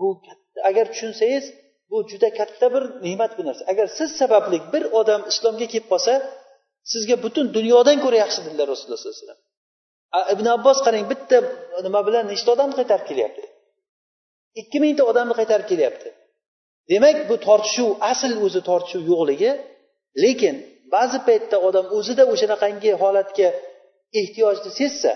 Bu 0.00 0.08
agar 0.70 0.86
tushunsangiz 0.92 1.44
bu 1.90 1.96
juda 2.10 2.28
katta 2.38 2.66
bir 2.74 2.82
ne'mat 3.06 3.32
bu 3.38 3.42
narsa. 3.48 3.62
Agar 3.72 3.86
siz 3.98 4.10
sababli 4.20 4.58
bir 4.72 4.84
odam 5.00 5.20
islomga 5.32 5.66
kelib 5.72 5.86
qolsa 5.92 6.12
sizga 6.92 7.16
butun 7.24 7.46
dunyodan 7.56 7.98
ko'ra 8.04 8.16
yaxshi 8.24 8.40
dedilar 8.46 8.66
rasululloh 8.72 9.00
sallallohu 9.00 9.16
alayhi 9.16 9.26
vasallam. 9.26 9.40
Ibn 10.34 10.46
abbos 10.56 10.78
qarang 10.86 11.04
bitta 11.12 11.36
nima 11.86 12.00
bilan 12.08 12.24
nechta 12.32 12.48
odamni 12.56 12.74
qaytarib 12.80 13.06
kelyapti? 13.10 13.44
Ikki 14.60 14.78
mingta 14.84 15.02
odamni 15.10 15.34
qaytarib 15.40 15.66
kelyapti. 15.72 16.08
Demak 16.92 17.16
bu 17.30 17.36
tortishuv 17.46 17.90
asl 18.12 18.32
o'zi 18.46 18.60
tortishuv 18.68 19.02
yo'qligi 19.10 19.50
lekin 20.24 20.56
ba'zi 20.94 21.18
paytda 21.28 21.56
odam 21.68 21.86
o'zida 21.96 22.24
o'shanaqangi 22.32 22.90
holatga 23.02 23.48
ehtiyojni 24.20 24.70
sezsa 24.80 25.12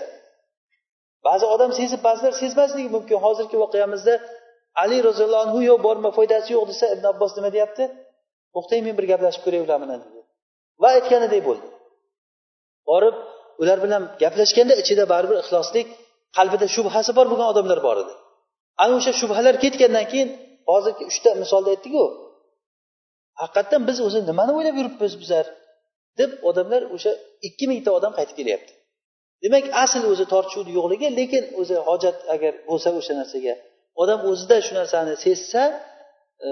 ba'zi 1.27 1.45
odam 1.55 1.71
sezib 1.79 2.01
ba'zilar 2.07 2.33
sezmasligi 2.41 2.89
mumkin. 2.95 3.17
Hozirgi 3.25 3.57
voqeamizda 3.63 4.13
ali 4.83 4.97
roziyallohu 5.07 5.43
anhu 5.45 5.59
yo'q 5.69 5.79
borma 5.87 6.09
foydasi 6.17 6.49
yo'q 6.55 6.65
desa 6.71 6.85
ibn 6.95 7.05
abbos 7.13 7.31
nima 7.37 7.49
deyapti? 7.55 7.83
To'xtang 8.53 8.81
men 8.87 8.95
bir 8.99 9.05
gaplashib 9.11 9.41
ko'ray 9.45 9.61
ular 9.65 9.77
bilan 9.83 9.99
dedi. 10.03 10.19
Va 10.81 10.89
aytganidek 10.97 11.41
bo'ldi. 11.47 11.67
Borib 12.89 13.15
ular 13.61 13.77
bilan 13.85 14.03
gaplashganda 14.23 14.73
ichida 14.81 15.03
baribir 15.13 15.37
ixloslik 15.43 15.87
qalbida 16.37 16.67
shubhasi 16.75 17.11
bor 17.17 17.25
bo'lgan 17.31 17.47
odamlar 17.53 17.79
bor 17.87 17.97
edi. 18.03 18.13
Ana 18.83 18.93
o'sha 18.99 19.11
shubhalar 19.21 19.55
ketgandan 19.63 20.05
keyin 20.11 20.29
hozirgi 20.69 21.03
uchta 21.11 21.29
misolda 21.41 21.69
aytdiku 21.73 22.03
haqiqatdan 23.41 23.81
biz 23.89 23.97
o'zi 24.07 24.19
nimani 24.29 24.51
o'ylab 24.57 24.75
yuribmiz 24.79 25.13
bizlar? 25.21 25.45
Deb 26.19 26.31
odamlar 26.49 26.81
o'sha 26.95 27.11
ikki 27.47 27.65
mingta 27.71 27.89
odam 27.97 28.13
qaytib 28.17 28.35
kelyapti. 28.39 28.73
Demak 29.43 29.65
asl 29.83 30.03
o'zi 30.11 30.25
tortishuvni 30.33 30.71
yo'qligi 30.77 31.07
lekin 31.19 31.43
o'zi 31.61 31.75
hojat 31.87 32.17
agar 32.35 32.53
bo'lsa 32.69 32.89
o'sha 32.99 33.13
narsaga 33.19 33.53
odam 34.01 34.19
o'zida 34.31 34.57
shu 34.65 34.73
narsani 34.79 35.13
sezsa 35.25 35.61
e, 36.45 36.49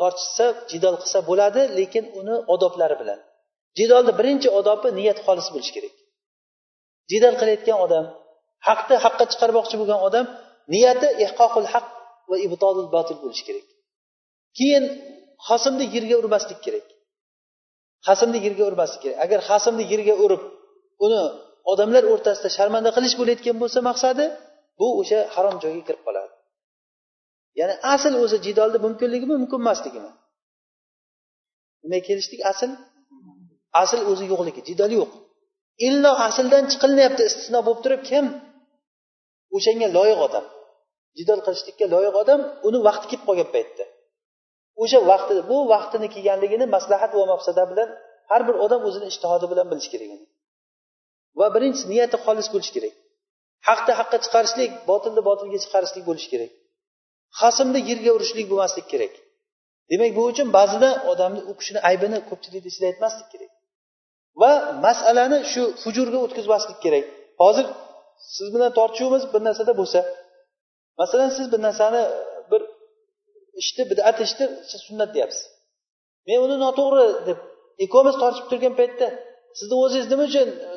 tortishsa 0.00 0.46
jidol 0.70 0.96
qilsa 1.02 1.18
bo'ladi 1.30 1.62
lekin 1.78 2.04
uni 2.20 2.36
odoblari 2.54 2.96
bilan. 3.02 3.20
Jidolni 3.78 4.12
birinchi 4.18 4.48
odobi 4.60 4.88
niyat 4.98 5.18
xolis 5.26 5.48
bo'lishi 5.54 5.72
kerak. 5.76 5.94
Jidal 7.10 7.34
qilayotgan 7.40 7.78
odam 7.86 8.04
haqni 8.68 8.96
haqqa 9.04 9.24
chiqarmoqchi 9.32 9.76
bo'lgan 9.80 10.00
odam 10.08 10.26
niyati 10.74 11.08
ehqoqul 11.24 11.66
haq 11.74 11.86
va 12.30 12.36
ibtolul 12.46 12.88
botil 12.96 13.18
bo'lishi 13.22 13.44
kerak. 13.48 13.66
Keyin 14.58 14.84
xosimni 15.46 15.84
yerga 15.94 16.16
urmaslik 16.22 16.60
kerak. 16.66 16.86
Xasimni 18.06 18.38
yerga 18.46 18.64
urmaslik 18.70 19.00
kerak. 19.04 19.18
Agar 19.24 19.40
xasimni 19.48 19.84
yerga 19.92 20.14
urib 20.24 20.42
uni 21.04 21.22
odamlar 21.72 22.04
o'rtasida 22.12 22.48
sharmanda 22.56 22.90
qilish 22.96 23.14
bo'layotgan 23.20 23.56
bo'lsa 23.62 23.78
maqsadi 23.88 24.24
bu 24.78 24.86
o'sha 25.00 25.18
harom 25.34 25.56
joyga 25.62 25.82
kirib 25.88 26.02
qoladi. 26.06 26.32
Ya'ni 27.58 27.74
asl 27.94 28.12
o'zi 28.24 28.36
jidolni 28.46 28.78
mumkinligimi 28.86 29.34
mumkin 29.42 29.60
emasligimi? 29.64 30.10
Nimaga 31.82 32.04
kelishdik 32.08 32.40
asl? 32.52 32.70
Asl 33.82 34.00
o'zi 34.10 34.24
yo'qligi 34.32 34.62
jidal 34.68 34.90
yo'q. 35.00 35.10
Illo 35.88 36.12
asldan 36.28 36.64
chiqilinyapti 36.72 37.22
istisno 37.30 37.60
bo'lib 37.66 37.80
turib 37.84 38.02
kim? 38.10 38.24
O'shanga 39.56 39.88
loyiq 39.96 40.20
odam. 40.26 40.44
Jidal 41.18 41.40
qilishlikka 41.46 41.86
loyiq 41.94 42.14
odam 42.22 42.40
uni 42.68 42.78
vaqti 42.88 43.06
kelib 43.10 43.24
qolgan 43.28 43.48
paytda. 43.56 43.84
O'sha 44.82 44.98
vaqti 45.10 45.34
bu 45.50 45.56
vaqtini 45.72 46.08
kelganligini 46.14 46.66
maslahat 46.76 47.12
va 47.18 47.24
mafsada 47.32 47.62
bilan 47.70 47.88
har 48.30 48.40
bir 48.48 48.56
odam 48.64 48.80
o'zini 48.88 49.06
ishtihodi 49.12 49.46
bilan 49.52 49.66
bilishi 49.70 49.90
kerak 49.94 50.10
va 51.38 51.46
birinchisi 51.54 51.86
niyati 51.92 52.16
xolis 52.24 52.48
bo'lishi 52.54 52.72
kerak. 52.76 52.94
Haqni 53.68 53.92
haqqa 54.00 54.18
chiqarishlik 54.24 54.70
botilni 54.90 55.22
botilga 55.28 55.58
chiqarishlik 55.64 56.04
bo'lishi 56.08 56.28
kerak. 56.32 56.50
Xasimni 57.40 57.80
yerga 57.90 58.10
urishlik 58.16 58.46
bo'lmaslik 58.52 58.86
kerak. 58.92 59.12
Demak 59.90 60.10
bu 60.18 60.22
uchun 60.32 60.48
ba'zida 60.58 60.90
odamni 61.12 61.40
u 61.50 61.52
kishini 61.58 61.80
aybini 61.90 62.18
ko'pchilikni 62.28 62.68
ichida 62.72 62.86
aytmaslik 62.90 63.28
kerak. 63.32 63.50
Va 64.40 64.52
masalani 64.86 65.38
shu 65.52 65.62
hujurga 65.82 66.18
o'tkazmaslik 66.24 66.78
kerak. 66.84 67.04
Hozir 67.42 67.66
siz 68.36 68.48
bilan 68.54 68.70
tortishuvimiz 68.78 69.24
bir 69.32 69.40
narsada 69.48 69.72
bo'lsa 69.80 70.00
masalan 71.00 71.30
siz 71.36 71.46
bir 71.52 71.60
narsani 71.66 72.02
ishni 73.62 73.82
bidat 73.90 74.16
ishni 74.26 74.44
sunnat 74.86 75.10
deyapsiz. 75.16 75.44
Men 76.26 76.38
uni 76.46 76.56
noto'g'ri 76.64 77.06
deb 77.28 77.38
ikkovimiz 77.84 78.16
tortishib 78.22 78.46
turgan 78.50 78.74
paytda 78.80 79.06
sizni 79.58 79.74
o'zingiz 79.84 80.06
nima 80.12 80.24
uchun 80.30 80.48
e, 80.68 80.72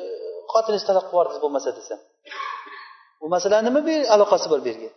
xotiningizni 0.52 0.86
talab 0.90 1.04
qilib 1.04 1.14
yubordingiz 1.14 1.40
bo'lmasa 1.44 1.70
desam? 1.78 2.00
Bu 3.20 3.26
masala 3.34 3.56
nima 3.68 3.80
aloqasi 4.14 4.46
bor 4.52 4.60
bu 4.64 4.68
yerga? 4.72 4.90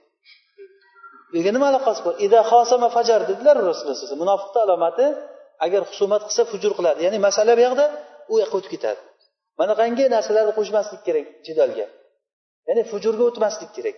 Bu 1.30 1.34
yerga 1.38 1.52
nima 1.58 1.68
aloqasi 1.72 2.02
bor? 2.06 2.14
Ida 2.26 2.40
xosama 2.52 2.90
fajar 2.98 3.22
dedilar 3.30 3.56
rasululloh 3.70 3.98
sallallohu 4.00 4.24
munofiqni 4.26 4.60
alomati 4.66 5.06
agar 5.66 5.82
husumat 5.90 6.22
qilsa 6.28 6.44
fujur 6.52 6.72
qiladi. 6.78 7.00
Ya'ni 7.06 7.20
masala 7.28 7.52
bu 7.58 7.62
yoqda 7.68 7.86
u 8.32 8.34
yoqqa 8.42 8.56
o'tib 8.60 8.72
ketadi. 8.76 9.00
Manaqangi 9.62 10.06
narsalarni 10.16 10.54
qo'shmaslik 10.60 11.02
kerak 11.08 11.26
jidalga. 11.48 11.86
Ya'ni 12.68 12.84
fujurga 12.92 13.24
o'tmaslik 13.30 13.72
kerak. 13.78 13.96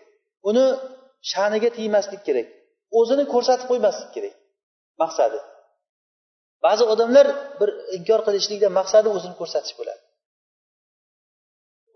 Uni 0.49 0.65
sha'niga 1.31 1.69
tegmaslik 1.77 2.21
kerak. 2.27 2.47
O'zini 2.97 3.23
ko'rsatib 3.33 3.67
qo'ymaslik 3.71 4.09
kerak. 4.15 4.35
Maqsadi. 5.01 5.39
Ba'zi 6.65 6.83
odamlar 6.93 7.27
bir 7.59 7.69
inkor 7.97 8.19
qilishlikdan 8.27 8.73
maqsadi 8.79 9.07
o'zini 9.15 9.35
ko'rsatish 9.41 9.75
bo'ladi. 9.79 10.01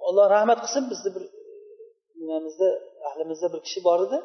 Alloh 0.07 0.25
rahmat 0.35 0.59
qilsin 0.63 0.83
bizni 0.91 1.09
bir 1.15 1.23
e, 1.39 1.41
nimamizda 2.19 2.67
ahlimizda 3.09 3.47
bir 3.53 3.61
kishi 3.67 3.79
bor 3.87 3.99
edi. 4.05 4.17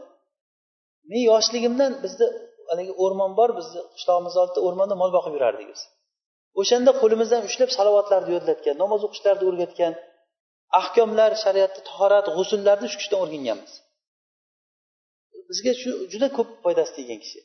Men 1.11 1.23
yoshligimdan 1.31 1.93
bizni 2.05 2.27
haligi 2.71 2.93
o'rmon 3.05 3.33
bor 3.39 3.51
bizni 3.59 3.81
qishlog'imizni 3.95 4.39
oldida 4.45 4.61
o'rmonda 4.67 4.95
mol 5.03 5.11
boqib 5.17 5.33
yurardik 5.37 5.69
biz. 5.73 5.83
O'shanda 6.61 6.93
qo'limizdan 7.03 7.43
ushlab 7.49 7.71
salovatlarni 7.79 8.31
yodlatgan 8.37 8.77
namoz 8.83 9.01
o'qishlarni 9.07 9.45
o'rgatgan 9.51 9.93
ahkomlar 10.81 11.31
shariatni 11.45 11.83
tahorat 11.89 12.27
g'usullarni 12.37 12.87
shu 12.93 12.97
kishidan 13.01 13.21
o'rganganmiz. 13.25 13.73
Bizga 15.49 15.73
shu 15.81 15.91
juda 16.13 16.29
ko'p 16.37 16.51
foydasi 16.65 16.93
tegan 16.99 17.19
kishi. 17.25 17.41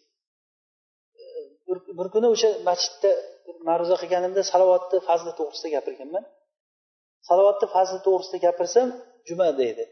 Bir, 1.98 2.08
kuni 2.14 2.28
o'sha 2.34 2.50
masjidda 2.70 3.12
ma'ruza 3.68 3.96
qilganimda 4.02 4.42
salovatni 4.52 4.98
fazli 5.08 5.32
to'g'risida 5.40 5.70
gapirganman. 5.76 6.24
Salovatni 7.30 7.68
fazli 7.76 8.00
to'g'risida 8.08 8.40
gapirsam 8.46 8.88
jumada 9.30 9.64
edi. 9.72 9.86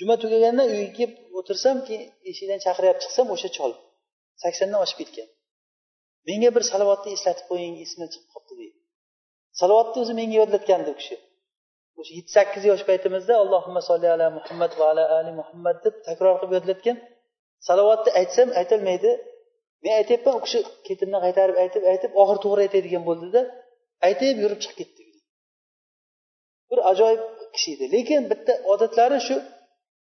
Juma 0.00 0.14
tugaganda 0.22 0.62
uyga 0.72 0.90
kelib 0.98 1.12
o'tirsam 1.38 1.76
keyin 1.86 2.04
eshikdan 2.30 2.60
chaqirib 2.64 2.98
chiqsam 3.02 3.26
o'sha 3.34 3.50
chol 3.56 3.72
saksondan 4.42 4.80
oshib 4.84 4.98
ketgan. 5.02 5.28
Menga 6.28 6.50
bir 6.56 6.64
salovatni 6.72 7.10
eslatib 7.16 7.46
qo'ying 7.50 7.74
esimdan 7.84 8.08
chiqib 8.12 8.30
qolibdi 8.34 8.54
deydi. 8.60 8.78
Salovatni 9.60 9.98
o'zi 10.02 10.14
menga 10.20 10.36
yodlatgandi 10.42 10.88
u 10.94 10.96
kishi. 11.00 11.16
O'sha 12.00 12.12
yetti 12.18 12.32
sakkiz 12.36 12.62
yosh 12.70 12.84
paytimizda 12.90 13.34
allohimma 13.42 13.82
solli 13.88 14.08
ala 14.14 14.26
muhammad 14.38 14.72
va 14.80 14.86
ala 14.92 15.04
ali 15.18 15.32
muhammad 15.40 15.76
deb 15.84 15.94
takror 16.08 16.34
qilib 16.40 16.54
yodlatgan. 16.58 16.96
Salovatni 17.66 18.10
aytsam 18.20 18.48
aytolmaydi 18.60 19.10
men 19.84 19.92
aytyapman 20.00 20.34
u 20.38 20.40
kishi 20.46 20.60
ketimdan 20.88 21.20
qaytarib 21.26 21.56
aytib 21.64 21.82
aytib 21.92 22.12
oxiri 22.22 22.40
to'g'ri 22.44 22.60
aytadigan 22.66 23.04
bo'ldida 23.08 23.40
aytib 24.08 24.36
yurib 24.42 24.60
chiqib 24.64 24.76
ketdi. 24.80 25.02
Bir 26.70 26.78
ajoyib 26.90 27.22
kishi 27.54 27.70
edi. 27.74 27.84
Lekin 27.94 28.22
bitta 28.30 28.52
odatlari 28.72 29.18
shu 29.28 29.36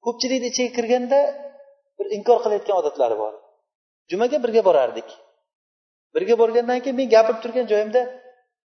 ko'pchilikni 0.06 0.48
ichiga 0.52 0.72
kirganda 0.78 1.20
bir 1.98 2.08
inkor 2.18 2.38
qilayotgan 2.44 2.78
odatlari 2.82 3.16
bor. 3.24 3.34
Jumaga 4.12 4.38
birga 4.46 4.62
borardik. 4.70 5.10
Birga 6.16 6.36
borgandan 6.42 6.80
keyin 6.84 6.98
men 7.00 7.10
gapirib 7.16 7.40
turgan 7.44 7.66
joyimda 7.72 8.02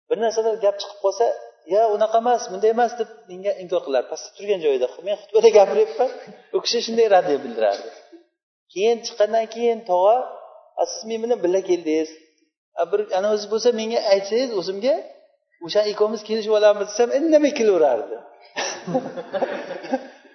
bir 0.08 0.18
narsalar 0.24 0.54
gap 0.64 0.76
chiqib 0.80 0.98
qolsa 1.04 1.26
ya 1.74 1.82
unaqa 1.96 2.18
emas 2.24 2.42
bunday 2.52 2.70
emas 2.76 2.92
deb 3.00 3.08
menga 3.30 3.52
inkor 3.62 3.80
qilar. 3.86 4.02
Pastda 4.10 4.30
turgan 4.38 4.60
joyida 4.66 4.86
men 5.06 5.16
xutbada 5.20 5.48
gapiryapman 5.58 6.10
u 6.56 6.58
kishi 6.64 6.78
shunday 6.86 7.06
raddiya 7.14 7.38
bildirardi. 7.44 7.88
Keyin 8.72 8.98
chiqqandan 9.06 9.46
keyin 9.54 9.78
tog'a 9.90 10.16
siz 10.92 11.02
men 11.08 11.18
bilan 11.22 11.38
birga 11.44 11.60
keldingiz. 11.70 12.10
Bir 12.92 13.00
ana 13.18 13.28
o'zi 13.34 13.46
bo'lsa 13.52 13.68
menga 13.80 14.00
aytsangiz 14.12 14.50
o'zimga 14.60 14.94
o'sha 15.66 15.80
ikkovimiz 15.90 16.22
kelishib 16.28 16.52
olamiz 16.58 16.86
desam 16.90 17.10
indamay 17.18 17.52
kelaverardi? 17.58 18.16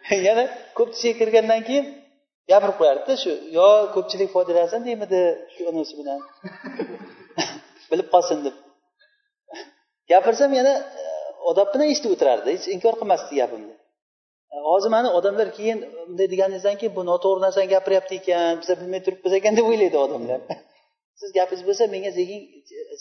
Yana 0.28 0.44
ko'pchilik 0.78 1.16
kirgandan 1.22 1.62
keyin 1.68 1.86
gapirib 2.52 2.76
qo'yardida 2.80 3.14
shu 3.24 3.32
yo 3.58 3.68
ko'pchilik 3.96 4.30
foydalansin 4.36 4.82
deymidi 4.88 5.22
shu 5.54 5.62
unisi 5.72 5.94
bilan? 6.00 6.20
Bilib 7.92 8.08
qolsin 8.14 8.40
deb. 8.46 8.56
Gapirsam 10.12 10.52
yana 10.60 10.74
e, 11.02 11.04
odob 11.50 11.68
bilan 11.74 11.88
eshitib 11.94 12.12
o'tirardi 12.16 12.48
hech 12.56 12.66
inkor 12.76 12.94
qilmasdi 13.00 13.34
gapimni. 13.42 13.76
Hozir 14.52 14.90
mana 14.90 15.14
odamlar 15.18 15.48
keyin 15.58 15.80
bunday 16.08 16.28
deganingizdan 16.34 16.76
keyin 16.80 16.94
bu 16.98 17.02
noto'g'ri 17.12 17.42
narsani 17.46 17.68
gapiryapti 17.76 18.14
ekan 18.20 18.62
biza 18.62 18.74
bilmay 18.80 19.02
turibmiz 19.06 19.34
ekan 19.40 19.54
deb 19.58 19.66
o'ylaydi 19.72 19.98
odamlar. 20.06 20.40
Siz 21.20 21.30
gapingiz 21.38 21.64
bo'lsa 21.68 21.84
menga 21.96 22.12
sekin 22.20 22.40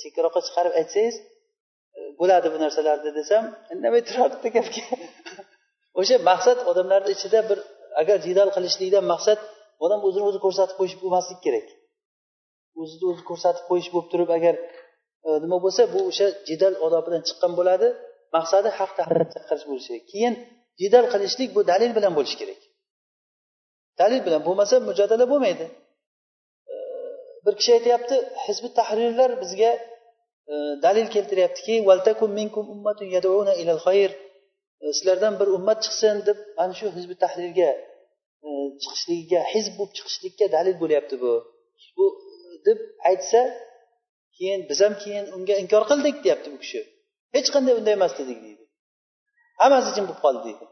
chekkaroqqa 0.02 0.40
chiqarib 0.46 0.74
aytsangiz 0.80 1.16
e, 1.96 2.00
bo'ladi 2.20 2.48
bu 2.54 2.58
narsalarni 2.64 3.10
desam 3.18 3.44
indamay 3.74 4.02
turardida 4.08 4.48
gapga. 4.56 4.84
O'sha 6.00 6.16
maqsad 6.30 6.58
odamlarni 6.70 7.10
ichida 7.16 7.40
bir 7.50 7.58
agar 8.00 8.16
jidal 8.26 8.48
qilishlikdan 8.56 9.04
maqsad 9.12 9.40
odam 9.84 10.00
o'zini 10.08 10.24
o'zi 10.30 10.38
ko'rsatib 10.44 10.76
qo'yish 10.80 10.96
bo'lmaslik 11.02 11.40
kerak. 11.46 11.66
O'zini 12.80 13.06
o'zi 13.12 13.22
ko'rsatib 13.30 13.64
qo'yish 13.70 13.88
bo'lib 13.94 14.08
turib 14.12 14.30
agar 14.38 14.54
e, 15.26 15.28
nima 15.44 15.58
bo'lsa 15.64 15.82
bu 15.94 16.00
o'sha 16.10 16.26
jidal 16.48 16.74
odobidan 16.86 17.22
chiqqan 17.28 17.52
bo'ladi 17.58 17.88
maqsadi 18.36 18.68
haqda 18.78 19.02
qilish 19.48 19.66
bo'lishi 19.70 19.88
kerak. 19.92 20.06
Keyin 20.14 20.34
jidal 20.80 21.06
qilishlik 21.12 21.50
bu 21.56 21.60
dalil 21.72 21.92
bilan 21.96 22.12
bo'lishi 22.18 22.36
kerak. 22.40 22.60
Dalil 24.00 24.20
bilan 24.26 24.42
bo'lmasa 24.48 24.74
mujodala 24.88 25.24
bo'lmaydi. 25.32 25.66
Bir 27.46 27.54
kishi 27.58 27.70
aytyapti 27.78 28.16
hizbi 28.46 28.68
tahrirlar 28.78 29.30
bizga 29.42 29.70
e, 30.52 30.54
dalil 30.84 31.06
keltiryaptiki 31.14 31.74
e, 34.84 34.86
sizlardan 34.96 35.34
bir 35.40 35.48
ummat 35.56 35.78
chiqsin 35.84 36.16
deb 36.28 36.38
mana 36.58 36.74
shu 36.78 36.86
hizbi 36.96 37.14
tahrirga 37.24 37.70
e, 38.46 38.48
chiqishligiga 38.82 39.40
hizb 39.52 39.72
bo'lib 39.78 39.92
chiqishlikka 39.98 40.46
dalil 40.56 40.76
bo'lyapti 40.82 41.16
bu. 41.22 41.32
Bu 41.96 42.06
deb 42.66 42.78
aytsa 43.10 43.40
keyin 44.36 44.60
biz 44.70 44.78
ham 44.84 44.94
keyin 45.02 45.26
unga 45.36 45.54
inkor 45.62 45.84
qildik 45.90 46.16
deyapti 46.24 46.48
bu 46.54 46.58
kishi. 46.64 46.80
Hech 47.36 47.48
qanday 47.54 47.74
unday 47.80 47.94
emas 47.98 48.12
dedik 48.20 48.38
deydi. 48.46 48.64
Hammasi 49.60 49.90
jim 49.96 50.04
bo'lib 50.08 50.20
qoldi 50.26 50.42
deydi. 50.48 50.64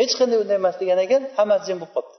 Hech 0.00 0.14
qanday 0.18 0.38
unday 0.42 0.56
emas 0.62 0.76
degan 0.80 0.98
ekan 1.06 1.22
hammasi 1.38 1.64
jim 1.68 1.78
bo'lib 1.82 1.92
qolibdi. 1.96 2.18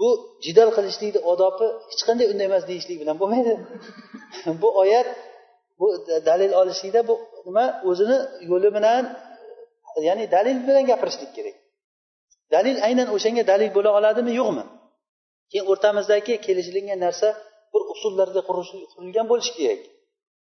Bu 0.00 0.08
jidal 0.44 0.70
qilishlikni 0.76 1.20
odobi 1.32 1.66
hech 1.90 2.02
qanday 2.08 2.26
unday 2.32 2.46
emas 2.50 2.64
deyishlik 2.70 2.98
bilan 3.02 3.16
bo'lmaydi. 3.20 3.54
Bu 4.62 4.68
oyat 4.82 5.08
bu 5.80 5.86
dalil 6.28 6.52
olishlikda 6.60 7.00
bu 7.08 7.14
nima? 7.46 7.64
O'zini 7.90 8.18
yo'li 8.50 8.68
bilan 8.76 9.02
ya'ni 10.08 10.24
dalil 10.36 10.56
bilan 10.68 10.84
gapirishlik 10.90 11.30
kerak. 11.36 11.56
Dalil 12.54 12.76
aynan 12.86 13.08
o'shanga 13.16 13.42
dalil 13.52 13.70
bo'la 13.76 13.90
oladimi 13.98 14.32
yo'qmi? 14.40 14.64
Keyin 15.50 15.66
o'rtamizdagi 15.72 16.34
kelishilgan 16.46 16.98
narsa 17.06 17.28
bir 17.72 17.82
usullarga 17.94 18.40
qurilgan 18.48 19.26
bo'lishi 19.32 19.52
kerak. 19.58 19.82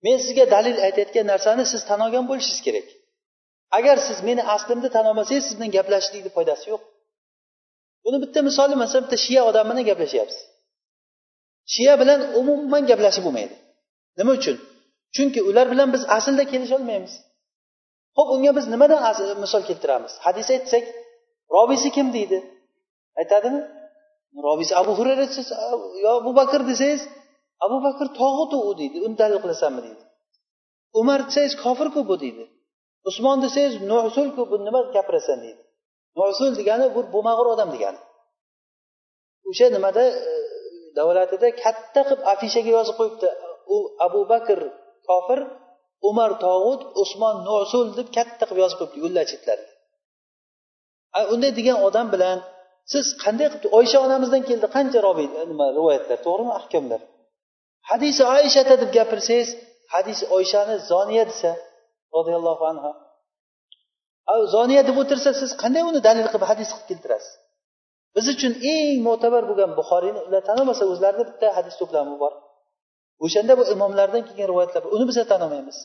Men 0.05 0.17
sizga 0.25 0.45
dalil 0.57 0.77
aytayotgan 0.87 1.27
narsani 1.33 1.65
siz 1.73 1.83
tan 1.89 2.01
olgan 2.07 2.25
bo'lishingiz 2.31 2.63
kerak. 2.67 2.87
Agar 3.79 3.97
siz 4.07 4.19
meni 4.29 4.43
aslimni 4.55 4.89
tan 4.95 5.05
olmasangiz 5.11 5.45
siz 5.49 5.55
bilan 5.59 5.71
gaplashishlikni 5.77 6.31
foydasi 6.37 6.67
yo'q. 6.73 6.83
Buni 8.05 8.19
bitta 8.25 8.41
misoli 8.49 8.75
masalan 8.83 9.05
bitta 9.07 9.19
shiya 9.25 9.43
odam 9.51 9.67
bilan 9.71 9.85
gaplashyapsiz 9.91 10.39
shiya 11.75 11.95
bilan 12.01 12.21
umuman 12.41 12.83
gaplashib 12.91 13.23
bo'lmaydi. 13.27 13.55
Nima 14.19 14.33
uchun? 14.39 14.57
Chunki 15.15 15.41
ular 15.49 15.67
bilan 15.73 15.89
biz 15.95 16.03
aslida 16.17 16.45
kelisholmaymiz. 16.53 17.15
Ho'p 18.17 18.29
unga 18.35 18.53
biz 18.59 18.67
nimadan 18.75 19.01
misol 19.45 19.63
keltiramiz? 19.69 20.13
Hadis 20.27 20.47
aytsak 20.55 20.85
robiysi 21.55 21.89
kim 21.97 22.07
deydi? 22.17 22.39
Aytadimi? 23.21 23.61
Robiysi 24.47 24.73
abu 24.81 24.93
hurayra 24.99 25.25
desangiz 25.31 25.51
yo 26.03 26.09
abu 26.21 26.31
bakr 26.41 26.61
desangiz 26.71 27.03
abu 27.65 27.77
bakr 27.87 28.07
tog'utu 28.21 28.57
u 28.69 28.71
deydi 28.81 28.97
uni 29.07 29.17
dalil 29.21 29.39
qilasanmi 29.45 29.81
deydi. 29.87 30.03
Umar 31.01 31.21
desangiz 31.29 31.55
kofirku 31.65 32.01
bu 32.11 32.15
deydi. 32.23 32.45
Usmon 33.09 33.37
desangiz 33.45 33.75
nusulku 33.91 34.43
bu 34.51 34.57
nima 34.67 34.81
gapirasan 34.97 35.39
deydi. 35.45 35.63
Nusul 36.19 36.51
degani 36.61 36.87
bu 36.97 37.01
bo'lmag'ur 37.15 37.47
odam 37.55 37.69
degani. 37.75 38.01
O'sha 39.51 39.67
nimada 39.77 40.05
e, 40.31 40.33
davlatida 40.99 41.49
katta 41.65 42.01
qilib 42.09 42.21
afishaga 42.33 42.71
yozib 42.79 42.95
qo'yibdi. 43.01 43.29
U 43.75 43.77
abu 44.07 44.21
bakr 44.33 44.59
kofir 45.09 45.41
umar 46.09 46.31
tog'ut 46.45 46.81
usmon 47.03 47.37
nusul 47.49 47.87
deb 47.99 48.09
katta 48.17 48.45
qilib 48.49 48.61
yozib 48.65 48.79
qo'yibdi 48.81 48.99
yo'llar 49.05 49.25
chetlarida 49.33 49.73
unday 51.35 51.53
degan 51.59 51.79
odam 51.89 52.07
bilan 52.15 52.39
siz 52.93 53.07
qanday 53.25 53.49
qilib 53.53 53.73
oysha 53.79 53.99
onamizdan 54.07 54.43
keldi 54.49 54.67
qancha 54.77 54.99
robiy 55.09 55.29
e, 55.41 55.43
nima 55.51 55.67
rivoyatlar 55.79 56.19
to'g'rimi 56.27 56.53
ahkomlar? 56.61 57.01
Hadisi 57.91 58.23
oyshata 58.37 58.75
deb 58.83 58.91
gapirsangiz 58.99 59.49
hadis 59.95 60.19
oyshani 60.37 60.77
zoniya 60.91 61.25
desa 61.31 61.51
roziyallohu 62.17 62.65
anhu. 62.73 62.91
Zoniya 64.55 64.83
deb 64.89 64.97
o'tirsa 65.03 65.31
siz 65.41 65.51
qanday 65.63 65.83
uni 65.91 66.01
dalil 66.09 66.27
qilib 66.33 66.47
hadis 66.51 66.69
qilib 66.73 66.89
keltirasiz? 66.91 67.33
Biz 68.17 68.27
uchun 68.35 68.53
eng 68.73 68.97
mo'tabar 69.09 69.43
bo'lgan 69.51 69.71
buxoriyni 69.79 70.21
ular 70.27 70.43
tanimasa 70.51 70.85
o'zlarini 70.93 71.25
bitta 71.31 71.49
hadis 71.59 71.75
to'plami 71.81 72.15
bor. 72.23 72.33
O'shanda 73.25 73.53
bu 73.61 73.65
imomlardan 73.75 74.23
kelgan 74.29 74.49
rivoyatlar 74.51 74.83
uni 74.95 75.05
biz 75.09 75.17
tan 75.31 75.41
olmaymiz 75.47 75.79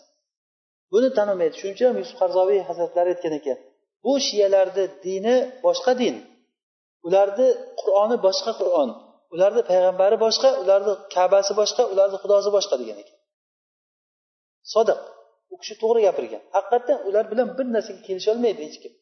buni 0.93 1.09
tan 1.17 1.27
olmaydi 1.33 1.55
shuning 1.59 1.75
uchun 1.75 1.87
ham 1.89 1.97
yusuf 2.01 2.15
qarzoviy 2.21 2.59
hazratlari 2.69 3.09
aytgan 3.13 3.33
ekan 3.39 3.57
bu 4.03 4.11
shiyalarni 4.27 4.85
dini 5.05 5.35
boshqa 5.65 5.91
din. 6.01 6.15
Ularni 7.07 7.47
qur'oni 7.81 8.17
boshqa 8.27 8.51
qur'on. 8.59 8.89
Ularni 9.33 9.61
payg'ambari 9.69 10.17
boshqa 10.25 10.49
ularni 10.61 10.93
kabasi 11.15 11.53
boshqa 11.61 11.83
ularni 11.93 12.17
xudosi 12.23 12.49
boshqa 12.57 12.75
degan 12.81 12.97
ekan. 13.03 13.17
Sodiq. 14.73 14.99
U 15.53 15.55
kishi 15.61 15.75
to'g'ri 15.81 16.01
gapirgan. 16.07 16.41
Haqiqatdan 16.55 16.99
ular 17.07 17.25
bilan 17.31 17.47
bir 17.57 17.67
narsaga 17.75 18.01
kelisholmaydi 18.07 18.61
hech 18.67 18.77
kim. 18.83 18.93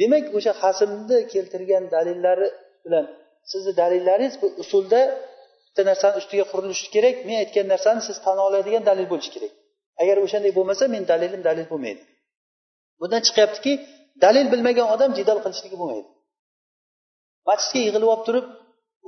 Demak 0.00 0.24
o'sha 0.36 0.52
hasimni 0.62 1.18
keltirgan 1.32 1.84
dalillari 1.94 2.48
bilan 2.84 3.04
sizni 3.50 3.72
dalillaringiz 3.80 4.34
bu 4.42 4.46
usulda 4.62 5.00
bitta 5.66 5.82
narsani 5.90 6.16
ustiga 6.20 6.44
qurilishi 6.52 6.86
kerak 6.94 7.16
men 7.26 7.36
aytgan 7.42 7.66
narsani 7.74 8.00
siz 8.08 8.16
tan 8.24 8.38
oladigan 8.46 8.82
dalil 8.90 9.06
bo'lishi 9.12 9.30
kerak. 9.36 9.52
Agar 10.02 10.16
o'shanday 10.24 10.52
bo'lmasa 10.58 10.84
meni 10.94 11.06
dalilim 11.12 11.42
dalil 11.48 11.66
bo'lmaydi. 11.72 12.02
Bundan 13.00 13.22
chiqyaptiki 13.26 13.72
dalil 14.24 14.46
bilmagan 14.52 14.86
odam 14.94 15.10
jidal 15.18 15.38
qilishligi 15.44 15.76
bo'lmaydi. 15.80 16.08
Masjidga 17.48 17.80
yig'ilib 17.86 18.08
olib 18.14 18.24
turib 18.28 18.46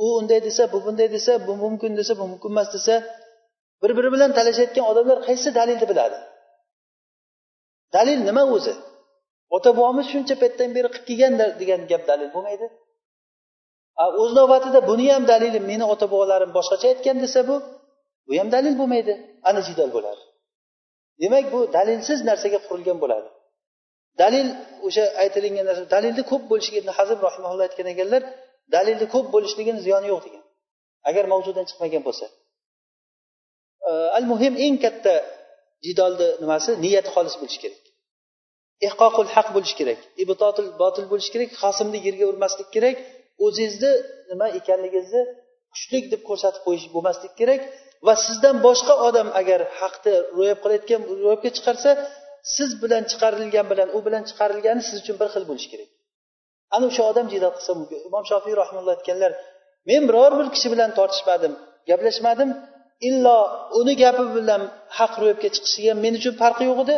u 0.02 0.04
unday 0.18 0.40
desa 0.48 0.62
bu 0.72 0.78
bunday 0.86 1.08
desa 1.16 1.32
bu 1.46 1.52
mumkin 1.64 1.92
desa 2.00 2.12
bu 2.20 2.24
mumkin 2.32 2.50
emas 2.54 2.68
desa 2.76 2.94
bir 3.82 3.90
biri 3.96 4.08
bilan 4.14 4.30
talashayotgan 4.38 4.84
odamlar 4.90 5.18
qaysi 5.28 5.48
dalilni 5.58 5.86
biladi? 5.92 6.18
Dalil 7.96 8.18
nima 8.28 8.42
o'zi? 8.56 8.74
Ota 9.56 9.70
bobomiz 9.78 10.06
shuncha 10.12 10.34
paytdan 10.42 10.70
beri 10.76 10.88
qilib 10.94 11.06
kelgan 11.08 11.34
degan 11.60 11.80
gap 11.90 12.02
dalil 12.10 12.28
bo'lmaydi. 12.34 12.66
O'z 14.22 14.32
navbatida 14.38 14.80
buni 14.90 15.06
ham 15.14 15.24
dalili 15.32 15.60
meni 15.70 15.84
ota 15.92 16.06
bobolarim 16.12 16.50
boshqacha 16.58 16.86
aytgan 16.92 17.16
desa 17.24 17.40
bu 17.48 17.56
bu 18.26 18.32
ham 18.40 18.48
dalil 18.56 18.74
bo'lmaydi. 18.80 19.14
Ana 19.48 19.60
jidal 19.68 19.90
bo'ladi. 19.96 20.22
Demak 21.22 21.44
bu 21.54 21.60
dalilsiz 21.76 22.18
narsaga 22.28 22.58
qurilgan 22.68 22.98
bo'ladi. 23.02 23.28
Dalil 24.22 24.48
o'sha 24.86 25.04
aytilingan 25.22 25.64
narsa 25.70 25.82
dalilni 25.94 26.22
ko'p 26.30 26.42
bo'lishiga 26.50 26.78
ibn 26.82 26.90
hazm 26.98 27.18
rahimaulloh 27.28 27.64
aytgan 27.68 27.88
ekanlar 27.94 28.22
dalilni 28.74 29.06
ko'p 29.14 29.26
bo'lishligini 29.34 29.80
ziyoni 29.86 30.06
yo'q 30.12 30.20
degan. 30.26 30.44
Agar 31.08 31.24
mavzudan 31.32 31.64
chiqmagan 31.70 32.02
bo'lsa. 32.08 32.26
Al 34.18 34.24
muhim 34.32 34.54
eng 34.66 34.76
katta 34.84 35.14
jidolni 35.86 36.28
nimasi? 36.42 36.70
Niyati 36.84 37.10
xolis 37.16 37.34
bo'lishi 37.40 37.60
kerak. 37.64 37.82
Ehqoqul 38.86 39.28
haq 39.36 39.48
bo'lishi 39.54 39.76
kerak. 39.80 40.00
Ibtotil 40.22 40.68
botil 40.82 41.06
bo'lishi 41.12 41.30
kerak. 41.34 41.50
Xosimni 41.62 41.98
yerga 42.06 42.24
urmaslik 42.32 42.68
kerak. 42.76 42.96
O'zingizni 43.44 43.92
nima 44.30 44.46
ekanligingizni 44.58 45.22
kuchlik 45.74 46.04
deb 46.12 46.22
ko'rsatib 46.28 46.62
qo'yish 46.66 46.86
bo'lmaslik 46.94 47.32
kerak. 47.40 47.60
Va 48.06 48.14
sizdan 48.26 48.56
boshqa 48.66 48.94
odam 49.08 49.28
agar 49.40 49.60
haqni 49.80 50.14
ro'yab 50.38 50.58
qilayotgan 50.64 51.00
ro'yobga 51.22 51.50
chiqarsa 51.56 51.90
siz 52.56 52.70
bilan 52.82 53.02
chiqarilgan 53.10 53.66
bilan 53.72 53.88
u 53.96 53.98
bilan 54.06 54.22
chiqarilgani 54.28 54.82
siz 54.88 54.96
uchun 55.02 55.16
bir 55.20 55.28
xil 55.34 55.44
bo'lishi 55.50 55.68
kerak. 55.72 55.90
Ana 56.74 56.84
o'sha 56.90 57.02
odam 57.10 57.26
jidal 57.32 57.52
qilsa 57.56 57.72
mumkin 57.80 57.98
imom 58.08 58.24
shofiy 58.30 58.54
rahmulloh 58.62 58.92
aytganlar 58.96 59.32
men 59.90 60.02
biror 60.08 60.32
bir 60.38 60.48
kishi 60.54 60.68
bilan 60.74 60.90
tortishmadim 60.98 61.52
gaplashmadim 61.90 62.50
illo 63.08 63.38
uni 63.80 63.94
gapi 64.02 64.24
bilan 64.36 64.62
haq 64.98 65.12
ro'yobga 65.20 65.48
chiqishiga 65.54 65.92
men 66.04 66.12
uchun 66.18 66.34
farqi 66.42 66.64
yo'q 66.70 66.80
edi. 66.84 66.96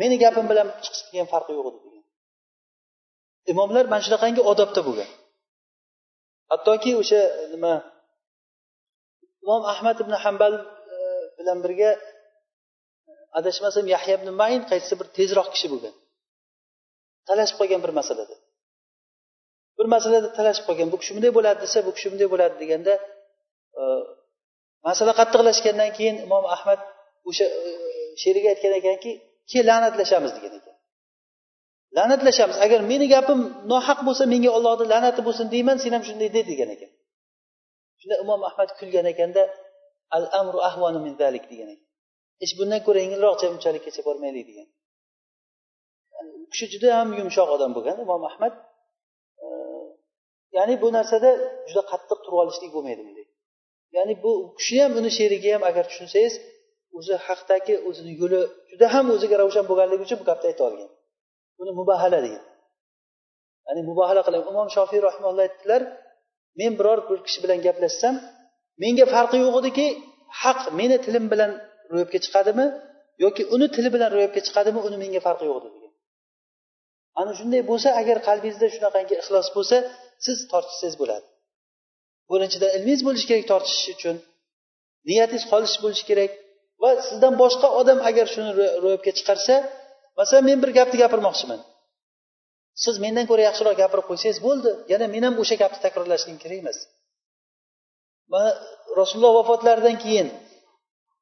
Meni 0.00 0.16
gapim 0.24 0.46
bilan 0.50 0.66
chiqishiga 0.84 1.18
ham 1.22 1.28
farqi 1.34 1.52
yo'q 1.58 1.66
edi 1.70 1.78
degan. 1.84 2.04
Imomlar 3.52 3.84
mana 3.92 4.02
shunaqangi 4.06 4.42
odobda 4.52 4.80
bo'lgan. 4.88 5.10
Hattoki 6.52 6.90
o'sha 7.00 7.20
nima 7.52 7.72
imom 9.42 9.62
ahmad 9.72 9.96
ibn 10.04 10.14
hambal 10.24 10.54
e, 10.94 10.96
bilan 11.38 11.58
birga 11.64 11.90
e, 11.94 12.00
adashmasam 13.38 13.84
yahya 13.94 14.14
ibn 14.18 14.28
mayin 14.40 14.62
qaysi 14.70 14.92
bir 15.00 15.08
tezroq 15.16 15.48
kishi 15.54 15.68
bo'lgan. 15.72 15.94
Talashib 17.28 17.56
qolgan 17.60 17.80
bir 17.84 17.92
masalada. 18.00 18.36
Bir 19.78 19.86
masalada 19.94 20.28
talashib 20.38 20.64
qolgan 20.68 20.88
bu 20.92 20.96
kishi 21.02 21.12
bunday 21.16 21.32
bo'ladi 21.38 21.58
desa 21.64 21.78
bu 21.86 21.90
kishi 21.96 22.08
bunday 22.12 22.28
bo'ladi 22.32 22.54
deganda 22.62 22.94
e, 23.80 23.82
masala 24.86 25.12
qattiqlashgandan 25.20 25.90
keyin 25.96 26.16
imom 26.26 26.44
ahmad 26.56 26.80
o'sha 27.28 27.46
sherigi 27.46 28.20
sheriga 28.22 28.48
aytgan 28.52 28.72
ekanki 28.80 29.12
keyin 29.50 29.64
la'natlashamiz 29.70 30.32
degan 30.36 30.52
ekan. 30.58 30.76
La'natlashamiz 31.96 32.56
agar 32.66 32.80
meni 32.90 33.06
gapim 33.14 33.40
nohaq 33.72 34.00
bo'lsa 34.08 34.24
menga 34.32 34.50
ollohni 34.58 34.86
la'nati 34.92 35.20
bo'lsin 35.28 35.46
deyman 35.54 35.76
sen 35.82 35.92
ham 35.96 36.04
shunday 36.08 36.30
de 36.36 36.42
degan 36.50 36.70
ekan. 36.76 36.90
Shunda 38.00 38.16
imom 38.24 38.40
ahmad 38.48 38.68
kulgan 38.78 39.06
ekanda 39.12 39.42
al 40.16 40.24
amru 40.40 40.58
ahvanu 40.68 40.98
min 41.06 41.12
zalik 41.22 41.44
degan 41.52 41.68
ekan. 41.74 41.86
Ish 42.44 42.54
bundan 42.58 42.80
ko'ra 42.86 42.98
yengilroqcha 43.04 43.46
unchalikkacha 43.54 44.02
bormaylik 44.08 44.44
degan. 44.50 44.68
U 46.42 46.46
kishi 46.52 46.66
juda 46.72 46.88
ham 46.98 47.08
yumshoq 47.20 47.48
odam 47.56 47.70
bo'lgan 47.76 47.96
imom 48.04 48.22
ahmad. 48.30 48.52
E, 49.44 49.46
ya'ni 50.56 50.74
bu 50.82 50.88
narsada 50.96 51.30
juda 51.68 51.82
qattiq 51.92 52.18
turib 52.24 52.38
olishlik 52.42 52.70
bo'lmaydi 52.76 53.02
bunday. 53.08 53.26
Ya'ni 53.96 54.14
bu 54.24 54.32
kishi 54.58 54.76
ham 54.82 54.92
uni 55.00 55.10
sherigi 55.18 55.50
ham 55.54 55.62
agar 55.70 55.84
tushunsangiz 55.90 56.34
o'zi 56.98 57.14
haqdagi 57.26 57.74
o'zini 57.88 58.12
yo'li 58.20 58.40
juda 58.70 58.86
ham 58.94 59.06
o'ziga 59.14 59.36
ravshan 59.42 59.64
bo'lganligi 59.70 60.02
uchun 60.06 60.18
bu 60.22 60.26
gapni 60.30 60.46
ayta 60.50 60.62
olgan. 60.68 60.90
Buni 61.58 61.72
mubahala 61.80 62.18
degan. 62.26 62.44
Ya'ni 63.66 63.80
mubahala 63.90 64.20
qilib 64.26 64.42
imom 64.52 64.68
shofiy 64.76 65.00
rahimalloh 65.08 65.42
aytdilar 65.48 65.82
men 66.60 66.72
biror 66.78 66.98
bir 67.08 67.18
kishi 67.26 67.38
bilan 67.44 67.58
gaplashsam 67.66 68.14
menga 68.82 69.06
farqi 69.14 69.36
yo'q 69.44 69.56
ediki 69.62 69.86
haq 70.42 70.60
meni 70.78 70.96
tilim 71.04 71.24
bilan 71.32 71.50
ro'yobga 71.92 72.18
chiqadimi 72.24 72.66
yoki 73.24 73.42
uni 73.54 73.66
tili 73.74 73.88
bilan 73.94 74.10
ro'yobga 74.16 74.40
chiqadimi 74.46 74.80
uni 74.86 74.96
menga 75.02 75.20
farqi 75.26 75.44
yo'q 75.50 75.56
edi 75.60 75.68
degan 75.74 75.92
ana 77.20 77.32
shunday 77.38 77.62
bo'lsa 77.70 77.88
agar 78.00 78.16
qalbingizda 78.28 78.66
shunaqangi 78.74 79.14
ixlos 79.22 79.48
bo'lsa 79.56 79.76
siz 80.24 80.36
tortishsangiz 80.52 80.96
bo'ladi. 81.02 81.26
Birinchidan 82.30 82.70
ilmingiz 82.76 83.02
bo'lishi 83.06 83.26
kerak 83.30 83.46
tortishish 83.52 83.88
uchun 83.96 84.16
niyatingiz 85.08 85.44
xolis 85.50 85.74
bo'lishi 85.84 86.04
kerak 86.10 86.30
va 86.82 86.90
sizdan 87.08 87.34
boshqa 87.42 87.68
odam 87.80 87.98
agar 88.10 88.26
shuni 88.34 88.50
ro'yobga 88.84 89.12
chiqarsa 89.18 89.54
masalan 90.18 90.44
men 90.50 90.58
bir 90.62 90.70
gapni 90.78 90.96
gapirmoqchiman. 91.04 91.60
Siz 92.84 92.94
mendan 93.04 93.26
ko'ra 93.30 93.42
yaxshiroq 93.48 93.74
gapirib 93.82 94.06
qo'ysangiz 94.10 94.38
bo'ldi 94.46 94.70
yana 94.92 95.06
men 95.14 95.22
ham 95.26 95.34
o'sha 95.42 95.56
gapni 95.62 95.78
takrorlashligim 95.86 96.38
kerak 96.44 96.58
emas. 96.62 96.78
Mana 98.32 98.50
rasululloh 99.00 99.32
vafotlaridan 99.40 99.96
keyin 100.04 100.28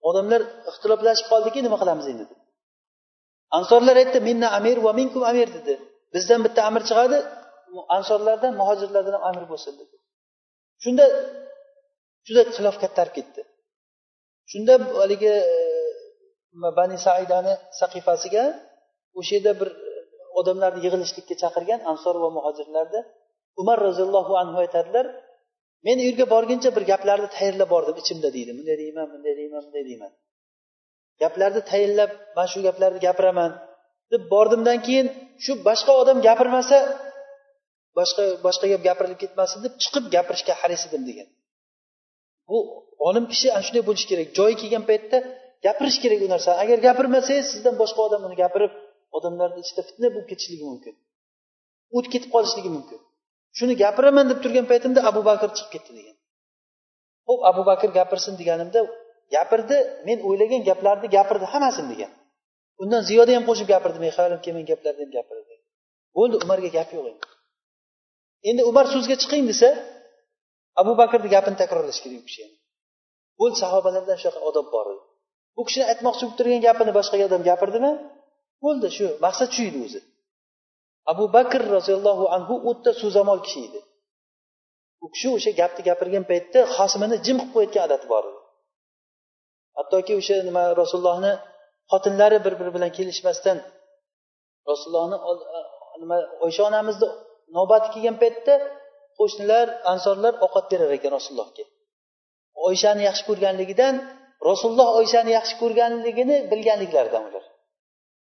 odamlar 0.08 0.40
ixtiloflashib 0.70 1.26
qoldiki 1.32 1.60
nima 1.66 1.76
qilamiz 1.82 2.06
endi? 2.12 2.24
Ansorlar 3.58 3.96
aytdi 4.02 4.18
minna 4.28 4.48
amir 4.58 4.76
va 4.86 4.92
minkum 5.00 5.22
amir 5.30 5.48
dedi. 5.56 5.74
Bizdan 6.14 6.40
bitta 6.46 6.60
amir 6.68 6.82
chiqadi 6.88 7.18
ansorlardan 7.96 8.52
muhojirlardan 8.60 9.12
ham 9.16 9.24
amir 9.30 9.44
bo'lsin 9.52 9.72
dedi. 9.80 9.94
Shunda 10.82 11.04
juda 12.26 12.42
xilof 12.56 12.76
kattarib 12.82 13.14
ketdi. 13.18 13.40
Shunda 14.50 14.74
haligi 15.00 15.32
e, 15.54 15.56
bani 16.78 16.96
saidani 17.06 17.52
saqifasiga 17.80 18.44
o'sha 19.18 19.32
yerda 19.36 19.52
bir 19.60 19.68
odamlarni 20.40 20.80
yig'ilishlikka 20.86 21.34
chaqirgan 21.42 21.80
ansor 21.92 22.14
va 22.24 22.28
muhojirlarni 22.36 23.00
umar 23.60 23.78
roziyallohu 23.86 24.32
anhu 24.42 24.56
aytadilar 24.64 25.06
men 25.86 25.96
u 26.02 26.04
yerga 26.08 26.26
borguncha 26.34 26.70
bir 26.76 26.84
gaplarni 26.92 27.28
tayyorlab 27.36 27.70
bordim 27.74 27.96
ichimda 28.02 28.28
deydi. 28.36 28.50
Bunday 28.58 28.76
deyman 28.82 29.06
bunday 29.12 29.34
deyman 29.40 29.60
bunday 29.66 29.84
deyman. 29.90 30.12
Gaplarni 31.22 31.60
tayinlab 31.70 32.10
mana 32.36 32.48
shu 32.52 32.58
gaplarni 32.66 33.00
gapiraman 33.06 33.50
deb 34.12 34.22
bordimdan 34.34 34.78
keyin 34.86 35.06
shu 35.44 35.52
boshqa 35.68 35.92
odam 36.02 36.18
gapirmasa 36.28 36.78
boshqa 37.98 38.22
boshqa 38.46 38.66
gap 38.72 38.82
gapirilib 38.88 39.18
ketmasin 39.24 39.58
deb 39.64 39.74
chiqib 39.82 40.04
gapirishga 40.14 40.54
haris 40.60 40.82
edim 40.88 41.02
degan. 41.10 41.28
Bu 42.48 42.56
olim 43.08 43.24
kishi 43.32 43.48
ana 43.54 43.62
shunday 43.66 43.82
bo'lishi 43.88 44.06
kerak. 44.10 44.28
Joyi 44.38 44.54
kelgan 44.62 44.84
paytda 44.90 45.18
gapirish 45.66 45.98
kerak 46.02 46.20
u 46.26 46.28
narsani 46.34 46.56
agar 46.64 46.78
gapirmasangiz 46.86 47.46
sizdan 47.52 47.74
boshqa 47.82 48.00
odam 48.08 48.22
uni 48.28 48.36
gapirib 48.42 48.72
odamlarni 49.16 49.60
ichida 49.64 49.82
fitna 49.88 50.08
bo'lib 50.14 50.28
ketishligi 50.30 50.64
mumkin. 50.70 50.94
O't 51.96 52.06
ketib 52.12 52.30
qolishligi 52.34 52.70
mumkin. 52.76 53.00
Shuni 53.58 53.74
gapiraman 53.84 54.26
deb 54.30 54.38
turgan 54.44 54.66
paytimda 54.72 55.00
abu 55.10 55.20
bakr 55.28 55.48
chiqib 55.56 55.70
ketdi 55.74 55.92
degan. 55.98 56.16
Ho'p 57.28 57.40
abu 57.50 57.62
bakr 57.70 57.88
gapirsin 57.98 58.34
deganimda 58.40 58.80
gapirdi 59.34 59.76
men 60.06 60.18
o'ylagan 60.28 60.62
gaplarni 60.68 61.08
gapirdi 61.16 61.46
hammasini 61.52 61.88
degan. 61.92 62.12
Undan 62.82 63.02
ziyoda 63.08 63.32
ham 63.36 63.44
qo'shib 63.48 63.68
gapirdi 63.74 63.98
men 64.04 64.10
hayolim 64.16 64.40
kelmagan 64.44 64.68
gaplarni 64.72 65.00
ham 65.04 65.12
gapirdi. 65.18 65.54
Bo'ldi 66.16 66.36
umarga 66.44 66.70
gap 66.78 66.88
yo'q 66.96 67.06
endi. 67.12 67.37
Endi 68.48 68.62
umar 68.70 68.86
so'zga 68.94 69.16
chiqing 69.22 69.44
desa 69.50 69.68
abu 70.80 70.92
bakrni 71.00 71.28
gapini 71.34 71.56
takrorlash 71.62 72.00
kerak 72.04 72.20
u 72.22 72.26
kishi 72.28 72.44
bo'ldi 73.40 73.56
sahobalardan 73.64 74.18
shunaqa 74.22 74.40
odob 74.50 74.66
bor 74.74 74.86
edi. 74.92 75.04
Bu 75.56 75.62
kishini 75.66 75.84
aytmoqchi 75.92 76.22
bo'lib 76.24 76.36
turgan 76.38 76.60
gapini 76.66 76.92
boshqa 76.98 77.16
odam 77.28 77.42
gapirdimi? 77.50 77.92
Bo'ldi 78.64 78.88
shu 78.96 79.06
maqsad 79.24 79.48
shu 79.56 79.62
edi 79.70 79.78
o'zi. 79.86 80.00
Abu 81.12 81.24
bakr 81.36 81.60
roziyallohu 81.76 82.24
anhu 82.36 82.54
o'ta 82.70 82.90
so'zamol 83.02 83.40
kishi 83.46 83.60
edi. 83.68 83.80
U 85.04 85.06
kishi 85.14 85.28
o'sha 85.36 85.50
gapni 85.60 85.82
gapirgan 85.88 86.24
paytda 86.30 86.60
xosimini 86.76 87.16
jim 87.26 87.36
qilib 87.40 87.50
qo'yayotgan 87.54 87.82
odati 87.88 88.06
bor 88.12 88.24
edi. 88.30 88.40
Hattoki 89.78 90.12
o'sha 90.20 90.36
nima 90.48 90.62
rasulullohni 90.80 91.32
xotinlari 91.92 92.38
bir 92.44 92.54
biri 92.60 92.70
bilan 92.76 92.90
kelishmasdan 92.98 93.58
rasulullohni 94.70 95.16
nima 96.02 96.16
oysha 96.44 96.62
onamizni 96.70 97.08
navbati 97.56 97.88
kelgan 97.94 98.16
paytda 98.22 98.54
qo'shnilar 99.18 99.66
ansorlar 99.92 100.34
ovqat 100.44 100.66
berar 100.72 100.90
ekan 100.96 101.10
rasulullohga. 101.16 101.64
Oyshani 102.66 103.02
yaxshi 103.08 103.24
ko'rganligidan 103.28 103.94
rasululloh 104.50 104.88
oyshani 105.00 105.30
yaxshi 105.38 105.54
ko'rganligini 105.62 106.36
bilganliklaridan 106.50 107.22
ular. 107.28 107.44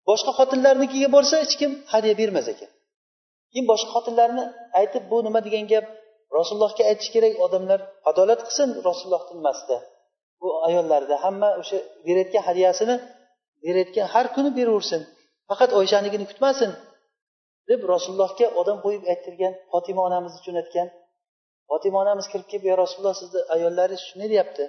Boshqa 0.09 0.33
xotinlarnikiga 0.39 1.09
borsa 1.17 1.35
hech 1.43 1.55
kim 1.61 1.71
hadya 1.93 2.15
bermas 2.21 2.47
ekan. 2.53 2.71
Keyin 3.51 3.67
boshqa 3.73 3.91
xotinlarni 3.97 4.45
aytib 4.81 5.05
bu 5.11 5.17
nima 5.27 5.41
degan 5.47 5.65
gap 5.73 5.87
rasulullohga 6.39 6.83
aytish 6.91 7.11
kerak 7.15 7.35
odamlar 7.47 7.81
adolat 8.11 8.41
qilsin 8.47 8.69
rasululloh 8.89 9.23
nimasida 9.39 9.77
bu 10.41 10.49
ayollarda 10.69 11.17
hamma 11.25 11.49
o'sha 11.61 11.79
berayotgan 12.07 12.43
hadyasini 12.49 12.97
berayotgan 13.65 14.07
har 14.15 14.27
kuni 14.35 14.51
beraversin. 14.59 15.03
Faqat 15.49 15.71
oyshanikini 15.81 16.25
kutmasin 16.31 16.71
deb 17.71 17.81
rasulullohga 17.93 18.47
odam 18.61 18.79
qo'yib 18.85 19.05
ayttirgan 19.13 19.55
fotima 19.73 20.01
onamizni 20.09 20.41
jo'natgan 20.47 20.89
fotima 21.71 21.99
onamiz 22.05 22.27
kirib 22.33 22.47
kelib 22.51 22.65
yo 22.71 22.75
rasululloh 22.83 23.17
sizni 23.23 23.41
ayollaringiz 23.55 24.03
shunday 24.09 24.29
deyapti. 24.35 24.65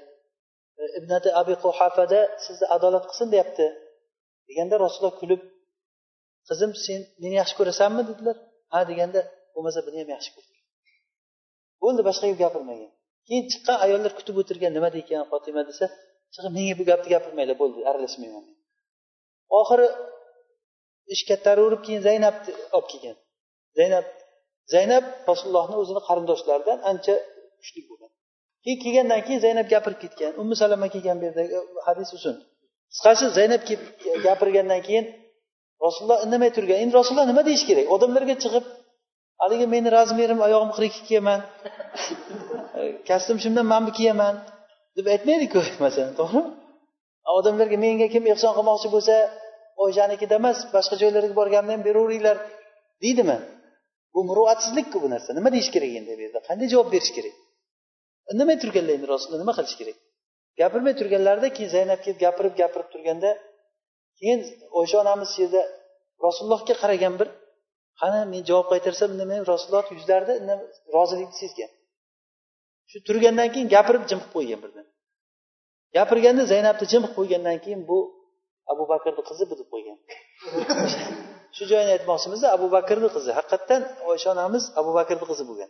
E, 0.81 0.83
ibnati 0.99 1.29
abi 1.41 1.53
quhafada 1.63 2.19
sizni 2.45 2.65
adolat 2.75 3.05
qilsin 3.09 3.27
deyapti. 3.33 3.65
Deganda 4.49 4.75
rasululloh 4.85 5.15
kulib 5.21 5.41
qizim 6.49 6.71
sen 6.85 6.99
meni 7.21 7.35
yaxshi 7.41 7.55
ko'rasanmi? 7.59 8.01
dedilar. 8.09 8.37
Ha 8.73 8.79
deganda 8.91 9.21
bo'lmasa 9.53 9.79
buni 9.87 9.97
ham 10.01 10.09
yaxshi 10.15 10.31
ko'r 10.35 10.45
bo'ldi 11.83 12.01
boshqa 12.07 12.25
gap 12.31 12.39
gapirmagan. 12.43 12.91
Keyin 13.27 13.45
chiqqan 13.51 13.77
ayollar 13.85 14.11
kutib 14.19 14.35
o'tirgan 14.41 14.71
nima 14.77 14.89
deykan 14.97 15.21
fotima? 15.31 15.61
desa 15.69 15.85
chiqib 16.33 16.51
menga 16.57 16.73
bu 16.79 16.83
gapni 16.91 17.09
gapirmanglar 17.15 17.57
bo'ldi 17.61 17.79
aralashmayman. 17.89 18.45
Oxiri 19.59 19.87
ish 21.13 21.23
kattaraverib 21.29 21.81
keyin 21.85 22.01
zaynabni 22.07 22.51
olib 22.75 22.87
kelgan. 22.91 23.17
Zaynab 23.79 24.05
zaynab 24.73 25.05
rasulullohni 25.29 25.75
o'zini 25.81 26.01
qarindoshlaridan 26.07 26.79
ancha 26.91 27.15
kuchli 27.59 27.81
bo'lgan. 27.89 28.11
Keyin 28.63 28.79
kelgandan 28.83 29.21
keyin 29.27 29.41
zaynab 29.45 29.67
gapirib 29.73 29.99
ketgan. 30.03 30.31
Ummu 30.41 30.55
salama 30.61 30.87
kelgan 30.93 31.17
bu 31.21 31.23
yerdagi 31.29 31.53
hadis 31.87 32.09
uzun 32.17 32.35
qisqasi 32.91 33.25
zaynab 33.37 33.61
kelib 33.69 33.85
gapirgandan 34.27 34.81
keyin 34.87 35.05
rasululloh 35.85 36.19
indamay 36.25 36.51
turgan. 36.57 36.77
Endi 36.83 36.93
rasululloh 36.99 37.27
nima 37.31 37.43
deyish 37.49 37.65
kerak? 37.69 37.85
Odamlarga 37.95 38.35
chiqib 38.43 38.65
haligi 39.41 39.65
meni 39.73 39.89
razmerim 39.97 40.39
oyog'im 40.47 40.71
qirq 40.75 40.87
ikki 40.91 41.01
kiyaman 41.09 41.39
kostyum 43.09 43.37
mana 43.71 43.81
bu 43.87 43.91
kiyaman 43.99 44.35
deb 44.97 45.05
aytmaydiku 45.13 45.59
masalan 45.85 46.13
to'g'rimi? 46.19 46.43
Odamlarga 47.37 47.77
menga 47.85 48.07
kim 48.13 48.23
ehson 48.33 48.51
qilmoqchi 48.57 48.87
bo'lsa 48.95 49.15
oyshanikida 49.83 50.35
emas 50.41 50.59
boshqa 50.75 50.95
joylarga 51.01 51.35
borganda 51.39 51.71
ham 51.75 51.81
beraveringlar 51.87 52.37
deydimi? 53.03 53.37
Bu 54.13 54.19
muruvatsizlikku 54.29 54.97
bu 55.03 55.07
narsa. 55.13 55.29
Nima 55.37 55.49
deyish 55.55 55.71
kerak 55.75 55.91
endi 55.99 56.11
bu 56.17 56.21
yerda? 56.25 56.39
Qanday 56.47 56.67
javob 56.73 56.89
berish 56.95 57.11
kerak? 57.17 57.35
Indamay 58.31 58.57
turganlar 58.63 58.93
endi 58.97 59.07
rasululloh 59.13 59.41
nima 59.43 59.53
qilish 59.57 59.75
kerak? 59.79 59.97
Gapirmay 60.59 60.93
turganlarida 60.99 61.49
keyin 61.55 61.69
zaynab 61.75 61.99
kelib 62.05 62.19
gapirib 62.25 62.53
gapirib 62.61 62.87
turganda 62.93 63.31
keyin 64.19 64.39
oysha 64.79 64.97
onamiz 65.03 65.29
shu 65.33 65.39
yerda 65.45 65.61
rasulullohga 66.25 66.75
qaragan 66.81 67.13
bir 67.19 67.29
qani 68.01 68.19
men 68.31 68.41
javob 68.49 68.67
qaytarsam 68.73 69.09
indamay 69.15 69.39
rasululloh 69.51 69.85
yuzlarida 69.97 70.33
rozilikni 70.95 71.37
sezgan. 71.43 71.71
Shu 72.91 72.97
turgandan 73.07 73.49
keyin 73.53 73.67
gapirib 73.75 74.03
jim 74.09 74.19
qilib 74.21 74.33
qo'ygan 74.35 74.59
birdan. 74.63 74.85
Gapirganda 75.97 76.43
zaynabni 76.53 76.85
jim 76.91 77.01
qilib 77.03 77.15
qo'ygandan 77.19 77.57
keyin 77.65 77.81
bu 77.89 77.97
abu 78.71 78.83
bakrni 78.91 79.21
qizi 79.29 79.43
bu 79.49 79.55
deb 79.59 79.67
qo'ygan. 79.73 79.97
Shu 81.55 81.63
joyini 81.71 81.91
aytmoqchimizda 81.97 82.47
abu 82.57 82.67
bakrni 82.75 83.09
qizi. 83.15 83.31
Haqiqatdan 83.39 83.81
oysha 84.11 84.27
onamiz 84.35 84.63
abu 84.81 84.91
bakrni 84.99 85.25
qizi 85.31 85.43
bo'lgan. 85.49 85.69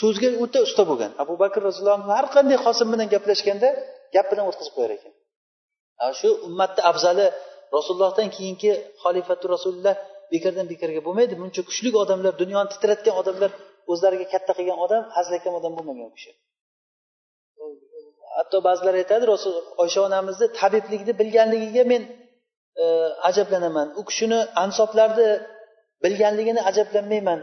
So'zga 0.00 0.28
o'ta 0.44 0.58
usta 0.66 0.82
bo'lgan. 0.90 1.12
Abu 1.22 1.34
bakr 1.42 1.60
roziyallohu 1.68 1.96
anhu 1.98 2.10
har 2.18 2.26
qanday 2.36 2.58
qosim 2.66 2.86
bilan 2.92 3.08
gaplashganda 3.14 3.68
gap 4.14 4.26
bilan 4.32 4.44
o'tkazib 4.50 4.74
qo'yar 4.76 4.92
ekan. 4.98 5.12
Shu 6.18 6.28
ummatni 6.48 6.82
afzali 6.90 7.26
rasulullohdan 7.76 8.28
keyingi 8.36 8.72
xolifatu 9.02 9.44
rasululloh 9.54 9.94
bekordan 10.32 10.66
bekorga 10.72 11.00
bo'lmaydi. 11.06 11.34
Buncha 11.40 11.62
kuchli 11.68 11.88
odamlar 12.04 12.32
dunyoni 12.42 12.68
titratgan 12.74 13.14
odamlar 13.20 13.50
o'zlariga 13.92 14.26
katta 14.34 14.52
qilgan 14.58 14.78
odam 14.86 15.02
hazilakam 15.16 15.52
odam 15.58 15.72
bo'lmagan 15.76 16.06
u 16.10 16.12
kishi. 16.16 16.30
Hatto 18.38 18.58
ba'zilar 18.66 18.94
aytadi 19.02 19.24
rasul 19.34 19.54
oysha 19.82 20.00
onamizni 20.08 20.46
tabiblikni 20.60 21.12
bilganligiga 21.20 21.84
men 21.92 22.02
e, 22.82 22.84
ajablanaman. 23.28 23.88
U 24.00 24.02
kishini 24.08 24.38
ansoblarni 24.64 25.28
bilganligini 26.04 26.60
ajablanmayman. 26.70 27.40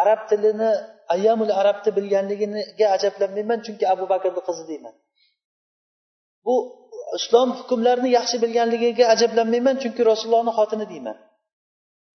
Arab 0.00 0.20
tilini 0.30 0.70
ayyamul 1.14 1.52
arabni 1.60 1.90
bilganligiga 1.98 2.86
ajablanmayman 2.96 3.58
chunki 3.66 3.84
abu 3.94 4.04
bakrni 4.12 4.42
qizi 4.48 4.64
deyman. 4.70 4.94
Bu 6.46 6.54
islom 7.18 7.48
hukmlarini 7.58 8.10
yaxshi 8.18 8.36
bilganligiga 8.44 9.04
ajablanmayman 9.14 9.76
chunki 9.82 10.02
rasulullohni 10.10 10.52
xotini 10.58 10.86
deyman. 10.92 11.16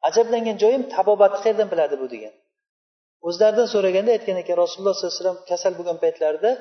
Ajablangan 0.09 0.55
joyim 0.63 0.83
tabobatni 0.95 1.39
qayerdan 1.43 1.67
biladi 1.73 1.95
bu 2.01 2.07
degan. 2.13 2.33
O'zlaridan 3.27 3.67
so'raganda 3.73 4.11
aytgan 4.15 4.37
ekan 4.43 4.55
rasululloh 4.63 4.93
sollallohu 4.95 5.13
alayhi 5.13 5.23
vasallam 5.23 5.39
kasal 5.51 5.73
bo'lgan 5.79 5.97
paytlarida 6.03 6.51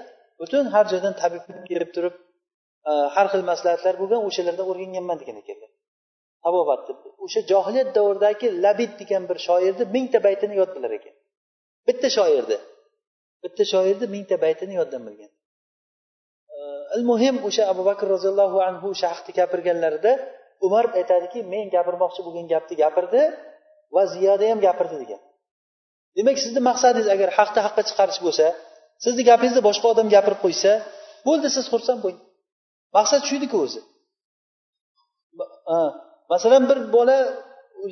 butun 0.41 0.65
har 0.75 0.85
joydan 0.93 1.15
tabib 1.21 1.43
kelib 1.69 1.91
turib 1.97 2.15
e, 2.91 2.93
har 3.15 3.27
xil 3.33 3.43
maslahatlar 3.51 3.95
bo'lgan 4.01 4.21
o'shalardan 4.29 4.67
o'rganganman 4.73 5.19
degan 5.23 5.37
ekanlar. 5.43 5.71
Deb, 6.89 6.99
o'sha 7.25 7.41
johiliyat 7.51 7.91
davridagi 7.97 8.47
labid 8.65 8.93
degan 9.01 9.23
bir 9.31 9.39
shoirni 9.47 9.85
mingta 9.95 10.19
baytini 10.27 10.55
yod 10.61 10.71
bilar 10.77 10.93
ekan. 10.99 11.15
Bitta 11.89 12.09
shoirni. 12.17 12.59
Bitta 13.45 13.65
shoirni 13.73 14.07
mingta 14.15 14.37
baytini 14.45 14.75
yoddan 14.81 15.03
bilgan. 15.09 15.31
E, 16.55 16.59
Al 16.95 17.03
muhim 17.11 17.37
o'sha 17.49 17.63
abu 17.73 17.83
bakr 17.91 18.07
roziyallohu 18.15 18.59
anhu 18.69 18.89
shaxni 19.03 19.33
gapirganlarida 19.41 20.13
umar 20.67 20.85
aytadiki 20.99 21.39
men 21.53 21.67
gapirmoqchi 21.77 22.21
bo'lgan 22.27 22.47
gapni 22.53 22.75
gapirdi 22.83 23.21
va 23.95 24.03
ziyoda 24.15 24.45
ham 24.51 24.59
gapirdi 24.67 24.97
degan. 25.03 25.21
Demak 26.17 26.37
sizni 26.45 26.61
maqsadingiz 26.71 27.09
agar 27.15 27.29
haqni 27.39 27.61
haqqa 27.67 27.83
chiqarish 27.89 28.21
bo'lsa 28.27 28.47
sizni 29.05 29.23
gapingizni 29.31 29.63
boshqa 29.69 29.87
odam 29.93 30.09
gapirib 30.15 30.41
qo'ysa 30.45 30.73
bo'ldi 31.29 31.49
siz 31.57 31.65
xursand 31.73 32.01
bo'ling. 32.05 32.23
Maqsad 32.97 33.23
shu 33.29 33.35
ediku 33.41 33.57
o'zi 33.67 33.81
masalan 36.33 36.63
bir 36.71 36.79
bola 36.97 37.17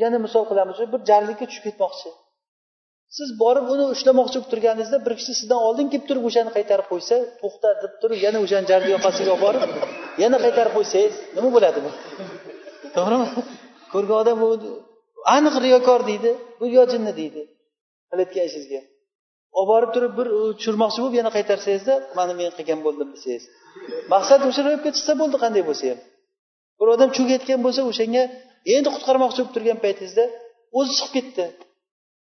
yana 0.03 0.19
misol 0.27 0.45
qilamiz 0.51 0.77
bir 0.95 1.01
jarlikka 1.11 1.45
tushib 1.51 1.65
ketmoqchi. 1.69 2.11
Siz 3.17 3.29
borib 3.43 3.67
uni 3.75 3.85
ushlamoqchi 3.95 4.37
bo'lib 4.39 4.51
turganingizda 4.53 4.99
bir 5.07 5.13
kishi 5.19 5.33
sizdan 5.41 5.61
oldin 5.69 5.87
kelib 5.93 6.07
turib 6.09 6.25
o'shani 6.29 6.51
qaytarib 6.57 6.87
qo'ysa 6.93 7.17
to'xta 7.43 7.69
deb 7.83 7.93
turib 8.03 8.19
yana 8.27 8.39
o'shani 8.45 8.67
jarni 8.71 8.91
yoqasiga 8.97 9.31
olib 9.35 9.43
borib 9.47 9.63
yana 10.23 10.37
qaytarib 10.45 10.73
qo'ysangiz 10.79 11.15
nima 11.37 11.49
bo'ladi 11.57 11.79
bu? 11.85 11.91
To'g'rimi? 12.97 13.27
Ko'rgan 13.93 14.17
odam 14.23 14.37
bu 14.43 14.49
aniq 15.37 15.55
riyokor 15.65 16.01
deydi 16.11 16.31
bu 16.61 16.65
yo 16.77 16.83
jinni 16.93 17.13
deydi. 17.21 17.43
Qilayotgan 18.11 18.45
ishingizga 18.49 18.81
olib 19.59 19.69
borib 19.73 19.91
turib 19.95 20.13
bir 20.19 20.29
tushirmoqchi 20.59 20.99
bo'lib 21.03 21.17
yana 21.21 21.31
qaytarsangizda 21.37 21.95
mana 22.19 22.33
men 22.41 22.51
qilgan 22.59 22.81
bo'ldim 22.87 23.09
desangiz. 23.15 23.45
Maqsad 24.15 24.41
o'sha 24.49 24.61
ro'yobga 24.67 24.91
chiqsa 24.97 25.13
bo'ldi 25.21 25.37
qanday 25.45 25.63
bo'lsa 25.69 25.85
ham. 25.91 26.01
Bir 26.79 26.87
odam 26.95 27.11
cho'kayotgan 27.17 27.61
bo'lsa 27.67 27.81
o'shanga 27.91 28.23
endi 28.75 28.89
qutqarmoqchi 28.95 29.39
bo'lib 29.41 29.53
turgan 29.57 29.79
paytingizda 29.85 30.25
o'zi 30.79 30.93
chiqib 30.99 31.13
ketdi. 31.17 31.45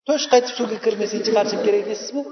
To'sh 0.07 0.25
qaytib 0.31 0.53
suvga 0.57 0.77
kirmasang 0.85 1.21
chiqarishim 1.27 1.61
kerak 1.67 1.83
deysizmi? 1.89 2.23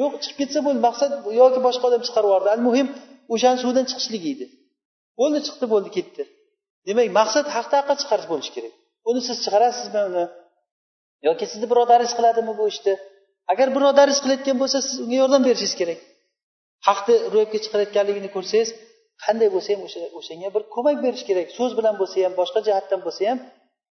Yo'q 0.00 0.12
chiqib 0.22 0.36
ketsa 0.40 0.58
bo'ldi. 0.66 0.80
Maqsad 0.88 1.10
yoki 1.40 1.60
boshqa 1.66 1.84
odam 1.90 2.02
chiqarib 2.06 2.28
yubordi 2.30 2.48
al 2.54 2.62
muhim 2.68 2.88
o'shani 3.34 3.58
suvdan 3.64 3.84
chiqishligi 3.90 4.28
edi. 4.34 4.46
Bo'ldi 5.20 5.38
chiqdi 5.46 5.66
bo'ldi 5.74 5.90
ketdi. 5.96 6.22
Demak 6.88 7.08
maqsad 7.20 7.46
haqda 7.56 7.74
haqqa 7.80 7.94
chiqarish 8.00 8.28
bo'lishi 8.32 8.52
kerak. 8.56 8.74
Uni 9.10 9.20
siz 9.26 9.36
chiqarasizmi 9.44 10.00
uni. 10.10 10.24
Yoki 11.28 11.44
sizni 11.50 11.66
birodaringiz 11.72 12.14
qiladimi 12.18 12.52
bu 12.60 12.64
ishni? 12.72 12.94
Agar 13.52 13.68
birodaringiz 13.76 14.20
qilayotgan 14.24 14.56
bo'lsa 14.62 14.78
siz 14.86 14.96
unga 15.04 15.16
yordam 15.22 15.42
berishingiz 15.48 15.74
kerak. 15.80 15.98
Haqni 16.88 17.14
ro'yobga 17.32 17.58
chiqarayotganligini 17.64 18.30
ko'rsangiz 18.36 18.68
qanday 19.24 19.48
bo'lsa 19.54 19.68
ham 19.74 19.80
o'sha 19.86 20.00
o'shanga 20.18 20.48
bir 20.56 20.62
ko'mak 20.74 20.96
berish 21.04 21.24
kerak. 21.28 21.46
So'z 21.58 21.72
bilan 21.78 21.94
bo'lsa 22.00 22.16
ham 22.26 22.34
boshqa 22.40 22.60
jihatdan 22.66 23.00
bo'lsa 23.06 23.22
ham 23.30 23.38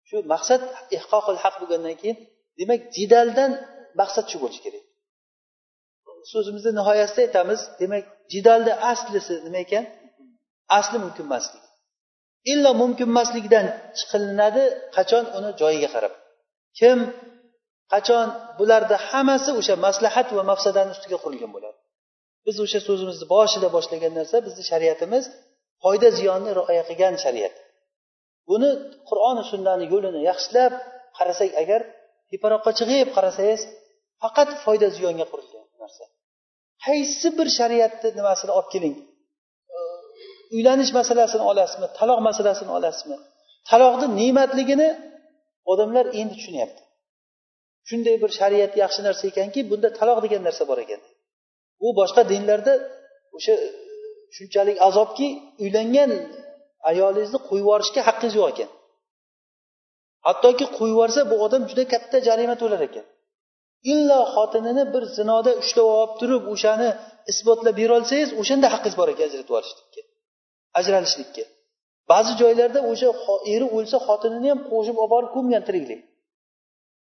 shu 0.07 0.15
maqsad 0.33 0.61
ehqoqil 0.97 1.37
haq 1.43 1.55
bo'lgandan 1.61 1.95
keyin 2.01 2.17
demak 2.59 2.81
jidaldan 2.97 3.51
maqsad 3.99 4.25
shu 4.31 4.37
bo'lishi 4.43 4.61
kerak. 4.65 4.83
So'zimizni 6.31 6.71
nihoyasida 6.79 7.21
aytamiz 7.27 7.61
demak 7.81 8.03
jidalni 8.33 8.73
aslisi 8.91 9.33
nima 9.45 9.59
ekan? 9.65 9.83
Asli 10.79 10.97
mumkin 11.05 11.25
emaslik 11.29 11.63
illo 12.51 12.71
mumkin 12.81 13.09
chiqilinadi 13.99 14.63
qachon? 14.95 15.23
Uni 15.37 15.49
joyiga 15.61 15.89
qarab. 15.95 16.13
Kim 16.79 16.97
qachon 17.93 18.27
bularni 18.59 18.97
hammasi 19.09 19.51
o'sha 19.59 19.75
maslahat 19.87 20.27
va 20.37 20.43
mafsadani 20.51 20.91
ustiga 20.95 21.17
qurilgan 21.23 21.51
bo'ladi? 21.55 21.77
Biz 22.45 22.55
o'sha 22.65 22.79
so'zimizni 22.87 23.25
boshida 23.35 23.67
boshlagan 23.75 24.13
narsa 24.19 24.37
bizni 24.45 24.63
shariatimiz 24.71 25.23
foyda 25.83 26.09
ziyonni 26.17 26.51
rioya 26.59 26.83
qilgan 26.89 27.15
shariat. 27.23 27.55
Buni 28.49 28.69
qur'oni 29.09 29.43
sunnani 29.51 29.85
yo'lini 29.93 30.21
yaxshilab 30.29 30.73
qarasak 31.17 31.51
agar 31.61 31.81
teparoqqa 32.31 32.71
chiqib 32.79 33.07
qarasangiz 33.17 33.61
faqat 34.21 34.49
foyda 34.65 34.87
ziyonga 34.97 35.25
qurilgan 35.31 35.65
narsa. 35.81 36.03
Qaysi 36.85 37.27
bir 37.37 37.47
shariatni 37.57 38.09
nimasini 38.19 38.51
olib 38.57 38.69
keling? 38.73 38.95
Uylanish 40.55 40.91
masalasini 40.99 41.43
olasizmi? 41.51 41.87
Taloq 41.99 42.19
masalasini 42.27 42.71
olasizmi? 42.77 43.17
Taloqni 43.69 44.07
ne'matligini 44.19 44.89
odamlar 45.71 46.05
endi 46.19 46.33
tushunyapti. 46.39 46.81
Shunday 47.89 48.15
bir 48.23 48.31
shariat 48.39 48.73
yaxshi 48.83 49.01
narsa 49.07 49.23
ekanki 49.31 49.59
bunda 49.71 49.89
taloq 49.99 50.19
degan 50.25 50.41
narsa 50.47 50.63
bor 50.69 50.79
ekan. 50.85 51.01
Bu 51.81 51.87
boshqa 51.99 52.21
dinlarda 52.31 52.73
o'sha 53.37 53.53
e, 53.65 53.67
shunchalik 54.35 54.77
azobki 54.87 55.27
uylangan 55.63 56.11
ayolingizni 56.89 57.39
qo'yib 57.47 57.63
yuborishga 57.65 58.01
haqqingiz 58.07 58.35
yo'q 58.39 58.47
ekan. 58.53 58.69
Hattoki 60.27 60.65
qo'yib 60.77 60.93
yuborsa 60.93 61.21
bu 61.31 61.35
odam 61.45 61.61
juda 61.69 61.83
katta 61.93 62.17
jarima 62.27 62.55
to'lar 62.61 62.81
ekan. 62.87 63.05
Illo 63.93 64.19
xotinini 64.35 64.83
bir 64.93 65.03
zinoda 65.17 65.51
ushlab 65.61 65.87
olib 65.97 66.13
turib 66.19 66.43
o'shani 66.53 66.89
isbotlab 67.31 67.75
berolsangiz 67.81 68.29
o'shanda 68.41 68.67
haqqingiz 68.73 68.95
bor 68.99 69.07
ekan 69.13 69.25
ajratib 69.29 69.49
yuborishlikka 69.51 70.01
ajralishlikka. 70.79 71.43
Ba'zi 72.11 72.31
joylarda 72.41 72.79
o'sha 72.91 73.09
eri 73.53 73.65
o'lsa 73.77 73.97
xotinini 74.07 74.47
ham 74.53 74.61
qo'shib 74.71 74.95
olib 75.01 75.11
borib 75.13 75.29
ko'mgan 75.35 75.63
tiriklik. 75.67 76.01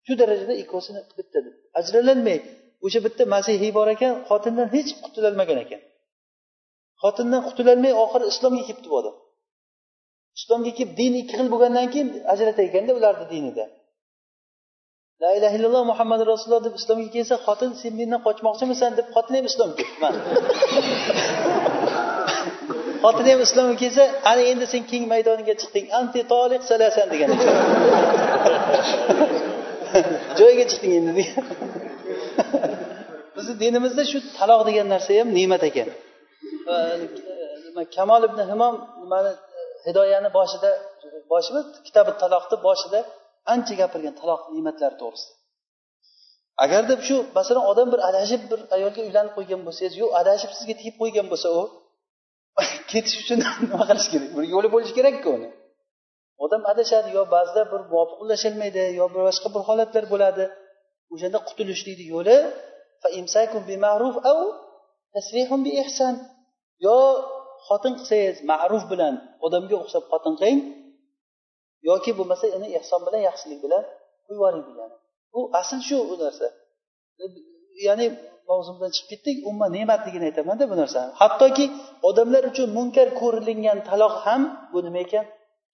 Shu 0.06 0.12
darajada 0.20 0.54
ikkovsini 0.62 1.00
bitta 1.18 1.38
deb. 1.44 1.54
Ajralolmaydi 1.80 2.48
o'sha 2.86 3.00
bitta 3.06 3.22
masihiy 3.34 3.72
bor 3.78 3.88
ekan 3.94 4.12
xotindan 4.30 4.68
hech 4.74 4.90
qutulolmagan 5.04 5.58
ekan. 5.64 5.80
Xotindan 7.02 7.40
qutulolmay 7.48 7.92
oxiri 8.04 8.24
islomga 8.32 8.62
kelibdi 8.68 8.88
bu 8.92 8.96
odam. 9.00 9.16
Islomga 10.38 10.72
kelib 10.78 10.92
din 11.00 11.12
ikki 11.22 11.34
xil 11.38 11.48
bo'lgandan 11.54 11.86
keyin 11.92 12.08
ajratar 12.32 12.64
ekanda 12.70 12.92
ularni 12.98 13.26
dinida. 13.32 13.64
La 15.22 15.30
ilaha 15.38 15.54
illalloh 15.58 15.84
muhammad 15.92 16.20
rasululloh 16.30 16.62
deb 16.66 16.74
islomga 16.80 17.08
kelsa 17.16 17.34
xotin 17.46 17.70
sen 17.80 17.92
mendan 18.00 18.20
qochmoqchimisan 18.26 18.90
deb 18.98 19.06
xotin 19.14 19.34
ham 19.38 19.46
islomga 19.50 19.74
kelibman 19.80 20.14
xotini 23.04 23.30
ham 23.32 23.40
islomga 23.46 23.76
kelsa 23.82 24.04
ana 24.30 24.42
endi 24.52 24.66
sen 24.72 24.82
keng 24.90 25.04
maydoniga 25.12 25.54
chiqding. 25.60 25.86
Anti 26.00 26.20
toliq 26.32 26.62
salasan 26.70 27.06
degan 27.12 27.30
joyiga 30.38 30.64
chiqding 30.70 30.94
endi 30.98 31.12
degan 31.18 31.44
bizni 33.36 33.54
dinimizda 33.62 34.02
shu 34.10 34.18
taloq 34.38 34.60
degan 34.68 34.86
narsa 34.94 35.10
ham 35.20 35.28
ne'mat 35.38 35.62
ekan. 35.70 35.88
E, 36.72 36.76
Kamol 37.96 38.22
ibn 38.28 38.40
himom 38.50 38.74
nimani 39.02 39.32
e, 39.58 39.60
hidoyani 39.86 40.30
boshida 40.38 40.70
boshimi 41.32 41.60
kitobi 41.86 42.12
taloqni 42.22 42.56
boshida 42.66 43.00
ancha 43.52 43.74
gapirgan 43.80 44.14
taloq 44.20 44.40
ne'matlari 44.54 44.96
to'g'risida. 45.02 45.34
Agarda 46.64 46.94
shu 47.08 47.16
masalan 47.38 47.64
odam 47.72 47.88
bir 47.92 48.00
adashib 48.08 48.42
bir 48.50 48.60
ayolga 48.76 49.00
uylanib 49.06 49.32
qo'ygan 49.38 49.60
bo'lsangiz 49.66 49.94
yo 50.02 50.06
adashib 50.20 50.50
sizga 50.58 50.74
tegib 50.80 50.96
qo'ygan 51.02 51.26
bo'lsa 51.32 51.48
u 51.60 51.62
ketish 52.90 53.16
uchun 53.22 53.38
nima 53.62 53.84
qilish 53.90 54.08
kerak? 54.12 54.30
Bir 54.36 54.44
yo'li 54.54 54.68
bo'lishi 54.74 54.94
kerakku 54.98 55.28
uni. 55.38 55.48
Odam 56.44 56.62
adashadi 56.72 57.08
yo 57.16 57.22
ba'zida 57.34 57.62
bir 57.72 57.80
muvofiqlasholmaydi 57.90 58.84
yo 59.00 59.06
boshqa 59.16 59.48
bir 59.54 59.62
holatlar 59.68 60.04
bo'ladi. 60.12 60.44
O'shanda 61.14 61.38
qutulishlikni 61.48 62.06
yo'li 62.14 62.36
yo 66.86 66.98
xotin 67.66 67.92
qilsangiz 67.98 68.36
ma'ruf 68.50 68.84
bilan 68.92 69.14
odamga 69.46 69.76
o'xshab 69.82 70.04
xotin 70.12 70.34
qiling 70.40 70.60
yoki 71.90 72.10
bo'lmasa 72.18 72.44
uni 72.56 72.68
ehson 72.78 73.00
bilan 73.06 73.22
yaxshilik 73.28 73.60
bilan 73.64 73.82
qo'yib 74.26 74.36
yuboring 74.36 74.64
degani. 74.68 74.96
Bu 75.32 75.40
asl 75.60 75.78
shu 75.88 75.98
u 76.12 76.14
narsa. 76.22 76.46
Ya'ni 77.86 78.06
mavzumdan 78.48 78.90
chiqib 78.96 79.08
ketdik 79.10 79.36
umuman 79.48 79.70
ne'matligini 79.76 80.24
aytamanda 80.30 80.64
bu 80.72 80.76
narsani 80.82 81.10
hattoki 81.20 81.64
odamlar 82.08 82.42
uchun 82.50 82.68
munkar 82.78 83.08
ko'rilingan 83.20 83.78
taloq 83.88 84.14
ham 84.26 84.42
bu 84.72 84.78
nima 84.86 85.00
ekan? 85.06 85.24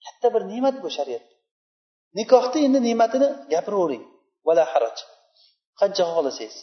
Katta 0.04 0.28
bir 0.34 0.42
ne'mat 0.52 0.76
bu 0.84 0.88
shariatda. 0.96 1.34
Nikohni 2.18 2.58
endi 2.66 2.80
ne'matini 2.88 3.28
gapiravering 3.52 4.04
vala 4.46 4.64
haraj. 4.72 4.96
Qancha 5.80 6.04
xohlasangiz. 6.10 6.56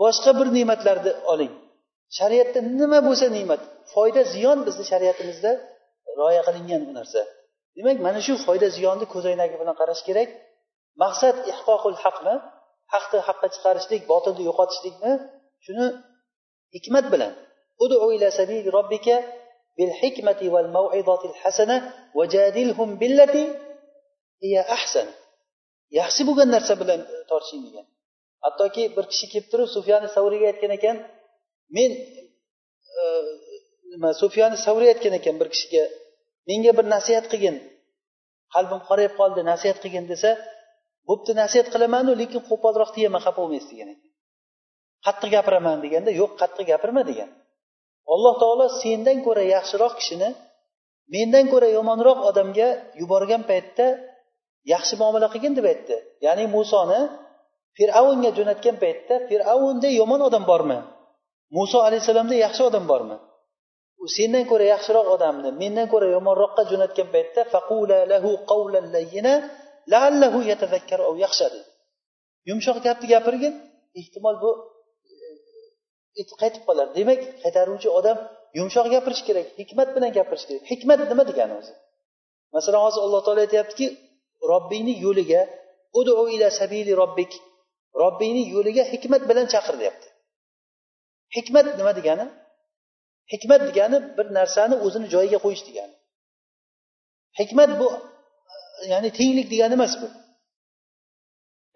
Boshqa 0.00 0.30
bir 0.38 0.48
ne'matlarni 0.56 1.12
oling. 1.32 1.52
Shariatda 2.18 2.60
nima 2.80 2.98
bo'lsa 3.08 3.26
ne'mat 3.36 3.62
foyda 3.94 4.22
ziyon 4.34 4.58
bizni 4.66 4.84
shariatimizda 4.92 5.52
rioya 6.18 6.42
qilingan 6.48 6.82
bu 6.88 6.92
narsa. 6.98 7.20
Demak 7.76 7.98
mana 8.06 8.20
shu 8.26 8.34
foyda 8.46 8.68
ziyonni 8.76 9.06
ko'zoynagi 9.14 9.56
bilan 9.60 9.76
qarash 9.80 10.02
kerak. 10.08 10.28
Maqsad 11.02 11.36
ihqoqul 11.52 11.96
haqmi? 12.04 12.34
Haqni 12.94 13.18
haqqa 13.28 13.48
chiqarishlik 13.54 14.02
botilni 14.12 14.42
yo'qotishlikmi? 14.48 15.12
Shuni 15.64 15.86
hikmat 16.76 17.06
bilan. 17.12 17.32
بالحكمة 19.78 20.40
والموعظة 20.42 21.22
الحسنة 21.30 21.76
وجادلهم 22.14 22.98
bil 22.98 23.20
هي 24.42 24.60
أحسن. 24.60 25.06
hasana 25.06 25.10
billati 25.10 25.12
yaxshi 25.98 26.22
bo'lgan 26.28 26.48
narsa 26.56 26.74
bilan 26.82 27.00
tortishing 27.30 27.62
degan 27.66 27.86
hattoki 28.44 28.82
bir 28.96 29.04
kishi 29.12 29.26
kelib 29.32 29.46
turib 29.52 29.68
sufyani 29.76 30.08
savriyga 30.16 30.46
aytgan 30.52 30.72
ekan 30.78 30.96
men 31.76 31.90
nima 33.92 34.10
sufyani 34.22 34.56
savriy 34.66 34.88
aytgan 34.94 35.14
ekan 35.20 35.34
bir 35.40 35.48
kishiga 35.54 35.84
menga 36.48 36.72
bir 36.78 36.86
nasihat 36.94 37.26
qilgin 37.32 37.56
qalbim 38.54 38.80
qorayib 38.88 39.14
qoldi 39.20 39.40
nasihat 39.52 39.78
qilgin 39.84 40.04
desa 40.12 40.30
bo'pti 41.08 41.32
nasihat 41.42 41.68
qilamanu 41.74 42.10
lekin 42.22 42.40
qo'polroq 42.50 42.90
tiyaman 42.96 43.20
xafa 43.26 43.38
bo'lmaysiz 43.40 43.68
degan 43.72 43.88
ekan 43.94 44.10
qattiq 45.06 45.30
gapiraman 45.36 45.78
deganda 45.84 46.10
yo'q 46.20 46.32
qattiq 46.40 46.66
gapirma 46.72 47.02
degan 47.10 47.30
alloh 48.14 48.34
taolo 48.42 48.66
sendan 48.82 49.18
ko'ra 49.26 49.42
yaxshiroq 49.54 49.92
kishini 49.98 50.28
mendan 51.14 51.44
ko'ra 51.52 51.68
yomonroq 51.78 52.18
odamga 52.30 52.68
yuborgan 53.00 53.42
paytda 53.50 53.86
yaxshi 54.72 54.94
muomala 55.00 55.26
qilgin 55.32 55.52
deb 55.58 55.66
aytdi. 55.72 55.96
Ya'ni 56.26 56.44
musoni 56.56 57.00
fir'avnga 57.78 58.30
jo'natgan 58.38 58.76
paytda 58.84 59.14
fir'avnda 59.28 59.88
yomon 60.00 60.20
odam 60.28 60.44
bormi? 60.50 60.78
Muso 61.56 61.78
alayhissalomda 61.86 62.36
yaxshi 62.44 62.62
odam 62.70 62.84
bormi? 62.92 63.16
U 64.02 64.04
sendan 64.16 64.44
ko'ra 64.50 64.64
yaxshiroq 64.74 65.06
odamni 65.16 65.50
mendan 65.62 65.86
ko'ra 65.92 66.08
yomonroqqa 66.16 66.62
jo'natgan 66.70 67.08
paytda 67.14 67.40
faqula 67.54 67.98
lahu 68.12 68.30
qawlan 68.50 68.86
layyina 68.96 69.34
laallahu 69.92 70.38
yatazakkaru 70.50 71.02
aw 71.08 71.14
yaxsha 71.24 71.46
dedi 71.54 71.68
yumshoq 72.48 72.78
gapni 72.86 73.06
gapirgin 73.14 73.54
ehtimol 74.00 74.36
bu 74.42 74.50
qaytib 76.42 76.62
qolar. 76.68 76.86
Demak 76.98 77.20
qaytaruvchi 77.42 77.88
odam 77.98 78.18
yumshoq 78.58 78.86
gapirish 78.94 79.22
kerak 79.28 79.46
hikmat 79.60 79.88
bilan 79.96 80.10
gapirish 80.18 80.44
kerak. 80.48 80.62
Hikmat 80.72 80.98
nima 81.10 81.24
degani 81.30 81.54
o'zi? 81.60 81.72
Masalan 82.56 82.80
hozir 82.86 83.00
alloh 83.06 83.20
taolo 83.26 83.40
aytyaptiki 83.46 83.86
robbingni 84.50 84.94
yo'liga 85.06 85.40
udu 86.00 86.12
ila 86.34 86.48
sabili 86.60 86.92
robbik. 87.02 87.32
Robbingni 88.02 88.42
yo'liga 88.54 88.82
hikmat 88.92 89.22
bilan 89.30 89.46
chaqir 89.52 89.74
deyapti. 89.80 90.08
Hikmat 91.36 91.66
nima 91.78 91.92
degani? 91.98 92.26
Hikmat 93.32 93.60
degani 93.68 93.98
bir 94.16 94.26
narsani 94.38 94.76
o'zini 94.86 95.06
joyiga 95.14 95.38
qo'yish 95.44 95.64
degani. 95.68 95.94
Hikmat 97.40 97.70
bu 97.80 97.88
ya'ni 98.92 99.10
tenglik 99.18 99.46
degani 99.52 99.74
emas 99.78 99.94
bu. 100.02 100.08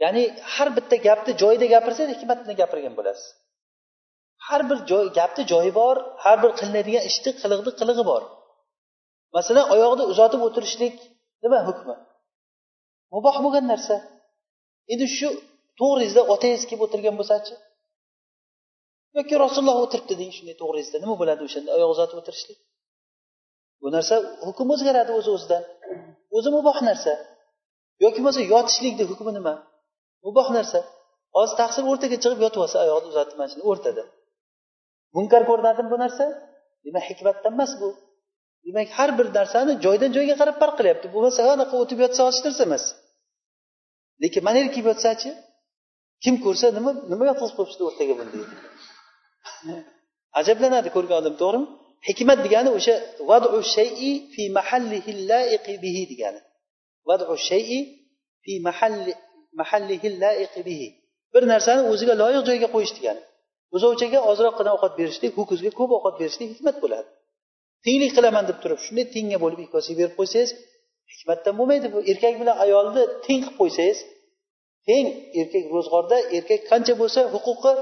Ya'ni 0.03 0.23
har 0.55 0.69
bitta 0.77 0.97
gapni 1.07 1.33
joyida 1.43 1.67
gapirsangiz 1.75 2.17
hikmat 2.17 2.39
bilan 2.43 2.57
gapirgan 2.63 2.95
bo'lasiz. 2.99 3.27
Har 4.47 4.61
bir 4.71 4.79
joy 4.91 5.07
gapni 5.19 5.43
joyi 5.53 5.73
bor 5.81 5.97
har 6.25 6.37
bir 6.43 6.51
qilinadigan 6.59 7.05
ishni 7.11 7.31
qilig'ni 7.43 7.73
qilig'i 7.81 8.05
bor. 8.11 8.23
Masalan 9.37 9.67
oyoqni 9.75 10.05
uzatib 10.13 10.41
o'tirishlik 10.47 10.97
nima 11.43 11.59
hukmi? 11.69 11.97
Muboh 13.15 13.37
bo'lgan 13.45 13.65
narsa. 13.73 13.97
Endi 14.93 15.07
shu 15.17 15.29
to'g'ringizda 15.81 16.23
otangiz 16.35 16.63
kelib 16.69 16.83
o'tirgan 16.87 17.15
bo'lsachi? 17.21 17.55
Yoki 19.17 19.35
rasululloh 19.45 19.77
o'tiribdi 19.85 20.15
deng 20.21 20.33
shunday 20.37 20.57
to'g'ringizda 20.63 20.97
nima 21.05 21.15
bo'ladi 21.21 21.43
o'shanda 21.49 21.71
oyoq 21.77 21.91
uzatib 21.95 22.17
o'tirishlik? 22.21 22.59
Bu 23.83 23.89
narsa 23.97 24.15
hukm 24.47 24.69
o'zgaradi 24.75 25.13
o'z 25.19 25.27
o'zidan. 25.35 25.63
O'zi 26.37 26.49
muboh 26.57 26.79
narsa. 26.89 27.13
Yoki 28.05 28.19
bo'lmasa 28.25 28.41
yotishlikni 28.53 29.05
hukmi 29.11 29.33
nima? 29.39 29.55
Muboh 30.27 30.49
narsa. 30.57 30.81
Hozir 31.37 31.57
taqsir 31.63 31.83
o'rtaga 31.91 32.17
chiqib 32.23 32.41
yotib 32.45 32.61
olsa 32.65 32.77
oyoqni 32.85 33.09
uzatib 33.13 33.37
mana 33.39 33.51
shuni 33.53 33.65
o'rtada. 33.71 34.03
Munkar 35.17 35.43
ko'rinadimi 35.51 35.89
bu 35.95 35.99
narsa? 36.05 36.25
Demak 36.85 37.05
hikmatdan 37.11 37.53
emas 37.57 37.73
bu. 37.81 37.89
Demak 38.67 38.89
har 38.99 39.11
bir 39.19 39.27
narsani 39.39 39.73
joydan 39.85 40.11
joyga 40.17 40.35
qarab 40.41 40.57
farq 40.63 40.75
qilyapti. 40.79 41.07
Bo'lmasa 41.15 41.41
anaqa 41.57 41.75
o'tib 41.83 41.99
yotsa 42.05 42.21
hech 42.29 42.41
narsa 42.47 42.63
emas. 42.69 42.85
Lekin 44.23 44.43
mana 44.47 44.61
kiyib 44.75 44.87
yotsachi? 44.93 45.31
Kim 46.25 46.35
ko'rsa 46.45 46.67
nima 46.79 46.91
nima 47.13 47.25
yotqizib 47.31 47.55
qo'yibsizlar 47.59 47.87
o'rtaga 47.91 48.15
buni 48.19 48.31
deydi 48.35 48.55
ajablanadi 50.41 50.89
ko'rgan 50.97 51.17
odam 51.23 51.35
to'g'rimi? 51.43 51.67
Hikmat 52.09 52.39
degani 52.47 52.71
o'sha 52.79 52.95
vadu 53.31 53.49
shayi 53.75 54.13
fi 54.35 54.43
mahallihi 54.59 55.11
laiqi 55.31 55.73
bihi 55.85 56.03
degani. 56.13 56.41
Vadu 57.09 57.25
shayi 57.49 57.81
fi 58.45 58.53
mahalli 58.67 59.13
mahallihi 59.61 60.09
laiqi 60.23 60.61
bihi. 60.69 60.89
Bir 61.35 61.43
narsani 61.53 61.83
o'ziga 61.93 62.15
loyiq 62.23 62.43
joyga 62.49 62.69
qo'yish 62.75 62.93
degani. 62.99 63.23
Buzovchaga 63.73 64.21
ozroqgina 64.31 64.71
ovqat 64.77 64.93
berishlik 65.01 65.33
ho'kizga 65.39 65.71
ko'p 65.79 65.91
ovqat 65.99 66.15
berishlik 66.21 66.49
hikmat 66.55 66.77
bo'ladi. 66.85 67.09
Tenglik 67.85 68.13
qilaman 68.17 68.45
deb 68.51 68.59
turib 68.63 68.81
shunday 68.87 69.07
tengga 69.15 69.39
bo'lib 69.45 69.61
ikkosiga 69.67 69.97
berib 70.01 70.15
qo'ysangiz 70.21 70.51
hikmatdan 71.13 71.55
bo'lmaydi 71.59 71.87
bu. 71.95 71.99
Erkak 72.13 72.35
bilan 72.41 72.57
ayolni 72.65 73.03
teng 73.27 73.41
qilib 73.45 73.57
qo'ysangiz 73.61 73.99
teng 74.89 75.07
erkak 75.41 75.65
ro'zg'orda 75.75 76.17
erkak 76.37 76.61
qancha 76.71 76.95
bo'lsa 77.01 77.21
huquqi 77.35 77.73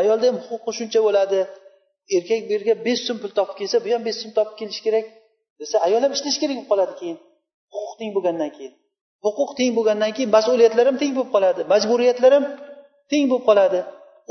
ayolda 0.00 0.24
ham 0.30 0.38
huquqi 0.48 0.70
shuncha 0.78 1.00
bo'ladi. 1.06 1.40
Erkak 2.16 2.40
bu 2.46 2.50
yerga 2.56 2.74
besh 2.86 3.02
so'm 3.06 3.18
pul 3.22 3.32
topib 3.38 3.56
kelsa 3.60 3.76
bu 3.84 3.88
ham 3.94 4.02
besh 4.08 4.18
so'm 4.22 4.32
topib 4.38 4.54
kelishi 4.60 4.82
kerak 4.86 5.06
desa 5.60 5.76
ayol 5.86 6.00
ham 6.04 6.12
ishlashi 6.16 6.38
kerak 6.42 6.56
bo'lib 6.58 6.70
qoladi 6.72 6.94
keyin. 7.00 7.18
Huquq 7.74 7.92
teng 8.00 8.10
bo'lgandan 8.16 8.50
keyin. 8.56 8.72
Huquq 9.24 9.50
teng 9.58 9.70
bo'lgandan 9.76 10.10
keyin 10.16 10.30
mas'uliyatlar 10.36 10.84
ham 10.90 10.96
teng 11.02 11.12
bo'lib 11.16 11.30
qoladi 11.34 11.60
majburiyatlar 11.72 12.32
ham 12.36 12.44
teng 13.10 13.24
bo'lib 13.30 13.44
qoladi. 13.50 13.80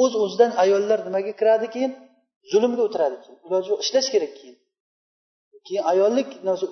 O'z 0.03 0.13
uz 0.15 0.21
o'zidan 0.23 0.51
ayollar 0.63 0.99
nimaga 1.07 1.33
kiradi 1.39 1.67
keyin? 1.73 1.91
Zulmga 2.51 2.81
o'tiradi 2.87 3.17
keyin. 3.23 3.37
Iloji 3.47 3.67
yo'q 3.71 3.79
ishlash 3.85 4.09
kerak 4.13 4.31
keyin. 4.39 4.55
Keyin 5.67 5.83
ayollik 5.91 6.29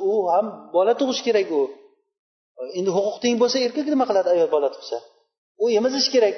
u 0.09 0.11
ham 0.33 0.47
bola 0.75 0.93
tug'ish 0.99 1.21
kerak 1.27 1.47
u. 1.59 1.61
Endi 2.79 2.91
huquq 2.97 3.17
teng 3.23 3.35
bo'lsa 3.41 3.57
erkak 3.65 3.87
nima 3.93 4.05
qiladi 4.09 4.29
ayol 4.35 4.49
bola 4.55 4.69
tug'sa? 4.75 4.97
U 5.63 5.65
emizish 5.79 6.09
kerak. 6.15 6.37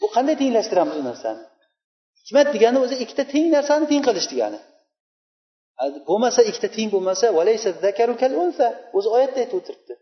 Bu 0.00 0.06
qanday 0.14 0.36
tenglashtiramiz 0.42 0.94
bu 0.98 1.04
narsani? 1.10 1.42
Hikmat 2.26 2.48
degani 2.54 2.78
o'zi 2.84 2.96
ikkita 3.04 3.24
teng 3.32 3.46
narsani 3.56 3.86
teng 3.92 4.02
qilish 4.08 4.28
degani. 4.32 4.60
Bo'lmasa 6.08 6.40
ikkita 6.50 6.68
teng 6.76 6.88
bo'lmasa 6.94 7.26
o'zi 8.98 9.08
oyatda 9.16 9.38
aytib 9.42 9.56
o'tiribdi. 9.60 9.94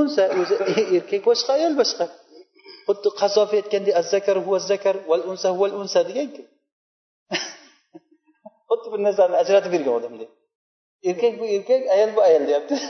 O'zi 0.00 0.22
erkak 0.96 1.22
boshqa 1.28 1.50
ayol 1.58 1.74
boshqa. 1.80 2.04
Xuddi 2.86 3.08
qasof 3.20 3.48
aytgandek 3.58 3.94
azzakar 4.00 4.36
huva 4.44 4.58
zakar 4.70 4.96
val 5.10 5.22
unsa 5.30 5.48
huval 5.54 5.72
unsa 5.82 5.98
deganku 6.08 6.42
xuddi 8.68 8.86
bir 8.92 9.00
narsani 9.06 9.34
ajratib 9.42 9.70
bergan 9.74 9.94
odamdek 10.00 10.30
erkak 11.04 11.40
bu 11.40 11.44
erkak 11.56 11.82
ayol 11.94 12.10
bu 12.16 12.20
ayol 12.28 12.44
deyapti. 12.48 12.76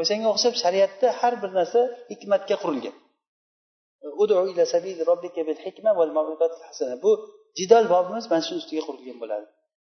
O'shanga 0.00 0.28
o'xshab 0.34 0.54
shariatda 0.62 1.08
har 1.20 1.34
bir 1.42 1.50
narsa 1.58 1.80
hikmatga 2.10 2.56
qurilgan. 2.62 2.94
Bu 7.04 7.10
jidal 7.58 7.84
bobimiz 7.92 8.24
mana 8.30 8.42
shu 8.48 8.54
ustiga 8.60 8.82
qurilgan 8.88 9.16
bo'ladi. 9.22 9.46